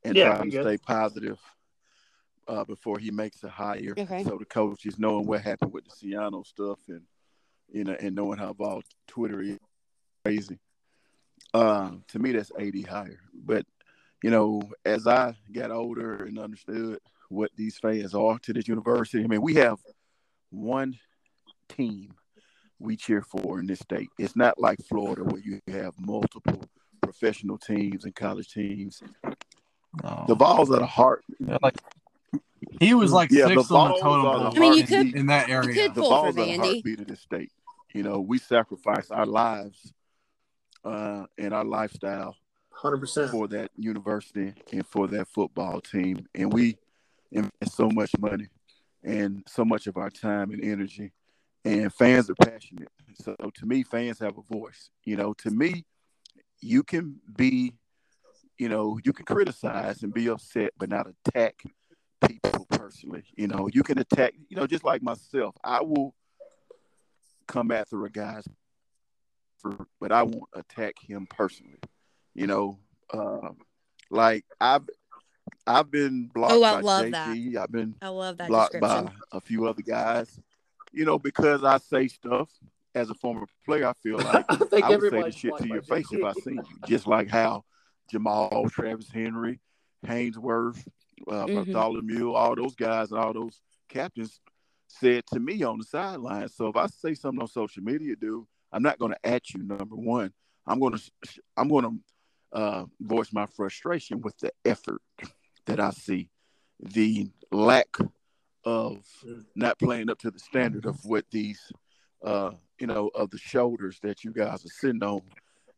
and 0.04 0.16
Yeah, 0.18 0.36
trying 0.36 0.50
to 0.52 0.62
stay 0.64 0.78
positive 0.78 1.38
uh, 2.48 2.64
before 2.66 3.00
he 3.00 3.12
makes 3.12 3.44
a 3.44 3.50
hire. 3.50 3.94
Okay. 3.98 4.24
So 4.24 4.38
the 4.38 4.46
coaches 4.46 5.00
knowing 5.00 5.26
what 5.26 5.42
happened 5.42 5.74
with 5.74 5.86
the 5.86 5.92
Ciano 5.92 6.46
stuff 6.46 6.80
and 6.88 7.02
you 7.72 7.84
know 7.84 7.96
and 8.00 8.16
knowing 8.16 8.38
how 8.38 8.54
Vol 8.54 8.82
Twitter 9.08 9.42
is 9.42 9.58
crazy. 10.24 10.60
Um, 11.54 12.04
to 12.10 12.20
me, 12.20 12.32
that's 12.32 12.52
AD 12.60 12.86
higher. 12.88 13.20
But 13.34 13.66
you 14.24 14.30
know, 14.30 14.62
as 14.86 15.08
I 15.08 15.36
got 15.52 15.72
older 15.72 16.24
and 16.24 16.38
understood 16.40 17.00
what 17.30 17.52
these 17.56 17.78
fans 17.78 18.14
are 18.14 18.38
to 18.40 18.54
this 18.54 18.68
university, 18.68 19.24
I 19.24 19.28
mean, 19.28 19.42
we 19.42 19.56
have 19.56 19.80
one 20.50 20.98
team 21.70 22.14
we 22.80 22.96
cheer 22.96 23.22
for 23.22 23.60
in 23.60 23.68
this 23.68 23.80
state. 23.80 24.10
It's 24.18 24.36
not 24.36 24.60
like 24.60 24.80
Florida 24.90 25.24
where 25.24 25.42
you 25.42 25.60
have 25.68 25.94
multiple 26.00 26.64
professional 27.02 27.58
teams 27.58 28.06
and 28.06 28.16
college 28.16 28.50
teams. 28.50 29.02
No. 30.04 30.26
The 30.28 30.36
Vols 30.36 30.72
are 30.72 30.80
the 30.80 30.86
heart. 30.86 31.24
Yeah, 31.40 31.58
like 31.62 31.78
he 32.80 32.94
was 32.94 33.12
like 33.12 33.32
Yeah, 33.32 33.46
the 33.48 33.50
on 33.52 33.56
the 33.56 33.64
Vols 33.64 33.68
totem 34.02 34.02
pole 34.02 34.48
I 34.56 34.60
mean, 34.60 34.74
you 34.74 34.80
in- 34.82 34.88
could- 34.88 35.16
in 35.16 35.26
that 35.28 35.48
you 35.48 35.54
area. 35.56 35.74
could- 35.74 35.96
The 35.96 36.02
Pull 36.02 36.10
Vols 36.10 36.22
for 36.36 36.42
are 36.42 36.46
the 36.46 36.58
heartbeat 36.58 37.00
of 37.00 37.08
this 37.08 37.20
state. 37.22 37.52
You 37.94 38.04
know, 38.04 38.20
we 38.20 38.38
sacrifice 38.38 39.12
our 39.12 39.26
lives 39.26 39.94
uh, 40.84 41.26
and 41.38 41.54
our 41.54 41.66
lifestyle 41.66 42.36
100%. 42.82 43.30
for 43.32 43.48
that 43.50 43.70
university 43.76 44.54
and 44.72 44.86
for 44.88 45.08
that 45.08 45.28
football 45.28 45.82
team. 45.82 46.26
And 46.34 46.52
we 46.54 46.78
invest 47.32 47.76
so 47.76 47.90
much 47.90 48.12
money 48.20 48.48
and 49.04 49.44
so 49.48 49.66
much 49.66 49.88
of 49.88 49.98
our 49.98 50.10
time 50.10 50.52
and 50.52 50.64
energy. 50.64 51.12
And 51.66 51.94
fans 51.94 52.30
are 52.30 52.36
passionate. 52.36 52.90
So 53.16 53.36
to 53.36 53.66
me, 53.66 53.84
fans 53.84 54.20
have 54.20 54.38
a 54.38 54.42
voice. 54.56 54.90
You 55.06 55.18
know, 55.18 55.34
to 55.34 55.52
me, 55.52 55.86
you 56.62 56.82
can 56.84 57.20
be, 57.36 57.74
you 58.58 58.70
know, 58.70 58.98
you 59.04 59.14
can 59.14 59.26
criticize 59.26 60.02
and 60.02 60.14
be 60.14 60.28
upset, 60.30 60.72
but 60.78 60.90
not 60.90 61.08
attack 61.08 61.62
people 62.28 62.66
personally. 62.70 63.24
You 63.36 63.48
know, 63.48 63.68
you 63.72 63.84
can 63.84 63.98
attack, 64.00 64.34
you 64.50 64.58
know, 64.58 64.68
just 64.68 64.84
like 64.84 65.02
myself. 65.02 65.56
I 65.64 65.82
will 65.82 66.14
come 67.48 67.72
after 67.72 68.06
a 68.06 68.10
guy's 68.10 68.46
for 69.60 69.86
but 70.00 70.12
I 70.12 70.24
won't 70.24 70.50
attack 70.54 70.96
him 71.00 71.28
personally. 71.30 71.78
You 72.34 72.48
know, 72.48 72.80
um, 73.14 73.58
like 74.10 74.46
I've 74.60 74.90
I've 75.68 75.92
been 75.92 76.28
blocked 76.34 76.54
Oh, 76.54 76.64
I 76.64 76.72
by 76.76 76.82
love 76.82 77.06
JG. 77.06 77.56
I've 77.58 77.72
been 77.72 77.96
I 78.02 78.08
love 78.08 78.38
that 78.38 78.48
blocked 78.48 78.80
by 78.80 79.12
a 79.32 79.42
few 79.42 79.68
other 79.68 79.82
guys. 79.82 80.40
You 80.92 81.06
know, 81.06 81.20
because 81.20 81.64
I 81.64 81.78
say 81.78 82.08
stuff 82.08 82.50
as 82.96 83.10
a 83.10 83.14
former 83.14 83.46
player, 83.66 83.88
I 83.88 83.94
feel 84.04 84.18
like 84.18 84.46
I 84.74 84.82
I 84.82 84.90
would 84.90 85.10
say 85.10 85.22
the 85.24 85.32
shit 85.32 85.58
to 85.58 85.68
your 85.68 85.82
face 85.84 86.12
if 86.12 86.24
I 86.24 86.32
JG. 86.34 86.44
seen 86.44 86.56
you. 86.56 86.78
Just 86.86 87.08
like 87.08 87.30
how 87.30 87.64
Jamal, 88.10 88.68
Travis 88.70 89.10
Henry, 89.10 89.60
Hainsworth, 90.06 90.86
uh, 91.28 91.46
Mhm. 91.46 91.56
Bartholomew, 91.56 92.32
all 92.34 92.56
those 92.56 92.76
guys 92.76 93.12
and 93.12 93.20
all 93.20 93.34
those 93.34 93.62
captains 93.90 94.40
said 94.88 95.26
to 95.28 95.40
me 95.40 95.64
on 95.64 95.78
the 95.78 95.84
sideline. 95.86 96.50
So 96.50 96.68
if 96.68 96.76
I 96.76 96.88
say 96.88 97.14
something 97.14 97.42
on 97.42 97.48
social 97.48 97.84
media, 97.84 98.16
dude, 98.16 98.46
I'm 98.72 98.84
not 98.84 99.00
going 99.00 99.12
to 99.14 99.26
at 99.26 99.54
you. 99.54 99.64
Number 99.64 99.96
one, 99.96 100.34
I'm 100.66 100.80
going 100.80 100.98
to 100.98 101.12
I'm 101.58 101.68
going 101.70 101.86
to 101.86 102.58
uh, 102.58 102.86
voice 103.00 103.32
my 103.32 103.46
frustration 103.46 104.22
with 104.22 104.38
the 104.40 104.52
effort 104.66 105.02
that 105.66 105.80
I 105.80 105.92
see, 105.92 106.30
the 106.80 107.32
lack 107.52 107.98
of 108.66 109.06
not 109.56 109.80
playing 109.80 110.10
up 110.10 110.20
to 110.20 110.32
the 110.32 110.40
standard 110.40 110.86
of 110.86 111.04
what 111.06 111.26
these, 111.32 111.72
uh, 112.24 112.52
you 112.80 112.88
know, 112.88 113.10
of 113.16 113.30
the 113.32 113.38
shoulders 113.38 114.00
that 114.02 114.24
you 114.24 114.32
guys 114.32 114.66
are 114.66 114.70
sitting 114.70 115.02
on, 115.04 115.22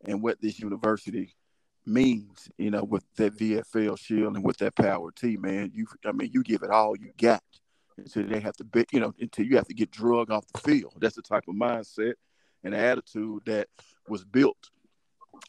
and 0.05 0.21
what 0.21 0.41
this 0.41 0.59
university 0.59 1.35
means, 1.85 2.49
you 2.57 2.71
know, 2.71 2.83
with 2.83 3.03
that 3.17 3.37
VFL 3.37 3.97
shield 3.97 4.35
and 4.35 4.43
with 4.43 4.57
that 4.57 4.75
power 4.75 5.11
T, 5.11 5.37
man. 5.37 5.71
You, 5.73 5.85
I 6.05 6.11
mean, 6.11 6.31
you 6.33 6.43
give 6.43 6.63
it 6.63 6.69
all 6.69 6.95
you 6.95 7.11
got 7.17 7.43
until 7.97 8.27
they 8.27 8.39
have 8.39 8.55
to 8.57 8.63
be, 8.63 8.85
you 8.91 8.99
know, 8.99 9.13
until 9.19 9.45
you 9.45 9.57
have 9.57 9.67
to 9.67 9.73
get 9.73 9.91
drug 9.91 10.31
off 10.31 10.45
the 10.53 10.59
field. 10.59 10.93
That's 10.99 11.15
the 11.15 11.21
type 11.21 11.43
of 11.47 11.55
mindset 11.55 12.13
and 12.63 12.73
attitude 12.73 13.43
that 13.45 13.67
was 14.07 14.23
built 14.23 14.69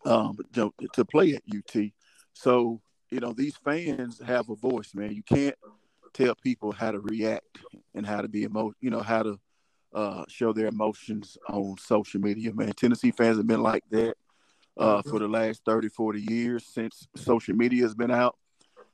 um, 0.04 0.38
to, 0.54 0.72
to 0.92 1.04
play 1.04 1.34
at 1.34 1.42
UT. 1.54 1.90
So, 2.32 2.80
you 3.10 3.20
know, 3.20 3.32
these 3.32 3.56
fans 3.56 4.20
have 4.24 4.48
a 4.50 4.56
voice, 4.56 4.94
man. 4.94 5.12
You 5.12 5.22
can't 5.22 5.56
tell 6.12 6.34
people 6.34 6.72
how 6.72 6.90
to 6.90 7.00
react 7.00 7.58
and 7.94 8.06
how 8.06 8.20
to 8.20 8.28
be 8.28 8.42
emo, 8.42 8.72
you 8.80 8.90
know, 8.90 9.00
how 9.00 9.22
to 9.22 9.40
uh, 9.94 10.24
show 10.28 10.52
their 10.52 10.66
emotions 10.66 11.38
on 11.48 11.76
social 11.78 12.20
media, 12.20 12.52
man. 12.52 12.72
Tennessee 12.72 13.12
fans 13.12 13.36
have 13.36 13.46
been 13.46 13.62
like 13.62 13.84
that 13.90 14.16
uh, 14.76 15.02
for 15.02 15.18
the 15.18 15.28
last 15.28 15.62
30, 15.64 15.88
40 15.88 16.20
years 16.20 16.66
since 16.66 17.06
social 17.16 17.54
media 17.54 17.82
has 17.82 17.94
been 17.94 18.10
out. 18.10 18.36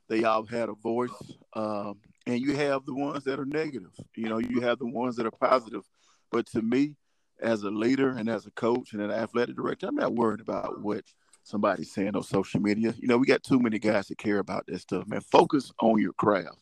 They 0.09 0.23
all 0.23 0.45
had 0.45 0.69
a 0.69 0.73
voice. 0.73 1.09
Um, 1.53 1.99
and 2.27 2.39
you 2.39 2.55
have 2.55 2.85
the 2.85 2.93
ones 2.93 3.23
that 3.23 3.39
are 3.39 3.45
negative. 3.45 3.91
You 4.15 4.29
know, 4.29 4.37
you 4.37 4.61
have 4.61 4.79
the 4.79 4.85
ones 4.85 5.15
that 5.15 5.25
are 5.25 5.31
positive. 5.31 5.83
But 6.31 6.45
to 6.47 6.61
me, 6.61 6.95
as 7.41 7.63
a 7.63 7.71
leader 7.71 8.09
and 8.09 8.29
as 8.29 8.45
a 8.45 8.51
coach 8.51 8.93
and 8.93 9.01
an 9.01 9.11
athletic 9.11 9.55
director, 9.55 9.87
I'm 9.87 9.95
not 9.95 10.13
worried 10.13 10.41
about 10.41 10.81
what 10.81 11.03
somebody's 11.43 11.91
saying 11.91 12.15
on 12.15 12.23
social 12.23 12.61
media. 12.61 12.93
You 12.97 13.07
know, 13.07 13.17
we 13.17 13.25
got 13.25 13.43
too 13.43 13.59
many 13.59 13.79
guys 13.79 14.07
that 14.07 14.17
care 14.17 14.37
about 14.39 14.67
that 14.67 14.79
stuff, 14.81 15.07
man. 15.07 15.21
Focus 15.21 15.71
on 15.81 15.99
your 15.99 16.13
craft. 16.13 16.59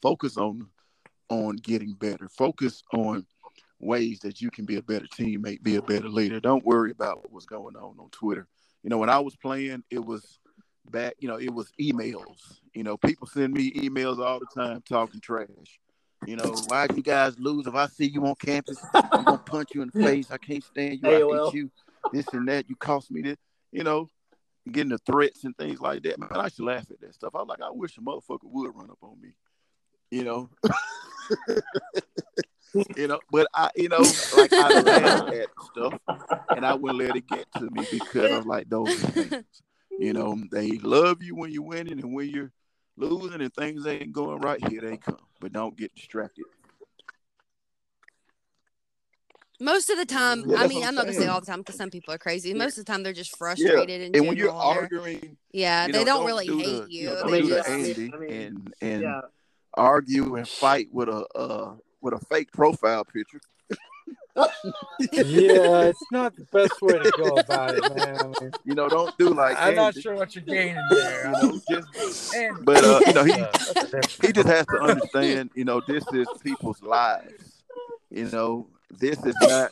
Focus 0.00 0.36
on 0.36 0.68
on 1.28 1.56
getting 1.56 1.94
better. 1.94 2.28
Focus 2.28 2.82
on 2.92 3.26
ways 3.82 4.20
that 4.20 4.40
you 4.40 4.50
can 4.50 4.64
be 4.64 4.76
a 4.76 4.82
better 4.82 5.06
teammate, 5.06 5.62
be 5.62 5.76
a 5.76 5.82
better 5.82 6.08
leader. 6.08 6.40
Don't 6.40 6.64
worry 6.64 6.92
about 6.92 7.18
what 7.18 7.32
was 7.32 7.44
going 7.44 7.76
on 7.76 7.96
on 7.98 8.08
Twitter. 8.10 8.46
You 8.82 8.90
know, 8.90 8.98
when 8.98 9.10
I 9.10 9.18
was 9.18 9.36
playing, 9.36 9.82
it 9.90 10.04
was 10.04 10.38
back, 10.90 11.14
you 11.18 11.28
know, 11.28 11.36
it 11.36 11.52
was 11.52 11.70
emails. 11.80 12.60
You 12.74 12.84
know, 12.84 12.96
people 12.96 13.26
send 13.26 13.52
me 13.52 13.72
emails 13.72 14.18
all 14.18 14.40
the 14.40 14.46
time 14.46 14.82
talking 14.88 15.20
trash. 15.20 15.48
You 16.26 16.36
know, 16.36 16.54
why 16.68 16.86
you 16.94 17.02
guys 17.02 17.36
lose? 17.38 17.66
If 17.66 17.74
I 17.74 17.86
see 17.86 18.06
you 18.06 18.24
on 18.24 18.36
campus, 18.36 18.78
I'm 18.94 19.24
gonna 19.24 19.38
punch 19.38 19.70
you 19.74 19.82
in 19.82 19.90
the 19.92 20.04
face. 20.04 20.30
I 20.30 20.38
can't 20.38 20.62
stand 20.62 21.00
you. 21.02 21.08
I 21.08 21.12
AOL. 21.20 21.46
hate 21.46 21.54
you. 21.54 21.70
This 22.12 22.26
and 22.32 22.46
that. 22.48 22.70
You 22.70 22.76
cost 22.76 23.10
me 23.10 23.22
this. 23.22 23.38
You 23.72 23.82
know, 23.82 24.08
getting 24.70 24.90
the 24.90 24.98
threats 24.98 25.42
and 25.42 25.56
things 25.56 25.80
like 25.80 26.04
that. 26.04 26.20
Man, 26.20 26.28
I 26.32 26.48
should 26.48 26.64
laugh 26.64 26.88
at 26.90 27.00
that 27.00 27.14
stuff. 27.14 27.34
I 27.34 27.38
was 27.38 27.48
like, 27.48 27.60
I 27.60 27.70
wish 27.70 27.98
a 27.98 28.00
motherfucker 28.00 28.38
would 28.44 28.74
run 28.74 28.90
up 28.90 28.98
on 29.02 29.20
me. 29.20 29.30
You 30.12 30.24
know. 30.24 30.50
you 32.96 33.08
know, 33.08 33.20
but 33.30 33.46
I, 33.54 33.70
you 33.76 33.88
know, 33.88 34.04
like 34.36 34.52
I 34.58 34.70
laugh 34.70 35.20
at 35.32 35.48
stuff, 35.60 35.94
and 36.56 36.64
I 36.64 36.74
wouldn't 36.74 37.00
let 37.00 37.16
it 37.16 37.26
get 37.26 37.46
to 37.58 37.70
me 37.70 37.86
because 37.90 38.30
I'm 38.32 38.46
like 38.46 38.68
those 38.68 38.94
things. 38.94 39.44
You 39.98 40.12
know, 40.12 40.36
they 40.50 40.78
love 40.78 41.22
you 41.22 41.34
when 41.36 41.50
you're 41.52 41.62
winning, 41.62 42.00
and 42.00 42.14
when 42.14 42.28
you're 42.28 42.50
losing 42.96 43.40
and 43.40 43.52
things 43.54 43.86
ain't 43.86 44.12
going 44.12 44.40
right, 44.40 44.66
here 44.68 44.80
they 44.80 44.96
come. 44.96 45.18
But 45.40 45.52
don't 45.52 45.76
get 45.76 45.94
distracted. 45.94 46.44
Most 49.60 49.90
of 49.90 49.96
the 49.96 50.04
time, 50.04 50.44
Yeah, 50.48 50.56
I 50.58 50.66
mean, 50.66 50.82
I'm 50.82 50.88
I'm 50.88 50.94
not 50.96 51.04
gonna 51.04 51.12
say 51.14 51.28
all 51.28 51.40
the 51.40 51.46
time 51.46 51.60
because 51.60 51.76
some 51.76 51.90
people 51.90 52.12
are 52.12 52.18
crazy. 52.18 52.52
Most 52.52 52.78
of 52.78 52.84
the 52.84 52.92
time, 52.92 53.04
they're 53.04 53.12
just 53.12 53.36
frustrated 53.36 54.00
in 54.00 54.16
and 54.16 54.26
when 54.26 54.36
you're 54.36 54.50
arguing, 54.50 55.36
yeah, 55.52 55.86
you 55.86 55.92
they 55.92 56.00
know, 56.00 56.04
don't, 56.04 56.26
really 56.26 56.46
do 56.46 56.58
hate 56.58 56.84
the, 56.86 56.86
you. 56.90 57.06
know, 57.06 57.30
they 57.30 57.42
do 57.42 57.48
just 57.48 57.64
the 57.68 57.72
Andy 57.72 58.10
I 58.12 58.18
mean, 58.18 58.30
and 58.32 58.74
and 58.80 59.02
Yeah. 59.02 59.20
argue 59.74 60.34
and 60.34 60.48
fight 60.48 60.88
with 60.90 61.08
a 61.08 61.24
uh, 61.36 61.74
with 62.02 62.14
a 62.14 62.18
fake 62.26 62.52
profile 62.52 63.04
picture. 63.04 63.40
yeah, 64.36 64.42
it's 65.12 66.04
not 66.10 66.34
the 66.36 66.44
best 66.52 66.80
way 66.82 66.98
to 66.98 67.10
go 67.16 67.36
about 67.36 67.74
it, 67.74 67.82
man. 67.94 68.16
I 68.18 68.26
mean, 68.42 68.52
You 68.64 68.74
know, 68.74 68.88
don't 68.88 69.16
do 69.18 69.28
like 69.30 69.56
I'm 69.58 69.74
not 69.76 69.94
sure 69.94 70.16
what 70.16 70.34
you're 70.34 70.44
gaining 70.44 70.82
there. 70.90 71.26
You 71.26 71.32
know, 71.48 71.60
just 71.70 71.88
but 72.64 72.84
uh, 72.84 73.00
you 73.06 73.12
know, 73.12 73.24
he 73.24 73.32
that's 73.32 73.70
a 73.70 73.74
different- 73.74 74.10
he 74.22 74.32
just 74.32 74.48
has 74.48 74.66
to 74.66 74.78
understand, 74.80 75.50
you 75.54 75.64
know, 75.64 75.80
this 75.86 76.04
is 76.12 76.26
people's 76.42 76.82
lives. 76.82 77.62
You 78.10 78.28
know, 78.30 78.66
this 78.90 79.24
is 79.24 79.34
not. 79.40 79.70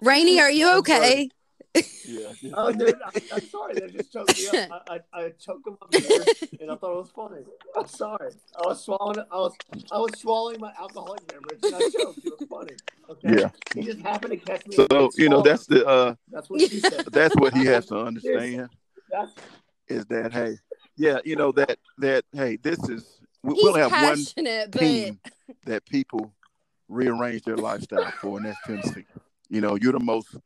Rainy, 0.00 0.40
are 0.40 0.50
you 0.50 0.68
I'm 0.70 0.78
okay? 0.78 1.28
Yeah, 1.74 2.32
Oh, 2.54 2.72
dude, 2.72 2.94
I, 3.04 3.10
I'm 3.34 3.48
sorry. 3.48 3.74
That 3.74 3.92
just 3.92 4.12
choked 4.12 4.38
me 4.38 4.46
up. 4.48 4.84
I, 4.88 5.00
I, 5.12 5.20
I 5.20 5.28
choked 5.30 5.66
him 5.66 5.76
up 5.80 5.94
here, 5.94 6.24
and 6.60 6.70
I 6.70 6.76
thought 6.76 6.92
it 6.92 6.96
was 6.96 7.10
funny. 7.10 7.42
I'm 7.76 7.86
sorry. 7.86 8.32
I 8.56 8.66
was 8.66 8.82
swallowing. 8.84 9.18
I 9.30 9.36
was 9.36 9.54
I 9.92 9.98
was 9.98 10.18
swallowing 10.18 10.60
my 10.60 10.72
alcoholic 10.78 11.26
beverage, 11.26 11.60
and 11.62 11.74
I 11.74 11.78
choked. 11.80 12.18
It 12.24 12.32
was 12.38 12.48
funny. 12.48 12.76
Okay. 13.10 13.40
yeah. 13.40 13.50
He 13.74 13.82
just 13.82 14.00
happened 14.00 14.32
to 14.32 14.36
catch 14.38 14.66
me. 14.66 14.76
So 14.76 15.10
you 15.16 15.28
know, 15.28 15.42
that's 15.42 15.66
the 15.66 15.86
uh, 15.86 16.14
that's 16.30 16.48
what 16.48 16.60
he 16.60 16.80
said. 16.80 17.04
that's 17.12 17.36
what 17.36 17.54
he 17.54 17.64
has 17.66 17.86
to 17.86 17.98
understand 18.06 18.70
That's 19.10 19.32
is 19.88 20.06
that 20.06 20.32
hey, 20.32 20.56
yeah, 20.96 21.18
you 21.24 21.36
know 21.36 21.52
that 21.52 21.78
that 21.98 22.24
hey, 22.32 22.56
this 22.56 22.78
is 22.88 23.20
we, 23.42 23.54
we'll 23.54 23.74
have 23.74 23.92
one 23.92 24.16
passionate, 24.16 24.70
but 24.70 24.80
team 24.80 25.20
that 25.64 25.84
people 25.86 26.32
rearrange 26.88 27.42
their 27.42 27.56
lifestyle 27.56 28.10
for, 28.20 28.38
and 28.38 28.46
that's 28.46 28.58
Tennessee. 28.66 29.04
You 29.50 29.60
know, 29.60 29.76
you're 29.76 29.92
the 29.92 30.00
most 30.00 30.36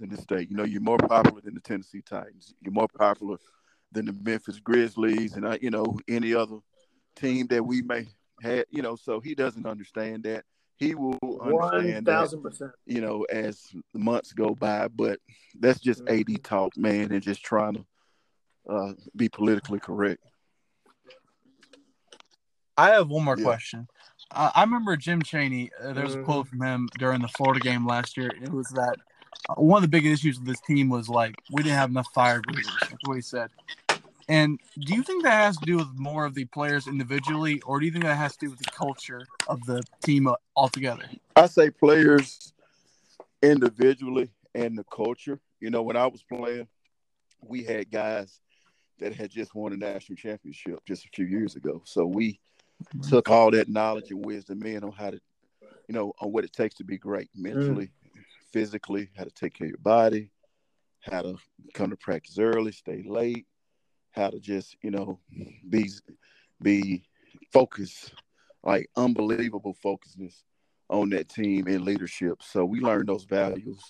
in 0.00 0.08
the 0.08 0.16
state. 0.16 0.50
You 0.50 0.56
know, 0.56 0.64
you're 0.64 0.80
more 0.80 0.98
popular 0.98 1.40
than 1.40 1.54
the 1.54 1.60
Tennessee 1.60 2.02
Titans. 2.02 2.54
You're 2.60 2.72
more 2.72 2.88
popular 2.88 3.38
than 3.92 4.06
the 4.06 4.12
Memphis 4.12 4.60
Grizzlies, 4.60 5.34
and 5.34 5.44
uh, 5.44 5.58
you 5.60 5.70
know 5.70 5.98
any 6.08 6.34
other 6.34 6.58
team 7.16 7.46
that 7.48 7.64
we 7.64 7.82
may 7.82 8.06
have. 8.42 8.64
You 8.70 8.82
know, 8.82 8.96
so 8.96 9.20
he 9.20 9.34
doesn't 9.34 9.66
understand 9.66 10.24
that. 10.24 10.44
He 10.76 10.94
will 10.94 11.18
understand 11.42 12.06
thousand 12.06 12.42
percent. 12.42 12.72
You 12.86 13.00
know, 13.00 13.24
as 13.30 13.66
the 13.92 13.98
months 13.98 14.32
go 14.32 14.54
by, 14.54 14.88
but 14.88 15.18
that's 15.58 15.80
just 15.80 16.04
Mhm. 16.04 16.20
AD 16.20 16.42
talk, 16.42 16.76
man, 16.76 17.12
and 17.12 17.22
just 17.22 17.44
trying 17.44 17.74
to 17.74 17.84
uh, 18.68 18.92
be 19.16 19.28
politically 19.28 19.80
correct. 19.80 20.22
I 22.76 22.90
have 22.90 23.08
one 23.08 23.24
more 23.24 23.36
Yeah. 23.36 23.44
question. 23.44 23.88
Uh, 24.30 24.50
I 24.54 24.62
remember 24.62 24.96
Jim 24.96 25.22
Chaney. 25.22 25.70
Uh, 25.78 25.92
there 25.92 26.04
was 26.04 26.14
a 26.14 26.22
quote 26.22 26.46
from 26.46 26.62
him 26.62 26.88
during 26.98 27.20
the 27.20 27.28
Florida 27.28 27.60
game 27.60 27.86
last 27.86 28.16
year. 28.16 28.28
It 28.28 28.50
was 28.50 28.68
that 28.70 28.96
one 29.56 29.78
of 29.78 29.82
the 29.82 29.88
biggest 29.88 30.22
issues 30.22 30.38
with 30.38 30.48
this 30.48 30.60
team 30.60 30.88
was 30.88 31.08
like 31.08 31.34
we 31.52 31.62
didn't 31.62 31.78
have 31.78 31.90
enough 31.90 32.08
fire 32.14 32.40
breathers. 32.40 32.66
That's 32.80 32.96
what 33.04 33.14
he 33.14 33.22
said. 33.22 33.50
And 34.28 34.60
do 34.78 34.94
you 34.94 35.02
think 35.02 35.24
that 35.24 35.32
has 35.32 35.56
to 35.56 35.66
do 35.66 35.76
with 35.76 35.88
more 35.96 36.24
of 36.24 36.34
the 36.34 36.44
players 36.44 36.86
individually, 36.86 37.60
or 37.62 37.80
do 37.80 37.86
you 37.86 37.90
think 37.90 38.04
that 38.04 38.14
has 38.14 38.36
to 38.36 38.46
do 38.46 38.50
with 38.50 38.60
the 38.60 38.70
culture 38.70 39.26
of 39.48 39.64
the 39.64 39.82
team 40.04 40.28
altogether? 40.54 41.02
I 41.34 41.46
say 41.46 41.70
players 41.70 42.52
individually 43.42 44.30
and 44.54 44.78
the 44.78 44.84
culture. 44.84 45.40
You 45.58 45.70
know, 45.70 45.82
when 45.82 45.96
I 45.96 46.06
was 46.06 46.22
playing, 46.22 46.68
we 47.42 47.64
had 47.64 47.90
guys 47.90 48.38
that 49.00 49.14
had 49.14 49.30
just 49.30 49.54
won 49.54 49.72
a 49.72 49.76
national 49.76 50.16
championship 50.16 50.78
just 50.86 51.06
a 51.06 51.08
few 51.12 51.26
years 51.26 51.56
ago. 51.56 51.82
So 51.84 52.06
we 52.06 52.38
mm-hmm. 52.84 53.08
took 53.08 53.28
all 53.30 53.50
that 53.50 53.68
knowledge 53.68 54.10
and 54.10 54.24
wisdom 54.24 54.62
in 54.62 54.84
on 54.84 54.92
how 54.92 55.10
to, 55.10 55.20
you 55.88 55.94
know, 55.94 56.12
on 56.20 56.30
what 56.30 56.44
it 56.44 56.52
takes 56.52 56.76
to 56.76 56.84
be 56.84 56.98
great 56.98 57.30
mentally, 57.34 57.86
mm. 57.86 57.99
Physically, 58.52 59.10
how 59.16 59.24
to 59.24 59.30
take 59.30 59.54
care 59.54 59.66
of 59.66 59.70
your 59.70 59.78
body, 59.78 60.30
how 61.00 61.22
to 61.22 61.36
come 61.74 61.90
to 61.90 61.96
practice 61.96 62.38
early, 62.38 62.72
stay 62.72 63.04
late, 63.06 63.46
how 64.12 64.28
to 64.30 64.38
just, 64.38 64.76
you 64.82 64.90
know, 64.90 65.18
be 65.68 65.88
be 66.62 67.04
focused, 67.52 68.12
like 68.62 68.88
unbelievable 68.96 69.76
focusedness 69.84 70.42
on 70.88 71.10
that 71.10 71.28
team 71.28 71.66
and 71.66 71.84
leadership. 71.84 72.42
So 72.42 72.64
we 72.64 72.80
learned 72.80 73.08
those 73.08 73.24
values. 73.24 73.80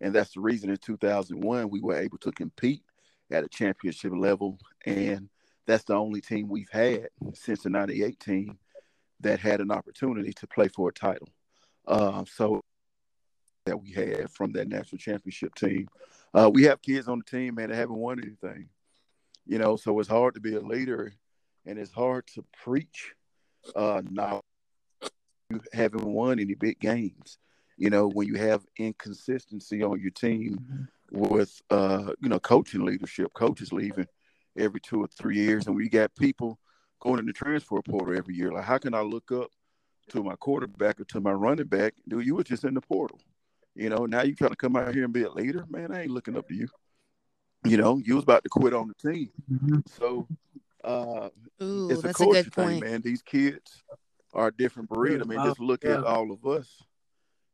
And 0.00 0.14
that's 0.14 0.34
the 0.34 0.40
reason 0.40 0.70
in 0.70 0.76
2001 0.76 1.68
we 1.68 1.80
were 1.80 1.96
able 1.96 2.18
to 2.18 2.32
compete 2.32 2.82
at 3.30 3.44
a 3.44 3.48
championship 3.48 4.12
level. 4.14 4.58
And 4.86 5.28
that's 5.66 5.84
the 5.84 5.94
only 5.94 6.20
team 6.20 6.48
we've 6.48 6.70
had 6.70 7.08
since 7.34 7.62
the 7.62 7.70
98 7.70 8.18
team 8.20 8.58
that 9.20 9.40
had 9.40 9.60
an 9.60 9.70
opportunity 9.70 10.32
to 10.32 10.46
play 10.46 10.68
for 10.68 10.88
a 10.88 10.92
title. 10.92 11.28
Uh, 11.86 12.24
so 12.24 12.62
that 13.66 13.80
we 13.80 13.90
had 13.92 14.30
from 14.30 14.52
that 14.52 14.68
national 14.68 14.98
championship 14.98 15.54
team. 15.54 15.88
Uh, 16.34 16.50
we 16.52 16.64
have 16.64 16.82
kids 16.82 17.08
on 17.08 17.18
the 17.18 17.24
team, 17.24 17.54
man, 17.54 17.70
that 17.70 17.76
haven't 17.76 17.96
won 17.96 18.20
anything. 18.20 18.68
You 19.46 19.58
know, 19.58 19.76
so 19.76 19.98
it's 20.00 20.08
hard 20.08 20.34
to 20.34 20.40
be 20.40 20.54
a 20.54 20.60
leader 20.60 21.12
and 21.66 21.78
it's 21.78 21.92
hard 21.92 22.26
to 22.28 22.44
preach 22.62 23.14
uh 23.74 24.02
now 24.10 24.42
you 25.50 25.60
haven't 25.72 26.04
won 26.04 26.38
any 26.38 26.54
big 26.54 26.78
games. 26.78 27.38
You 27.76 27.90
know, 27.90 28.08
when 28.08 28.26
you 28.26 28.34
have 28.34 28.64
inconsistency 28.78 29.82
on 29.82 30.00
your 30.00 30.10
team 30.10 30.88
with 31.10 31.60
uh, 31.70 32.12
you 32.20 32.28
know, 32.28 32.38
coaching 32.38 32.84
leadership, 32.84 33.32
coaches 33.34 33.72
leaving 33.72 34.06
every 34.56 34.80
two 34.80 35.02
or 35.02 35.08
three 35.08 35.36
years, 35.36 35.66
and 35.66 35.74
we 35.76 35.88
got 35.88 36.14
people 36.14 36.58
going 37.00 37.18
in 37.18 37.26
the 37.26 37.32
transfer 37.32 37.80
portal 37.82 38.16
every 38.16 38.34
year. 38.34 38.52
Like, 38.52 38.64
how 38.64 38.78
can 38.78 38.94
I 38.94 39.00
look 39.00 39.32
up 39.32 39.50
to 40.10 40.22
my 40.22 40.34
quarterback 40.36 41.00
or 41.00 41.04
to 41.04 41.20
my 41.20 41.32
running 41.32 41.66
back? 41.66 41.94
Dude, 42.08 42.26
you 42.26 42.36
were 42.36 42.44
just 42.44 42.64
in 42.64 42.74
the 42.74 42.80
portal. 42.80 43.18
You 43.74 43.88
know, 43.88 44.06
now 44.06 44.22
you 44.22 44.34
trying 44.34 44.50
to 44.50 44.56
come 44.56 44.76
out 44.76 44.94
here 44.94 45.04
and 45.04 45.12
be 45.12 45.24
a 45.24 45.30
leader, 45.30 45.64
man. 45.68 45.92
I 45.92 46.02
ain't 46.02 46.10
looking 46.10 46.36
up 46.36 46.46
to 46.48 46.54
you. 46.54 46.68
You 47.64 47.76
know, 47.76 47.98
you 47.98 48.14
was 48.14 48.22
about 48.24 48.44
to 48.44 48.48
quit 48.50 48.74
on 48.74 48.88
the 48.88 49.12
team. 49.12 49.30
So 49.98 50.28
uh 50.84 51.30
Ooh, 51.62 51.88
it's 51.90 52.00
a 52.00 52.02
that's 52.08 52.20
a, 52.20 52.24
culture 52.24 52.42
good 52.44 52.54
thing, 52.54 52.64
point. 52.64 52.84
man. 52.84 53.00
These 53.00 53.22
kids 53.22 53.82
are 54.32 54.48
a 54.48 54.52
different 54.56 54.88
breed. 54.88 55.20
I 55.20 55.24
mean, 55.24 55.40
just 55.44 55.60
look 55.60 55.84
Yeah. 55.84 55.98
at 55.98 56.04
all 56.04 56.30
of 56.30 56.44
us. 56.46 56.82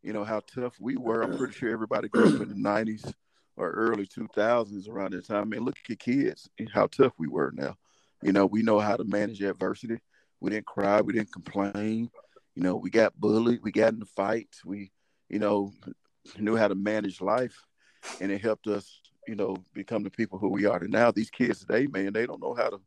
You 0.03 0.13
know 0.13 0.25
how 0.25 0.41
tough 0.41 0.75
we 0.81 0.97
were. 0.97 1.23
I'm 1.23 1.37
pretty 1.37 1.53
sure 1.53 1.71
everybody 1.71 2.09
grew 2.09 2.27
up 2.27 2.41
in 2.41 2.49
the 2.49 2.55
'90s 2.55 3.13
or 3.57 3.71
early 3.71 4.07
2000s 4.07 4.89
around 4.89 5.13
that 5.13 5.27
time. 5.27 5.51
Man, 5.51 5.61
look 5.61 5.77
at 5.89 5.99
kids 5.99 6.49
and 6.59 6.69
how 6.71 6.87
tough 6.87 7.13
we 7.19 7.29
were 7.29 7.53
now. 7.55 7.77
You 8.23 8.33
know, 8.33 8.47
we 8.47 8.63
know 8.63 8.81
how 8.81 8.97
to 8.97 9.05
manage 9.05 9.43
adversity. 9.43 9.99
We 10.41 10.51
didn't 10.51 10.67
cry. 10.67 11.01
We 11.03 11.13
didn't 11.13 11.33
complain. 11.33 12.11
You 12.55 12.63
know, 12.63 12.77
we 12.77 12.91
got 12.91 13.19
bullied. 13.21 13.61
We 13.63 13.73
got 13.73 13.93
in 13.93 13.99
the 14.01 14.07
fights. 14.07 14.65
We, 14.65 14.91
you 15.29 15.39
know, 15.39 15.73
knew 16.39 16.57
how 16.57 16.69
to 16.69 16.75
manage 16.75 17.21
life, 17.21 17.57
and 18.21 18.31
it 18.31 18.41
helped 18.41 18.67
us, 18.67 19.01
you 19.27 19.35
know, 19.35 19.57
become 19.75 20.03
the 20.03 20.11
people 20.11 20.39
who 20.39 20.49
we 20.49 20.67
are. 20.67 20.79
And 20.79 20.93
now 20.93 21.11
these 21.11 21.31
kids 21.31 21.61
today, 21.61 21.87
man, 21.87 22.13
they 22.13 22.27
don't 22.27 22.43
know 22.43 22.55
how 22.55 22.71
to 22.71 22.81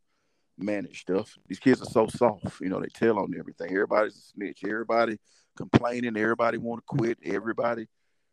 manage 0.57 1.01
stuff. 1.01 1.37
These 1.47 1.59
kids 1.59 1.81
are 1.81 1.85
so 1.85 2.07
soft. 2.07 2.61
You 2.61 2.69
know, 2.69 2.79
they 2.79 2.87
tell 2.87 3.19
on 3.19 3.33
everything. 3.37 3.71
Everybody's 3.71 4.15
a 4.15 4.21
snitch. 4.21 4.63
Everybody 4.63 5.19
complaining. 5.55 6.17
Everybody 6.17 6.57
want 6.57 6.81
to 6.81 6.97
quit. 6.97 7.17
Everybody, 7.23 7.87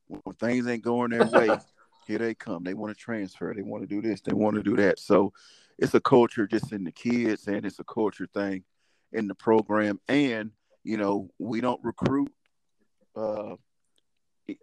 when 0.07 0.37
things 0.37 0.67
ain't 0.67 0.85
going 0.85 1.11
their 1.11 1.27
way, 1.27 1.51
here 2.07 2.19
they 2.19 2.35
come. 2.35 2.65
They 2.65 2.75
want 2.75 2.97
to 2.97 3.01
transfer. 3.01 3.53
They 3.55 3.63
want 3.63 3.83
to 3.83 3.87
do 3.87 4.03
this. 4.03 4.21
They 4.21 4.35
want 4.35 4.57
to 4.57 4.63
do 4.63 4.77
that. 4.77 4.99
So 4.99 5.33
it's 5.79 5.95
a 5.95 6.01
culture 6.01 6.47
just 6.47 6.73
in 6.73 6.85
the 6.85 6.93
kids, 6.93 7.47
and 7.47 7.65
it's 7.65 7.79
a 7.79 7.85
culture 7.85 8.29
thing 8.33 8.65
in 9.13 9.29
the 9.29 9.35
program. 9.35 10.01
And 10.09 10.51
you 10.85 10.97
know, 10.97 11.31
we 11.39 11.61
don't 11.61 11.81
recruit. 11.83 12.33
Uh, 13.15 13.57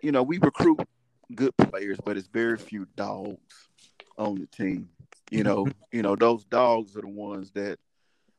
you 0.01 0.11
know, 0.11 0.23
we 0.23 0.37
recruit 0.39 0.79
good 1.35 1.55
players, 1.57 1.97
but 2.03 2.17
it's 2.17 2.27
very 2.27 2.57
few 2.57 2.87
dogs 2.95 3.69
on 4.17 4.35
the 4.35 4.47
team. 4.47 4.89
You 5.29 5.43
know, 5.43 5.67
you 5.91 6.01
know 6.01 6.15
those 6.15 6.45
dogs 6.45 6.95
are 6.95 7.01
the 7.01 7.07
ones 7.07 7.51
that 7.51 7.79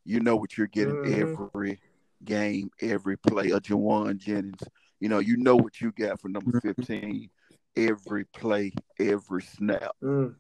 you 0.05 0.21
know 0.21 0.37
what 0.37 0.57
you're 0.57 0.67
getting 0.67 0.97
Mhm. 0.97 1.21
every 1.21 1.81
game, 2.25 2.71
every 2.81 3.17
play. 3.19 3.51
A 3.51 3.61
Jauan 3.61 4.17
Jennings, 4.17 4.63
you 5.01 5.09
know, 5.09 5.19
you 5.19 5.37
know 5.37 5.57
what 5.57 5.81
you 5.81 5.93
got 5.93 6.21
for 6.21 6.29
number 6.29 6.61
fifteen 6.61 7.31
every 7.77 8.25
play, 8.25 8.73
every 8.99 9.43
snap, 9.43 9.95
Mm. 10.03 10.35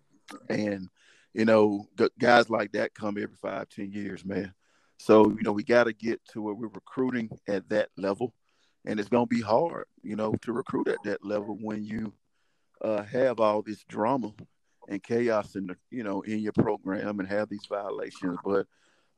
and 0.48 0.88
you 1.34 1.44
know, 1.44 1.86
guys 2.18 2.50
like 2.50 2.72
that 2.72 2.94
come 2.94 3.18
every 3.18 3.36
five, 3.36 3.68
ten 3.68 3.92
years, 3.92 4.24
man. 4.24 4.52
So, 4.98 5.28
you 5.30 5.42
know, 5.42 5.52
we 5.52 5.62
got 5.62 5.84
to 5.84 5.92
get 5.92 6.24
to 6.32 6.42
where 6.42 6.54
we're 6.54 6.66
recruiting 6.68 7.30
at 7.46 7.68
that 7.68 7.90
level. 7.96 8.34
And 8.84 8.98
it's 8.98 9.08
to 9.10 9.26
be 9.26 9.40
hard, 9.40 9.84
you 10.02 10.16
know, 10.16 10.34
to 10.42 10.52
recruit 10.52 10.88
at 10.88 11.02
that 11.04 11.24
level 11.24 11.58
when 11.60 11.84
you 11.84 12.12
uh, 12.82 13.02
have 13.02 13.40
all 13.40 13.62
this 13.62 13.84
drama 13.88 14.32
and 14.88 15.02
chaos 15.02 15.56
in 15.56 15.66
the, 15.66 15.76
you 15.90 16.02
know, 16.02 16.22
in 16.22 16.38
your 16.38 16.52
program 16.52 17.20
and 17.20 17.28
have 17.28 17.48
these 17.48 17.66
violations. 17.68 18.38
But 18.44 18.66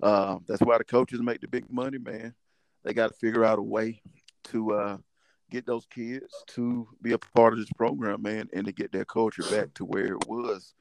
uh, 0.03 0.39
that's 0.47 0.62
why 0.62 0.78
the 0.78 0.85
coaches 0.85 1.20
make 1.20 1.41
the 1.41 1.49
big 1.49 1.70
money, 1.70 1.99
man. 1.99 2.35
They 2.85 2.95
got 2.95 3.09
to 3.09 3.19
figure 3.19 3.45
out 3.45 3.59
a 3.59 3.62
way 3.62 4.01
to 4.45 4.73
uh, 4.73 4.97
get 5.51 5.66
those 5.66 5.87
kids 5.87 6.32
to 6.49 6.89
be 7.03 7.12
a 7.12 7.19
part 7.19 7.53
of 7.53 7.59
this 7.59 7.73
program, 7.77 8.23
man, 8.23 8.49
and 8.53 8.66
to 8.66 8.73
get 8.73 8.93
their 8.93 9.05
culture 9.05 9.43
back 9.51 9.74
to 9.74 9.85
where 9.85 10.07
it 10.07 10.27
was, 10.27 10.74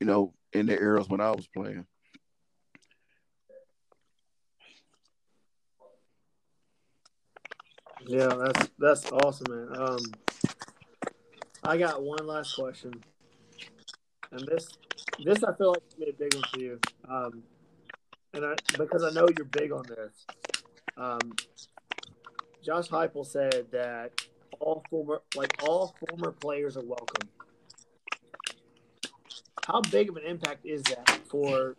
you 0.00 0.06
know, 0.06 0.32
in 0.52 0.66
the 0.66 0.78
eras 0.78 1.08
when 1.08 1.20
I 1.20 1.30
was 1.30 1.48
playing. 1.48 1.86
Yeah, 8.06 8.28
that's 8.28 8.70
that's 8.78 9.12
awesome, 9.12 9.46
man. 9.50 9.80
Um, 9.80 9.98
I 11.62 11.76
got 11.76 12.02
one 12.02 12.26
last 12.26 12.54
question, 12.54 12.92
and 14.32 14.40
this 14.46 14.68
this 15.24 15.44
I 15.44 15.54
feel 15.54 15.70
like 15.70 15.82
is 15.98 16.08
a 16.08 16.12
big 16.12 16.34
one 16.34 16.44
for 16.52 16.60
you, 16.60 16.78
um, 17.08 17.42
and 18.32 18.44
I 18.46 18.54
because 18.78 19.04
I 19.04 19.10
know 19.10 19.28
you're 19.36 19.44
big 19.46 19.70
on 19.72 19.84
this. 19.86 20.26
Um, 20.96 21.32
Josh 22.62 22.88
Heupel 22.88 23.26
said 23.26 23.66
that 23.70 24.12
all 24.58 24.82
former 24.88 25.20
like 25.36 25.52
all 25.62 25.94
former 26.08 26.32
players 26.32 26.76
are 26.76 26.84
welcome. 26.84 27.28
How 29.66 29.82
big 29.82 30.08
of 30.08 30.16
an 30.16 30.24
impact 30.24 30.64
is 30.64 30.82
that 30.84 31.20
for 31.28 31.76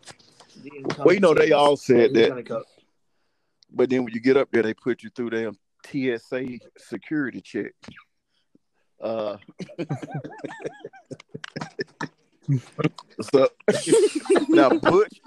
the 0.64 0.72
Well, 1.00 1.14
you 1.14 1.20
know, 1.20 1.34
they 1.34 1.52
all 1.52 1.76
said 1.76 2.14
that. 2.14 2.66
But 3.74 3.90
then 3.90 4.04
when 4.04 4.14
you 4.14 4.20
get 4.20 4.38
up 4.38 4.52
there, 4.52 4.64
they 4.64 4.74
put 4.74 5.02
you 5.02 5.10
through 5.10 5.32
them 5.32 5.58
TSA 5.86 6.60
security 6.78 7.42
check. 7.42 7.74
Uh, 9.02 9.38
so 13.22 13.48
now 14.50 14.70
Butch. 14.70 15.20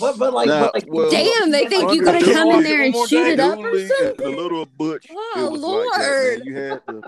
but, 0.00 0.18
but 0.18 0.32
like, 0.32 0.48
now, 0.48 0.60
but 0.60 0.74
like 0.74 0.84
well, 0.88 1.10
damn, 1.10 1.50
they 1.50 1.66
think 1.66 1.92
you're 1.92 2.04
gonna 2.04 2.22
come 2.22 2.50
in 2.50 2.62
there 2.62 2.82
and 2.82 2.94
shoot 3.08 3.26
it 3.26 3.40
up 3.40 3.58
or 3.58 3.86
something. 3.86 4.16
The 4.16 4.28
little 4.30 4.66
Butch. 4.66 5.08
Oh 5.10 5.50
Lord! 5.52 5.86
Like 5.88 5.98
that, 5.98 6.44
you 6.44 6.54
had 6.56 6.86
to 6.86 7.02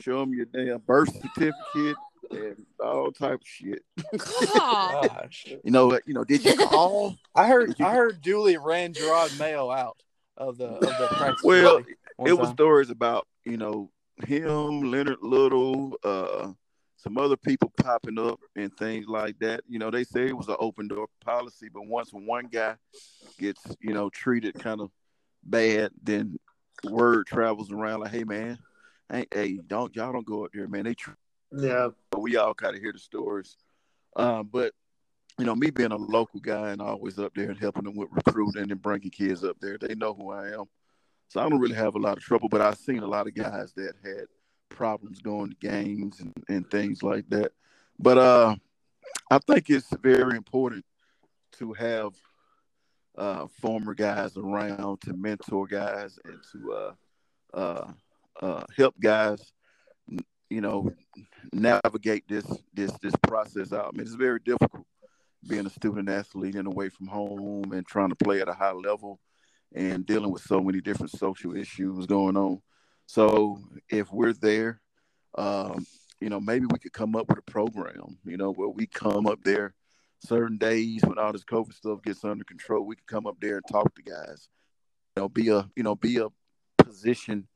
show 0.00 0.20
them 0.20 0.34
your 0.34 0.46
damn 0.46 0.78
birth 0.80 1.14
certificate 1.14 1.96
and 2.30 2.66
all 2.82 3.10
type 3.12 3.40
of 3.40 3.46
shit. 3.46 3.82
Gosh. 4.54 5.46
you 5.64 5.70
know 5.70 5.86
what? 5.86 6.02
You 6.06 6.14
know, 6.14 6.24
did 6.24 6.44
you 6.44 6.56
call? 6.56 7.16
I 7.34 7.46
heard 7.46 7.80
I 7.80 7.94
heard 7.94 8.20
Dooley 8.20 8.56
ran 8.56 8.92
Jerod 8.92 9.38
Mayo 9.38 9.70
out 9.70 9.96
of 10.40 10.58
the 10.58 10.66
of 10.66 10.80
the 10.80 11.08
practice. 11.12 11.44
Well, 11.44 11.78
it 11.78 11.86
time. 12.28 12.36
was 12.38 12.48
stories 12.48 12.90
about, 12.90 13.28
you 13.44 13.56
know, 13.56 13.90
him, 14.26 14.90
Leonard 14.90 15.18
Little, 15.22 15.96
uh, 16.02 16.52
some 16.96 17.18
other 17.18 17.36
people 17.36 17.72
popping 17.76 18.18
up 18.18 18.40
and 18.56 18.76
things 18.76 19.06
like 19.06 19.38
that. 19.38 19.62
You 19.68 19.78
know, 19.78 19.90
they 19.90 20.04
say 20.04 20.26
it 20.26 20.36
was 20.36 20.48
an 20.48 20.56
open 20.58 20.88
door 20.88 21.06
policy, 21.24 21.68
but 21.72 21.86
once 21.86 22.10
one 22.12 22.46
guy 22.46 22.74
gets, 23.38 23.62
you 23.80 23.94
know, 23.94 24.10
treated 24.10 24.58
kind 24.58 24.80
of 24.80 24.90
bad, 25.44 25.92
then 26.02 26.38
word 26.84 27.26
travels 27.26 27.70
around 27.70 28.00
like, 28.00 28.10
hey 28.10 28.24
man, 28.24 28.58
hey, 29.10 29.26
hey, 29.32 29.60
don't 29.66 29.94
y'all 29.94 30.12
don't 30.12 30.26
go 30.26 30.44
up 30.44 30.50
there, 30.52 30.68
man. 30.68 30.84
They 30.84 30.94
tr- 30.94 31.10
yeah. 31.52 31.88
We 32.16 32.36
all 32.36 32.54
kind 32.54 32.74
of 32.74 32.82
hear 32.82 32.92
the 32.92 32.98
stories. 32.98 33.56
Um, 34.16 34.48
but 34.50 34.72
you 35.40 35.46
know, 35.46 35.56
me 35.56 35.70
being 35.70 35.90
a 35.90 35.96
local 35.96 36.38
guy 36.38 36.70
and 36.70 36.82
always 36.82 37.18
up 37.18 37.32
there 37.34 37.48
and 37.48 37.58
helping 37.58 37.84
them 37.84 37.96
with 37.96 38.10
recruiting 38.12 38.70
and 38.70 38.82
bringing 38.82 39.08
kids 39.08 39.42
up 39.42 39.56
there, 39.58 39.78
they 39.78 39.94
know 39.94 40.12
who 40.12 40.30
I 40.30 40.48
am. 40.48 40.64
So 41.28 41.40
I 41.40 41.48
don't 41.48 41.58
really 41.58 41.76
have 41.76 41.94
a 41.94 41.98
lot 41.98 42.18
of 42.18 42.22
trouble, 42.22 42.50
but 42.50 42.60
I've 42.60 42.76
seen 42.76 42.98
a 42.98 43.06
lot 43.06 43.26
of 43.26 43.34
guys 43.34 43.72
that 43.74 43.94
had 44.04 44.26
problems 44.68 45.20
going 45.20 45.50
to 45.50 45.56
games 45.56 46.20
and, 46.20 46.34
and 46.48 46.70
things 46.70 47.02
like 47.02 47.26
that. 47.30 47.52
But 47.98 48.18
uh, 48.18 48.56
I 49.30 49.38
think 49.38 49.70
it's 49.70 49.88
very 50.02 50.36
important 50.36 50.84
to 51.52 51.72
have 51.72 52.12
uh, 53.16 53.46
former 53.62 53.94
guys 53.94 54.36
around 54.36 55.00
to 55.02 55.14
mentor 55.14 55.66
guys 55.66 56.18
and 56.24 56.38
to 56.52 56.72
uh, 56.72 56.92
uh, 57.54 57.92
uh 58.42 58.64
help 58.76 58.94
guys 59.00 59.52
you 60.50 60.60
know, 60.60 60.92
navigate 61.52 62.28
this 62.28 62.44
this 62.74 62.90
this 63.00 63.14
process 63.22 63.72
out. 63.72 63.86
I 63.86 63.90
mean, 63.92 64.02
it's 64.02 64.14
very 64.14 64.40
difficult 64.40 64.84
being 65.46 65.66
a 65.66 65.70
student 65.70 66.08
athlete 66.08 66.54
and 66.54 66.66
away 66.66 66.88
from 66.88 67.06
home 67.06 67.72
and 67.72 67.86
trying 67.86 68.10
to 68.10 68.16
play 68.16 68.40
at 68.40 68.48
a 68.48 68.54
high 68.54 68.72
level 68.72 69.20
and 69.74 70.04
dealing 70.06 70.30
with 70.30 70.42
so 70.42 70.60
many 70.60 70.80
different 70.80 71.16
social 71.16 71.56
issues 71.56 72.06
going 72.06 72.36
on. 72.36 72.60
So 73.06 73.62
if 73.88 74.12
we're 74.12 74.32
there, 74.32 74.80
um, 75.36 75.86
you 76.20 76.28
know, 76.28 76.40
maybe 76.40 76.66
we 76.70 76.78
could 76.78 76.92
come 76.92 77.16
up 77.16 77.28
with 77.28 77.38
a 77.38 77.50
program, 77.50 78.18
you 78.24 78.36
know, 78.36 78.52
where 78.52 78.68
we 78.68 78.86
come 78.86 79.26
up 79.26 79.42
there 79.42 79.74
certain 80.24 80.58
days 80.58 81.02
when 81.04 81.18
all 81.18 81.32
this 81.32 81.44
COVID 81.44 81.72
stuff 81.72 82.02
gets 82.02 82.24
under 82.24 82.44
control, 82.44 82.84
we 82.84 82.96
could 82.96 83.06
come 83.06 83.26
up 83.26 83.36
there 83.40 83.56
and 83.56 83.64
talk 83.70 83.94
to 83.94 84.02
guys. 84.02 84.48
You 85.16 85.22
know, 85.22 85.28
be 85.28 85.48
a 85.48 85.68
you 85.76 85.82
know, 85.82 85.94
be 85.94 86.18
a 86.18 86.28
position 86.78 87.48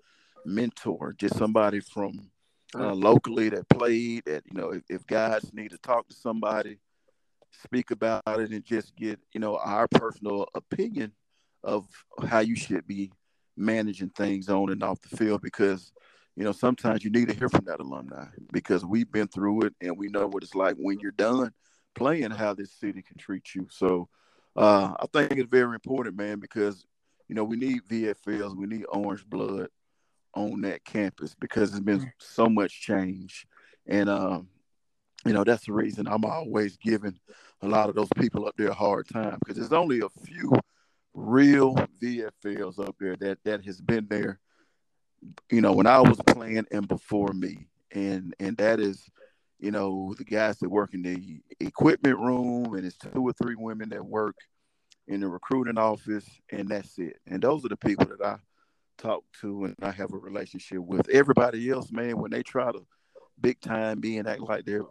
mentor, 0.44 1.14
just 1.18 1.36
somebody 1.36 1.80
from 1.80 2.30
uh, 2.74 2.94
locally 2.94 3.48
that 3.50 3.68
played. 3.68 4.24
That 4.26 4.44
you 4.46 4.58
know, 4.58 4.70
if, 4.70 4.82
if 4.88 5.06
guys 5.06 5.52
need 5.52 5.70
to 5.70 5.78
talk 5.78 6.08
to 6.08 6.14
somebody, 6.14 6.78
speak 7.62 7.90
about 7.90 8.22
it, 8.26 8.50
and 8.50 8.64
just 8.64 8.96
get 8.96 9.18
you 9.32 9.40
know 9.40 9.56
our 9.56 9.88
personal 9.88 10.46
opinion 10.54 11.12
of 11.62 11.86
how 12.26 12.40
you 12.40 12.56
should 12.56 12.86
be 12.86 13.12
managing 13.56 14.10
things 14.10 14.48
on 14.48 14.70
and 14.70 14.82
off 14.82 15.00
the 15.02 15.16
field 15.16 15.40
because 15.40 15.92
you 16.36 16.44
know 16.44 16.52
sometimes 16.52 17.04
you 17.04 17.10
need 17.10 17.28
to 17.28 17.34
hear 17.34 17.48
from 17.48 17.64
that 17.64 17.80
alumni 17.80 18.26
because 18.52 18.84
we've 18.84 19.10
been 19.12 19.28
through 19.28 19.62
it 19.62 19.74
and 19.80 19.96
we 19.96 20.08
know 20.08 20.26
what 20.26 20.42
it's 20.42 20.54
like 20.54 20.74
when 20.76 20.98
you're 20.98 21.12
done 21.12 21.52
playing 21.94 22.30
how 22.32 22.52
this 22.52 22.72
city 22.72 23.00
can 23.00 23.16
treat 23.16 23.54
you 23.54 23.66
so 23.70 24.08
uh, 24.56 24.92
i 24.98 25.06
think 25.12 25.38
it's 25.38 25.48
very 25.48 25.74
important 25.74 26.16
man 26.16 26.40
because 26.40 26.84
you 27.28 27.34
know 27.36 27.44
we 27.44 27.56
need 27.56 27.80
vfls 27.88 28.56
we 28.56 28.66
need 28.66 28.84
orange 28.88 29.24
blood 29.26 29.68
on 30.34 30.60
that 30.62 30.84
campus 30.84 31.34
because 31.38 31.70
there's 31.70 31.82
been 31.82 32.12
so 32.18 32.48
much 32.48 32.80
change. 32.80 33.46
And, 33.86 34.08
um, 34.08 34.48
you 35.24 35.32
know, 35.32 35.44
that's 35.44 35.66
the 35.66 35.72
reason 35.72 36.06
I'm 36.06 36.24
always 36.24 36.76
giving 36.76 37.18
a 37.62 37.68
lot 37.68 37.88
of 37.88 37.94
those 37.94 38.08
people 38.16 38.46
up 38.46 38.54
there 38.56 38.68
a 38.68 38.74
hard 38.74 39.08
time 39.08 39.38
because 39.40 39.56
there's 39.56 39.72
only 39.72 40.00
a 40.00 40.08
few 40.24 40.52
real 41.14 41.76
VFLs 42.02 42.78
up 42.78 42.96
there 42.98 43.16
that, 43.16 43.38
that 43.44 43.64
has 43.64 43.80
been 43.80 44.06
there, 44.08 44.40
you 45.50 45.60
know, 45.60 45.72
when 45.72 45.86
I 45.86 46.00
was 46.00 46.18
playing 46.26 46.66
and 46.70 46.86
before 46.86 47.32
me. 47.32 47.66
And, 47.92 48.34
and 48.40 48.56
that 48.58 48.80
is, 48.80 49.08
you 49.60 49.70
know, 49.70 50.14
the 50.18 50.24
guys 50.24 50.58
that 50.58 50.68
work 50.68 50.94
in 50.94 51.02
the 51.02 51.40
equipment 51.60 52.18
room 52.18 52.74
and 52.74 52.84
it's 52.84 52.98
two 52.98 53.26
or 53.26 53.32
three 53.32 53.54
women 53.54 53.88
that 53.90 54.04
work 54.04 54.36
in 55.06 55.20
the 55.20 55.28
recruiting 55.28 55.78
office 55.78 56.26
and 56.50 56.68
that's 56.68 56.98
it. 56.98 57.18
And 57.26 57.40
those 57.40 57.64
are 57.64 57.68
the 57.68 57.76
people 57.76 58.06
that 58.06 58.24
I, 58.24 58.36
talk 58.98 59.24
to 59.40 59.64
and 59.64 59.76
I 59.82 59.90
have 59.90 60.12
a 60.12 60.18
relationship 60.18 60.78
with. 60.78 61.08
Everybody 61.08 61.70
else, 61.70 61.90
man, 61.90 62.18
when 62.18 62.30
they 62.30 62.42
try 62.42 62.72
to 62.72 62.86
big 63.40 63.60
time 63.60 64.00
be 64.00 64.18
and 64.18 64.28
act 64.28 64.40
like 64.40 64.64
they're 64.64 64.84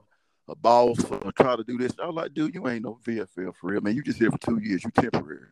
a 0.48 0.56
boss 0.56 0.98
or 1.06 1.32
try 1.32 1.56
to 1.56 1.64
do 1.64 1.78
this, 1.78 1.94
I'm 2.02 2.16
like, 2.16 2.34
dude, 2.34 2.54
you 2.54 2.68
ain't 2.68 2.84
no 2.84 3.00
VFL 3.06 3.56
for 3.56 3.72
real, 3.72 3.82
man. 3.82 3.96
You 3.96 4.04
just 4.04 4.20
here 4.20 4.32
for 4.32 4.38
two 4.38 4.60
years, 4.60 4.84
you 4.84 4.92
temporary. 4.92 5.50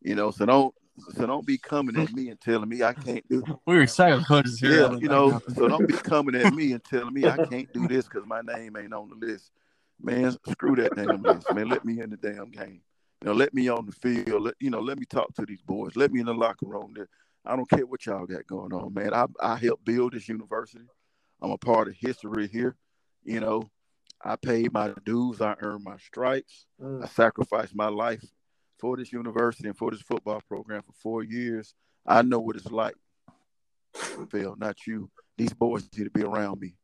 You 0.00 0.14
know, 0.14 0.30
so 0.30 0.46
don't 0.46 0.74
so 1.14 1.26
don't 1.26 1.46
be 1.46 1.56
coming 1.58 1.98
at 2.00 2.12
me 2.12 2.28
and 2.28 2.40
telling 2.40 2.68
me 2.68 2.82
I 2.82 2.92
can't 2.92 3.26
do. 3.28 3.42
We're 3.66 3.82
excited 3.82 4.24
coaches 4.26 4.60
here. 4.60 4.82
Yeah, 4.82 4.96
you 4.98 5.08
know, 5.08 5.40
so 5.54 5.68
don't 5.68 5.86
be 5.86 5.94
coming 5.94 6.34
at 6.34 6.52
me 6.52 6.72
and 6.72 6.84
telling 6.84 7.14
me 7.14 7.26
I 7.26 7.44
can't 7.46 7.72
do 7.72 7.88
this 7.88 8.04
because 8.04 8.26
my 8.26 8.42
name 8.42 8.76
ain't 8.76 8.92
on 8.92 9.08
the 9.08 9.26
list. 9.26 9.50
Man, 10.00 10.36
screw 10.50 10.76
that 10.76 10.96
damn 10.96 11.22
list, 11.22 11.52
man. 11.54 11.68
Let 11.68 11.84
me 11.84 12.00
in 12.00 12.10
the 12.10 12.16
damn 12.16 12.50
game. 12.50 12.82
You 13.22 13.28
know, 13.28 13.32
let 13.32 13.54
me 13.54 13.68
on 13.68 13.86
the 13.86 13.92
field. 13.92 14.42
Let 14.42 14.54
you 14.60 14.70
know, 14.70 14.80
let 14.80 14.98
me 14.98 15.06
talk 15.06 15.32
to 15.34 15.46
these 15.46 15.62
boys. 15.62 15.96
Let 15.96 16.12
me 16.12 16.20
in 16.20 16.26
the 16.26 16.34
locker 16.34 16.66
room. 16.66 16.94
I 17.44 17.56
don't 17.56 17.70
care 17.70 17.86
what 17.86 18.04
y'all 18.04 18.26
got 18.26 18.46
going 18.46 18.72
on, 18.72 18.92
man. 18.92 19.14
I 19.14 19.26
I 19.40 19.56
helped 19.56 19.84
build 19.84 20.12
this 20.12 20.28
university. 20.28 20.84
I'm 21.40 21.50
a 21.52 21.58
part 21.58 21.88
of 21.88 21.94
history 21.94 22.48
here. 22.48 22.76
You 23.24 23.40
know, 23.40 23.70
I 24.24 24.36
paid 24.36 24.72
my 24.72 24.92
dues. 25.04 25.40
I 25.40 25.54
earned 25.60 25.84
my 25.84 25.96
stripes. 25.98 26.66
Mm. 26.80 27.02
I 27.04 27.08
sacrificed 27.08 27.74
my 27.74 27.88
life 27.88 28.24
for 28.78 28.96
this 28.96 29.12
university 29.12 29.68
and 29.68 29.76
for 29.76 29.90
this 29.90 30.02
football 30.02 30.40
program 30.48 30.82
for 30.82 30.92
four 30.92 31.22
years. 31.22 31.74
I 32.06 32.22
know 32.22 32.40
what 32.40 32.56
it's 32.56 32.70
like. 32.70 32.94
Phil, 34.30 34.56
not 34.58 34.86
you. 34.86 35.10
These 35.36 35.52
boys 35.52 35.88
need 35.96 36.04
to 36.04 36.10
be 36.10 36.22
around 36.22 36.60
me. 36.60 36.74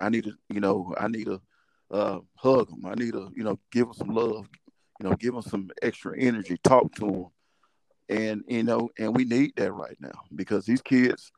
I 0.00 0.08
need 0.08 0.24
to, 0.24 0.32
you 0.48 0.60
know, 0.60 0.94
I 0.98 1.08
need 1.08 1.26
to 1.26 1.40
uh, 1.90 2.18
hug 2.36 2.68
them. 2.68 2.84
I 2.86 2.94
need 2.94 3.12
to, 3.12 3.30
you 3.36 3.44
know, 3.44 3.58
give 3.70 3.86
them 3.86 3.94
some 3.94 4.08
love. 4.08 4.48
You 5.00 5.08
know, 5.08 5.16
give 5.16 5.34
them 5.34 5.42
some 5.42 5.70
extra 5.82 6.18
energy. 6.18 6.56
Talk 6.62 6.94
to 6.96 7.06
them 7.06 7.26
and 8.08 8.44
you 8.48 8.62
know, 8.62 8.88
and 8.98 9.14
we 9.14 9.24
need 9.24 9.52
that 9.56 9.72
right 9.72 9.96
now 10.00 10.22
because 10.34 10.64
these 10.64 10.82
kids, 10.82 11.32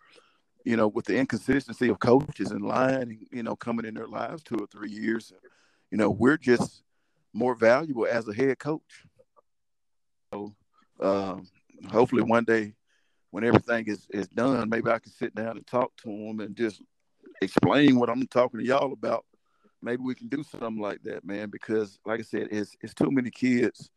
you 0.64 0.76
know, 0.76 0.88
with 0.88 1.06
the 1.06 1.16
inconsistency 1.16 1.88
of 1.88 1.98
coaches 1.98 2.50
and 2.50 2.64
line, 2.64 3.26
you 3.30 3.42
know, 3.42 3.56
coming 3.56 3.86
in 3.86 3.94
their 3.94 4.06
lives 4.06 4.42
two 4.42 4.56
or 4.56 4.66
three 4.66 4.90
years, 4.90 5.32
you 5.90 5.98
know, 5.98 6.10
we're 6.10 6.36
just 6.36 6.82
more 7.32 7.54
valuable 7.54 8.06
as 8.06 8.28
a 8.28 8.34
head 8.34 8.58
coach. 8.58 9.04
So 10.32 10.54
um, 11.00 11.48
hopefully 11.90 12.22
one 12.22 12.44
day 12.44 12.74
when 13.30 13.44
everything 13.44 13.86
is, 13.86 14.06
is 14.10 14.28
done, 14.28 14.68
maybe 14.68 14.90
I 14.90 14.98
can 14.98 15.12
sit 15.12 15.34
down 15.34 15.56
and 15.56 15.66
talk 15.66 15.96
to 15.98 16.08
them 16.08 16.40
and 16.40 16.56
just 16.56 16.82
explain 17.40 17.98
what 17.98 18.10
I'm 18.10 18.26
talking 18.26 18.60
to 18.60 18.66
y'all 18.66 18.92
about. 18.92 19.24
Maybe 19.80 20.02
we 20.02 20.14
can 20.14 20.28
do 20.28 20.42
something 20.42 20.80
like 20.80 21.02
that, 21.04 21.24
man. 21.24 21.50
Because 21.50 21.98
like 22.04 22.20
I 22.20 22.24
said, 22.24 22.48
it's 22.50 22.76
it's 22.80 22.94
too 22.94 23.10
many 23.10 23.30
kids. 23.30 23.90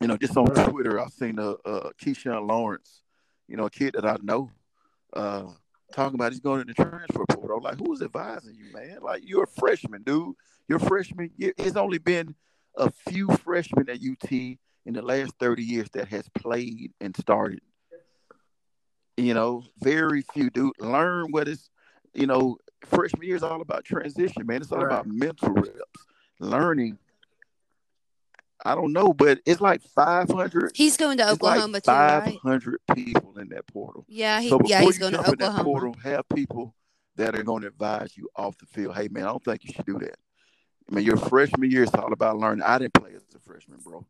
You 0.00 0.08
know, 0.08 0.16
just 0.16 0.36
on 0.36 0.46
Twitter, 0.46 1.00
I've 1.00 1.12
seen 1.12 1.38
a, 1.38 1.50
a 1.64 1.92
Keyshawn 1.94 2.48
Lawrence, 2.48 3.02
you 3.48 3.56
know, 3.56 3.66
a 3.66 3.70
kid 3.70 3.94
that 3.94 4.06
I 4.06 4.16
know, 4.22 4.50
uh, 5.12 5.44
talking 5.92 6.14
about 6.14 6.32
he's 6.32 6.40
going 6.40 6.60
in 6.60 6.66
the 6.66 6.74
transfer 6.74 7.24
portal. 7.30 7.58
I'm 7.58 7.62
like, 7.62 7.78
who's 7.78 8.02
advising 8.02 8.54
you, 8.54 8.72
man? 8.72 8.98
Like, 9.02 9.22
you're 9.24 9.44
a 9.44 9.60
freshman, 9.60 10.02
dude. 10.02 10.34
You're 10.68 10.78
a 10.78 10.80
freshman. 10.80 11.30
It's 11.38 11.76
only 11.76 11.98
been 11.98 12.34
a 12.76 12.90
few 13.08 13.28
freshmen 13.28 13.88
at 13.88 13.98
UT 13.98 14.30
in 14.30 14.58
the 14.92 15.02
last 15.02 15.34
30 15.38 15.62
years 15.62 15.88
that 15.94 16.08
has 16.08 16.28
played 16.30 16.92
and 17.00 17.16
started. 17.16 17.60
You 19.16 19.32
know, 19.32 19.64
very 19.80 20.22
few, 20.34 20.50
dude. 20.50 20.72
Learn 20.78 21.30
what 21.30 21.48
is, 21.48 21.70
you 22.12 22.26
know, 22.26 22.58
freshman 22.84 23.26
year 23.26 23.36
is 23.36 23.42
all 23.42 23.62
about 23.62 23.84
transition, 23.84 24.46
man. 24.46 24.60
It's 24.60 24.72
all 24.72 24.78
right. 24.78 24.86
about 24.86 25.06
mental 25.06 25.54
reps, 25.54 26.06
learning 26.38 26.98
I 28.64 28.74
don't 28.74 28.92
know, 28.92 29.12
but 29.12 29.40
it's 29.44 29.60
like 29.60 29.82
500. 29.82 30.72
He's 30.74 30.96
going 30.96 31.18
to 31.18 31.30
Oklahoma 31.30 31.74
like 31.74 31.82
too, 31.82 31.90
500 31.90 32.78
right? 32.88 32.96
people 32.96 33.38
in 33.38 33.48
that 33.50 33.66
portal. 33.66 34.04
Yeah, 34.08 34.40
he, 34.40 34.48
so 34.48 34.60
yeah, 34.64 34.80
he's 34.80 34.98
going 34.98 35.12
to 35.12 35.20
Oklahoma. 35.20 35.42
Oklahoma. 35.42 35.64
portal, 35.64 35.96
have 36.02 36.28
people 36.34 36.74
that 37.16 37.34
are 37.34 37.42
going 37.42 37.62
to 37.62 37.68
advise 37.68 38.16
you 38.16 38.28
off 38.36 38.56
the 38.58 38.66
field. 38.66 38.96
Hey, 38.96 39.08
man, 39.08 39.24
I 39.24 39.28
don't 39.28 39.44
think 39.44 39.64
you 39.64 39.72
should 39.74 39.86
do 39.86 39.98
that. 39.98 40.16
I 40.90 40.94
mean, 40.94 41.04
your 41.04 41.16
freshman 41.16 41.70
year 41.70 41.82
is 41.82 41.94
all 41.94 42.12
about 42.12 42.38
learning. 42.38 42.62
I 42.62 42.78
didn't 42.78 42.94
play 42.94 43.12
as 43.14 43.22
a 43.34 43.40
freshman, 43.40 43.78
bro. 43.82 44.06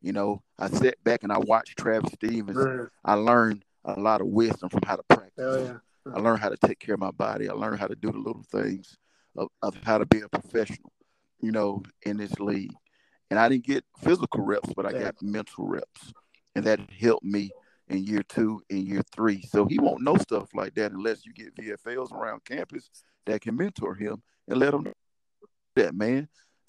You 0.00 0.12
know, 0.12 0.42
I 0.58 0.68
sat 0.68 1.02
back 1.04 1.22
and 1.22 1.32
I 1.32 1.38
watched 1.38 1.78
Travis 1.78 2.12
Stephens. 2.12 2.56
Right. 2.56 2.88
I 3.04 3.14
learned 3.14 3.64
a 3.84 3.98
lot 3.98 4.20
of 4.20 4.26
wisdom 4.28 4.68
from 4.68 4.80
how 4.86 4.96
to 4.96 5.02
practice. 5.04 5.32
Hell 5.38 5.64
yeah. 5.64 6.12
I 6.14 6.20
learned 6.20 6.40
how 6.40 6.50
to 6.50 6.56
take 6.56 6.78
care 6.78 6.94
of 6.94 7.00
my 7.00 7.10
body. 7.10 7.48
I 7.48 7.52
learned 7.52 7.80
how 7.80 7.86
to 7.86 7.94
do 7.94 8.12
the 8.12 8.18
little 8.18 8.44
things 8.50 8.96
of, 9.36 9.48
of 9.62 9.76
how 9.82 9.98
to 9.98 10.06
be 10.06 10.20
a 10.20 10.28
professional, 10.28 10.92
you 11.40 11.52
know, 11.52 11.82
in 12.02 12.18
this 12.18 12.38
league. 12.38 12.74
And 13.34 13.40
I 13.40 13.48
didn't 13.48 13.64
get 13.64 13.84
physical 14.00 14.44
reps, 14.44 14.72
but 14.76 14.86
I 14.86 14.92
got 14.92 15.20
mental 15.20 15.66
reps. 15.66 16.12
And 16.54 16.64
that 16.66 16.78
helped 17.00 17.24
me 17.24 17.50
in 17.88 18.04
year 18.04 18.22
two 18.22 18.62
and 18.70 18.86
year 18.86 19.02
three. 19.12 19.42
So 19.42 19.66
he 19.66 19.76
won't 19.76 20.02
know 20.02 20.16
stuff 20.18 20.54
like 20.54 20.76
that 20.76 20.92
unless 20.92 21.26
you 21.26 21.32
get 21.32 21.56
VFLs 21.56 22.12
around 22.12 22.44
campus 22.44 22.88
that 23.26 23.40
can 23.40 23.56
mentor 23.56 23.96
him 23.96 24.22
and 24.46 24.60
let 24.60 24.72
him 24.72 24.84
know 24.84 24.92
that, 25.74 25.96
man. 25.96 26.28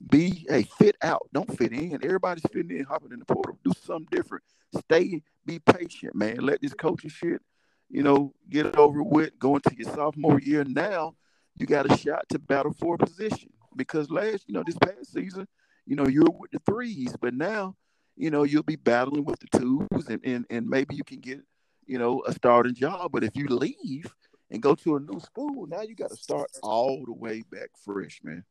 Be 0.10 0.48
a 0.50 0.64
fit 0.64 0.98
out. 1.04 1.30
Don't 1.32 1.56
fit 1.56 1.72
in. 1.72 2.04
Everybody's 2.04 2.44
fitting 2.52 2.76
in, 2.76 2.84
hopping 2.84 3.12
in 3.12 3.20
the 3.20 3.26
portal. 3.26 3.60
Do 3.64 3.72
something 3.86 4.08
different. 4.10 4.44
Stay, 4.76 5.22
be 5.46 5.60
patient, 5.60 6.16
man. 6.16 6.38
Let 6.38 6.64
this 6.64 6.74
coaching 6.74 7.12
shit, 7.12 7.44
you 7.92 8.02
know, 8.02 8.34
get 8.50 8.66
it 8.66 8.76
over 8.76 9.04
with. 9.04 9.38
Going 9.38 9.62
to 9.62 9.76
your 9.78 9.94
sophomore 9.94 10.40
year 10.40 10.64
now, 10.64 11.14
you 11.60 11.68
got 11.68 11.92
a 11.92 11.96
shot 11.96 12.26
to 12.30 12.40
battle 12.40 12.74
for 12.74 12.96
a 12.96 12.98
position. 12.98 13.52
Because 13.76 14.10
last, 14.10 14.46
you 14.48 14.56
know, 14.56 14.64
this 14.66 14.80
past 14.80 15.14
season, 15.14 15.48
you 15.86 15.95
know, 15.95 16.07
you're 16.07 16.24
with 16.40 16.52
the 16.52 16.60
threes, 16.60 17.16
but 17.20 17.34
now, 17.34 17.76
you 18.16 18.32
know, 18.32 18.44
you'll 18.44 18.64
be 18.64 18.76
battling 18.76 19.26
with 19.26 19.40
the 19.40 19.60
twos 19.60 20.07
and, 20.07 20.22
and, 20.24 20.45
and 20.49 20.68
maybe 20.68 20.95
you 20.95 21.03
can 21.03 21.20
get, 21.20 21.41
you 21.86 21.98
know, 21.98 22.24
a 22.26 22.34
starting 22.34 22.74
job. 22.74 23.12
But 23.12 23.24
if 23.24 23.36
you 23.36 23.48
leave 23.48 24.14
and 24.49 24.62
go 24.62 24.76
to 24.76 24.95
a 24.95 24.99
new 24.99 25.20
school, 25.20 25.68
now 25.68 25.82
you 25.82 25.95
got 25.95 26.12
to 26.12 26.16
start 26.16 26.49
all 26.64 27.03
the 27.06 27.14
way 27.14 27.44
back 27.52 27.70
fresh, 27.84 28.22
man. 28.24 28.44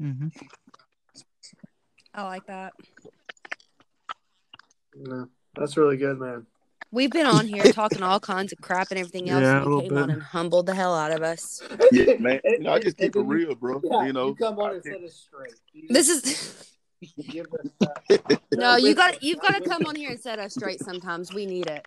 Mm-hmm. 0.00 0.28
I 2.14 2.22
like 2.22 2.46
that. 2.46 2.72
No, 4.94 5.28
that's 5.54 5.76
really 5.76 5.96
good, 5.96 6.18
man. 6.18 6.46
We've 6.90 7.10
been 7.10 7.26
on 7.26 7.46
here 7.46 7.64
talking 7.72 8.02
all 8.02 8.18
kinds 8.18 8.52
of 8.52 8.60
crap 8.60 8.88
and 8.90 8.98
everything 8.98 9.28
else. 9.28 9.42
Yeah, 9.42 9.56
and 9.58 9.64
you 9.66 9.74
little 9.76 9.88
came 9.90 9.98
on 9.98 10.10
and 10.10 10.22
humbled 10.22 10.66
the 10.66 10.74
hell 10.74 10.94
out 10.94 11.12
of 11.12 11.22
us. 11.22 11.62
Yeah, 11.92 12.14
man. 12.18 12.40
You 12.44 12.60
know, 12.60 12.72
I 12.72 12.78
just 12.78 12.96
keep 12.96 13.14
it 13.14 13.18
And 13.18 13.30
then 13.30 13.38
you- 13.38 13.46
real, 13.48 13.54
bro. 13.54 13.80
Yeah, 13.84 14.06
you 14.06 14.12
know, 14.14 14.28
you 14.28 14.34
come 14.34 14.58
on 14.58 14.70
I 14.70 14.74
and 14.74 14.82
set 14.82 15.02
us 15.02 15.14
straight. 15.14 15.54
You 15.74 15.88
This 15.90 16.08
is 16.08 16.64
give 17.30 17.46
us, 17.52 17.88
uh, 18.30 18.36
no, 18.54 18.76
you 18.76 18.94
got 18.94 19.22
you've 19.22 19.40
got 19.40 19.62
to 19.62 19.68
come 19.68 19.84
on 19.86 19.94
here 19.96 20.10
and 20.10 20.20
set 20.20 20.38
us 20.38 20.54
straight. 20.54 20.80
Sometimes 20.80 21.32
we 21.32 21.44
need 21.46 21.66
it. 21.66 21.86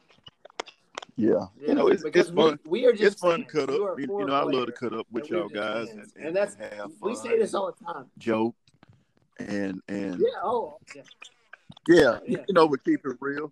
yeah. 1.15 1.47
You 1.59 1.73
know, 1.73 1.87
it's, 1.87 2.03
it's 2.05 2.29
fun. 2.29 2.59
We, 2.65 2.81
we 2.81 2.85
are 2.85 2.91
just 2.93 3.13
It's 3.13 3.21
fun 3.21 3.39
to 3.39 3.45
cut 3.45 3.69
up. 3.71 3.99
You, 3.99 4.19
you 4.19 4.25
know, 4.25 4.35
I 4.35 4.43
love 4.43 4.67
to 4.67 4.71
cut 4.71 4.93
up 4.93 5.07
with 5.11 5.23
and 5.23 5.31
y'all 5.31 5.49
guys 5.49 5.89
fans. 5.89 6.13
and, 6.15 6.27
and 6.27 6.35
that's 6.35 6.55
and 6.59 6.73
have 6.75 6.91
we 7.01 7.15
say 7.15 7.39
this 7.39 7.55
all 7.55 7.73
the 7.77 7.85
time. 7.93 8.05
joke 8.19 8.55
and 9.39 9.81
and 9.87 10.19
Yeah. 10.19 10.27
Oh. 10.43 10.77
Yeah. 10.95 11.01
yeah, 11.87 12.19
Yeah. 12.27 12.37
you 12.47 12.53
know, 12.53 12.67
we 12.67 12.77
keep 12.85 13.03
it 13.05 13.17
real. 13.19 13.51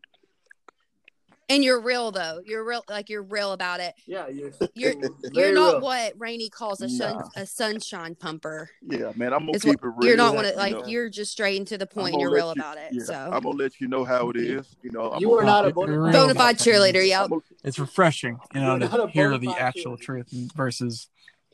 And 1.50 1.64
you're 1.64 1.82
real 1.82 2.12
though. 2.12 2.42
You're 2.46 2.64
real, 2.64 2.84
like 2.88 3.10
you're 3.10 3.24
real 3.24 3.54
about 3.54 3.80
it. 3.80 3.96
Yeah. 4.06 4.28
You're. 4.28 4.52
You're 4.76 4.94
you're 5.34 5.54
not 5.54 5.74
real. 5.76 5.82
what 5.82 6.14
Rainey 6.18 6.48
calls 6.48 6.80
a 6.82 6.88
sun, 6.90 7.18
Nah. 7.18 7.24
a 7.36 7.46
sunshine 7.46 8.14
pumper. 8.14 8.70
Yeah, 8.84 9.12
man, 9.16 9.34
I'm 9.34 9.40
gonna 9.48 9.54
Is 9.54 9.66
what- 9.66 9.82
keep 9.82 9.84
it 9.86 9.88
real. 9.98 10.08
You're 10.08 10.18
not 10.18 10.36
one 10.36 10.46
you 10.46 10.52
of 10.52 10.58
like 10.58 10.74
know. 10.74 10.86
you're 10.86 11.10
just 11.10 11.32
straight 11.32 11.58
and 11.58 11.68
to 11.70 11.78
the 11.80 11.86
I'm 11.86 12.02
point. 12.02 12.20
You're 12.20 12.32
real 12.32 12.48
you- 12.56 12.62
about 12.62 12.78
it. 12.78 12.90
Yeah, 12.92 13.04
so 13.04 13.14
I'm 13.16 13.42
gonna 13.42 13.50
let 13.58 13.82
you 13.82 13.88
know 13.88 14.06
how 14.06 14.30
it 14.30 14.38
is. 14.38 14.76
You 14.84 14.92
know, 14.92 15.12
I'm 15.12 15.22
You 15.22 15.34
are 15.34 15.44
not 15.44 15.66
a 15.66 15.68
You're 15.70 15.74
bona 15.74 16.12
bona 16.12 16.36
fide 16.36 16.58
cheerleader. 16.60 17.06
Yep. 17.08 17.32
I'm 17.32 17.42
It's 17.64 17.80
refreshing, 17.80 18.38
you 18.54 18.62
know, 18.62 18.78
to 18.78 19.08
hear 19.08 19.36
the 19.40 19.50
actual 19.58 19.98
cheerleader. 19.98 20.30
truth 20.30 20.52
versus 20.56 21.08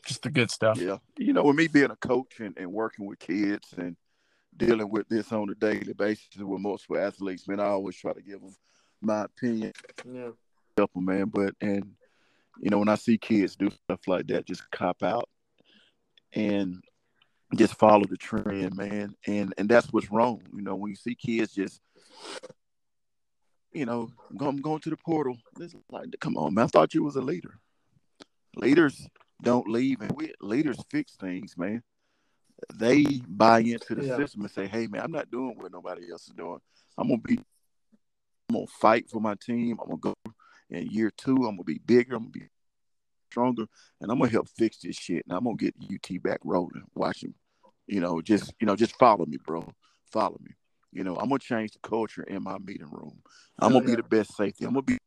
just 0.05 0.23
the 0.23 0.29
good 0.29 0.51
stuff. 0.51 0.77
Yeah, 0.77 0.97
you 1.17 1.31
know, 1.31 1.43
with 1.43 1.55
me 1.55 1.67
being 1.67 1.89
a 1.89 1.95
coach 1.95 2.39
and, 2.41 2.53
and 2.57 2.71
working 2.73 3.05
with 3.05 3.19
kids 3.19 3.73
and 3.77 3.95
dealing 4.57 4.89
with 4.89 5.07
this 5.07 5.31
on 5.31 5.49
a 5.49 5.55
daily 5.55 5.93
basis 5.93 6.27
with 6.37 6.59
multiple 6.61 6.97
athletes, 6.97 7.47
man, 7.47 7.61
I 7.61 7.65
always 7.67 7.95
try 7.95 8.11
to 8.13 8.21
give 8.21 8.41
them 8.41 8.55
my 9.05 9.23
opinion, 9.25 9.71
Yeah. 10.09 10.31
help 10.77 10.93
them, 10.93 11.05
man. 11.05 11.29
But 11.29 11.53
and 11.61 11.95
you 12.59 12.69
know, 12.69 12.79
when 12.79 12.89
I 12.89 12.95
see 12.95 13.17
kids 13.17 13.55
do 13.55 13.69
stuff 13.69 14.01
like 14.07 14.27
that, 14.27 14.45
just 14.45 14.69
cop 14.71 15.03
out 15.03 15.29
and 16.33 16.83
just 17.55 17.75
follow 17.75 18.05
the 18.09 18.17
trend, 18.17 18.75
man. 18.75 19.15
And 19.27 19.53
and 19.57 19.69
that's 19.69 19.91
what's 19.91 20.11
wrong. 20.11 20.41
You 20.53 20.61
know, 20.61 20.75
when 20.75 20.89
you 20.89 20.95
see 20.95 21.15
kids 21.15 21.53
just 21.53 21.79
you 23.73 23.85
know, 23.85 24.09
I'm 24.39 24.55
going 24.57 24.79
to 24.79 24.89
the 24.89 24.95
portal. 24.95 25.37
It's 25.59 25.75
like, 25.91 26.07
come 26.21 26.37
on, 26.37 26.53
man. 26.53 26.63
I 26.63 26.67
thought 26.67 26.93
you 26.93 27.03
was 27.03 27.17
a 27.17 27.21
leader. 27.21 27.59
Leaders 28.55 29.05
don't 29.41 29.67
leave, 29.67 29.99
and 29.99 30.11
we 30.13 30.33
leaders 30.39 30.77
fix 30.89 31.17
things, 31.17 31.57
man. 31.57 31.83
They 32.73 33.03
buy 33.27 33.59
into 33.59 33.95
the 33.95 34.05
Yeah. 34.05 34.15
system 34.15 34.41
and 34.43 34.51
say, 34.51 34.65
"Hey, 34.65 34.87
man, 34.87 35.01
I'm 35.01 35.11
not 35.11 35.29
doing 35.29 35.57
what 35.57 35.73
nobody 35.73 36.09
else 36.09 36.25
is 36.27 36.33
doing. 36.33 36.61
I'm 36.97 37.09
gonna 37.09 37.21
be, 37.21 37.37
I'm 38.49 38.55
gonna 38.55 38.67
fight 38.67 39.09
for 39.09 39.19
my 39.19 39.35
team. 39.35 39.77
I'm 39.81 39.87
gonna 39.87 39.97
go 39.97 40.13
in 40.69 40.87
year 40.87 41.11
two. 41.11 41.35
I'm 41.35 41.55
gonna 41.55 41.63
be 41.63 41.79
bigger. 41.79 42.15
I'm 42.15 42.23
gonna 42.23 42.31
be 42.31 42.49
stronger, 43.29 43.65
and 44.01 44.11
I'm 44.11 44.19
gonna 44.19 44.31
help 44.31 44.47
fix 44.49 44.77
this 44.77 44.95
shit. 44.95 45.25
And 45.27 45.37
I'm 45.37 45.43
gonna 45.43 45.55
get 45.55 45.75
UT 45.81 46.21
back 46.21 46.39
rolling. 46.43 46.83
Watch 46.93 47.23
him, 47.23 47.33
you 47.87 47.99
know, 47.99 48.21
just 48.21 48.53
you 48.59 48.67
know, 48.67 48.75
just 48.75 48.95
follow 48.97 49.25
me, 49.25 49.37
bro. 49.45 49.67
Follow 50.11 50.37
me. 50.41 50.51
You 50.91 51.03
know, 51.03 51.15
I'm 51.17 51.29
gonna 51.29 51.39
change 51.39 51.71
the 51.71 51.79
culture 51.79 52.23
in 52.23 52.43
my 52.43 52.57
meeting 52.59 52.89
room. 52.89 53.19
I'm 53.59 53.73
gonna 53.73 53.83
yeah. 53.85 53.95
be 53.95 54.01
the 54.01 54.07
best 54.07 54.35
safety. 54.35 54.65
I'm 54.65 54.73
gonna 54.73 54.83
be 54.83 54.97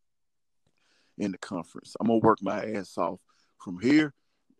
in 1.16 1.32
the 1.32 1.38
conference. 1.38 1.96
I'm 2.00 2.08
gonna 2.08 2.18
work 2.18 2.38
my 2.42 2.64
ass 2.74 2.96
off 2.98 3.20
from 3.58 3.78
here 3.80 4.12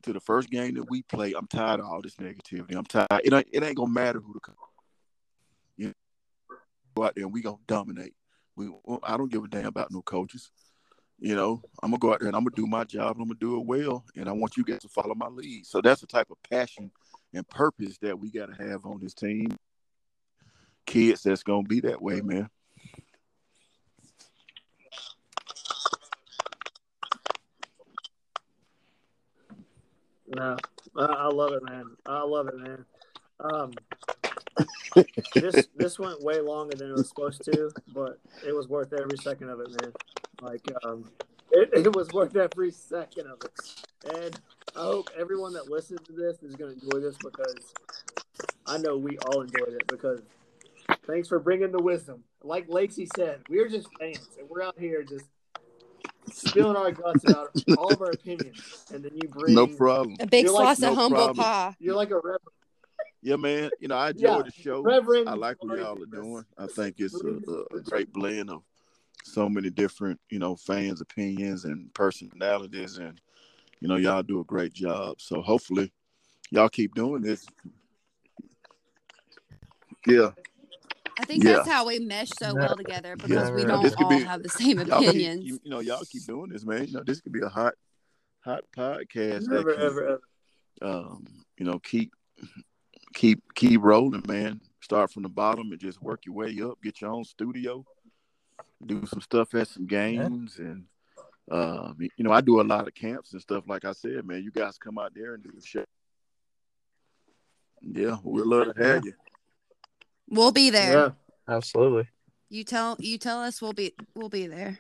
to 0.03 0.13
the 0.13 0.21
first 0.21 0.51
game 0.51 0.75
that 0.75 0.89
we 0.89 1.03
play. 1.03 1.35
I'm 1.37 1.47
tired 1.47 1.81
of 1.81 1.87
all 1.87 2.01
this 2.03 2.17
negativity. 2.17 2.75
I'm 2.75 2.85
tired. 2.85 3.09
It 3.25 3.33
ain't, 3.33 3.49
it 3.53 3.63
ain't 3.63 3.77
gonna 3.77 3.91
matter 3.91 4.21
who 4.21 4.33
the 4.33 4.53
you 5.77 5.87
know, 5.89 5.93
go 6.97 7.05
out 7.05 7.15
there 7.15 7.25
and 7.25 7.33
we 7.33 7.43
gonna 7.43 7.57
dominate. 7.67 8.15
We 8.59 8.69
well, 8.85 8.99
I 9.05 9.17
don't 9.17 9.31
give 9.31 9.45
a 9.45 9.49
damn 9.49 9.67
about 9.67 9.93
no 9.93 10.03
coaches. 10.03 10.51
You 11.21 11.37
know, 11.37 11.63
I'm 11.81 11.91
gonna 11.91 12.01
go 12.01 12.13
out 12.13 12.19
there 12.19 12.27
and 12.27 12.37
I'm 12.37 12.43
gonna 12.43 12.57
do 12.57 12.67
my 12.67 12.83
job 12.83 13.17
and 13.17 13.23
I'm 13.23 13.29
gonna 13.29 13.39
do 13.39 13.61
it 13.61 13.67
well. 13.67 14.05
And 14.17 14.29
I 14.29 14.33
want 14.33 14.57
you 14.57 14.65
guys 14.65 14.81
to 14.81 14.89
follow 14.89 15.15
my 15.15 15.29
lead. 15.29 15.65
So 15.65 15.81
that's 15.81 16.01
the 16.01 16.09
type 16.09 16.29
of 16.31 16.39
passion 16.51 16.91
and 17.33 17.49
purpose 17.49 17.99
that 17.99 18.19
we 18.19 18.31
gotta 18.31 18.55
have 18.55 18.85
on 18.85 18.99
this 19.01 19.15
team. 19.15 19.57
Kids 20.87 21.23
that's 21.23 21.45
gonna 21.45 21.69
be 21.69 21.81
that 21.83 22.03
way, 22.03 22.21
man. 22.21 22.51
No, 30.35 30.57
I, 30.97 31.29
love 31.29 31.53
it, 31.53 31.63
man. 31.63 31.85
I 32.05 32.23
love 32.23 32.49
it, 32.49 32.59
man. 32.59 32.85
Um, 33.41 33.73
this 35.35 35.69
this 35.77 35.99
went 35.99 36.23
way 36.23 36.41
longer 36.41 36.77
than 36.77 36.91
it 36.91 36.95
was 36.95 37.09
supposed 37.09 37.45
to, 37.45 37.71
but 37.95 38.19
it 38.47 38.55
was 38.55 38.69
worth 38.69 38.93
every 38.93 39.19
second 39.19 39.51
of 39.51 39.61
it, 39.61 39.69
man. 39.83 39.93
Like, 40.41 40.63
um, 40.85 41.11
it, 41.51 41.87
it 41.87 41.97
was 41.97 42.09
worth 42.13 42.37
every 42.37 42.71
second 42.71 43.27
of 43.27 43.39
it. 43.45 44.17
And 44.17 44.39
I 44.77 44.81
hope 44.81 45.11
everyone 45.19 45.53
that 45.55 45.69
listens 45.71 46.01
to 46.07 46.13
this 46.13 46.43
is 46.43 46.55
going 46.57 46.79
to 46.79 46.85
enjoy 46.87 47.01
this 47.01 47.17
because 47.17 47.73
I 48.67 48.79
know 48.79 48.97
we 48.97 49.19
all 49.19 49.41
enjoyed 49.43 49.75
it. 49.75 49.87
Because 49.89 50.21
thanks 51.07 51.29
for 51.29 51.39
bringing 51.41 51.73
the 51.73 51.83
wisdom. 51.83 52.23
Like 52.43 52.69
Lacey 52.69 53.09
said, 53.17 53.41
we're 53.49 53.69
just 53.69 53.89
fans, 53.99 54.29
and 54.39 54.49
we're 54.49 54.63
out 54.63 54.79
here 54.79 55.03
just 55.03 55.25
spilling 56.33 56.77
our 56.77 56.93
guts 56.93 57.25
about 57.29 57.51
all 57.79 57.93
of 57.93 58.01
our 58.01 58.11
opinions, 58.11 58.85
and 58.93 59.03
then 59.05 59.13
you 59.15 59.29
bring 59.29 59.55
No 59.55 59.67
problem. 59.67 60.17
A 60.21 60.27
big 60.27 60.45
You're 60.45 60.55
like- 60.55 60.77
slice 60.77 60.89
of 60.91 60.95
no 60.95 61.01
humble 61.03 61.17
problem. 61.17 61.37
pie. 61.45 61.75
You're 61.81 61.97
like 61.97 62.11
a 62.11 62.17
reverend. 62.17 62.43
Yeah, 63.23 63.37
man. 63.37 63.71
You 63.81 63.89
know, 63.89 63.97
I 63.97 64.11
enjoy 64.11 64.39
Yeah, 64.39 64.43
the 64.43 64.53
show. 64.53 64.83
Reverend 64.83 65.29
I 65.29 65.35
like 65.35 65.57
what 65.63 65.77
y'all 65.77 66.03
are 66.03 66.07
doing. 66.07 66.45
I 66.57 66.67
think 66.67 66.97
it's 66.99 67.23
a, 67.23 67.39
a, 67.51 67.79
a 67.79 67.81
great 67.83 68.13
blend 68.13 68.51
of 68.51 68.63
so 69.25 69.49
many 69.49 69.71
different, 69.71 70.21
you 70.31 70.39
know, 70.39 70.57
fans' 70.57 71.01
opinions 71.01 71.65
and 71.65 71.93
personalities, 71.95 72.99
and 72.99 73.21
you 73.81 73.89
know, 73.89 73.97
y'all 73.97 74.23
do 74.23 74.41
a 74.41 74.45
great 74.45 74.73
job. 74.73 75.21
So 75.21 75.43
hopefully, 75.43 75.93
y'all 76.51 76.69
keep 76.69 76.95
doing 76.95 77.23
this. 77.23 77.47
Yeah, 80.07 80.31
I 81.19 81.25
think 81.25 81.43
Yeah. 81.43 81.55
that's 81.55 81.69
how 81.69 81.87
we 81.87 81.99
mesh 81.99 82.31
so 82.31 82.55
well 82.55 82.77
together 82.77 83.17
because 83.17 83.51
we 83.51 83.65
don't 83.65 83.93
all 83.99 84.09
be- 84.09 84.21
have 84.21 84.43
the 84.43 84.49
same 84.49 84.79
y'all 84.79 85.01
keep, 85.01 85.09
opinions. 85.09 85.45
you, 85.45 85.61
you 85.65 85.71
know, 85.71 85.81
y'all 85.81 86.05
keep 86.09 86.25
doing 86.27 86.51
this, 86.51 86.65
man. 86.65 86.87
You 86.87 86.93
know, 86.95 87.03
this 87.05 87.21
could 87.21 87.33
be 87.33 87.41
a 87.41 87.49
hot, 87.49 87.75
hot 88.41 88.63
podcast. 88.77 89.49
that 89.49 89.49
can, 89.49 89.59
ever, 89.59 89.75
ever. 89.75 90.21
um, 90.81 91.27
you 91.59 91.65
know, 91.67 91.81
keep 91.81 92.13
keep 93.19 93.43
keep 93.55 93.81
rolling, 93.83 94.23
man. 94.27 94.61
Start 94.81 95.11
from 95.11 95.25
the 95.25 95.29
bottom 95.29 95.73
and 95.73 95.81
just 95.81 96.01
work 96.01 96.25
your 96.25 96.37
way 96.37 96.57
up. 96.63 96.81
Get 96.83 97.01
your 97.01 97.11
own 97.11 97.25
studio, 97.25 97.85
do 98.87 99.05
some 99.07 99.21
stuff 99.21 99.55
at 99.55 99.67
some 99.67 99.87
games, 99.87 100.59
and 100.59 100.85
um, 101.51 101.97
you 101.99 102.25
know, 102.25 102.31
I 102.31 102.41
do 102.41 102.61
a 102.61 102.63
lot 102.63 102.87
of 102.87 102.95
camps 102.95 103.33
and 103.33 103.43
stuff. 103.43 103.65
Like 103.67 103.85
I 103.85 103.93
said, 103.93 104.25
man, 104.25 104.43
you 104.43 104.53
guys 104.53 104.79
come 104.79 104.99
out 104.99 105.13
there 105.15 105.35
and 105.35 105.43
do 105.43 105.51
the 105.53 105.67
show. 105.67 105.85
Yeah, 107.83 108.17
we'd 108.23 108.47
love 108.47 108.75
to 108.75 108.83
have 108.83 109.05
you. 109.05 109.15
We'll 110.29 110.53
be 110.53 110.71
there. 110.71 110.93
Yeah. 110.93 111.11
Absolutely. 111.49 112.09
You 112.51 112.63
tell 112.63 112.97
you 113.01 113.19
tell 113.19 113.41
us 113.41 113.61
we'll 113.61 113.73
be 113.73 113.95
we'll 114.15 114.29
be 114.29 114.47
there. 114.47 114.79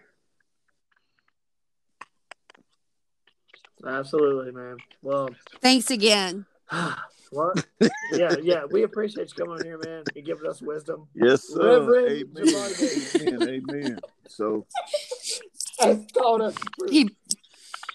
Absolutely, 3.84 4.52
man. 4.52 4.76
Well, 5.02 5.30
Thanks 5.60 5.90
again. 5.90 6.46
well, 7.32 7.52
yeah, 8.12 8.36
yeah. 8.42 8.64
We 8.70 8.82
appreciate 8.82 9.32
you 9.36 9.44
coming 9.46 9.64
here, 9.64 9.78
man, 9.78 10.04
and 10.14 10.24
giving 10.24 10.48
us 10.48 10.60
wisdom. 10.62 11.08
Yes, 11.14 11.42
sir. 11.48 11.80
Reverend 11.80 12.36
Amen. 12.38 12.72
Amen. 13.20 13.48
Amen. 13.48 13.98
So 14.26 14.66
Has 15.80 16.04
taught 16.12 16.40
us. 16.40 16.56
He 16.90 17.10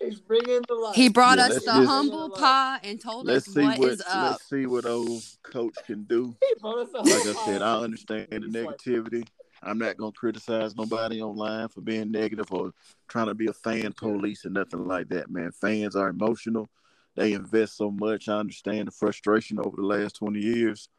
He's 0.01 0.19
bringing 0.19 0.61
the 0.67 0.73
light. 0.73 0.95
he 0.95 1.07
brought 1.07 1.37
Yeah, 1.37 1.45
us 1.45 1.55
the 1.55 1.61
just- 1.61 1.87
humble 1.87 2.29
pie 2.31 2.79
and 2.83 2.99
told 2.99 3.25
let's 3.25 3.47
us 3.47 3.53
see 3.53 3.61
what 3.61 3.79
what 3.79 3.89
is 3.89 4.01
up. 4.01 4.31
let's 4.31 4.49
see 4.49 4.65
what 4.65 4.85
old 4.85 5.23
coach 5.43 5.75
can 5.85 6.03
do. 6.03 6.35
He 6.41 6.53
brought 6.59 6.79
us 6.79 6.89
the 6.91 6.99
like 6.99 7.25
I 7.25 7.45
said. 7.45 7.61
I 7.61 7.77
understand 7.79 8.27
the 8.31 8.39
negativity. 8.39 9.25
I'm 9.61 9.77
not 9.77 9.95
gonna 9.95 10.11
criticize 10.11 10.75
nobody 10.75 11.21
online 11.21 11.69
for 11.69 11.79
being 11.79 12.11
negative 12.11 12.51
or 12.51 12.73
trying 13.07 13.27
to 13.27 13.33
be 13.33 13.47
a 13.47 13.53
fan 13.53 13.93
police 13.93 14.45
or 14.45 14.49
nothing 14.49 14.85
like 14.85 15.07
that, 15.09 15.29
man. 15.29 15.51
Fans 15.53 15.95
are 15.95 16.09
emotional. 16.09 16.67
They 17.15 17.33
invest 17.33 17.77
so 17.77 17.91
much. 17.91 18.27
I 18.27 18.33
understand 18.37 18.87
the 18.87 18.91
frustration 18.91 19.59
over 19.59 19.75
the 19.75 19.85
last 19.85 20.15
20 20.15 20.39
years. 20.39 20.89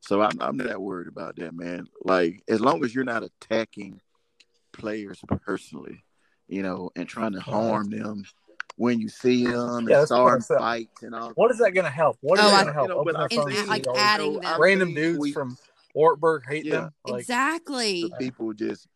So 0.00 0.22
I'm, 0.22 0.40
I'm 0.40 0.56
not 0.56 0.80
worried 0.80 1.08
about 1.08 1.36
that, 1.36 1.54
man. 1.54 1.86
Like, 2.02 2.42
as 2.48 2.60
long 2.60 2.84
as 2.84 2.94
you're 2.94 3.04
not 3.04 3.24
attacking 3.24 4.00
players 4.72 5.20
personally, 5.42 6.04
you 6.46 6.62
know, 6.62 6.90
and 6.94 7.08
trying 7.08 7.32
to 7.32 7.38
uh-huh. 7.38 7.50
harm 7.50 7.90
them 7.90 8.24
when 8.76 9.00
you 9.00 9.08
see 9.08 9.44
them 9.46 9.54
Yeah, 9.54 9.76
and 9.78 9.88
that's 9.88 10.10
what 10.10 10.18
I 10.18 10.24
starting 10.24 10.42
said. 10.42 10.58
fights 10.58 11.02
and 11.02 11.14
all. 11.14 11.30
What 11.30 11.50
is 11.50 11.58
that 11.58 11.70
going 11.72 11.86
to 11.86 11.90
help? 11.90 12.18
What 12.20 12.38
is 12.38 12.44
Oh, 12.44 12.50
that 12.50 12.64
going 12.64 12.66
to 12.66 12.72
help? 12.72 12.88
You 12.88 12.94
know, 12.94 13.00
Open 13.00 13.14
but 13.14 13.30
their 13.30 13.40
I've 13.40 13.44
phones 13.46 13.58
And, 13.60 13.70
and 13.70 13.86
like, 13.86 13.96
adding 13.96 14.32
those 14.34 14.42
them. 14.42 14.60
random 14.60 14.94
dudes 14.94 15.24
seen 15.24 15.32
from 15.32 15.58
Wartburg 15.94 16.44
hate 16.46 16.66
Yeah. 16.66 16.80
them. 16.80 16.94
Like, 17.06 17.20
exactly. 17.20 18.02
the 18.02 18.16
people 18.18 18.52
just 18.52 18.86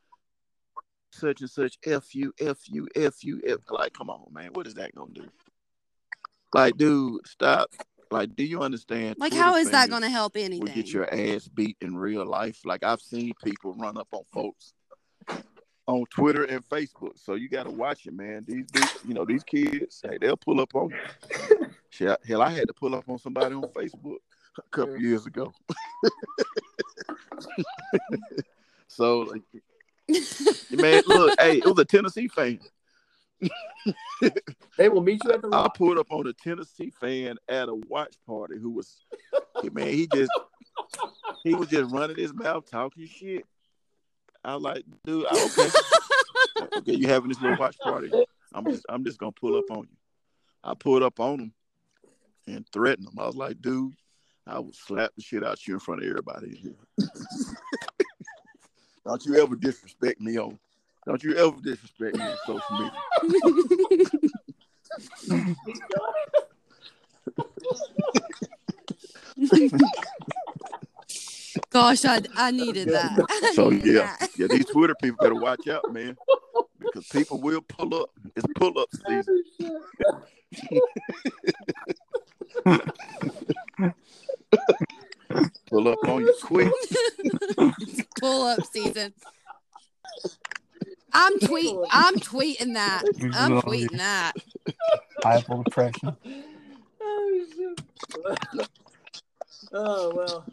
such 1.11 1.41
and 1.41 1.51
such 1.51 1.79
f 1.87 2.15
you 2.15 2.33
f 2.39 2.59
you 2.69 2.87
f 2.95 3.25
you 3.25 3.41
f 3.47 3.59
like 3.71 3.93
come 3.93 4.11
on 4.11 4.27
man 4.33 4.51
what 4.53 4.67
is 4.67 4.75
that 4.75 4.95
gonna 4.95 5.11
do 5.13 5.27
like 6.53 6.77
dude 6.77 7.27
stop. 7.27 7.71
Like 8.11 8.35
do 8.35 8.43
you 8.43 8.63
understand 8.63 9.17
Like 9.19 9.33
Twitter 9.33 9.45
how 9.45 9.57
is 9.57 9.71
that 9.71 9.91
going 9.91 10.03
to 10.03 10.09
help 10.09 10.35
will 10.35 10.45
anything? 10.45 10.75
get 10.75 10.91
your 10.93 11.13
ass 11.13 11.47
beat 11.49 11.77
in 11.81 11.97
real 11.97 12.25
life? 12.25 12.61
Like 12.65 12.83
i've 12.83 13.01
seen 13.03 13.33
people 13.45 13.75
run 13.75 13.97
up 13.99 14.09
on 14.13 14.23
folks 14.33 14.73
on 15.87 16.05
twitter 16.11 16.45
and 16.45 16.67
facebook. 16.69 17.19
So 17.19 17.35
you 17.35 17.49
got 17.49 17.65
to 17.65 17.71
watch 17.71 18.07
it 18.07 18.15
man. 18.15 18.45
These 18.47 18.67
dudes 18.67 18.99
you 19.07 19.15
know 19.15 19.25
these 19.27 19.45
kids 19.45 20.01
hey 20.03 20.17
they'll 20.21 20.37
pull 20.39 20.61
up 20.61 20.75
on 20.75 20.91
you 20.91 21.67
Shit, 21.91 22.19
hell 22.27 22.43
i 22.43 22.51
had 22.51 22.69
to 22.69 22.75
pull 22.75 22.95
up 22.95 23.09
on 23.09 23.19
somebody 23.19 23.55
on 23.55 23.63
facebook 23.63 24.17
a 24.59 24.63
couple 24.71 24.99
years 24.99 25.27
ago. 25.27 25.53
So 28.91 29.21
like, 29.21 29.43
man 30.71 31.03
look 31.07 31.39
hey 31.41 31.59
it 31.59 31.65
was 31.65 31.79
a 31.79 31.85
tennessee 31.85 32.27
fan 32.29 32.59
They 34.77 34.89
will 34.89 35.03
meet 35.03 35.23
you 35.25 35.33
at 35.33 35.43
the 35.43 35.49
I 35.49 35.63
rock. 35.63 35.77
pulled 35.77 35.99
up 35.99 36.11
on 36.13 36.27
a 36.27 36.33
Tennessee 36.33 36.91
fan 37.01 37.37
at 37.49 37.69
a 37.69 37.75
watch 37.75 38.17
party 38.27 38.57
who 38.61 38.71
was, 38.71 39.05
man, 39.73 39.89
he 39.89 40.07
just, 40.07 40.31
he 41.45 41.55
was 41.55 41.69
just 41.69 41.93
running 41.93 42.17
his 42.17 42.33
mouth 42.35 42.69
talking 42.71 43.07
shit. 43.07 43.45
I 44.45 44.55
was 44.55 44.63
like, 44.63 44.85
dude, 45.05 45.27
I- 45.29 45.43
okay, 45.45 45.71
okay, 46.79 46.95
you 46.95 47.09
having 47.09 47.29
this 47.29 47.41
little 47.41 47.57
watch 47.59 47.79
party? 47.81 48.13
I'm 48.55 48.67
just, 48.69 48.85
I'm 48.89 49.05
just 49.05 49.19
gonna 49.19 49.33
pull 49.33 49.57
up 49.57 49.71
on 49.71 49.81
you. 49.91 49.97
I 50.65 50.75
pulled 50.75 51.03
up 51.03 51.19
on 51.21 51.41
him 51.41 51.53
and 52.47 52.67
threatened 52.73 53.09
him. 53.09 53.19
I 53.19 53.27
was 53.27 53.37
like, 53.37 53.61
dude, 53.61 53.95
I 54.47 54.59
will 54.59 54.73
slap 54.73 55.11
the 55.17 55.23
shit 55.23 55.45
out 55.45 55.67
you 55.67 55.75
in 55.75 55.81
front 55.81 56.03
of 56.03 56.09
everybody 56.09 56.63
don't 59.05 59.25
you 59.25 59.37
ever 59.43 59.57
disrespect 59.57 60.21
me 60.21 60.39
on, 60.39 60.59
don't 61.09 61.25
you 61.25 61.35
ever 61.37 61.57
disrespect 61.63 62.17
me 62.17 62.23
on 62.23 62.37
social 62.47 62.79
media. 62.79 62.93
Gosh, 71.71 72.05
I 72.05 72.21
I 72.37 72.51
needed 72.51 72.89
that. 72.89 73.19
I 73.29 73.53
So 73.55 73.71
needed 73.71 73.95
yeah, 73.95 74.17
that. 74.21 74.31
yeah, 74.37 74.47
these 74.49 74.67
Twitter 74.67 74.95
people 75.01 75.17
better 75.21 75.35
watch 75.35 75.67
out, 75.69 75.91
man, 75.93 76.17
because 76.79 77.07
people 77.09 77.41
will 77.41 77.63
pull 77.63 77.95
up. 77.95 78.11
It's 78.37 78.47
pull 78.57 78.79
up 78.79 78.89
season. 79.07 79.45
Pull 85.71 85.89
up 85.89 85.99
on 86.09 86.23
you 86.23 86.35
quick. 86.43 86.73
Pull 88.19 88.47
up 88.47 88.65
season. 88.73 89.13
I'm 91.13 91.39
tweet. 91.41 91.77
I'm 91.91 92.17
tweeting 92.17 92.75
that. 92.75 93.03
I'm 93.35 93.61
tweeting 93.63 93.97
that. 93.99 94.33
high 95.23 95.41
blood 95.41 95.65
depression. 95.65 96.17
oh, 97.01 97.47
shit. 97.57 98.69
oh 99.73 100.15
well. 100.15 100.45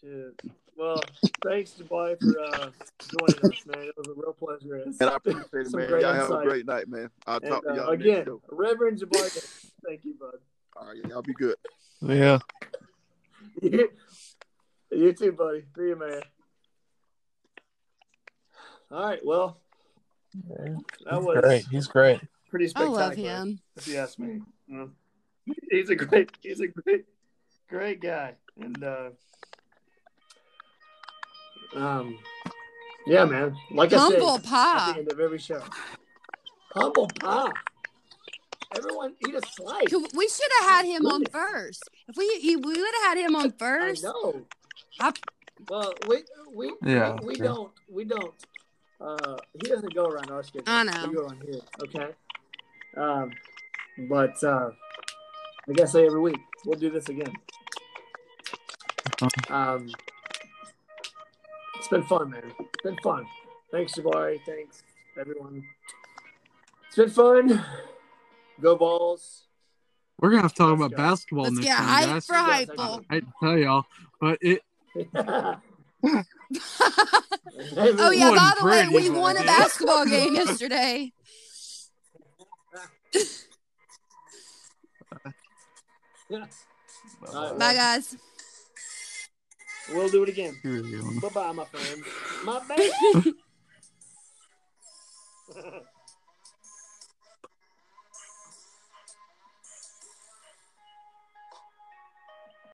Shit. 0.00 0.40
Well, 0.76 1.02
thanks, 1.44 1.72
Dubai, 1.72 2.18
for 2.18 2.40
uh, 2.40 2.70
joining 3.18 3.52
us, 3.52 3.66
man. 3.66 3.84
It 3.88 3.94
was 3.98 4.08
a 4.08 4.14
real 4.14 4.32
pleasure. 4.32 4.76
And 4.76 5.02
I 5.02 5.16
appreciate 5.16 5.44
it, 5.52 5.74
man. 5.74 5.88
great 5.88 6.02
Y'all 6.02 6.14
have 6.14 6.30
a 6.30 6.42
great 6.42 6.66
night, 6.66 6.88
man. 6.88 7.10
I'll 7.26 7.36
And, 7.36 7.48
talk 7.50 7.64
to 7.64 7.70
uh, 7.70 7.74
y'all 7.74 7.88
again, 7.90 8.14
next 8.14 8.28
show. 8.28 8.40
Reverend 8.50 8.98
Jabarka, 8.98 9.70
thank 9.86 10.06
you, 10.06 10.14
bud. 10.18 10.38
All 10.76 10.88
right, 10.88 11.04
y'all 11.06 11.20
be 11.20 11.34
good. 11.34 11.56
Yeah. 12.00 12.38
you 13.60 15.12
too, 15.12 15.32
buddy. 15.32 15.64
See 15.76 15.88
you, 15.88 15.96
man. 15.96 16.22
All 18.90 19.04
right. 19.04 19.24
Well, 19.24 19.56
that 21.04 21.22
was 21.22 21.38
Great. 21.40 21.64
He's 21.70 21.86
great. 21.86 22.20
pretty 22.48 22.68
spectacular. 22.68 23.00
I 23.02 23.06
love 23.06 23.14
him. 23.16 23.60
If 23.76 23.88
you 23.88 23.96
ask 23.96 24.18
me, 24.18 24.40
he's 25.70 25.90
a 25.90 25.94
great, 25.96 26.30
he's 26.42 26.60
a 26.60 26.66
great, 26.68 27.04
great 27.68 28.00
guy, 28.00 28.34
and 28.60 28.82
uh, 28.84 29.10
um, 31.74 32.18
yeah, 33.06 33.24
man. 33.24 33.56
Like 33.70 33.92
Humble 33.92 34.28
I 34.28 34.36
said, 34.36 34.44
at 34.44 34.50
pie. 34.50 34.92
the 34.92 34.98
end 35.00 35.12
of 35.12 35.20
every 35.20 35.38
show, 35.38 35.62
humble 36.74 37.08
pie. 37.20 37.50
Everyone 38.76 39.14
eat 39.26 39.34
a 39.34 39.40
slice. 39.52 39.86
We 40.14 40.28
should 40.28 40.50
have 40.60 40.70
had 40.70 40.84
him 40.86 41.04
on 41.06 41.24
first. 41.26 41.82
If 42.08 42.16
we 42.16 42.56
we 42.56 42.56
would 42.56 42.76
have 43.02 43.16
had 43.16 43.18
him 43.18 43.34
on 43.34 43.50
first. 43.52 43.58
I 43.58 43.88
first. 43.88 44.04
know. 44.04 44.46
I- 45.00 45.12
Well, 45.68 45.92
we 46.08 46.18
we 46.54 46.72
Yeah, 46.82 47.16
we, 47.20 47.26
we 47.28 47.36
true. 47.36 47.46
don't 47.46 47.72
we 47.90 48.04
don't. 48.04 48.32
Uh, 49.00 49.36
he 49.60 49.68
doesn't 49.68 49.94
go 49.94 50.06
around 50.06 50.30
our 50.30 50.42
schedule. 50.42 50.64
I 50.66 50.82
know. 50.84 51.06
We 51.08 51.14
go 51.14 51.26
on 51.26 51.40
here. 51.46 51.60
Okay. 51.84 52.12
Um, 52.96 53.32
but 54.08 54.42
uh, 54.44 54.70
like 55.66 55.80
I 55.80 55.84
say 55.86 56.06
every 56.06 56.20
week, 56.20 56.38
we'll 56.66 56.78
do 56.78 56.90
this 56.90 57.08
again. 57.08 57.32
Um, 59.48 59.90
it's 61.78 61.88
been 61.88 62.02
fun, 62.04 62.30
man. 62.30 62.42
It's 62.58 62.82
been 62.82 62.96
fun. 63.02 63.26
Thanks, 63.70 63.94
Jabari. 63.94 64.38
Thanks, 64.44 64.82
everyone. 65.18 65.64
It's 66.88 66.96
been 66.96 67.10
fun. 67.10 67.64
Go 68.60 68.76
balls. 68.76 69.44
We're 70.18 70.30
gonna 70.30 70.42
have 70.42 70.52
to 70.52 70.58
talk 70.58 70.78
Let's 70.78 70.80
about 70.80 70.90
go. 70.90 70.96
basketball 70.96 71.44
Let's 71.44 71.56
next 71.56 71.66
get 71.66 71.76
time, 71.76 71.86
hype 71.86 72.06
guys. 72.06 72.26
for 72.26 72.34
You 72.34 72.40
guys 72.40 72.68
I 73.10 73.22
tell 73.42 73.58
y'all, 73.58 73.84
but 74.20 74.38
it 74.42 74.62
oh 77.56 78.10
yeah, 78.10 78.30
by 78.30 78.52
the 78.58 78.66
way, 78.66 78.88
we 78.88 79.10
won 79.10 79.36
a 79.36 79.42
basketball 79.44 80.04
game 80.06 80.34
yesterday. 80.42 81.12
Bye, 87.58 87.74
guys. 87.74 88.16
We'll 89.92 90.08
do 90.08 90.22
it 90.22 90.28
again. 90.28 90.56
Bye 91.20 91.28
bye, 91.34 91.52
my 91.52 91.64
friends. 91.64 92.06
My 92.44 92.60
baby. 92.68 93.34